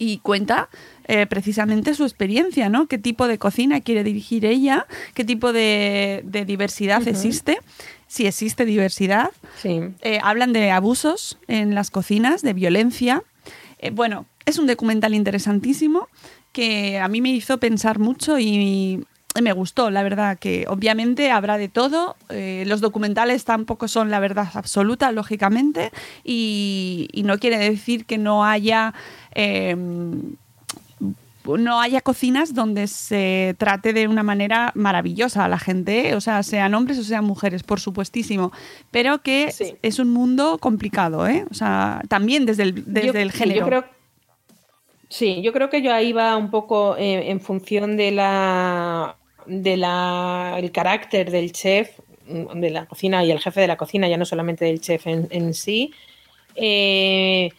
y 0.00 0.18
cuenta 0.18 0.70
eh, 1.06 1.26
precisamente 1.26 1.94
su 1.94 2.04
experiencia, 2.04 2.70
¿no? 2.70 2.86
¿Qué 2.86 2.96
tipo 2.96 3.28
de 3.28 3.36
cocina 3.36 3.82
quiere 3.82 4.02
dirigir 4.02 4.46
ella? 4.46 4.86
¿Qué 5.12 5.24
tipo 5.24 5.52
de, 5.52 6.24
diversidad 6.46 7.06
existe? 7.06 7.58
Si 8.06 8.26
existe 8.26 8.64
diversidad. 8.64 9.30
Sí. 9.60 9.78
Eh, 10.00 10.18
hablan 10.22 10.54
de 10.54 10.70
abusos 10.70 11.38
en 11.48 11.74
las 11.74 11.90
cocinas, 11.90 12.40
de 12.40 12.54
violencia. 12.54 13.22
Eh, 13.80 13.90
bueno, 13.90 14.26
es 14.46 14.58
un 14.58 14.66
documental 14.66 15.14
interesantísimo 15.14 16.08
que 16.52 16.98
a 16.98 17.08
mí 17.08 17.20
me 17.20 17.30
hizo 17.30 17.58
pensar 17.58 17.98
mucho 17.98 18.38
y, 18.38 19.04
me 19.40 19.52
gustó, 19.52 19.90
la 19.90 20.02
verdad, 20.02 20.38
que 20.38 20.66
obviamente 20.68 21.30
habrá 21.30 21.56
de 21.56 21.68
todo. 21.68 22.16
los 22.28 22.80
documentales 22.80 23.44
tampoco 23.44 23.86
son 23.88 24.10
la 24.10 24.18
verdad 24.18 24.48
absoluta, 24.54 25.12
lógicamente, 25.12 25.92
y, 26.24 27.08
no 27.24 27.38
quiere 27.38 27.58
decir 27.58 28.06
que 28.06 28.18
no 28.18 28.44
haya 28.44 28.92
no 31.58 31.80
haya 31.80 32.00
cocinas 32.00 32.54
donde 32.54 32.86
se 32.86 33.54
trate 33.58 33.92
de 33.92 34.08
una 34.08 34.22
manera 34.22 34.72
maravillosa 34.74 35.44
a 35.44 35.48
la 35.48 35.58
gente, 35.58 36.14
o 36.14 36.20
sea, 36.20 36.42
sean 36.42 36.74
hombres 36.74 36.98
o 36.98 37.04
sean 37.04 37.24
mujeres, 37.24 37.62
por 37.62 37.80
supuestísimo, 37.80 38.52
pero 38.90 39.22
que 39.22 39.52
es 39.82 39.98
un 39.98 40.10
mundo 40.10 40.58
complicado, 40.58 41.26
¿eh? 41.26 41.44
O 41.50 41.54
sea, 41.54 42.02
también 42.08 42.46
desde 42.46 42.64
el, 42.64 42.92
desde 42.92 43.22
el 43.22 43.32
género. 43.32 43.60
Yo 43.60 43.66
creo, 43.66 43.84
sí, 45.08 45.42
yo 45.42 45.52
creo 45.52 45.70
que 45.70 45.82
yo 45.82 45.92
ahí 45.92 46.12
va 46.12 46.36
un 46.36 46.50
poco 46.50 46.96
eh, 46.96 47.30
en 47.30 47.40
función 47.40 47.96
de 47.96 48.10
la 48.10 49.16
de 49.46 49.76
la 49.76 50.56
el 50.58 50.70
carácter 50.70 51.30
del 51.30 51.52
chef 51.52 51.98
de 52.26 52.70
la 52.70 52.86
cocina 52.86 53.24
y 53.24 53.30
el 53.30 53.40
jefe 53.40 53.60
de 53.60 53.66
la 53.66 53.76
cocina, 53.76 54.08
ya 54.08 54.16
no 54.16 54.24
solamente 54.24 54.64
del 54.64 54.80
chef 54.80 55.06
en, 55.06 55.54
sí. 55.54 55.92
Eh, 56.54 57.50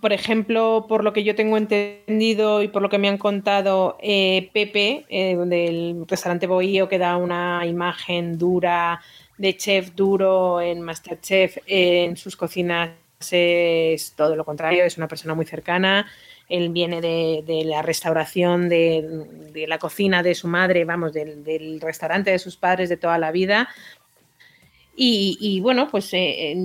por 0.00 0.12
ejemplo, 0.12 0.86
por 0.88 1.04
lo 1.04 1.12
que 1.12 1.24
yo 1.24 1.34
tengo 1.34 1.56
entendido 1.56 2.62
y 2.62 2.68
por 2.68 2.82
lo 2.82 2.88
que 2.88 2.98
me 2.98 3.08
han 3.08 3.18
contado, 3.18 3.96
eh, 4.00 4.50
Pepe, 4.52 5.06
eh, 5.08 5.36
del 5.36 6.04
restaurante 6.08 6.46
Bohío, 6.46 6.88
que 6.88 6.98
da 6.98 7.16
una 7.16 7.64
imagen 7.66 8.38
dura 8.38 9.00
de 9.38 9.56
chef 9.56 9.94
duro 9.94 10.60
en 10.60 10.80
Masterchef, 10.80 11.58
en 11.66 12.16
sus 12.16 12.36
cocinas 12.36 12.90
es 13.30 14.12
todo 14.14 14.36
lo 14.36 14.44
contrario, 14.44 14.84
es 14.84 14.96
una 14.98 15.08
persona 15.08 15.34
muy 15.34 15.46
cercana. 15.46 16.06
Él 16.48 16.68
viene 16.68 17.00
de, 17.00 17.62
la 17.64 17.82
restauración 17.82 18.68
de, 18.68 19.66
la 19.66 19.78
cocina 19.78 20.22
de 20.22 20.34
su 20.34 20.48
madre, 20.48 20.84
vamos, 20.84 21.12
del, 21.12 21.80
restaurante 21.80 22.30
de 22.30 22.38
sus 22.38 22.56
padres 22.56 22.88
de 22.88 22.96
toda 22.96 23.18
la 23.18 23.32
vida. 23.32 23.68
Y, 24.98 25.60
bueno, 25.60 25.88
pues 25.90 26.08
eh, 26.14 26.56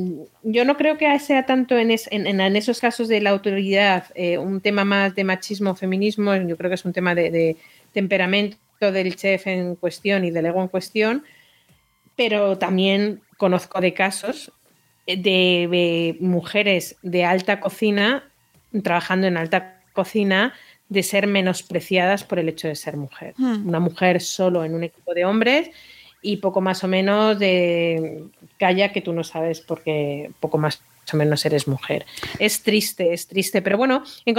yo 0.44 0.64
no 0.64 0.78
creo 0.78 0.98
que 0.98 1.20
sea 1.20 1.46
tanto 1.46 1.78
en, 1.78 1.92
esos 1.92 2.80
casos 2.80 3.10
de 3.10 3.20
la 3.20 3.32
autoridad 3.32 4.06
eh, 4.16 4.38
un 4.38 4.62
tema 4.62 4.86
más 4.86 5.14
de 5.16 5.26
machismo, 5.26 5.76
feminismo, 5.76 6.34
yo 6.36 6.56
creo 6.56 6.70
que 6.70 6.76
es 6.76 6.86
un 6.86 6.94
tema 6.94 7.14
de, 7.14 7.58
temperamento 7.92 8.58
del 8.80 9.18
chef 9.18 9.48
en 9.48 9.76
cuestión 9.76 10.24
y 10.24 10.32
del 10.32 10.46
ego 10.46 10.62
en 10.62 10.70
cuestión, 10.70 11.26
pero 12.16 12.58
también 12.58 13.20
conozco 13.36 13.82
de 13.82 13.94
casos 13.94 14.54
de, 15.06 16.16
mujeres 16.22 16.96
de 17.02 17.26
alta 17.26 17.60
cocina 17.60 18.24
trabajando 18.82 19.28
en 19.28 19.36
alta 19.36 19.82
cocina 19.92 20.54
de 20.88 21.04
ser 21.04 21.28
menospreciadas 21.28 22.24
por 22.24 22.40
el 22.40 22.48
hecho 22.48 22.70
de 22.70 22.76
ser 22.76 22.96
mujer. 22.96 23.34
Hmm. 23.38 23.68
Una 23.68 23.82
mujer 23.82 24.22
solo 24.22 24.64
en 24.64 24.74
un 24.74 24.86
equipo 24.86 25.14
de 25.14 25.26
hombres 25.26 25.72
y 26.22 26.38
poco 26.38 26.62
más 26.62 26.84
o 26.84 26.88
menos 26.88 27.38
de 27.40 28.26
calla 28.58 28.92
que 28.92 29.02
tú 29.02 29.14
no 29.14 29.24
sabes 29.24 29.62
porque 29.62 30.32
poco 30.40 30.58
más 30.58 30.82
o 31.14 31.18
menos 31.18 31.46
eres 31.46 31.68
mujer. 31.68 32.06
Es 32.40 32.64
triste, 32.64 33.14
es 33.14 33.28
triste, 33.28 33.62
pero 33.62 33.78
bueno, 33.78 34.04
en, 34.26 34.36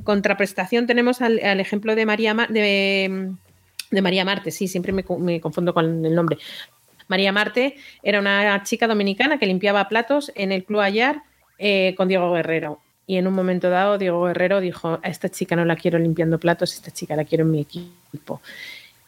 contraprestación, 0.00 0.86
tenemos 0.86 1.20
al, 1.20 1.38
ejemplo 1.60 1.94
de 1.94 2.06
María, 2.06 2.34
de, 2.48 3.32
María 3.90 4.24
Marte, 4.24 4.50
sí, 4.50 4.66
siempre 4.66 4.92
me, 4.92 5.04
me, 5.18 5.40
confundo 5.40 5.74
con 5.74 6.04
el 6.04 6.14
nombre. 6.14 6.38
María 7.08 7.32
Marte 7.32 7.76
era 8.02 8.18
una 8.18 8.62
chica 8.62 8.86
dominicana 8.86 9.38
que 9.38 9.46
limpiaba 9.46 9.88
platos 9.88 10.32
en 10.34 10.52
el 10.52 10.64
Club 10.64 10.80
Ayar 10.80 11.22
eh, 11.58 11.94
con 11.96 12.08
Diego 12.08 12.32
Guerrero. 12.32 12.80
Y 13.06 13.16
en 13.16 13.26
un 13.26 13.34
momento 13.34 13.68
dado, 13.68 13.98
Diego 13.98 14.24
Guerrero 14.24 14.60
dijo: 14.60 14.98
A 15.02 15.08
esta 15.08 15.28
chica 15.28 15.56
no 15.56 15.64
la 15.64 15.76
quiero 15.76 15.98
limpiando 15.98 16.38
platos, 16.38 16.72
esta 16.72 16.90
chica 16.90 17.14
la 17.14 17.24
quiero 17.24 17.44
en 17.44 17.50
mi 17.50 17.60
equipo. 17.60 18.40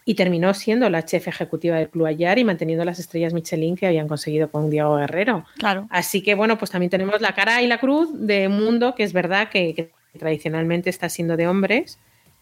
Y 0.07 0.15
terminó 0.15 0.55
siendo 0.55 0.89
la 0.89 1.05
chef 1.05 1.28
ejecutiva 1.28 1.77
del 1.77 1.91
Club 1.91 2.07
Ayar 2.07 2.39
y 2.39 2.45
manteniendo 2.45 2.85
las 2.85 2.99
estrellas 2.99 3.35
Michelin 3.35 3.77
que 3.77 3.87
habían 3.87 4.09
conseguido 4.09 4.51
con 4.51 4.70
Diego 4.70 4.97
Guerrero. 4.97 5.45
Claro. 5.59 5.87
Así 5.91 6.23
que, 6.23 6.35
bueno, 6.35 6.57
pues 6.57 6.70
también 6.70 6.91
tenemos 6.91 7.20
la 7.20 7.35
cara 7.35 7.61
y 7.61 7.66
la 7.66 7.78
cruz 7.78 8.09
de 8.12 8.47
un 8.47 8.65
mundo 8.65 8.95
que 8.95 9.03
es 9.03 9.12
verdad 9.12 9.51
que 9.51 9.91
tradicionalmente 10.19 10.89
está 10.89 11.09
siendo 11.09 11.37
de 11.37 11.49
hombres 11.49 11.99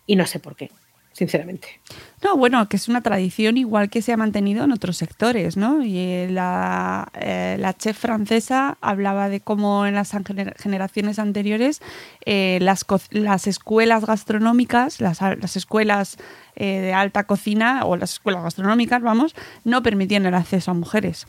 y 0.06 0.14
no 0.14 0.26
sé 0.26 0.38
por 0.38 0.54
qué 0.54 0.70
sinceramente. 1.14 1.80
No, 2.22 2.36
bueno, 2.36 2.68
que 2.68 2.76
es 2.76 2.88
una 2.88 3.00
tradición 3.00 3.56
igual 3.56 3.88
que 3.88 4.02
se 4.02 4.12
ha 4.12 4.16
mantenido 4.16 4.64
en 4.64 4.72
otros 4.72 4.96
sectores, 4.96 5.56
¿no? 5.56 5.84
Y 5.84 5.96
eh, 5.98 6.28
la, 6.28 7.08
eh, 7.14 7.56
la 7.58 7.72
chef 7.72 7.96
francesa 7.96 8.76
hablaba 8.80 9.28
de 9.28 9.40
cómo 9.40 9.86
en 9.86 9.94
las 9.94 10.12
generaciones 10.56 11.18
anteriores 11.18 11.80
eh, 12.26 12.58
las, 12.60 12.84
las, 13.10 13.46
escuelas 13.46 14.04
gastronómicas, 14.04 15.00
las, 15.00 15.20
las 15.20 15.56
escuelas 15.56 16.18
de 16.56 16.92
alta 16.92 17.24
cocina 17.24 17.84
o 17.84 17.96
las 17.96 18.12
escuelas 18.14 18.44
gastronómicas, 18.44 19.02
vamos, 19.02 19.34
no 19.64 19.82
permitían 19.82 20.26
el 20.26 20.34
acceso 20.34 20.70
a 20.70 20.74
mujeres. 20.74 21.26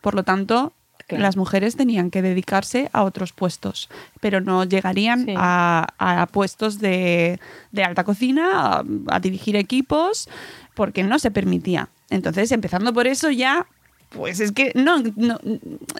Por 0.00 0.14
lo 0.14 0.22
tanto, 0.22 0.72
las 1.18 1.36
mujeres 1.36 1.76
tenían 1.76 2.10
que 2.10 2.22
dedicarse 2.22 2.90
a 2.92 3.02
otros 3.02 3.32
puestos, 3.32 3.88
pero 4.20 4.40
no 4.40 4.64
llegarían 4.64 5.26
a, 5.36 6.28
puestos 6.32 6.78
de, 6.78 7.38
alta 7.84 8.04
cocina, 8.04 8.82
a, 9.08 9.20
dirigir 9.20 9.56
equipos, 9.56 10.28
porque 10.74 11.02
no 11.02 11.18
se 11.18 11.30
permitía. 11.30 11.88
Entonces, 12.10 12.52
empezando 12.52 12.92
por 12.92 13.06
eso 13.06 13.30
ya, 13.30 13.66
pues 14.10 14.40
es 14.40 14.52
que 14.52 14.72
no, 14.74 15.02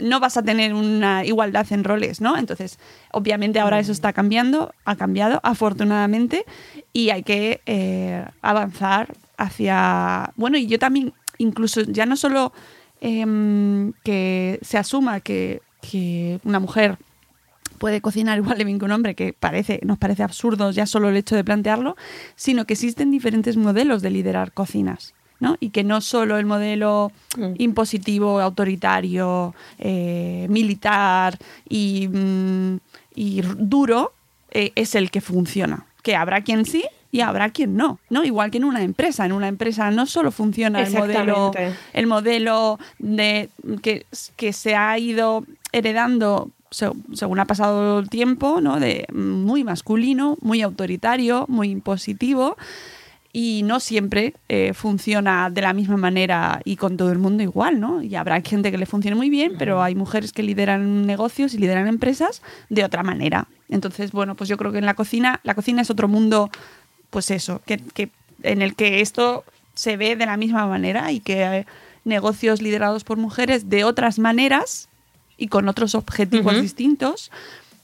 no, 0.01 0.21
vas 0.21 0.37
a 0.37 0.43
tener 0.43 0.75
una 0.75 1.25
igualdad 1.25 1.67
en 1.71 1.85
roles, 1.85 2.21
¿no? 2.21 2.37
Entonces, 2.37 2.79
obviamente 3.13 3.61
ahora 3.61 3.79
eso 3.79 3.93
está 3.93 4.13
cambiando, 4.13 4.75
ha 4.85 4.97
cambiado, 4.97 5.41
afortunadamente, 5.43 6.45
y 6.93 7.11
hay 7.11 7.23
que 7.23 7.61
eh, 7.67 8.25
avanzar 8.43 9.15
hacia... 9.37 10.33
Bueno, 10.37 10.59
y 10.59 10.67
yo 10.67 10.79
también, 10.79 11.13
incluso 11.39 11.83
ya 11.83 12.05
no 12.05 12.17
solo 12.17 12.53
Em, 13.01 13.93
que 14.05 14.59
se 14.63 14.77
asuma 14.77 15.21
que, 15.21 15.63
una 16.45 16.61
mujer 16.61 16.99
puede 17.79 18.03
cocinar 18.03 18.37
igual 18.37 18.59
de 18.59 18.65
bien 18.65 18.79
que 18.79 18.85
un 18.85 18.93
hombre, 18.93 19.15
que 19.15 19.33
parece, 19.33 19.81
nos 19.83 19.97
parece 19.97 20.23
absurdo 20.23 20.71
ya 20.71 20.85
solo 20.85 21.09
el 21.09 21.17
hecho 21.17 21.35
de 21.35 21.43
plantearlo, 21.43 21.97
sino 22.37 22.67
que 22.67 22.75
existen 22.75 23.11
diferentes 23.11 23.57
modelos 23.57 24.03
de 24.03 24.11
liderar 24.11 24.53
cocinas. 24.53 25.15
¿no? 25.41 25.57
Y 25.59 25.71
que 25.71 25.83
no 25.85 26.03
solo 26.03 26.37
el 26.37 26.45
modelo 26.45 27.11
mm. 27.39 27.55
impositivo, 27.57 28.41
autoritario, 28.41 29.55
eh, 29.79 30.47
militar 30.51 31.39
y, 31.67 32.09
mm, 32.09 32.79
duro 33.57 34.13
eh, 34.51 34.73
es 34.75 34.95
el 34.95 35.11
que 35.11 35.23
funciona. 35.23 35.87
Que 36.03 36.15
habrá 36.15 36.43
quien 36.43 36.67
sí 36.67 36.85
y 37.11 37.21
habrá 37.21 37.51
quien 37.51 37.77
no, 37.77 37.99
¿no? 38.09 38.25
Igual 38.25 38.51
que 38.51 38.59
en 38.59 38.65
una 38.65 38.83
empresa. 38.83 39.27
En 39.27 39.33
una 39.33 39.49
empresa 39.49 39.91
no 39.91 40.07
solo 40.07 40.31
funciona 40.31 40.83
el 40.83 40.93
modelo, 40.93 41.53
el 41.93 42.07
modelo 42.07 42.79
de 42.99 43.51
que, 43.83 44.07
que 44.37 44.53
se 44.53 44.75
ha 44.75 44.99
ido 44.99 45.45
heredando 45.73 46.51
según 46.71 47.41
ha 47.41 47.47
pasado 47.47 47.99
el 47.99 48.09
tiempo, 48.09 48.61
¿no? 48.61 48.79
De 48.79 49.07
muy 49.13 49.65
masculino, 49.65 50.39
muy 50.41 50.63
autoritario, 50.63 51.47
muy 51.49 51.71
impositivo 51.71 52.57
y 53.33 53.63
no 53.65 53.79
siempre 53.79 54.35
eh, 54.49 54.73
funciona 54.75 55.51
de 55.51 55.63
la 55.63 55.73
misma 55.73 55.97
manera 55.97 56.61
y 56.65 56.77
con 56.77 56.97
todo 56.97 57.13
el 57.13 57.19
mundo 57.19 57.43
igual, 57.43 57.79
¿no? 57.79 58.03
Y 58.03 58.17
habrá 58.17 58.41
gente 58.41 58.71
que 58.71 58.79
le 58.79 58.87
funcione 58.87 59.17
muy 59.17 59.31
bien, 59.31 59.55
pero 59.59 59.83
hay 59.83 59.95
mujeres 59.95 60.33
que 60.33 60.43
lideran 60.43 61.07
negocios 61.07 61.55
y 61.55 61.59
lideran 61.59 61.87
empresas 61.87 62.43
de 62.69 62.85
otra 62.85 63.03
manera. 63.03 63.47
Entonces, 63.69 64.11
bueno, 64.11 64.35
pues 64.35 64.49
yo 64.49 64.57
creo 64.57 64.73
que 64.73 64.79
en 64.79 64.87
la 64.87 64.95
cocina, 64.95 65.41
la 65.45 65.55
cocina 65.55 65.83
es 65.83 65.91
otro 65.91 66.09
mundo 66.09 66.51
pues 67.11 67.31
eso, 67.31 67.61
que, 67.67 68.11
en 68.43 68.63
el 68.63 68.75
que 68.75 69.01
esto 69.01 69.45
se 69.75 69.97
ve 69.97 70.17
de 70.17 70.27
la 70.27 70.37
misma 70.37 70.67
manera 70.67 71.13
y 71.13 71.21
que 71.21 71.45
hay 71.45 71.67
negocios 72.05 72.63
liderados 72.63 73.05
por 73.05 73.19
mujeres 73.19 73.69
de 73.69 73.85
otras 73.85 74.19
maneras 74.19 74.89
y 75.37 75.49
con 75.49 75.69
otros 75.69 75.95
objetivos 75.95 76.61
distintos 76.61 77.31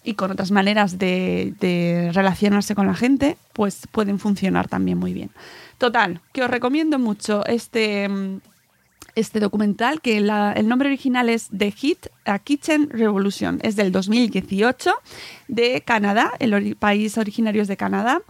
y 0.07 0.15
con 0.15 0.31
otras 0.31 0.53
maneras 0.53 0.99
de, 0.99 2.11
relacionarse 2.15 2.75
con 2.75 2.87
la 2.87 2.95
gente, 2.95 3.37
pues 3.53 3.89
pueden 3.91 4.19
funcionar 4.19 4.69
también 4.69 4.99
muy 4.99 5.13
bien. 5.13 5.31
Total, 5.79 6.21
que 6.33 6.43
os 6.43 6.51
recomiendo 6.51 6.99
mucho 6.99 7.45
este, 7.47 8.09
este 9.17 9.41
documental, 9.41 10.01
que 10.01 10.19
el 10.19 10.69
nombre 10.69 10.89
original 10.89 11.29
es 11.29 11.49
The 11.57 11.73
Hit, 11.73 12.07
A 12.25 12.39
Kitchen 12.39 12.89
Revolution. 12.91 13.59
Es 13.63 13.75
del 13.75 13.91
2018 13.91 14.95
de 15.49 15.83
Canadá, 15.85 16.33
el 16.39 16.77
país 16.77 17.19
originario 17.19 17.63
es 17.63 17.69
de 17.69 17.77
Canadá. 17.77 18.23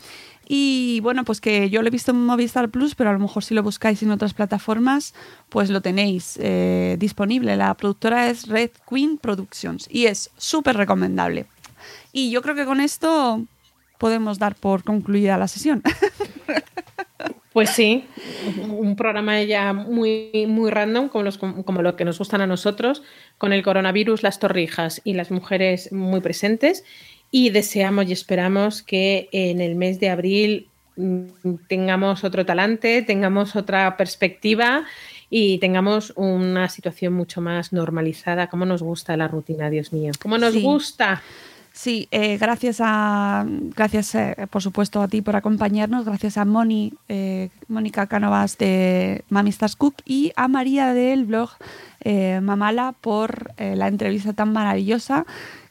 Y 0.49 1.01
bueno, 1.01 1.25
pues 1.25 1.41
que 1.41 1.71
yo 1.71 1.83
lo 1.83 1.89
he 1.89 1.91
visto 1.91 2.13
en 2.13 2.25
Movistar 2.25 2.69
Plus, 2.69 2.95
pero 2.95 3.11
a 3.11 3.13
lo 3.13 3.19
mejor 3.19 3.43
si 3.43 3.55
lo 3.55 3.63
buscáis 3.63 4.03
en 4.03 4.13
otras 4.13 4.33
plataformas, 4.33 5.15
pues 5.49 5.71
lo 5.71 5.81
tenéis 5.81 6.39
eh, 6.41 6.97
disponible. 6.99 7.57
La 7.57 7.75
productora 7.75 8.29
es 8.29 8.47
Red 8.47 8.71
Queen 8.89 9.19
Productions 9.19 9.89
y 9.91 10.07
es 10.07 10.31
súper 10.37 10.77
recomendable. 10.77 11.47
Y 12.13 12.31
yo 12.31 12.43
creo 12.43 12.55
que 12.55 12.65
con 12.65 12.81
esto 12.81 13.43
podemos 13.99 14.39
dar 14.39 14.55
por 14.55 14.85
concluida 14.85 15.37
la 15.39 15.49
sesión. 15.49 15.83
Pues 17.57 17.71
sí, 17.71 18.05
un 18.69 18.97
programa 18.97 19.43
ya 19.43 19.73
muy, 19.73 20.45
muy 20.47 20.71
random, 20.71 21.09
como, 21.09 21.25
los, 21.25 21.39
como 21.39 21.81
lo 21.81 21.97
que 21.97 22.05
nos 22.05 22.19
gustan 22.19 22.43
a 22.43 22.47
nosotros, 22.47 23.03
con 23.39 23.55
el 23.55 23.63
coronavirus, 23.63 24.23
las 24.23 24.39
torrijas 24.39 25.01
y 25.05 25.15
las 25.15 25.31
mujeres 25.31 25.91
muy 25.91 26.21
presentes 26.21 26.85
y 27.37 27.51
deseamos 27.51 28.09
y 28.09 28.13
esperamos 28.13 28.83
que 28.83 29.29
en 29.31 29.61
el 29.61 29.75
mes 29.75 30.01
de 30.01 30.09
abril 30.09 30.69
mm, 30.97 31.25
tengamos 31.69 32.25
otro 32.25 32.47
talante, 32.47 33.03
tengamos 33.03 33.57
otra 33.57 33.99
perspectiva 33.99 34.85
y 35.29 35.59
tengamos 35.59 36.15
una 36.17 36.71
situación 36.71 37.13
mucho 37.13 37.43
más 37.43 37.75
normalizada. 37.75 38.47
¿Cómo 38.47 38.65
nos 38.65 38.83
gusta 38.83 39.19
la 39.19 39.29
rutina, 39.29 39.69
Dios 39.69 39.93
mío? 39.93 40.13
¿Cómo 40.19 40.39
nos 40.39 40.57
gusta? 40.57 41.21
Sí, 41.75 42.09
eh, 42.11 42.39
gracias 42.39 42.79
a, 42.81 43.45
gracias 43.47 44.15
eh, 44.15 44.35
por 44.49 44.63
supuesto 44.63 45.03
a 45.03 45.09
ti 45.09 45.21
por 45.21 45.37
acompañarnos, 45.37 46.07
gracias 46.07 46.39
a 46.39 46.47
Moni, 46.47 46.95
eh, 47.11 47.51
Mónica 47.69 48.07
Cánovas 48.07 48.57
de 48.57 49.25
Mami 49.29 49.51
Stars 49.51 49.77
Cook 49.77 49.97
y 50.07 50.33
a 50.37 50.49
María 50.49 50.95
del 50.95 51.27
blog 51.27 51.51
Mamala 52.41 52.95
por 53.01 53.51
la 53.59 53.89
entrevista 53.89 54.33
tan 54.33 54.53
maravillosa 54.53 55.27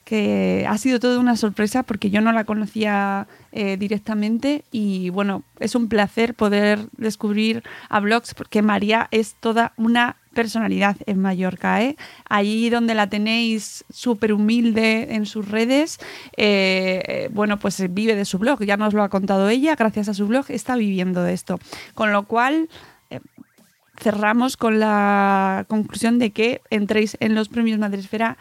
que 0.06 0.66
ha 0.70 0.78
sido 0.78 1.00
toda 1.00 1.20
una 1.20 1.36
sorpresa 1.36 1.84
porque 1.84 2.12
yo 2.12 2.22
no 2.22 2.32
la 2.32 2.44
conocía 2.44 3.28
eh, 3.52 3.76
directamente 3.76 4.64
y 4.72 5.10
bueno, 5.10 5.44
es 5.60 5.74
un 5.74 5.90
placer 5.90 6.36
poder 6.36 6.80
descubrir 6.96 7.64
a 7.90 8.00
Blogs 8.00 8.36
porque 8.36 8.62
María 8.62 9.08
es 9.10 9.36
toda 9.40 9.74
una 9.78 10.18
personalidad 10.36 10.98
en 11.08 11.20
Mallorca. 11.20 11.82
¿eh? 11.82 11.96
Allí 12.30 12.70
donde 12.70 12.94
la 12.94 13.10
tenéis 13.10 13.84
súper 13.90 14.32
humilde 14.34 15.16
en 15.16 15.26
sus 15.26 15.50
redes, 15.50 15.98
eh, 16.38 17.30
bueno, 17.32 17.58
pues 17.58 17.84
vive 17.92 18.16
de 18.16 18.26
su 18.26 18.38
blog, 18.38 18.64
ya 18.64 18.78
nos 18.78 18.94
lo 18.94 19.02
ha 19.02 19.10
contado 19.10 19.50
ella, 19.50 19.76
gracias 19.76 20.08
a 20.10 20.14
su 20.14 20.28
blog 20.28 20.46
está 20.50 20.76
viviendo 20.76 21.24
de 21.24 21.34
esto. 21.34 21.58
Con 21.96 22.12
lo 22.12 22.24
cual, 22.24 22.70
eh, 23.10 23.22
cerramos 24.00 24.58
con 24.58 24.80
la 24.80 25.66
conclusión 25.68 26.20
de 26.20 26.32
que 26.32 26.62
entréis 26.70 27.18
en 27.22 27.34
los 27.34 27.50
premios 27.50 27.80
Madresfera 27.80 28.38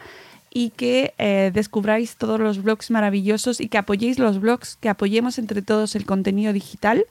y 0.57 0.69
que 0.69 1.13
eh, 1.17 1.51
descubráis 1.53 2.15
todos 2.15 2.39
los 2.39 2.63
blogs 2.63 2.89
maravillosos 2.89 3.59
y 3.59 3.67
que 3.67 3.77
apoyéis 3.77 4.19
los 4.19 4.39
blogs, 4.39 4.77
que 4.77 4.87
apoyemos 4.87 5.37
entre 5.37 5.61
todos 5.61 5.97
el 5.97 6.05
contenido 6.05 6.53
digital, 6.53 7.05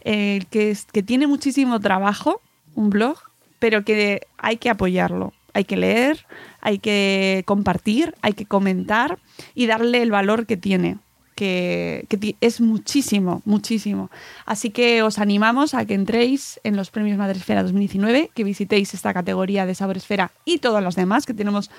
eh, 0.00 0.44
que, 0.48 0.70
es, 0.70 0.86
que 0.86 1.02
tiene 1.02 1.26
muchísimo 1.26 1.78
trabajo, 1.78 2.40
un 2.74 2.88
blog, 2.88 3.18
pero 3.58 3.84
que 3.84 4.26
hay 4.38 4.56
que 4.56 4.70
apoyarlo. 4.70 5.34
Hay 5.52 5.64
que 5.64 5.76
leer, 5.76 6.24
hay 6.62 6.78
que 6.78 7.42
compartir, 7.44 8.14
hay 8.22 8.32
que 8.32 8.46
comentar 8.46 9.18
y 9.54 9.66
darle 9.66 10.00
el 10.00 10.10
valor 10.10 10.46
que 10.46 10.56
tiene, 10.56 10.96
que, 11.34 12.06
es 12.40 12.62
muchísimo, 12.62 13.42
muchísimo. 13.44 14.10
Así 14.46 14.70
que 14.70 15.02
os 15.02 15.18
animamos 15.18 15.74
a 15.74 15.84
que 15.84 15.92
entréis 15.92 16.60
en 16.64 16.76
los 16.76 16.90
premios 16.90 17.18
Madresfera 17.18 17.62
2019, 17.62 18.30
que 18.34 18.42
visitéis 18.42 18.94
esta 18.94 19.12
categoría 19.12 19.66
de 19.66 19.74
Saboresfera 19.74 20.32
y 20.46 20.58
todas 20.58 20.82
las 20.82 20.96
demás, 20.96 21.26
que 21.26 21.34
tenemos 21.34 21.70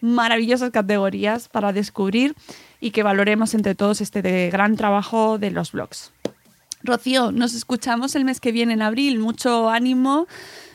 maravillosas 0.00 0.70
categorías 0.70 1.48
para 1.48 1.72
descubrir 1.72 2.34
y 2.80 2.90
que 2.90 3.02
valoremos 3.02 3.54
entre 3.54 3.74
todos 3.74 4.00
este 4.00 4.50
gran 4.50 4.76
trabajo 4.76 5.38
de 5.38 5.50
los 5.50 5.72
blogs. 5.72 6.12
Rocío, 6.82 7.32
nos 7.32 7.54
escuchamos 7.54 8.14
el 8.14 8.24
mes 8.24 8.40
que 8.40 8.52
viene 8.52 8.74
en 8.74 8.82
abril. 8.82 9.18
Mucho 9.18 9.68
ánimo 9.68 10.26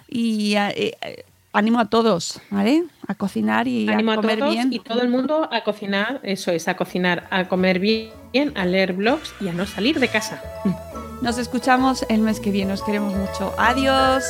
y 0.09 0.55
eh, 0.55 0.95
eh, 1.01 1.25
ánimo 1.53 1.79
a 1.79 1.85
todos, 1.85 2.41
¿vale? 2.49 2.83
A 3.07 3.15
cocinar 3.15 3.67
y 3.67 3.87
ánimo 3.87 4.11
a 4.11 4.15
comer 4.17 4.39
todos 4.39 4.53
bien. 4.53 4.73
Y 4.73 4.79
todo 4.79 5.01
el 5.01 5.09
mundo 5.09 5.47
a 5.51 5.63
cocinar, 5.63 6.19
eso 6.23 6.51
es, 6.51 6.67
a 6.67 6.75
cocinar, 6.75 7.27
a 7.29 7.47
comer 7.47 7.79
bien, 7.79 8.11
a 8.55 8.65
leer 8.65 8.93
blogs 8.93 9.33
y 9.39 9.47
a 9.47 9.53
no 9.53 9.65
salir 9.65 9.99
de 9.99 10.09
casa. 10.09 10.41
Nos 11.21 11.37
escuchamos 11.37 12.05
el 12.09 12.19
mes 12.21 12.39
que 12.39 12.51
viene. 12.51 12.73
Os 12.73 12.83
queremos 12.83 13.15
mucho. 13.15 13.53
Adiós. 13.57 14.23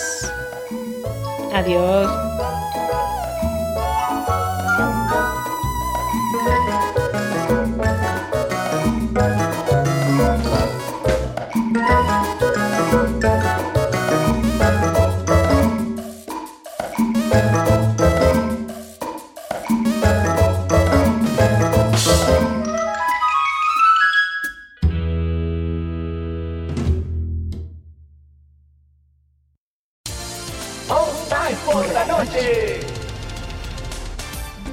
Adiós. 1.53 2.09